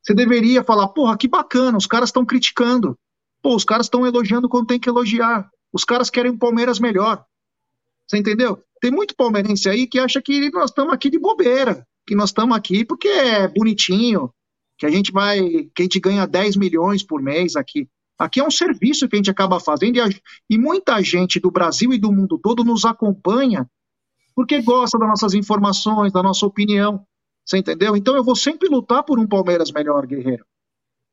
você 0.00 0.14
deveria 0.14 0.62
falar: 0.62 0.88
porra, 0.88 1.18
que 1.18 1.28
bacana, 1.28 1.76
os 1.76 1.86
caras 1.86 2.08
estão 2.08 2.24
criticando. 2.24 2.96
Pô, 3.42 3.54
os 3.54 3.64
caras 3.64 3.86
estão 3.86 4.06
elogiando 4.06 4.48
quando 4.48 4.68
tem 4.68 4.78
que 4.78 4.88
elogiar. 4.88 5.50
Os 5.72 5.84
caras 5.84 6.10
querem 6.10 6.30
um 6.30 6.38
Palmeiras 6.38 6.78
melhor. 6.78 7.24
Você 8.06 8.18
entendeu? 8.18 8.62
Tem 8.80 8.90
muito 8.90 9.14
palmeirense 9.14 9.68
aí 9.68 9.86
que 9.86 9.98
acha 9.98 10.20
que 10.20 10.50
nós 10.50 10.70
estamos 10.70 10.92
aqui 10.92 11.10
de 11.10 11.18
bobeira, 11.18 11.86
que 12.06 12.14
nós 12.14 12.30
estamos 12.30 12.56
aqui 12.56 12.84
porque 12.84 13.08
é 13.08 13.46
bonitinho, 13.46 14.32
que 14.76 14.86
a 14.86 14.90
gente 14.90 15.12
vai, 15.12 15.38
que 15.74 15.80
a 15.80 15.82
gente 15.82 16.00
ganha 16.00 16.26
10 16.26 16.56
milhões 16.56 17.02
por 17.02 17.22
mês 17.22 17.56
aqui. 17.56 17.88
Aqui 18.20 18.38
é 18.38 18.44
um 18.44 18.50
serviço 18.50 19.08
que 19.08 19.16
a 19.16 19.18
gente 19.18 19.30
acaba 19.30 19.58
fazendo 19.58 19.96
e, 19.96 20.00
a, 20.02 20.08
e 20.50 20.58
muita 20.58 21.02
gente 21.02 21.40
do 21.40 21.50
Brasil 21.50 21.90
e 21.90 21.98
do 21.98 22.12
mundo 22.12 22.38
todo 22.38 22.62
nos 22.62 22.84
acompanha 22.84 23.66
porque 24.34 24.60
gosta 24.60 24.98
das 24.98 25.08
nossas 25.08 25.34
informações, 25.34 26.12
da 26.12 26.22
nossa 26.22 26.44
opinião. 26.44 27.04
Você 27.44 27.58
entendeu? 27.58 27.96
Então 27.96 28.14
eu 28.14 28.22
vou 28.22 28.36
sempre 28.36 28.68
lutar 28.68 29.02
por 29.02 29.18
um 29.18 29.26
Palmeiras 29.26 29.72
melhor, 29.72 30.06
guerreiro. 30.06 30.44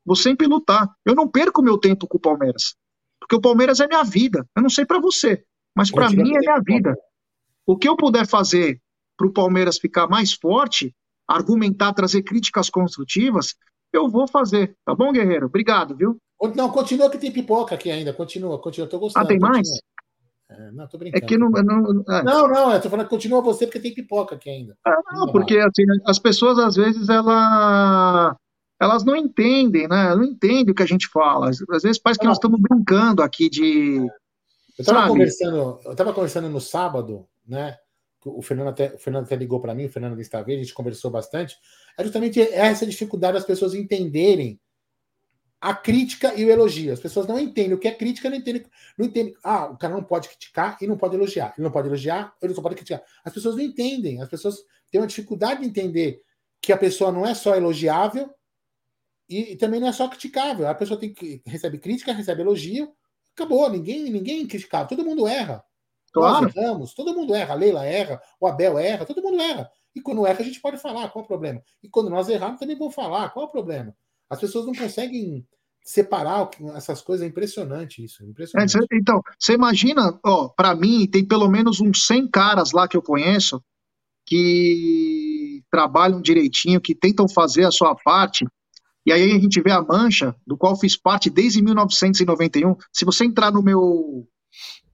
Vou 0.06 0.16
sempre 0.18 0.48
lutar. 0.48 0.94
Eu 1.06 1.16
não 1.16 1.28
perco 1.28 1.62
meu 1.62 1.78
tempo 1.78 2.08
com 2.08 2.18
o 2.18 2.22
Palmeiras. 2.22 2.76
Porque 3.20 3.36
o 3.36 3.42
Palmeiras 3.42 3.80
é 3.80 3.88
minha 3.88 4.04
vida. 4.04 4.46
Eu 4.56 4.62
não 4.62 4.70
sei 4.70 4.86
para 4.86 5.00
você, 5.00 5.44
mas 5.74 5.90
para 5.90 6.10
mim 6.10 6.36
é 6.36 6.40
minha 6.40 6.62
vida. 6.66 6.94
O 7.66 7.78
que 7.78 7.88
eu 7.88 7.96
puder 7.96 8.28
fazer 8.28 8.82
para 9.18 9.28
o 9.28 9.34
Palmeiras 9.34 9.78
ficar 9.78 10.08
mais 10.08 10.34
forte, 10.34 10.94
argumentar, 11.28 11.94
trazer 11.94 12.22
críticas 12.24 12.70
construtivas, 12.70 13.56
eu 13.92 14.10
vou 14.10 14.28
fazer. 14.28 14.76
Tá 14.86 14.94
bom, 14.94 15.12
Guerreiro? 15.12 15.48
Obrigado, 15.48 15.96
viu? 15.96 16.18
Não, 16.56 16.70
continua 16.72 17.10
que 17.10 17.18
tem 17.18 17.32
pipoca 17.32 17.76
aqui 17.76 17.90
ainda. 17.90 18.14
Continua, 18.14 18.60
continua. 18.60 18.88
Tô 18.88 19.00
gostando. 19.00 19.26
Ah, 19.26 19.28
tem 19.28 19.40
continua. 19.40 19.56
mais? 19.56 19.70
É, 20.50 20.72
não, 20.72 20.88
tô 20.88 20.98
brincando. 20.98 21.24
É 21.24 21.28
que 21.28 21.38
não. 21.38 21.50
Não, 21.50 22.04
é. 22.10 22.24
não, 22.24 22.48
não, 22.48 22.74
eu 22.74 22.82
tô 22.82 22.90
falando 22.90 23.06
que 23.06 23.10
continua 23.10 23.42
você 23.42 23.66
porque 23.66 23.80
tem 23.80 23.94
pipoca 23.94 24.36
aqui 24.36 24.50
ainda. 24.50 24.78
Ah, 24.86 25.02
não, 25.12 25.32
porque 25.32 25.58
assim, 25.58 25.84
as 26.06 26.20
pessoas 26.20 26.58
às 26.58 26.76
vezes 26.76 27.10
ela 27.10 28.36
elas 28.80 29.04
não 29.04 29.16
entendem, 29.16 29.88
né? 29.88 30.16
Não 30.16 30.24
entendem 30.24 30.72
o 30.72 30.76
que 30.76 30.84
a 30.84 30.88
gente 30.88 31.08
fala. 31.08 31.50
Às 31.50 31.84
vezes 31.84 32.00
parece 32.00 32.20
que 32.20 32.28
nós 32.28 32.38
estamos 32.38 32.60
brincando 32.62 33.22
aqui 33.22 33.50
de. 33.50 33.98
Eu 34.78 34.82
estava 34.82 35.08
conversando, 35.08 35.80
eu 35.84 35.92
estava 35.92 36.14
conversando 36.14 36.50
no 36.50 36.62
sábado, 36.62 37.28
né? 37.46 37.78
o 38.26 38.42
Fernando 38.42 38.70
até, 38.70 38.94
o 38.94 38.98
Fernando 38.98 39.26
até 39.26 39.36
ligou 39.36 39.60
para 39.60 39.74
mim, 39.74 39.86
o 39.86 39.90
Fernando 39.90 40.20
está 40.20 40.42
vendo, 40.42 40.60
a 40.60 40.64
gente 40.64 40.74
conversou 40.74 41.10
bastante, 41.10 41.56
é 41.98 42.04
justamente 42.04 42.42
essa 42.42 42.86
dificuldade 42.86 43.36
das 43.36 43.46
pessoas 43.46 43.74
entenderem 43.74 44.60
a 45.60 45.74
crítica 45.74 46.34
e 46.36 46.46
o 46.46 46.50
elogio. 46.50 46.94
As 46.94 47.00
pessoas 47.00 47.28
não 47.28 47.40
entendem 47.40 47.74
o 47.74 47.80
que 47.80 47.88
é 47.88 47.92
crítica, 47.92 48.30
não 48.30 48.38
entendem, 48.38 48.66
não 48.98 49.06
entendem. 49.06 49.36
Ah, 49.44 49.66
o 49.66 49.78
cara 49.78 49.94
não 49.94 50.04
pode 50.04 50.30
criticar 50.30 50.78
e 50.82 50.88
não 50.88 50.98
pode 50.98 51.16
elogiar. 51.16 51.54
Ele 51.58 51.66
não 51.66 51.72
pode 51.72 51.88
elogiar, 51.88 52.34
ele 52.42 52.54
só 52.54 52.62
pode 52.62 52.76
criticar. 52.76 53.04
As 53.24 53.34
pessoas 53.34 53.56
não 53.56 53.64
entendem, 53.64 54.22
as 54.22 54.30
pessoas 54.30 54.58
têm 54.92 55.02
uma 55.02 55.08
dificuldade 55.08 55.62
de 55.62 55.68
entender 55.68 56.22
que 56.62 56.72
a 56.72 56.78
pessoa 56.78 57.12
não 57.12 57.26
é 57.26 57.34
só 57.34 57.56
elogiável 57.56 58.30
e, 59.30 59.54
e 59.54 59.56
também 59.58 59.80
não 59.80 59.88
é 59.88 59.92
só 59.92 60.08
criticável. 60.08 60.68
A 60.68 60.76
pessoa 60.76 61.00
tem 61.00 61.14
que 61.14 61.42
recebe 61.46 61.80
crítica, 61.80 62.14
recebe 62.14 62.42
elogio, 62.42 62.94
acabou, 63.36 63.70
ninguém, 63.70 64.10
ninguém 64.10 64.48
criticável, 64.48 64.88
todo 64.88 65.06
mundo 65.06 65.28
erra. 65.28 65.64
Claro. 66.14 66.46
Nós 66.46 66.56
erramos, 66.56 66.94
todo 66.94 67.14
mundo 67.14 67.36
erra, 67.36 67.54
a 67.54 67.58
Leila 67.58 67.86
erra, 67.86 68.22
o 68.40 68.48
Abel 68.48 68.78
erra, 68.78 69.06
todo 69.06 69.22
mundo 69.22 69.42
erra. 69.42 69.70
E 69.94 70.02
quando 70.02 70.26
erra, 70.26 70.40
a 70.40 70.44
gente 70.44 70.62
pode 70.62 70.78
falar 70.78 71.10
qual 71.10 71.24
é 71.24 71.26
o 71.26 71.28
problema. 71.28 71.62
E 71.82 71.90
quando 71.90 72.10
nós 72.10 72.30
erramos, 72.30 72.60
também 72.60 72.78
vão 72.78 72.92
falar 72.92 73.30
qual 73.30 73.46
é 73.46 73.48
o 73.48 73.52
problema. 73.52 73.96
As 74.30 74.40
pessoas 74.40 74.66
não 74.66 74.74
conseguem 74.74 75.46
separar 75.84 76.50
essas 76.76 77.02
coisas, 77.02 77.26
é 77.26 77.30
impressionante 77.30 78.04
isso. 78.04 78.22
É 78.22 78.28
impressionante. 78.28 78.76
É, 78.76 78.98
então, 78.98 79.22
você 79.40 79.54
imagina, 79.54 80.20
ó, 80.24 80.50
para 80.50 80.76
mim, 80.76 81.08
tem 81.08 81.26
pelo 81.26 81.48
menos 81.48 81.80
uns 81.80 82.06
100 82.06 82.30
caras 82.30 82.72
lá 82.74 82.88
que 82.88 82.98
eu 82.98 83.02
conheço 83.02 83.64
que 84.26 85.64
trabalham 85.72 86.22
direitinho, 86.22 86.82
que 86.82 86.94
tentam 86.94 87.28
fazer 87.30 87.64
a 87.64 87.72
sua 87.72 87.96
parte. 87.96 88.46
E 89.06 89.14
aí 89.14 89.32
a 89.32 89.40
gente 89.40 89.62
vê 89.62 89.72
a 89.72 89.82
mancha, 89.82 90.36
do 90.46 90.58
qual 90.58 90.78
fiz 90.78 90.98
parte 90.98 91.30
desde 91.30 91.62
1991. 91.62 92.76
Se 92.92 93.06
você 93.06 93.24
entrar 93.24 93.52
no 93.54 93.64
meu 93.64 94.28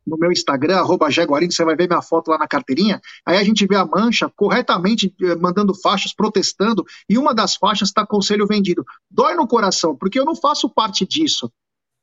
no 0.05 0.17
meu 0.17 0.31
Instagram, 0.31 0.77
arroba 0.77 1.07
você 1.09 1.63
vai 1.63 1.75
ver 1.75 1.87
minha 1.87 2.01
foto 2.01 2.29
lá 2.29 2.37
na 2.37 2.47
carteirinha. 2.47 3.01
Aí 3.25 3.37
a 3.37 3.43
gente 3.43 3.65
vê 3.65 3.75
a 3.75 3.85
mancha 3.85 4.29
corretamente 4.35 5.13
eh, 5.21 5.35
mandando 5.35 5.73
faixas, 5.73 6.13
protestando, 6.13 6.85
e 7.09 7.17
uma 7.17 7.33
das 7.33 7.55
faixas 7.55 7.89
está 7.89 8.05
conselho 8.05 8.45
vendido. 8.45 8.85
Dói 9.09 9.35
no 9.35 9.47
coração, 9.47 9.95
porque 9.95 10.19
eu 10.19 10.25
não 10.25 10.35
faço 10.35 10.69
parte 10.69 11.05
disso. 11.05 11.51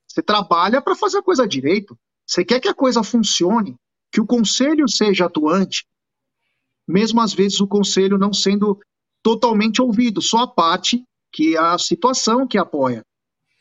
Você 0.08 0.22
trabalha 0.22 0.80
para 0.80 0.96
fazer 0.96 1.18
a 1.18 1.22
coisa 1.22 1.46
direito. 1.46 1.96
Você 2.26 2.44
quer 2.44 2.60
que 2.60 2.68
a 2.68 2.74
coisa 2.74 3.02
funcione, 3.02 3.76
que 4.10 4.20
o 4.20 4.26
conselho 4.26 4.88
seja 4.88 5.26
atuante, 5.26 5.86
mesmo 6.86 7.20
às 7.20 7.32
vezes 7.32 7.60
o 7.60 7.66
conselho 7.66 8.18
não 8.18 8.32
sendo 8.32 8.80
totalmente 9.22 9.82
ouvido, 9.82 10.22
só 10.22 10.38
a 10.38 10.48
parte 10.48 11.04
que 11.32 11.56
é 11.56 11.60
a 11.60 11.78
situação 11.78 12.46
que 12.46 12.58
apoia. 12.58 13.04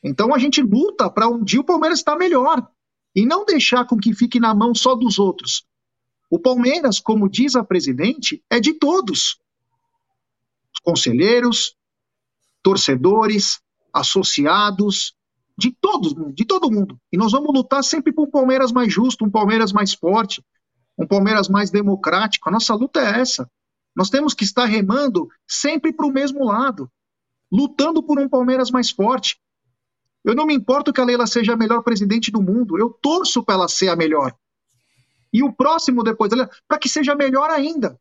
Então 0.03 0.33
a 0.33 0.39
gente 0.39 0.61
luta 0.61 1.09
para 1.09 1.27
um 1.27 1.43
dia 1.43 1.59
o 1.59 1.63
Palmeiras 1.63 1.99
estar 1.99 2.15
melhor 2.15 2.67
e 3.19 3.25
não 3.25 3.43
deixar 3.43 3.85
com 3.85 3.97
que 3.97 4.13
fique 4.13 4.39
na 4.39 4.55
mão 4.55 4.73
só 4.73 4.95
dos 4.95 5.19
outros. 5.19 5.65
O 6.29 6.39
Palmeiras, 6.39 7.01
como 7.01 7.29
diz 7.29 7.53
a 7.53 7.65
presidente, 7.65 8.41
é 8.49 8.61
de 8.61 8.73
todos. 8.73 9.37
Conselheiros, 10.83 11.75
torcedores, 12.63 13.59
associados, 13.93 15.13
de 15.57 15.69
todos, 15.81 16.13
de 16.33 16.45
todo 16.45 16.71
mundo. 16.71 16.97
E 17.11 17.17
nós 17.17 17.33
vamos 17.33 17.53
lutar 17.53 17.83
sempre 17.83 18.13
por 18.13 18.25
um 18.25 18.31
Palmeiras 18.31 18.71
mais 18.71 18.93
justo, 18.93 19.25
um 19.25 19.29
Palmeiras 19.29 19.73
mais 19.73 19.93
forte, 19.93 20.41
um 20.97 21.05
Palmeiras 21.05 21.49
mais 21.49 21.69
democrático. 21.69 22.47
A 22.47 22.53
nossa 22.53 22.73
luta 22.73 23.01
é 23.01 23.19
essa. 23.19 23.51
Nós 23.93 24.09
temos 24.09 24.33
que 24.33 24.45
estar 24.45 24.63
remando 24.63 25.27
sempre 25.45 25.91
para 25.91 26.05
o 26.05 26.13
mesmo 26.13 26.45
lado, 26.45 26.89
lutando 27.51 28.01
por 28.01 28.17
um 28.17 28.29
Palmeiras 28.29 28.71
mais 28.71 28.89
forte. 28.89 29.37
Eu 30.23 30.35
não 30.35 30.45
me 30.45 30.53
importo 30.53 30.91
que 30.91 30.99
a 30.99 31.05
Leila 31.05 31.25
seja 31.25 31.53
a 31.53 31.57
melhor 31.57 31.81
presidente 31.81 32.31
do 32.31 32.41
mundo, 32.41 32.77
eu 32.77 32.89
torço 32.89 33.43
para 33.43 33.55
ela 33.55 33.67
ser 33.67 33.89
a 33.89 33.95
melhor. 33.95 34.33
E 35.31 35.43
o 35.43 35.53
próximo 35.53 36.03
depois 36.03 36.29
dela, 36.29 36.49
para 36.67 36.77
que 36.77 36.89
seja 36.89 37.15
melhor 37.15 37.49
ainda. 37.49 37.99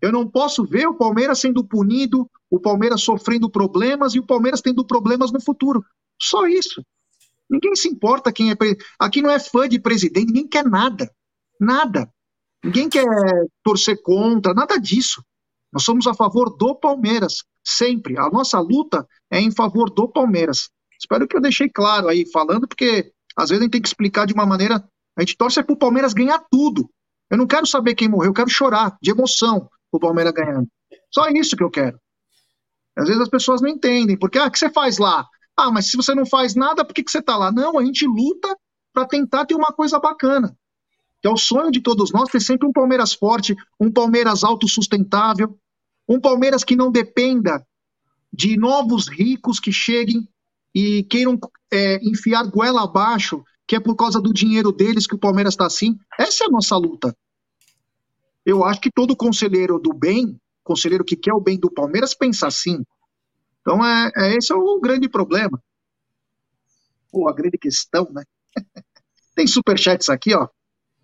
Eu 0.00 0.12
não 0.12 0.28
posso 0.28 0.64
ver 0.64 0.86
o 0.86 0.94
Palmeiras 0.94 1.38
sendo 1.38 1.64
punido, 1.64 2.28
o 2.50 2.60
Palmeiras 2.60 3.02
sofrendo 3.02 3.48
problemas 3.48 4.14
e 4.14 4.18
o 4.18 4.26
Palmeiras 4.26 4.60
tendo 4.60 4.84
problemas 4.84 5.32
no 5.32 5.40
futuro. 5.40 5.84
Só 6.20 6.46
isso. 6.46 6.84
Ninguém 7.48 7.74
se 7.76 7.88
importa 7.88 8.32
quem 8.32 8.50
é. 8.50 8.56
Aqui 8.98 9.22
não 9.22 9.30
é 9.30 9.38
fã 9.38 9.68
de 9.68 9.78
presidente, 9.78 10.26
ninguém 10.26 10.48
quer 10.48 10.64
nada. 10.64 11.10
Nada. 11.60 12.12
Ninguém 12.64 12.88
quer 12.88 13.04
torcer 13.62 14.00
contra, 14.02 14.54
nada 14.54 14.76
disso. 14.78 15.22
Nós 15.72 15.84
somos 15.84 16.06
a 16.06 16.14
favor 16.14 16.56
do 16.56 16.74
Palmeiras, 16.74 17.44
sempre. 17.64 18.18
A 18.18 18.28
nossa 18.28 18.58
luta 18.60 19.06
é 19.30 19.40
em 19.40 19.50
favor 19.50 19.90
do 19.90 20.08
Palmeiras. 20.08 20.68
Espero 21.02 21.26
que 21.26 21.36
eu 21.36 21.40
deixei 21.40 21.68
claro 21.68 22.08
aí 22.08 22.24
falando, 22.30 22.68
porque 22.68 23.12
às 23.36 23.50
vezes 23.50 23.60
a 23.60 23.64
gente 23.64 23.72
tem 23.72 23.82
que 23.82 23.88
explicar 23.88 24.24
de 24.24 24.32
uma 24.32 24.46
maneira. 24.46 24.84
A 25.16 25.20
gente 25.20 25.36
torce 25.36 25.60
para 25.60 25.72
o 25.72 25.76
Palmeiras 25.76 26.12
ganhar 26.12 26.38
tudo. 26.48 26.88
Eu 27.28 27.36
não 27.36 27.46
quero 27.46 27.66
saber 27.66 27.96
quem 27.96 28.08
morreu, 28.08 28.30
eu 28.30 28.34
quero 28.34 28.48
chorar 28.48 28.96
de 29.02 29.10
emoção 29.10 29.68
o 29.90 29.98
Palmeiras 29.98 30.32
ganhando. 30.32 30.68
Só 31.12 31.28
isso 31.28 31.56
que 31.56 31.64
eu 31.64 31.70
quero. 31.70 31.98
Às 32.96 33.08
vezes 33.08 33.20
as 33.20 33.28
pessoas 33.28 33.60
não 33.60 33.68
entendem, 33.68 34.16
porque, 34.16 34.38
ah, 34.38 34.46
o 34.46 34.50
que 34.50 34.58
você 34.58 34.70
faz 34.70 34.98
lá? 34.98 35.26
Ah, 35.56 35.70
mas 35.70 35.90
se 35.90 35.96
você 35.96 36.14
não 36.14 36.24
faz 36.24 36.54
nada, 36.54 36.84
por 36.84 36.94
que, 36.94 37.02
que 37.02 37.10
você 37.10 37.18
está 37.18 37.36
lá? 37.36 37.50
Não, 37.50 37.78
a 37.78 37.84
gente 37.84 38.06
luta 38.06 38.56
para 38.92 39.06
tentar 39.06 39.44
ter 39.44 39.54
uma 39.54 39.72
coisa 39.72 39.98
bacana. 39.98 40.56
Que 41.20 41.28
é 41.28 41.30
o 41.30 41.36
sonho 41.36 41.70
de 41.70 41.80
todos 41.80 42.12
nós 42.12 42.30
ter 42.30 42.40
sempre 42.40 42.66
um 42.66 42.72
Palmeiras 42.72 43.12
forte, 43.12 43.56
um 43.78 43.90
Palmeiras 43.90 44.44
autossustentável, 44.44 45.58
um 46.08 46.20
Palmeiras 46.20 46.62
que 46.64 46.76
não 46.76 46.90
dependa 46.90 47.66
de 48.32 48.56
novos 48.56 49.08
ricos 49.08 49.60
que 49.60 49.72
cheguem 49.72 50.26
e 50.74 51.04
queiram 51.04 51.38
é, 51.72 51.96
enfiar 52.02 52.44
goela 52.44 52.84
abaixo, 52.84 53.42
que 53.66 53.76
é 53.76 53.80
por 53.80 53.96
causa 53.96 54.20
do 54.20 54.32
dinheiro 54.32 54.72
deles 54.72 55.06
que 55.06 55.14
o 55.14 55.18
Palmeiras 55.18 55.54
está 55.54 55.66
assim. 55.66 55.98
Essa 56.18 56.44
é 56.44 56.46
a 56.46 56.50
nossa 56.50 56.76
luta. 56.76 57.16
Eu 58.44 58.64
acho 58.64 58.80
que 58.80 58.90
todo 58.90 59.16
conselheiro 59.16 59.78
do 59.78 59.92
bem, 59.92 60.36
conselheiro 60.64 61.04
que 61.04 61.16
quer 61.16 61.32
o 61.32 61.40
bem 61.40 61.58
do 61.58 61.70
Palmeiras, 61.70 62.14
pensa 62.14 62.46
assim. 62.46 62.82
Então, 63.60 63.84
é, 63.84 64.10
é 64.16 64.36
esse 64.36 64.52
é 64.52 64.56
o 64.56 64.80
grande 64.80 65.08
problema. 65.08 65.62
Pô, 67.10 67.28
a 67.28 67.32
grande 67.32 67.58
questão, 67.58 68.10
né? 68.12 68.24
Tem 69.34 69.46
superchats 69.46 70.08
aqui, 70.08 70.34
ó. 70.34 70.48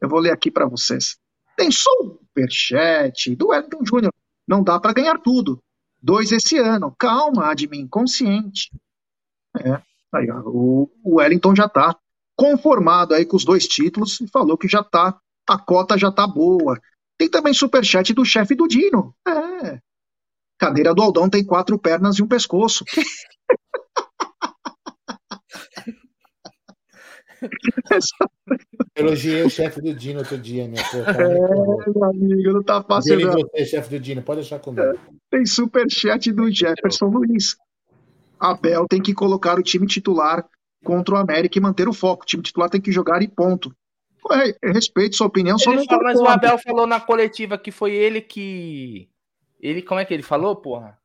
Eu 0.00 0.08
vou 0.08 0.18
ler 0.18 0.32
aqui 0.32 0.50
para 0.50 0.66
vocês. 0.66 1.16
Tem 1.56 1.70
superchat 1.70 3.34
do 3.36 3.48
Wellington 3.48 3.84
Júnior. 3.84 4.14
Não 4.46 4.62
dá 4.62 4.78
para 4.80 4.92
ganhar 4.92 5.18
tudo. 5.18 5.62
Dois 6.00 6.32
esse 6.32 6.56
ano. 6.58 6.94
Calma, 6.98 7.50
admin, 7.50 7.86
consciente. 7.86 8.70
É, 9.56 9.80
aí, 10.12 10.30
o, 10.30 10.90
o 11.02 11.16
Wellington 11.16 11.54
já 11.54 11.66
está 11.66 11.96
conformado 12.36 13.14
aí 13.14 13.24
com 13.24 13.36
os 13.36 13.44
dois 13.44 13.66
títulos 13.66 14.20
e 14.20 14.28
falou 14.28 14.56
que 14.56 14.68
já 14.68 14.82
tá, 14.82 15.18
a 15.48 15.58
cota 15.58 15.98
já 15.98 16.12
tá 16.12 16.26
boa. 16.26 16.78
Tem 17.18 17.28
também 17.28 17.52
superchat 17.52 18.14
do 18.14 18.24
chefe 18.24 18.54
do 18.54 18.68
Dino. 18.68 19.14
É. 19.26 19.80
Cadeira 20.56 20.94
do 20.94 21.02
Aldão 21.02 21.28
tem 21.28 21.44
quatro 21.44 21.78
pernas 21.78 22.18
e 22.18 22.22
um 22.22 22.28
pescoço. 22.28 22.84
Elogiei 28.96 29.42
o 29.42 29.50
chefe 29.50 29.80
do 29.80 29.94
Dino 29.94 30.18
outro 30.20 30.38
dia, 30.38 30.68
minha 30.68 30.82
porra. 30.90 31.12
É, 31.12 31.28
meu 31.28 32.04
amigo, 32.04 32.52
não 32.52 32.62
tá 32.62 32.82
fácil. 32.82 33.14
Ele 33.14 33.26
você, 33.26 33.64
chefe 33.64 33.90
do 33.90 34.00
Dino, 34.00 34.22
pode 34.22 34.40
deixar 34.40 34.58
comigo. 34.58 34.82
É, 34.82 34.94
tem 35.30 35.46
superchat 35.46 36.32
do 36.32 36.50
Jefferson 36.50 37.06
Luiz. 37.06 37.56
Abel 38.38 38.86
tem 38.88 39.02
que 39.02 39.14
colocar 39.14 39.58
o 39.58 39.62
time 39.62 39.86
titular 39.86 40.44
contra 40.84 41.14
o 41.14 41.18
América 41.18 41.58
e 41.58 41.62
manter 41.62 41.88
o 41.88 41.92
foco. 41.92 42.22
O 42.22 42.26
time 42.26 42.42
titular 42.42 42.70
tem 42.70 42.80
que 42.80 42.92
jogar 42.92 43.22
e 43.22 43.28
ponto. 43.28 43.74
É, 44.30 44.72
respeito 44.72 45.16
sua 45.16 45.26
opinião, 45.26 45.58
só 45.58 45.72
ele 45.72 45.84
não 45.88 45.98
Mas 46.02 46.20
o 46.20 46.26
Abel 46.26 46.58
falou 46.58 46.86
na 46.86 47.00
coletiva 47.00 47.56
que 47.56 47.70
foi 47.70 47.92
ele 47.92 48.20
que. 48.20 49.08
Ele, 49.60 49.80
como 49.80 50.00
é 50.00 50.04
que 50.04 50.12
ele 50.12 50.22
falou, 50.22 50.54
porra? 50.56 50.98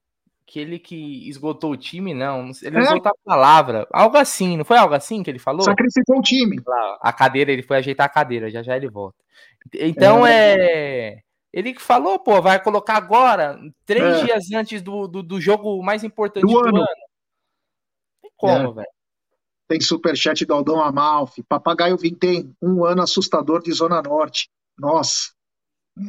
Que 0.45 0.59
ele 0.59 0.77
que 0.77 1.27
esgotou 1.29 1.71
o 1.71 1.77
time, 1.77 2.13
não. 2.13 2.51
Ele 2.61 2.77
é. 2.77 2.81
usou 2.81 2.95
outra 2.95 3.13
palavra. 3.23 3.87
Algo 3.91 4.17
assim, 4.17 4.57
não 4.57 4.65
foi 4.65 4.77
algo 4.77 4.93
assim 4.93 5.23
que 5.23 5.29
ele 5.29 5.39
falou? 5.39 5.63
Sacrificou 5.63 6.19
o 6.19 6.21
time. 6.21 6.61
A 7.01 7.13
cadeira, 7.13 7.51
ele 7.51 7.63
foi 7.63 7.77
ajeitar 7.77 8.05
a 8.05 8.09
cadeira, 8.09 8.49
já 8.49 8.61
já 8.61 8.75
ele 8.75 8.89
volta. 8.89 9.17
Então 9.73 10.27
é. 10.27 10.55
é... 10.59 11.19
Ele 11.51 11.75
falou, 11.77 12.19
pô, 12.19 12.41
vai 12.41 12.61
colocar 12.61 12.97
agora, 12.97 13.59
três 13.85 14.03
é. 14.03 14.25
dias 14.25 14.51
antes 14.51 14.81
do, 14.81 15.07
do, 15.07 15.21
do, 15.21 15.39
jogo 15.39 15.81
mais 15.83 16.03
importante 16.03 16.41
do, 16.41 16.47
do 16.47 16.67
ano. 16.67 16.77
ano 16.77 17.02
como, 18.37 18.71
é. 18.71 18.73
velho? 18.73 18.87
Tem 19.67 19.79
superchat 19.81 20.45
do 20.45 20.53
Aldão 20.53 20.81
Amalfi. 20.81 21.41
Papagaio 21.43 21.97
Vim 21.97 22.13
tem 22.13 22.55
um 22.61 22.85
ano 22.85 23.01
assustador 23.01 23.61
de 23.61 23.71
Zona 23.71 24.01
Norte. 24.01 24.49
Nossa. 24.77 25.31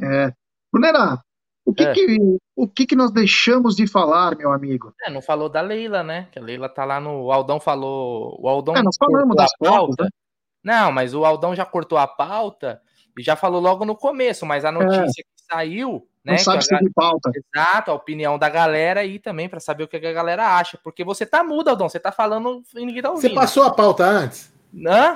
É. 0.03 0.33
Brunera, 0.73 1.23
o 1.65 1.73
que, 1.73 1.85
é. 1.85 1.93
que, 1.93 2.19
o 2.55 2.69
que, 2.69 2.87
que 2.87 2.97
nós 2.97 3.11
deixamos 3.11 3.75
de 3.75 3.87
falar, 3.87 4.37
meu 4.37 4.53
amigo? 4.53 4.95
É, 5.03 5.11
não 5.11 5.23
falou 5.23 5.49
da 5.49 5.63
Leila, 5.63 6.03
né? 6.03 6.29
Que 6.31 6.39
a 6.39 6.43
Leila 6.43 6.69
tá 6.69 6.85
lá 6.85 7.01
no. 7.01 7.25
O 7.25 7.33
Aldão 7.33 7.59
falou. 7.59 8.39
O 8.41 8.49
Aldão. 8.49 8.77
É, 8.77 8.83
nós 8.83 8.97
falamos 8.99 9.35
das 9.35 9.51
pauta. 9.59 10.05
Né? 10.05 10.11
Não, 10.63 10.93
mas 10.93 11.15
o 11.15 11.25
Aldão 11.25 11.55
já 11.55 11.65
cortou 11.65 11.97
a 11.97 12.07
pauta 12.07 12.83
e 13.19 13.23
já 13.23 13.37
falou 13.37 13.61
logo 13.61 13.85
no 13.85 13.97
começo, 13.97 14.45
mas 14.45 14.65
a 14.65 14.73
notícia 14.73 15.21
é. 15.21 15.25
que 15.25 15.45
saiu 15.51 16.07
né? 16.25 16.33
Não 16.33 16.39
sabe 16.39 16.65
se 16.65 16.77
de 16.77 16.91
pauta. 16.91 17.31
Exato, 17.35 17.91
a 17.91 17.95
opinião 17.95 18.39
da 18.39 18.49
galera 18.49 19.01
aí 19.01 19.19
também, 19.19 19.49
para 19.49 19.61
saber 19.61 19.85
o 19.85 19.89
que 19.89 19.97
a 19.97 20.13
galera 20.13 20.57
acha. 20.57 20.79
Porque 20.83 21.05
você 21.05 21.27
tá 21.27 21.45
mudo, 21.45 21.69
Aldão, 21.69 21.89
você 21.89 22.01
tá 22.01 22.11
falando 22.11 22.63
e 22.75 22.85
ninguém 22.87 23.03
tá 23.03 23.11
ouvindo. 23.11 23.29
Você 23.29 23.35
passou 23.35 23.63
a 23.65 23.71
pauta 23.73 24.05
antes? 24.05 24.53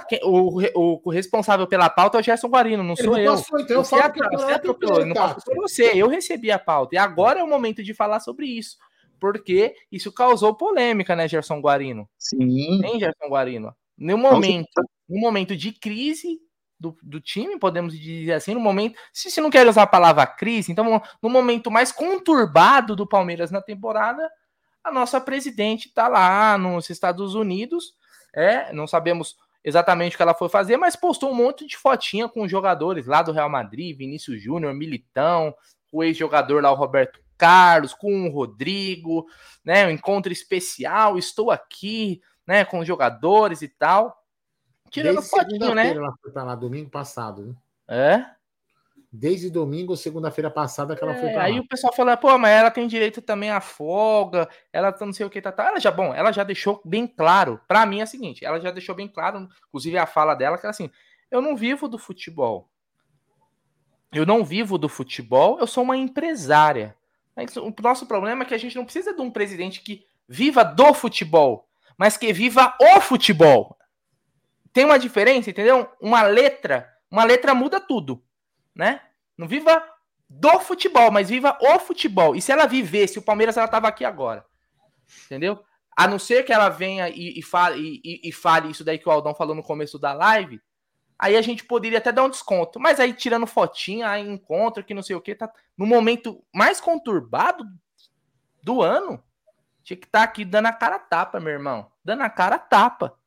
Quem- 0.09 0.21
O, 0.23 0.61
o, 0.75 1.01
o 1.05 1.11
responsável 1.11 1.67
pela 1.67 1.91
pauta 1.91 2.17
é 2.19 2.21
o 2.21 2.23
Gerson 2.23 2.49
Guarino, 2.49 2.83
não 2.85 2.95
sou 2.95 3.07
não 3.07 3.19
eu. 3.19 3.33
passou, 3.33 3.59
então 3.61 3.77
eu 3.77 3.85
Você, 3.85 3.97
falo 3.99 4.13
eu 4.33 4.55
atropelou, 4.55 5.07
não 5.07 5.15
passou 5.15 5.55
você. 5.57 5.91
Eu 5.95 6.09
recebi 6.09 6.51
a 6.51 6.59
pauta. 6.59 6.95
E 6.95 6.99
agora 6.99 7.41
é 7.41 7.43
o 7.43 7.49
momento 7.49 7.83
de 7.83 7.93
falar 7.93 8.21
sobre 8.21 8.47
isso. 8.47 8.77
Porque 9.19 9.75
isso 9.91 10.13
causou 10.13 10.55
polêmica, 10.55 11.17
né, 11.17 11.27
Gerson 11.27 11.61
Guarino? 11.61 12.09
Sim. 12.17 12.85
Hein, 12.85 13.01
Gerson 13.01 13.29
Guarino? 13.29 13.75
No 13.99 14.17
momento, 14.17 14.69
no 15.09 15.21
momento 15.21 15.57
de 15.57 15.73
crise 15.73 16.39
do, 16.79 16.97
do 17.03 17.21
time, 17.21 17.59
podemos 17.59 17.99
dizer 17.99 18.33
assim, 18.33 18.55
no 18.55 18.61
momento. 18.61 18.99
Se 19.13 19.31
você 19.31 19.41
não 19.41 19.51
quer 19.51 19.67
usar 19.67 19.83
a 19.83 19.87
palavra 19.87 20.27
crise, 20.27 20.71
então 20.71 21.03
no 21.23 21.29
momento 21.29 21.71
mais 21.71 21.91
conturbado 21.91 22.95
do 22.95 23.07
Palmeiras 23.07 23.51
na 23.51 23.61
temporada, 23.61 24.31
a 24.85 24.93
nossa 24.93 25.21
presidente 25.21 25.89
está 25.89 26.09
lá 26.09 26.57
nos 26.57 26.89
Estados 26.89 27.35
Unidos. 27.35 27.95
É, 28.35 28.73
não 28.73 28.87
sabemos 28.87 29.37
exatamente 29.65 30.15
o 30.15 30.17
que 30.17 30.23
ela 30.23 30.35
foi 30.35 30.49
fazer, 30.49 30.77
mas 30.77 30.97
postou 30.97 31.31
um 31.31 31.35
monte 31.35 31.67
de 31.67 31.77
fotinha 31.77 32.29
com 32.29 32.43
os 32.43 32.51
jogadores 32.51 33.07
lá 33.07 33.23
do 33.23 33.33
Real 33.33 33.51
Madrid, 33.51 33.97
Vinícius 33.97 34.43
Júnior, 34.43 34.73
Militão, 34.75 35.55
o 35.93 36.03
ex-jogador 36.03 36.63
lá, 36.63 36.71
o 36.71 36.77
Roberto 36.77 37.21
Carlos, 37.37 37.95
com 37.95 38.27
o 38.27 38.31
Rodrigo, 38.31 39.27
né? 39.65 39.87
Um 39.87 39.91
encontro 39.91 40.33
especial, 40.33 41.19
estou 41.19 41.51
aqui, 41.51 42.21
né, 42.47 42.65
com 42.65 42.79
os 42.79 42.87
jogadores 42.87 43.63
e 43.63 43.69
tal. 43.69 44.18
Tirando 44.91 45.17
Desde 45.17 45.31
fotinho, 45.31 45.75
né? 45.75 45.91
ela 45.91 46.13
foi 46.23 46.33
pra 46.33 46.43
lá, 46.45 46.55
domingo 46.55 46.91
passado. 46.91 47.47
Né? 47.47 47.55
É. 47.89 48.39
Desde 49.11 49.49
domingo 49.51 49.93
ou 49.93 49.97
segunda-feira 49.97 50.51
passada 50.51 50.95
que 50.95 51.03
ela 51.03 51.15
foi 51.15 51.29
É, 51.31 51.33
pra 51.33 51.43
aí 51.45 51.55
lá. 51.55 51.61
o 51.61 51.67
pessoal 51.67 51.93
fala, 51.95 52.15
pô, 52.17 52.37
mas 52.37 52.51
ela 52.51 52.71
tem 52.71 52.87
direito 52.87 53.23
também 53.23 53.51
à 53.51 53.59
folga, 53.61 54.47
ela 54.71 54.93
tá 54.93 55.07
não 55.07 55.15
sei 55.15 55.25
o 55.25 55.31
que, 55.31 55.41
tá, 55.41 55.51
tá. 55.51 55.67
Ela 55.69 55.81
já, 55.81 55.91
bom, 55.91 56.15
ela 56.15 56.31
já 56.31 56.45
deixou 56.45 56.83
bem 56.85 57.07
claro, 57.07 57.59
pra 57.67 57.87
mim 57.87 58.01
é 58.01 58.05
o 58.05 58.07
seguinte, 58.07 58.45
ela 58.45 58.61
já 58.61 58.71
deixou 58.71 58.95
bem 58.95 59.09
claro, 59.09 59.49
inclusive 59.69 59.97
a 59.97 60.05
fala 60.05 60.35
dela, 60.35 60.59
que 60.59 60.67
é 60.67 60.69
assim, 60.69 60.91
eu 61.31 61.41
não 61.41 61.57
vivo 61.57 61.89
do 61.89 61.97
futebol. 61.97 62.69
Eu 64.13 64.27
não 64.27 64.45
vivo 64.45 64.77
do 64.77 64.89
futebol, 64.91 65.59
eu 65.59 65.67
sou 65.67 65.85
uma 65.85 65.97
empresária. 65.97 66.95
O 67.63 67.83
nosso 67.83 68.05
problema 68.05 68.43
é 68.43 68.47
que 68.47 68.55
a 68.55 68.59
gente 68.59 68.77
não 68.77 68.85
precisa 68.85 69.15
de 69.15 69.21
um 69.23 69.31
presidente 69.31 69.81
que 69.81 70.05
viva 70.29 70.63
do 70.65 70.93
futebol, 70.93 71.67
mas 71.97 72.19
que 72.19 72.31
viva 72.33 72.75
o 72.79 73.01
futebol. 73.01 73.78
Tem 74.79 74.85
uma 74.85 74.97
diferença, 74.97 75.51
entendeu? 75.51 75.91
Uma 76.01 76.23
letra, 76.23 76.89
uma 77.11 77.25
letra 77.25 77.53
muda 77.53 77.81
tudo, 77.81 78.25
né? 78.73 79.01
Não 79.37 79.49
viva 79.49 79.83
do 80.29 80.61
futebol, 80.61 81.11
mas 81.11 81.31
viva 81.31 81.59
o 81.61 81.81
futebol. 81.81 82.37
E 82.37 82.41
se 82.41 82.53
ela 82.53 82.65
vivesse, 82.65 83.19
o 83.19 83.23
Palmeiras 83.23 83.57
ela 83.57 83.67
tava 83.67 83.89
aqui 83.89 84.05
agora. 84.05 84.47
Entendeu? 85.27 85.61
A 85.97 86.07
não 86.07 86.17
ser 86.17 86.45
que 86.45 86.53
ela 86.53 86.69
venha 86.69 87.09
e, 87.09 87.41
e 87.41 87.43
fale, 87.43 88.01
e, 88.05 88.29
e 88.29 88.31
fale 88.31 88.71
isso 88.71 88.85
daí 88.85 89.01
que 89.01 89.09
o 89.09 89.11
Aldão 89.11 89.35
falou 89.35 89.53
no 89.53 89.65
começo 89.65 89.99
da 89.99 90.13
live, 90.13 90.63
aí 91.19 91.37
a 91.37 91.43
gente 91.43 91.65
poderia 91.65 91.99
até 91.99 92.13
dar 92.13 92.23
um 92.23 92.31
desconto. 92.31 92.79
Mas 92.79 93.01
aí 93.01 93.13
tirando 93.13 93.49
fotinha, 93.49 94.09
aí 94.09 94.29
encontro 94.29 94.85
que 94.85 94.95
não 94.95 95.03
sei 95.03 95.17
o 95.17 95.21
que, 95.21 95.35
tá 95.35 95.53
no 95.77 95.87
momento 95.87 96.41
mais 96.55 96.81
conturbado 96.81 97.65
do 98.63 98.81
ano, 98.81 99.21
tinha 99.83 99.97
que 99.97 100.07
estar 100.07 100.23
aqui 100.23 100.45
dando 100.45 100.67
a 100.67 100.73
cara 100.73 101.01
tapa, 101.01 101.41
meu 101.41 101.53
irmão. 101.53 101.91
Dando 102.05 102.23
a 102.23 102.31
cara 102.31 102.61
tapa, 102.61 103.19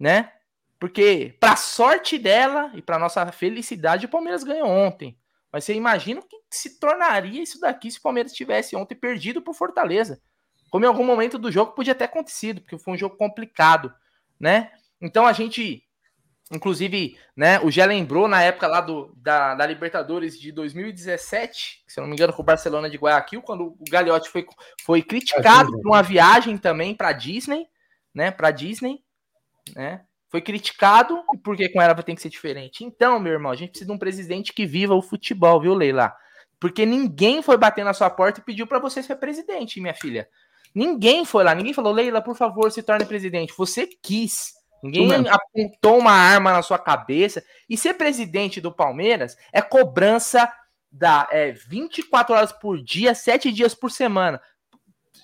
né? 0.00 0.32
Porque, 0.78 1.36
pra 1.40 1.56
sorte 1.56 2.18
dela 2.18 2.70
e 2.74 2.82
pra 2.82 2.98
nossa 2.98 3.24
felicidade, 3.32 4.06
o 4.06 4.10
Palmeiras 4.10 4.44
ganhou 4.44 4.68
ontem. 4.68 5.18
Mas 5.50 5.64
você 5.64 5.74
imagina 5.74 6.20
o 6.20 6.22
que 6.22 6.36
se 6.50 6.78
tornaria 6.78 7.42
isso 7.42 7.58
daqui 7.60 7.90
se 7.90 7.98
o 7.98 8.02
Palmeiras 8.02 8.32
tivesse 8.32 8.76
ontem 8.76 8.94
perdido 8.94 9.40
por 9.40 9.54
Fortaleza. 9.54 10.20
Como 10.70 10.84
em 10.84 10.88
algum 10.88 11.04
momento 11.04 11.38
do 11.38 11.50
jogo 11.50 11.72
podia 11.72 11.94
ter 11.94 12.04
acontecido, 12.04 12.60
porque 12.60 12.78
foi 12.78 12.94
um 12.94 12.98
jogo 12.98 13.16
complicado, 13.16 13.90
né? 14.38 14.70
Então 15.00 15.24
a 15.26 15.32
gente, 15.32 15.82
inclusive, 16.52 17.18
né, 17.34 17.58
o 17.60 17.70
Gé 17.70 17.86
lembrou 17.86 18.28
na 18.28 18.42
época 18.42 18.66
lá 18.66 18.82
do, 18.82 19.14
da, 19.16 19.54
da 19.54 19.66
Libertadores 19.66 20.38
de 20.38 20.52
2017, 20.52 21.84
se 21.86 21.98
eu 21.98 22.02
não 22.02 22.08
me 22.08 22.16
engano, 22.16 22.32
com 22.32 22.42
o 22.42 22.44
Barcelona 22.44 22.90
de 22.90 22.98
Guayaquil, 22.98 23.40
quando 23.40 23.68
o 23.68 23.84
Gagliotti 23.88 24.28
foi, 24.28 24.44
foi 24.82 25.02
criticado 25.02 25.70
Disney. 25.70 25.82
por 25.82 25.88
uma 25.88 26.02
viagem 26.02 26.58
também 26.58 26.94
para 26.94 27.12
Disney, 27.12 27.66
né? 28.14 28.30
Para 28.30 28.50
Disney, 28.50 29.02
né? 29.74 30.04
Foi 30.36 30.42
criticado, 30.42 31.24
e 31.32 31.38
por 31.38 31.56
que 31.56 31.66
com 31.70 31.80
ela 31.80 31.94
ter 31.94 32.14
que 32.14 32.20
ser 32.20 32.28
diferente? 32.28 32.84
Então, 32.84 33.18
meu 33.18 33.32
irmão, 33.32 33.50
a 33.50 33.56
gente 33.56 33.70
precisa 33.70 33.88
de 33.88 33.96
um 33.96 33.98
presidente 33.98 34.52
que 34.52 34.66
viva 34.66 34.94
o 34.94 35.00
futebol, 35.00 35.58
viu, 35.58 35.72
Leila? 35.72 36.14
Porque 36.60 36.84
ninguém 36.84 37.40
foi 37.40 37.56
bater 37.56 37.82
na 37.82 37.94
sua 37.94 38.10
porta 38.10 38.38
e 38.38 38.42
pediu 38.42 38.66
para 38.66 38.78
você 38.78 39.02
ser 39.02 39.16
presidente, 39.16 39.80
minha 39.80 39.94
filha. 39.94 40.28
Ninguém 40.74 41.24
foi 41.24 41.42
lá, 41.42 41.54
ninguém 41.54 41.72
falou, 41.72 41.90
Leila, 41.90 42.20
por 42.20 42.36
favor, 42.36 42.70
se 42.70 42.82
torne 42.82 43.06
presidente. 43.06 43.54
Você 43.56 43.86
quis. 43.86 44.52
Ninguém 44.82 45.10
apontou 45.26 45.98
uma 45.98 46.12
arma 46.12 46.52
na 46.52 46.60
sua 46.60 46.78
cabeça. 46.78 47.42
E 47.66 47.78
ser 47.78 47.94
presidente 47.94 48.60
do 48.60 48.70
Palmeiras 48.70 49.38
é 49.50 49.62
cobrança 49.62 50.52
da 50.92 51.26
é, 51.32 51.52
24 51.52 52.34
horas 52.34 52.52
por 52.52 52.82
dia, 52.82 53.14
7 53.14 53.50
dias 53.50 53.74
por 53.74 53.90
semana. 53.90 54.38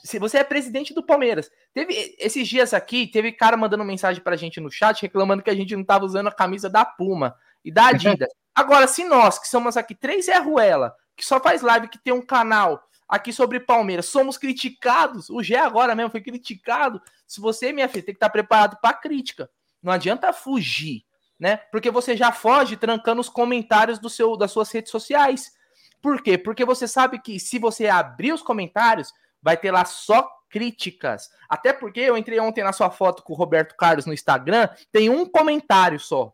Se 0.02 0.18
você 0.18 0.38
é 0.38 0.44
presidente 0.44 0.94
do 0.94 1.02
Palmeiras, 1.02 1.50
teve 1.72 2.14
esses 2.18 2.48
dias 2.48 2.74
aqui, 2.74 3.06
teve 3.06 3.32
cara 3.32 3.56
mandando 3.56 3.84
mensagem 3.84 4.22
pra 4.22 4.36
gente 4.36 4.60
no 4.60 4.70
chat 4.70 5.02
reclamando 5.02 5.42
que 5.42 5.50
a 5.50 5.54
gente 5.54 5.74
não 5.76 5.84
tava 5.84 6.04
usando 6.04 6.28
a 6.28 6.32
camisa 6.32 6.68
da 6.68 6.84
Puma 6.84 7.34
e 7.64 7.72
da 7.72 7.88
Adidas. 7.88 8.28
Agora, 8.54 8.86
se 8.86 9.04
nós, 9.04 9.38
que 9.38 9.48
somos 9.48 9.76
aqui 9.76 9.94
três 9.94 10.26
Zé 10.26 10.38
Ruela, 10.38 10.94
que 11.16 11.24
só 11.24 11.40
faz 11.40 11.62
live, 11.62 11.88
que 11.88 11.98
tem 11.98 12.12
um 12.12 12.24
canal 12.24 12.82
aqui 13.08 13.32
sobre 13.32 13.60
Palmeiras, 13.60 14.06
somos 14.06 14.36
criticados, 14.36 15.30
o 15.30 15.42
Gé 15.42 15.58
agora 15.58 15.94
mesmo 15.94 16.10
foi 16.10 16.20
criticado. 16.20 17.00
Se 17.26 17.40
você, 17.40 17.72
minha 17.72 17.88
filha, 17.88 18.04
tem 18.04 18.14
que 18.14 18.16
estar 18.16 18.30
preparado 18.30 18.78
para 18.80 18.96
crítica. 18.96 19.48
Não 19.82 19.92
adianta 19.92 20.32
fugir, 20.32 21.04
né? 21.38 21.56
Porque 21.70 21.90
você 21.90 22.16
já 22.16 22.32
foge 22.32 22.76
trancando 22.76 23.20
os 23.20 23.28
comentários 23.28 23.98
do 23.98 24.08
seu, 24.08 24.36
das 24.36 24.52
suas 24.52 24.70
redes 24.70 24.90
sociais. 24.90 25.52
Por 26.00 26.22
quê? 26.22 26.36
Porque 26.36 26.64
você 26.64 26.88
sabe 26.88 27.18
que 27.20 27.38
se 27.38 27.58
você 27.58 27.88
abrir 27.88 28.32
os 28.32 28.42
comentários, 28.42 29.12
vai 29.42 29.56
ter 29.56 29.70
lá 29.70 29.84
só 29.84 30.28
críticas. 30.48 31.28
Até 31.48 31.72
porque 31.72 32.00
eu 32.00 32.16
entrei 32.16 32.38
ontem 32.38 32.62
na 32.62 32.72
sua 32.72 32.90
foto 32.90 33.22
com 33.22 33.32
o 33.32 33.36
Roberto 33.36 33.74
Carlos 33.76 34.06
no 34.06 34.12
Instagram, 34.12 34.68
tem 34.92 35.08
um 35.10 35.26
comentário 35.26 35.98
só. 35.98 36.32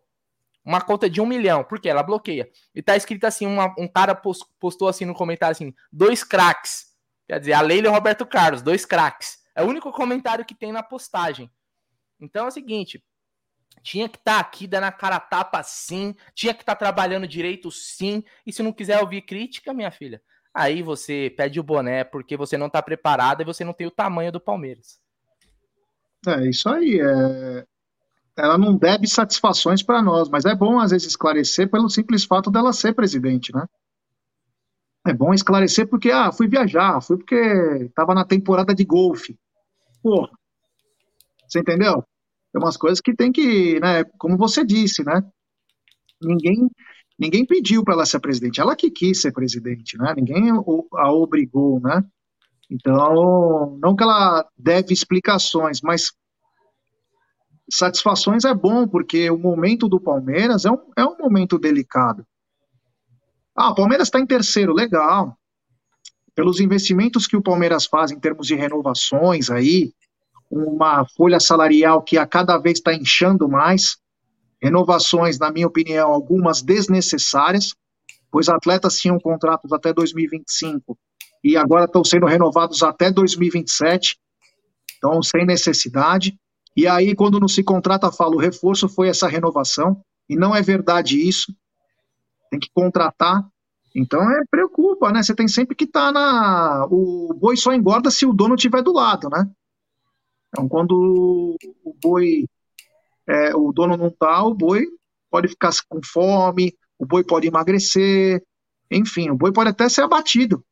Uma 0.64 0.80
conta 0.80 1.08
de 1.08 1.20
um 1.20 1.26
milhão, 1.26 1.64
porque 1.64 1.88
ela 1.88 2.02
bloqueia. 2.02 2.50
E 2.74 2.82
tá 2.82 2.94
escrito 2.96 3.24
assim: 3.24 3.46
uma- 3.46 3.74
um 3.78 3.88
cara 3.88 4.14
pos- 4.14 4.44
postou 4.60 4.88
assim 4.88 5.04
no 5.06 5.14
comentário 5.14 5.52
assim: 5.52 5.72
dois 5.90 6.22
craques. 6.22 6.88
Quer 7.26 7.40
dizer, 7.40 7.52
a 7.54 7.60
Leila 7.60 7.86
e 7.86 7.90
o 7.90 7.94
Roberto 7.94 8.26
Carlos, 8.26 8.60
dois 8.60 8.84
craques. 8.84 9.38
É 9.54 9.62
o 9.62 9.66
único 9.66 9.90
comentário 9.92 10.44
que 10.44 10.54
tem 10.54 10.70
na 10.72 10.82
postagem. 10.82 11.50
Então 12.20 12.44
é 12.44 12.48
o 12.48 12.50
seguinte: 12.52 13.02
tinha 13.82 14.08
que 14.08 14.18
estar 14.18 14.40
aqui 14.40 14.66
dando 14.66 14.84
a 14.84 14.92
cara 14.92 15.18
tapa 15.20 15.62
sim, 15.62 16.14
tinha 16.34 16.52
que 16.52 16.62
estar 16.62 16.74
trabalhando 16.74 17.26
direito 17.26 17.70
sim. 17.70 18.22
E 18.44 18.52
se 18.52 18.62
não 18.62 18.72
quiser 18.72 19.00
ouvir 19.00 19.22
crítica, 19.22 19.72
minha 19.72 19.90
filha, 19.90 20.20
aí 20.54 20.82
você 20.82 21.32
pede 21.36 21.60
o 21.60 21.62
boné 21.62 22.04
porque 22.04 22.36
você 22.36 22.56
não 22.56 22.68
tá 22.70 22.82
preparado 22.82 23.42
e 23.42 23.44
você 23.44 23.64
não 23.64 23.72
tem 23.72 23.86
o 23.86 23.90
tamanho 23.90 24.32
do 24.32 24.40
Palmeiras. 24.40 25.00
É 26.26 26.48
isso 26.48 26.68
aí. 26.68 27.00
é- 27.00 27.66
Ela 28.36 28.56
não 28.56 28.76
deve 28.76 29.06
satisfações 29.06 29.82
para 29.82 30.00
nós, 30.00 30.28
mas 30.28 30.44
é 30.44 30.54
bom 30.54 30.78
às 30.78 30.92
vezes 30.92 31.08
esclarecer 31.08 31.68
pelo 31.70 31.88
simples 31.88 32.24
fato 32.24 32.50
dela 32.50 32.72
ser 32.72 32.94
presidente, 32.94 33.52
né? 33.54 33.66
É 35.06 35.12
bom 35.12 35.32
esclarecer 35.34 35.88
porque, 35.88 36.10
ah, 36.10 36.30
fui 36.30 36.46
viajar, 36.46 37.00
fui 37.00 37.16
porque 37.16 37.34
estava 37.34 38.14
na 38.14 38.24
temporada 38.24 38.74
de 38.74 38.84
golfe. 38.84 39.36
Porra. 40.02 40.30
Você 41.48 41.60
entendeu? 41.60 42.04
Tem 42.52 42.62
umas 42.62 42.76
coisas 42.76 43.00
que 43.00 43.14
tem 43.14 43.32
que, 43.32 43.80
né? 43.80 44.04
Como 44.18 44.36
você 44.36 44.64
disse, 44.64 45.02
né? 45.04 45.22
Ninguém, 46.20 46.70
ninguém 47.18 47.44
pediu 47.44 47.84
para 47.84 47.94
ela 47.94 48.06
ser 48.06 48.20
presidente, 48.20 48.60
ela 48.60 48.76
que 48.76 48.90
quis 48.90 49.20
ser 49.20 49.32
presidente, 49.32 49.98
né? 49.98 50.14
Ninguém 50.16 50.50
a 50.94 51.12
obrigou, 51.12 51.80
né? 51.80 52.04
Então, 52.70 53.78
não 53.82 53.96
que 53.96 54.02
ela 54.02 54.46
deve 54.56 54.92
explicações, 54.92 55.80
mas 55.80 56.12
satisfações 57.70 58.44
é 58.44 58.54
bom, 58.54 58.86
porque 58.86 59.30
o 59.30 59.38
momento 59.38 59.88
do 59.88 60.00
Palmeiras 60.00 60.64
é 60.64 60.70
um, 60.70 60.78
é 60.96 61.04
um 61.04 61.16
momento 61.18 61.58
delicado. 61.58 62.26
Ah, 63.54 63.70
o 63.70 63.74
Palmeiras 63.74 64.08
está 64.08 64.20
em 64.20 64.26
terceiro, 64.26 64.72
legal. 64.72 65.36
Pelos 66.34 66.60
investimentos 66.60 67.26
que 67.26 67.36
o 67.36 67.42
Palmeiras 67.42 67.86
faz 67.86 68.10
em 68.10 68.20
termos 68.20 68.46
de 68.46 68.54
renovações 68.54 69.50
aí, 69.50 69.92
uma 70.50 71.04
folha 71.04 71.40
salarial 71.40 72.02
que 72.02 72.16
a 72.16 72.26
cada 72.26 72.56
vez 72.58 72.78
está 72.78 72.94
inchando 72.94 73.48
mais, 73.48 73.98
renovações, 74.60 75.38
na 75.38 75.50
minha 75.50 75.66
opinião, 75.66 76.12
algumas 76.12 76.62
desnecessárias, 76.62 77.74
pois 78.30 78.48
atletas 78.48 78.98
tinham 78.98 79.18
contratos 79.18 79.72
até 79.72 79.92
2025 79.92 80.98
e 81.42 81.56
agora 81.56 81.84
estão 81.84 82.04
sendo 82.04 82.26
renovados 82.26 82.82
até 82.82 83.10
2027, 83.10 84.18
então 84.96 85.22
sem 85.22 85.46
necessidade. 85.46 86.36
E 86.76 86.86
aí, 86.86 87.14
quando 87.14 87.40
não 87.40 87.48
se 87.48 87.62
contrata, 87.62 88.12
fala, 88.12 88.36
o 88.36 88.40
reforço 88.40 88.88
foi 88.88 89.08
essa 89.08 89.28
renovação, 89.28 90.00
e 90.28 90.36
não 90.36 90.54
é 90.54 90.62
verdade 90.62 91.18
isso, 91.18 91.52
tem 92.50 92.60
que 92.60 92.68
contratar. 92.72 93.44
Então, 93.94 94.20
é, 94.30 94.42
preocupa, 94.50 95.10
né? 95.10 95.22
Você 95.22 95.34
tem 95.34 95.48
sempre 95.48 95.74
que 95.74 95.84
estar 95.84 96.12
na... 96.12 96.86
O 96.90 97.34
boi 97.34 97.56
só 97.56 97.72
engorda 97.72 98.10
se 98.10 98.26
o 98.26 98.32
dono 98.32 98.54
estiver 98.54 98.82
do 98.82 98.92
lado, 98.92 99.28
né? 99.28 99.48
Então, 100.48 100.68
quando 100.68 101.56
o 101.84 101.94
boi 102.00 102.44
é, 103.28 103.54
o 103.54 103.72
dono 103.72 103.96
não 103.96 104.10
tá, 104.10 104.42
o 104.42 104.54
boi 104.54 104.86
pode 105.30 105.48
ficar 105.48 105.70
com 105.88 106.00
fome, 106.02 106.74
o 106.98 107.04
boi 107.04 107.22
pode 107.22 107.46
emagrecer, 107.46 108.42
enfim, 108.90 109.28
o 109.30 109.36
boi 109.36 109.52
pode 109.52 109.70
até 109.70 109.88
ser 109.88 110.02
abatido. 110.02 110.64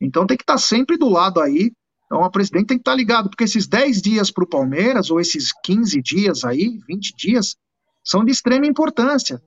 Então 0.00 0.26
tem 0.26 0.36
que 0.36 0.42
estar 0.42 0.54
tá 0.54 0.58
sempre 0.58 0.96
do 0.96 1.08
lado 1.08 1.40
aí. 1.40 1.72
Então 2.06 2.24
a 2.24 2.30
presidente 2.30 2.66
tem 2.66 2.76
que 2.76 2.82
estar 2.82 2.92
tá 2.92 2.96
ligado, 2.96 3.30
porque 3.30 3.44
esses 3.44 3.68
10 3.68 4.02
dias 4.02 4.30
para 4.32 4.42
o 4.42 4.48
Palmeiras, 4.48 5.10
ou 5.10 5.20
esses 5.20 5.52
15 5.62 6.02
dias 6.02 6.44
aí, 6.44 6.80
20 6.88 7.14
dias, 7.16 7.56
são 8.02 8.24
de 8.24 8.32
extrema 8.32 8.66
importância. 8.66 9.40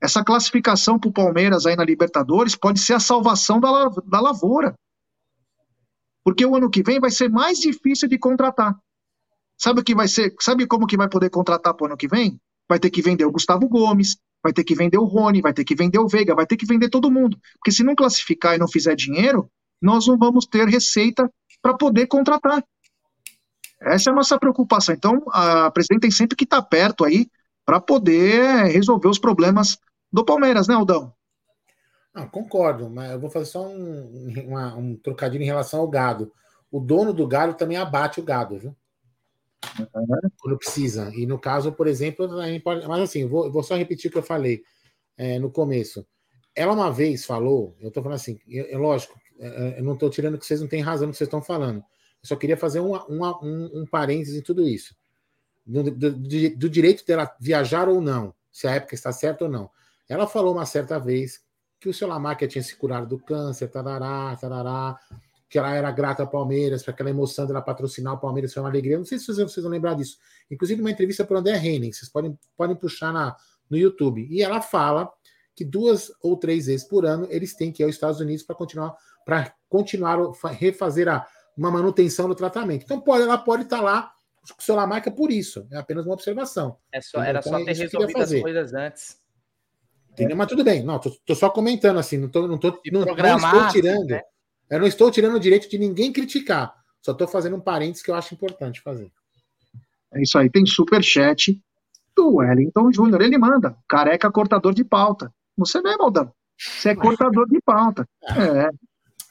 Essa 0.00 0.22
classificação 0.22 0.98
para 0.98 1.08
o 1.08 1.12
Palmeiras 1.12 1.66
aí 1.66 1.74
na 1.74 1.84
Libertadores 1.84 2.54
pode 2.54 2.78
ser 2.78 2.92
a 2.92 3.00
salvação 3.00 3.58
da, 3.58 3.88
da 4.06 4.20
lavoura. 4.20 4.74
Porque 6.22 6.44
o 6.46 6.54
ano 6.54 6.70
que 6.70 6.82
vem 6.82 7.00
vai 7.00 7.10
ser 7.10 7.28
mais 7.28 7.58
difícil 7.58 8.08
de 8.08 8.18
contratar. 8.18 8.78
Sabe 9.56 9.80
o 9.80 9.84
que 9.84 9.94
vai 9.94 10.08
ser? 10.08 10.34
Sabe 10.40 10.66
como 10.66 10.86
que 10.86 10.96
vai 10.96 11.08
poder 11.08 11.30
contratar 11.30 11.74
para 11.74 11.84
o 11.84 11.86
ano 11.86 11.96
que 11.96 12.08
vem? 12.08 12.40
Vai 12.68 12.78
ter 12.78 12.90
que 12.90 13.02
vender 13.02 13.24
o 13.24 13.32
Gustavo 13.32 13.68
Gomes, 13.68 14.16
vai 14.42 14.52
ter 14.52 14.64
que 14.64 14.74
vender 14.74 14.98
o 14.98 15.04
Rony, 15.04 15.40
vai 15.40 15.52
ter 15.52 15.64
que 15.64 15.74
vender 15.74 15.98
o 15.98 16.08
Veiga, 16.08 16.34
vai 16.34 16.46
ter 16.46 16.56
que 16.56 16.66
vender 16.66 16.88
todo 16.88 17.10
mundo. 17.10 17.38
Porque 17.54 17.72
se 17.72 17.82
não 17.82 17.94
classificar 17.94 18.54
e 18.54 18.58
não 18.58 18.68
fizer 18.68 18.94
dinheiro, 18.94 19.50
nós 19.80 20.06
não 20.06 20.18
vamos 20.18 20.46
ter 20.46 20.66
receita 20.68 21.30
para 21.62 21.74
poder 21.74 22.06
contratar. 22.06 22.62
Essa 23.80 24.10
é 24.10 24.12
a 24.12 24.16
nossa 24.16 24.38
preocupação. 24.38 24.94
Então, 24.94 25.22
a 25.30 25.70
presidente 25.70 26.02
tem 26.02 26.10
sempre 26.10 26.36
que 26.36 26.44
estar 26.44 26.62
tá 26.62 26.68
perto 26.68 27.04
aí 27.04 27.28
para 27.64 27.80
poder 27.80 28.66
resolver 28.66 29.08
os 29.08 29.18
problemas 29.18 29.78
do 30.12 30.24
Palmeiras, 30.24 30.68
né, 30.68 30.74
Aldão? 30.74 31.12
Concordo, 32.30 32.88
mas 32.88 33.10
eu 33.10 33.20
vou 33.20 33.28
fazer 33.28 33.46
só 33.46 33.66
um, 33.66 34.32
uma, 34.46 34.76
um 34.76 34.96
trocadilho 34.96 35.42
em 35.42 35.46
relação 35.46 35.80
ao 35.80 35.88
gado. 35.88 36.30
O 36.70 36.78
dono 36.78 37.12
do 37.12 37.26
gado 37.26 37.54
também 37.54 37.76
abate 37.76 38.20
o 38.20 38.22
gado, 38.22 38.58
viu? 38.58 38.76
Uhum. 39.78 40.30
Quando 40.38 40.58
precisa. 40.58 41.10
E 41.14 41.26
no 41.26 41.38
caso, 41.38 41.72
por 41.72 41.86
exemplo, 41.86 42.28
mas 42.64 43.00
assim, 43.00 43.26
vou, 43.26 43.50
vou 43.50 43.62
só 43.62 43.76
repetir 43.76 44.08
o 44.08 44.12
que 44.12 44.18
eu 44.18 44.22
falei 44.22 44.62
é, 45.16 45.38
no 45.38 45.50
começo. 45.50 46.06
Ela 46.54 46.72
uma 46.72 46.92
vez 46.92 47.24
falou, 47.24 47.76
eu 47.80 47.90
tô 47.90 48.02
falando 48.02 48.16
assim, 48.16 48.38
é, 48.48 48.76
lógico, 48.76 49.18
é, 49.38 49.78
eu 49.78 49.84
não 49.84 49.96
tô 49.96 50.08
tirando 50.08 50.38
que 50.38 50.46
vocês 50.46 50.60
não 50.60 50.68
têm 50.68 50.80
razão 50.80 51.06
no 51.06 51.12
que 51.12 51.18
vocês 51.18 51.26
estão 51.26 51.42
falando. 51.42 51.78
Eu 51.78 52.28
só 52.28 52.36
queria 52.36 52.56
fazer 52.56 52.80
uma, 52.80 53.04
uma, 53.06 53.44
um, 53.44 53.82
um 53.82 53.86
parênteses 53.86 54.36
em 54.36 54.42
tudo 54.42 54.66
isso. 54.66 54.94
Do, 55.66 55.82
do, 55.90 56.12
do, 56.12 56.68
direito 56.68 57.04
dela 57.06 57.34
viajar 57.40 57.88
ou 57.88 58.00
não, 58.00 58.34
se 58.52 58.66
a 58.66 58.72
época 58.72 58.94
está 58.94 59.12
certa 59.12 59.44
ou 59.44 59.50
não. 59.50 59.70
Ela 60.08 60.26
falou 60.26 60.54
uma 60.54 60.66
certa 60.66 60.98
vez 60.98 61.42
que 61.80 61.88
o 61.88 61.94
seu 61.94 62.06
Lamarca 62.06 62.46
tinha 62.46 62.62
se 62.62 62.76
curado 62.76 63.06
do 63.06 63.18
câncer, 63.18 63.68
tarará, 63.68 64.36
tarará, 64.36 64.98
que 65.54 65.58
ela 65.60 65.72
era 65.72 65.88
grata 65.92 66.20
ao 66.20 66.28
Palmeiras, 66.28 66.82
para 66.82 66.92
aquela 66.92 67.10
emoção 67.10 67.46
dela 67.46 67.62
patrocinar 67.62 68.14
o 68.14 68.18
Palmeiras 68.18 68.52
foi 68.52 68.60
uma 68.60 68.68
alegria. 68.68 68.98
Não 68.98 69.04
sei 69.04 69.20
se 69.20 69.26
vocês, 69.26 69.54
vão 69.62 69.70
lembrar 69.70 69.94
disso. 69.94 70.18
Inclusive, 70.50 70.80
uma 70.80 70.90
entrevista 70.90 71.24
para 71.24 71.36
o 71.36 71.38
André 71.38 71.56
Henning, 71.56 71.92
vocês 71.92 72.10
podem, 72.10 72.36
podem 72.56 72.74
puxar 72.74 73.12
na, 73.12 73.36
no 73.70 73.76
YouTube. 73.76 74.26
E 74.28 74.42
ela 74.42 74.60
fala 74.60 75.08
que 75.54 75.64
duas 75.64 76.10
ou 76.20 76.36
três 76.36 76.66
vezes 76.66 76.84
por 76.84 77.06
ano 77.06 77.28
eles 77.30 77.54
têm 77.54 77.70
que 77.70 77.84
ir 77.84 77.86
aos 77.86 77.94
Estados 77.94 78.18
Unidos 78.18 78.42
para 78.42 78.56
continuar, 78.56 78.96
para 79.24 79.54
continuar 79.68 80.18
refazer 80.58 81.08
a, 81.08 81.24
uma 81.56 81.70
manutenção 81.70 82.26
do 82.26 82.34
tratamento. 82.34 82.82
Então, 82.82 83.00
pode, 83.00 83.22
ela 83.22 83.38
pode 83.38 83.62
estar 83.62 83.76
tá 83.76 83.82
lá 83.84 84.12
com 84.52 84.60
o 84.60 84.64
seu 84.64 84.74
Lamarca 84.74 85.08
por 85.08 85.30
isso. 85.30 85.68
É 85.70 85.76
apenas 85.76 86.04
uma 86.04 86.14
observação. 86.14 86.78
É 86.90 87.00
só, 87.00 87.22
era 87.22 87.38
então, 87.38 87.52
só 87.52 87.60
é 87.60 87.64
ter 87.64 87.76
resolvido 87.76 88.20
as 88.20 88.40
coisas 88.40 88.74
antes. 88.74 89.22
Entendeu? 90.10 90.36
Mas 90.36 90.48
tudo 90.48 90.64
bem, 90.64 90.82
não, 90.82 90.98
tô, 90.98 91.12
tô, 91.24 91.34
só 91.36 91.48
comentando 91.48 92.00
assim, 92.00 92.18
não, 92.18 92.28
tô, 92.28 92.48
não, 92.48 92.58
tô, 92.58 92.76
não, 92.90 93.04
não 93.04 93.36
estou 93.36 93.68
tirando. 93.68 94.08
Né? 94.08 94.20
Eu 94.70 94.80
não 94.80 94.86
estou 94.86 95.10
tirando 95.10 95.36
o 95.36 95.40
direito 95.40 95.68
de 95.68 95.78
ninguém 95.78 96.12
criticar. 96.12 96.74
Só 97.02 97.12
estou 97.12 97.28
fazendo 97.28 97.56
um 97.56 97.60
parênteses 97.60 98.02
que 98.02 98.10
eu 98.10 98.14
acho 98.14 98.34
importante 98.34 98.80
fazer. 98.80 99.10
É 100.12 100.22
isso 100.22 100.38
aí, 100.38 100.48
tem 100.48 100.64
super 100.64 101.02
chat 101.02 101.60
do 102.16 102.36
Wellington 102.36 102.92
Júnior. 102.92 103.20
Ele 103.20 103.36
manda, 103.36 103.76
careca 103.88 104.30
cortador 104.30 104.72
de 104.72 104.84
pauta. 104.84 105.32
Você 105.56 105.78
é, 105.78 105.96
Maldão. 105.96 106.32
Você 106.58 106.90
é 106.90 106.94
cortador 106.94 107.48
de 107.48 107.60
pauta. 107.60 108.08
É. 108.22 108.70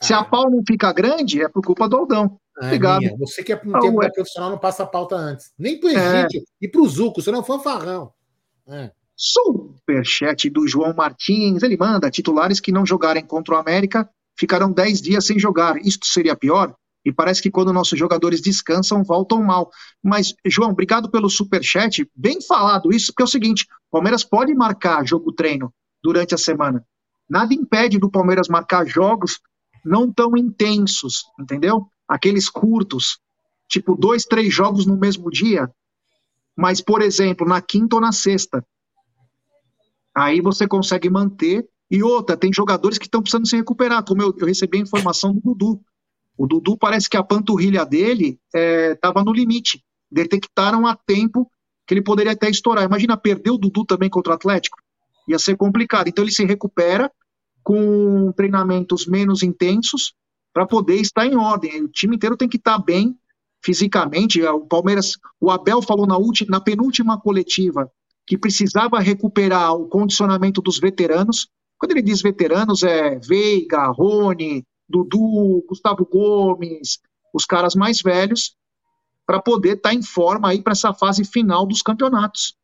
Se 0.01 0.13
a 0.13 0.19
ah. 0.19 0.25
pau 0.25 0.49
não 0.49 0.61
fica 0.67 0.91
grande, 0.91 1.41
é 1.41 1.47
por 1.47 1.63
culpa 1.63 1.87
do 1.87 1.95
Aldão. 1.95 2.37
É, 2.61 2.65
Obrigado. 2.65 2.99
Minha. 2.99 3.17
Você 3.17 3.41
que 3.41 3.53
é 3.53 3.55
um 3.55 3.79
tempo 3.79 4.03
é 4.03 4.11
profissional 4.11 4.51
não 4.51 4.57
passa 4.57 4.83
a 4.83 4.87
pauta 4.87 5.15
antes. 5.15 5.51
Nem 5.57 5.79
pro 5.79 5.89
Egito 5.89 6.37
é. 6.37 6.41
e 6.61 6.67
pro 6.67 6.87
Zuco, 6.87 7.21
você 7.21 7.31
não 7.31 7.39
é 7.39 7.43
fanfarrão. 7.43 8.11
É. 8.67 8.91
Superchat 9.15 10.49
do 10.49 10.67
João 10.67 10.93
Martins. 10.93 11.63
Ele 11.63 11.77
manda: 11.77 12.11
titulares 12.11 12.59
que 12.59 12.71
não 12.71 12.85
jogarem 12.85 13.25
contra 13.25 13.55
o 13.55 13.57
América 13.57 14.09
ficarão 14.37 14.71
10 14.71 15.01
dias 15.01 15.25
sem 15.25 15.39
jogar. 15.39 15.77
Isto 15.77 16.05
seria 16.05 16.35
pior? 16.35 16.75
E 17.05 17.11
parece 17.11 17.41
que 17.41 17.51
quando 17.51 17.73
nossos 17.73 17.99
jogadores 17.99 18.41
descansam, 18.41 19.03
voltam 19.03 19.43
mal. 19.43 19.69
Mas, 20.01 20.33
João, 20.45 20.71
obrigado 20.71 21.11
pelo 21.11 21.29
superchat. 21.29 22.09
Bem 22.15 22.41
falado 22.41 22.93
isso, 22.93 23.07
porque 23.07 23.23
é 23.23 23.25
o 23.25 23.27
seguinte: 23.27 23.67
Palmeiras 23.91 24.23
pode 24.23 24.53
marcar 24.53 25.05
jogo-treino 25.05 25.73
durante 26.01 26.33
a 26.33 26.37
semana. 26.37 26.85
Nada 27.29 27.53
impede 27.53 27.97
do 27.99 28.09
Palmeiras 28.09 28.47
marcar 28.47 28.85
jogos 28.85 29.39
não 29.83 30.11
tão 30.11 30.37
intensos, 30.37 31.23
entendeu? 31.39 31.87
Aqueles 32.07 32.49
curtos, 32.49 33.19
tipo 33.67 33.95
dois, 33.95 34.23
três 34.23 34.53
jogos 34.53 34.85
no 34.85 34.97
mesmo 34.97 35.29
dia. 35.29 35.69
Mas, 36.55 36.79
por 36.79 37.01
exemplo, 37.01 37.47
na 37.47 37.61
quinta 37.61 37.95
ou 37.95 38.01
na 38.01 38.11
sexta. 38.11 38.65
Aí 40.15 40.39
você 40.39 40.67
consegue 40.67 41.09
manter. 41.09 41.67
E 41.93 42.01
outra, 42.01 42.35
tem 42.35 42.51
jogadores 42.51 42.97
que 42.97 43.05
estão 43.05 43.21
precisando 43.21 43.47
se 43.47 43.55
recuperar, 43.55 44.03
como 44.03 44.19
eu, 44.19 44.33
eu, 44.35 44.47
recebi 44.47 44.79
a 44.79 44.81
informação 44.81 45.31
do 45.31 45.39
Dudu. 45.39 45.79
O 46.35 46.47
Dudu 46.47 46.75
parece 46.75 47.07
que 47.07 47.15
a 47.15 47.23
panturrilha 47.23 47.85
dele 47.85 48.39
estava 48.51 49.19
é, 49.19 49.23
no 49.23 49.31
limite. 49.31 49.85
Detectaram 50.11 50.87
a 50.87 50.95
tempo 50.95 51.47
que 51.85 51.93
ele 51.93 52.01
poderia 52.01 52.31
até 52.31 52.49
estourar. 52.49 52.83
Imagina 52.83 53.15
perder 53.15 53.51
o 53.51 53.59
Dudu 53.59 53.85
também 53.85 54.09
contra 54.09 54.31
o 54.31 54.35
Atlético. 54.35 54.79
Ia 55.27 55.37
ser 55.37 55.55
complicado. 55.55 56.07
Então 56.07 56.23
ele 56.23 56.31
se 56.31 56.43
recupera 56.43 57.11
com 57.61 58.31
treinamentos 58.31 59.05
menos 59.05 59.43
intensos 59.43 60.15
para 60.51 60.65
poder 60.65 60.95
estar 60.95 61.27
em 61.27 61.35
ordem. 61.35 61.83
O 61.83 61.89
time 61.89 62.15
inteiro 62.15 62.35
tem 62.35 62.49
que 62.49 62.57
estar 62.57 62.79
bem 62.79 63.15
fisicamente. 63.63 64.41
O 64.41 64.65
Palmeiras, 64.65 65.13
o 65.39 65.51
Abel 65.51 65.79
falou 65.79 66.07
na, 66.07 66.17
na 66.49 66.59
penúltima 66.59 67.21
coletiva 67.21 67.87
que 68.25 68.35
precisava 68.35 68.99
recuperar 68.99 69.75
o 69.75 69.87
condicionamento 69.87 70.59
dos 70.59 70.79
veteranos. 70.79 71.49
Quando 71.77 71.91
ele 71.91 72.01
diz 72.01 72.21
veteranos, 72.21 72.83
é 72.83 73.19
Veiga, 73.19 73.87
Rony, 73.87 74.65
Dudu, 74.87 75.65
Gustavo 75.67 76.05
Gomes, 76.05 76.99
os 77.33 77.45
caras 77.45 77.75
mais 77.75 78.01
velhos, 78.01 78.55
para 79.25 79.41
poder 79.41 79.77
estar 79.77 79.89
tá 79.89 79.95
em 79.95 80.01
forma 80.01 80.49
aí 80.49 80.61
para 80.61 80.73
essa 80.73 80.93
fase 80.93 81.25
final 81.25 81.65
dos 81.65 81.81
campeonatos. 81.81 82.55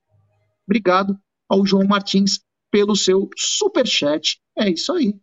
Obrigado 0.65 1.17
ao 1.47 1.65
João 1.65 1.87
Martins 1.87 2.39
pelo 2.71 2.95
seu 2.95 3.29
super 3.35 3.87
chat. 3.87 4.39
É 4.57 4.69
isso 4.69 4.93
aí. 4.93 5.19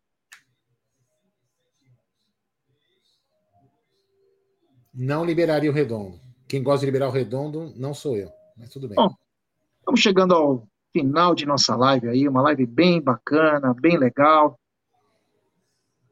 Não 4.93 5.25
liberaria 5.25 5.71
o 5.71 5.75
redondo. 5.75 6.19
Quem 6.49 6.63
gosta 6.63 6.81
de 6.81 6.87
liberar 6.87 7.09
o 7.09 7.13
redondo 7.13 7.73
não 7.77 7.93
sou 7.93 8.17
eu, 8.17 8.31
mas 8.57 8.71
tudo 8.71 8.89
bem. 8.89 8.97
Bom, 8.97 9.15
Estamos 9.87 10.01
chegando 10.01 10.35
ao 10.35 10.69
final 10.97 11.35
de 11.35 11.45
nossa 11.45 11.77
live 11.77 12.09
aí, 12.09 12.27
uma 12.27 12.41
live 12.41 12.65
bem 12.65 13.03
bacana, 13.03 13.75
bem 13.75 13.99
legal. 13.99 14.59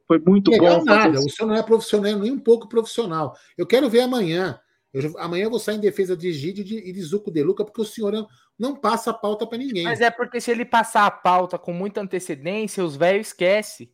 Foi 0.07 0.19
muito 0.19 0.51
legal 0.51 0.81
bom. 0.81 0.85
Nada, 0.85 1.19
o 1.19 1.31
senhor 1.31 1.49
não 1.49 1.57
é 1.57 1.63
profissional, 1.63 2.19
nem 2.19 2.31
um 2.31 2.39
pouco 2.39 2.69
profissional. 2.69 3.35
Eu 3.57 3.67
quero 3.67 3.89
ver 3.89 4.01
amanhã. 4.01 4.61
Eu, 4.93 5.19
amanhã 5.19 5.45
eu 5.45 5.51
vou 5.51 5.59
sair 5.59 5.77
em 5.77 5.81
defesa 5.81 6.15
de 6.15 6.31
Gide 6.33 6.61
e 6.61 6.93
de 6.93 7.03
Zuco 7.03 7.31
de 7.31 7.43
Luca, 7.43 7.65
porque 7.65 7.81
o 7.81 7.85
senhor 7.85 8.27
não 8.59 8.77
passa 8.77 9.11
a 9.11 9.15
pauta 9.15 9.47
para 9.47 9.57
ninguém. 9.57 9.85
Mas 9.85 10.03
é 10.03 10.11
porque 10.11 10.39
se 10.39 10.51
ele 10.51 10.67
passar 10.67 11.07
a 11.07 11.11
pauta 11.11 11.59
com 11.59 11.73
muita 11.73 12.03
antecedência, 12.03 12.85
os 12.85 12.95
velhos 12.95 13.29
esquecem. 13.29 13.91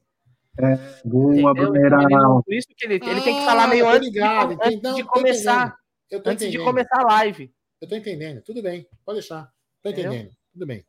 É, 0.58 0.76
boa, 1.04 1.54
Brunerão. 1.54 2.42
Por 2.42 2.52
isso 2.52 2.66
que 2.76 2.84
ele, 2.84 2.94
ele 2.94 3.20
tem 3.20 3.38
que 3.38 3.44
falar 3.44 3.68
meio 3.68 3.86
ah, 3.86 3.92
antes, 3.92 4.08
ligado, 4.08 4.56
de, 4.56 4.64
antes 4.64 4.94
de 4.96 5.04
começar. 5.04 5.76
Antes 6.26 6.50
de 6.50 6.58
começar 6.58 7.00
a 7.00 7.04
live. 7.04 7.54
Eu 7.80 7.88
tô 7.88 7.94
entendendo. 7.94 8.42
Tudo 8.42 8.60
bem, 8.60 8.86
pode 9.06 9.20
deixar. 9.20 9.48
Tô 9.80 9.90
entendendo. 9.90 10.30
Tudo 10.52 10.66
bem. 10.66 10.84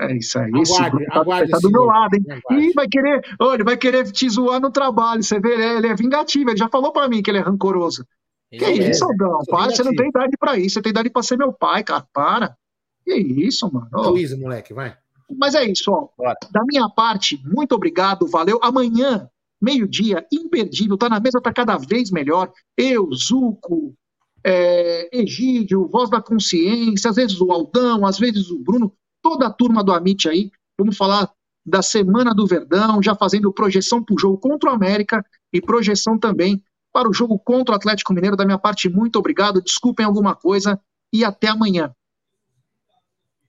É 0.00 0.16
isso 0.16 0.38
aí. 0.38 0.50
Aguarde, 0.50 1.02
esse 1.02 1.12
aguarde, 1.12 1.50
tá, 1.50 1.58
tá 1.58 1.68
do 1.68 1.70
meu 1.70 1.84
lado, 1.84 2.14
hein? 2.14 2.24
Ih, 2.50 2.72
vai 2.72 2.88
querer, 2.88 3.22
olha, 3.40 3.56
ele 3.56 3.64
vai 3.64 3.76
querer 3.76 4.10
te 4.10 4.28
zoar 4.28 4.60
no 4.60 4.70
trabalho. 4.70 5.22
Você 5.22 5.38
vê, 5.38 5.76
ele 5.76 5.86
é 5.86 5.94
vingativo. 5.94 6.50
Ele 6.50 6.58
já 6.58 6.68
falou 6.68 6.92
pra 6.92 7.08
mim 7.08 7.22
que 7.22 7.30
ele 7.30 7.38
é 7.38 7.42
rancoroso. 7.42 8.06
Ele 8.50 8.58
que 8.58 8.64
é 8.64 8.90
isso, 8.90 9.04
Aldão? 9.04 9.38
Para, 9.46 9.70
você 9.70 9.82
não 9.82 9.94
tem 9.94 10.08
idade 10.08 10.36
pra 10.38 10.58
isso. 10.58 10.74
Você 10.74 10.82
tem 10.82 10.90
idade 10.90 11.10
pra 11.10 11.22
ser 11.22 11.36
meu 11.36 11.52
pai, 11.52 11.84
cara. 11.84 12.06
Para. 12.12 12.56
Que 13.04 13.14
isso, 13.14 13.70
mano. 13.72 13.88
Luísa, 13.92 14.36
moleque, 14.36 14.74
vai. 14.74 14.96
Mas 15.36 15.54
é 15.54 15.64
isso, 15.64 15.90
ó. 15.90 16.08
Bora. 16.16 16.36
Da 16.50 16.62
minha 16.64 16.88
parte, 16.88 17.40
muito 17.44 17.74
obrigado, 17.74 18.26
valeu. 18.26 18.58
Amanhã, 18.62 19.28
meio-dia, 19.60 20.26
imperdível, 20.30 20.98
tá 20.98 21.08
na 21.08 21.20
mesa, 21.20 21.40
tá 21.40 21.52
cada 21.52 21.78
vez 21.78 22.10
melhor. 22.10 22.52
Eu, 22.76 23.08
Zuco, 23.14 23.94
é, 24.44 25.08
Egídio, 25.12 25.88
Voz 25.88 26.10
da 26.10 26.20
Consciência, 26.20 27.10
às 27.10 27.16
vezes 27.16 27.40
o 27.40 27.50
Aldão, 27.52 28.04
às 28.06 28.18
vezes 28.18 28.50
o 28.50 28.58
Bruno, 28.58 28.92
toda 29.20 29.46
a 29.46 29.52
turma 29.52 29.82
do 29.82 29.92
Amit 29.92 30.28
aí. 30.28 30.50
Vamos 30.78 30.96
falar 30.96 31.30
da 31.64 31.80
Semana 31.80 32.34
do 32.34 32.46
Verdão, 32.46 33.02
já 33.02 33.14
fazendo 33.14 33.52
projeção 33.52 34.02
para 34.02 34.14
o 34.14 34.18
jogo 34.18 34.38
contra 34.38 34.70
o 34.70 34.74
América 34.74 35.24
e 35.52 35.60
projeção 35.60 36.18
também 36.18 36.62
para 36.92 37.08
o 37.08 37.12
jogo 37.12 37.38
contra 37.38 37.72
o 37.74 37.76
Atlético 37.76 38.12
Mineiro. 38.12 38.36
Da 38.36 38.44
minha 38.44 38.58
parte, 38.58 38.88
muito 38.88 39.18
obrigado. 39.18 39.62
Desculpem 39.62 40.04
alguma 40.04 40.34
coisa 40.34 40.80
e 41.12 41.24
até 41.24 41.48
amanhã. 41.48 41.94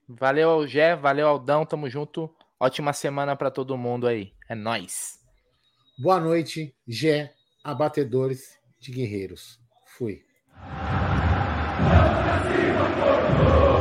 Valeu, 0.07 0.67
Gé. 0.67 0.95
Valeu, 0.95 1.27
Aldão. 1.27 1.65
Tamo 1.65 1.89
junto. 1.89 2.29
Ótima 2.59 2.93
semana 2.93 3.35
para 3.35 3.51
todo 3.51 3.77
mundo 3.77 4.07
aí. 4.07 4.31
É 4.47 4.55
nós. 4.55 5.19
Boa 5.97 6.19
noite, 6.19 6.75
Gé, 6.87 7.33
abatedores 7.63 8.57
de 8.79 8.91
guerreiros. 8.91 9.59
Fui. 9.85 10.23
Hoje 12.25 13.65
eu 13.65 13.72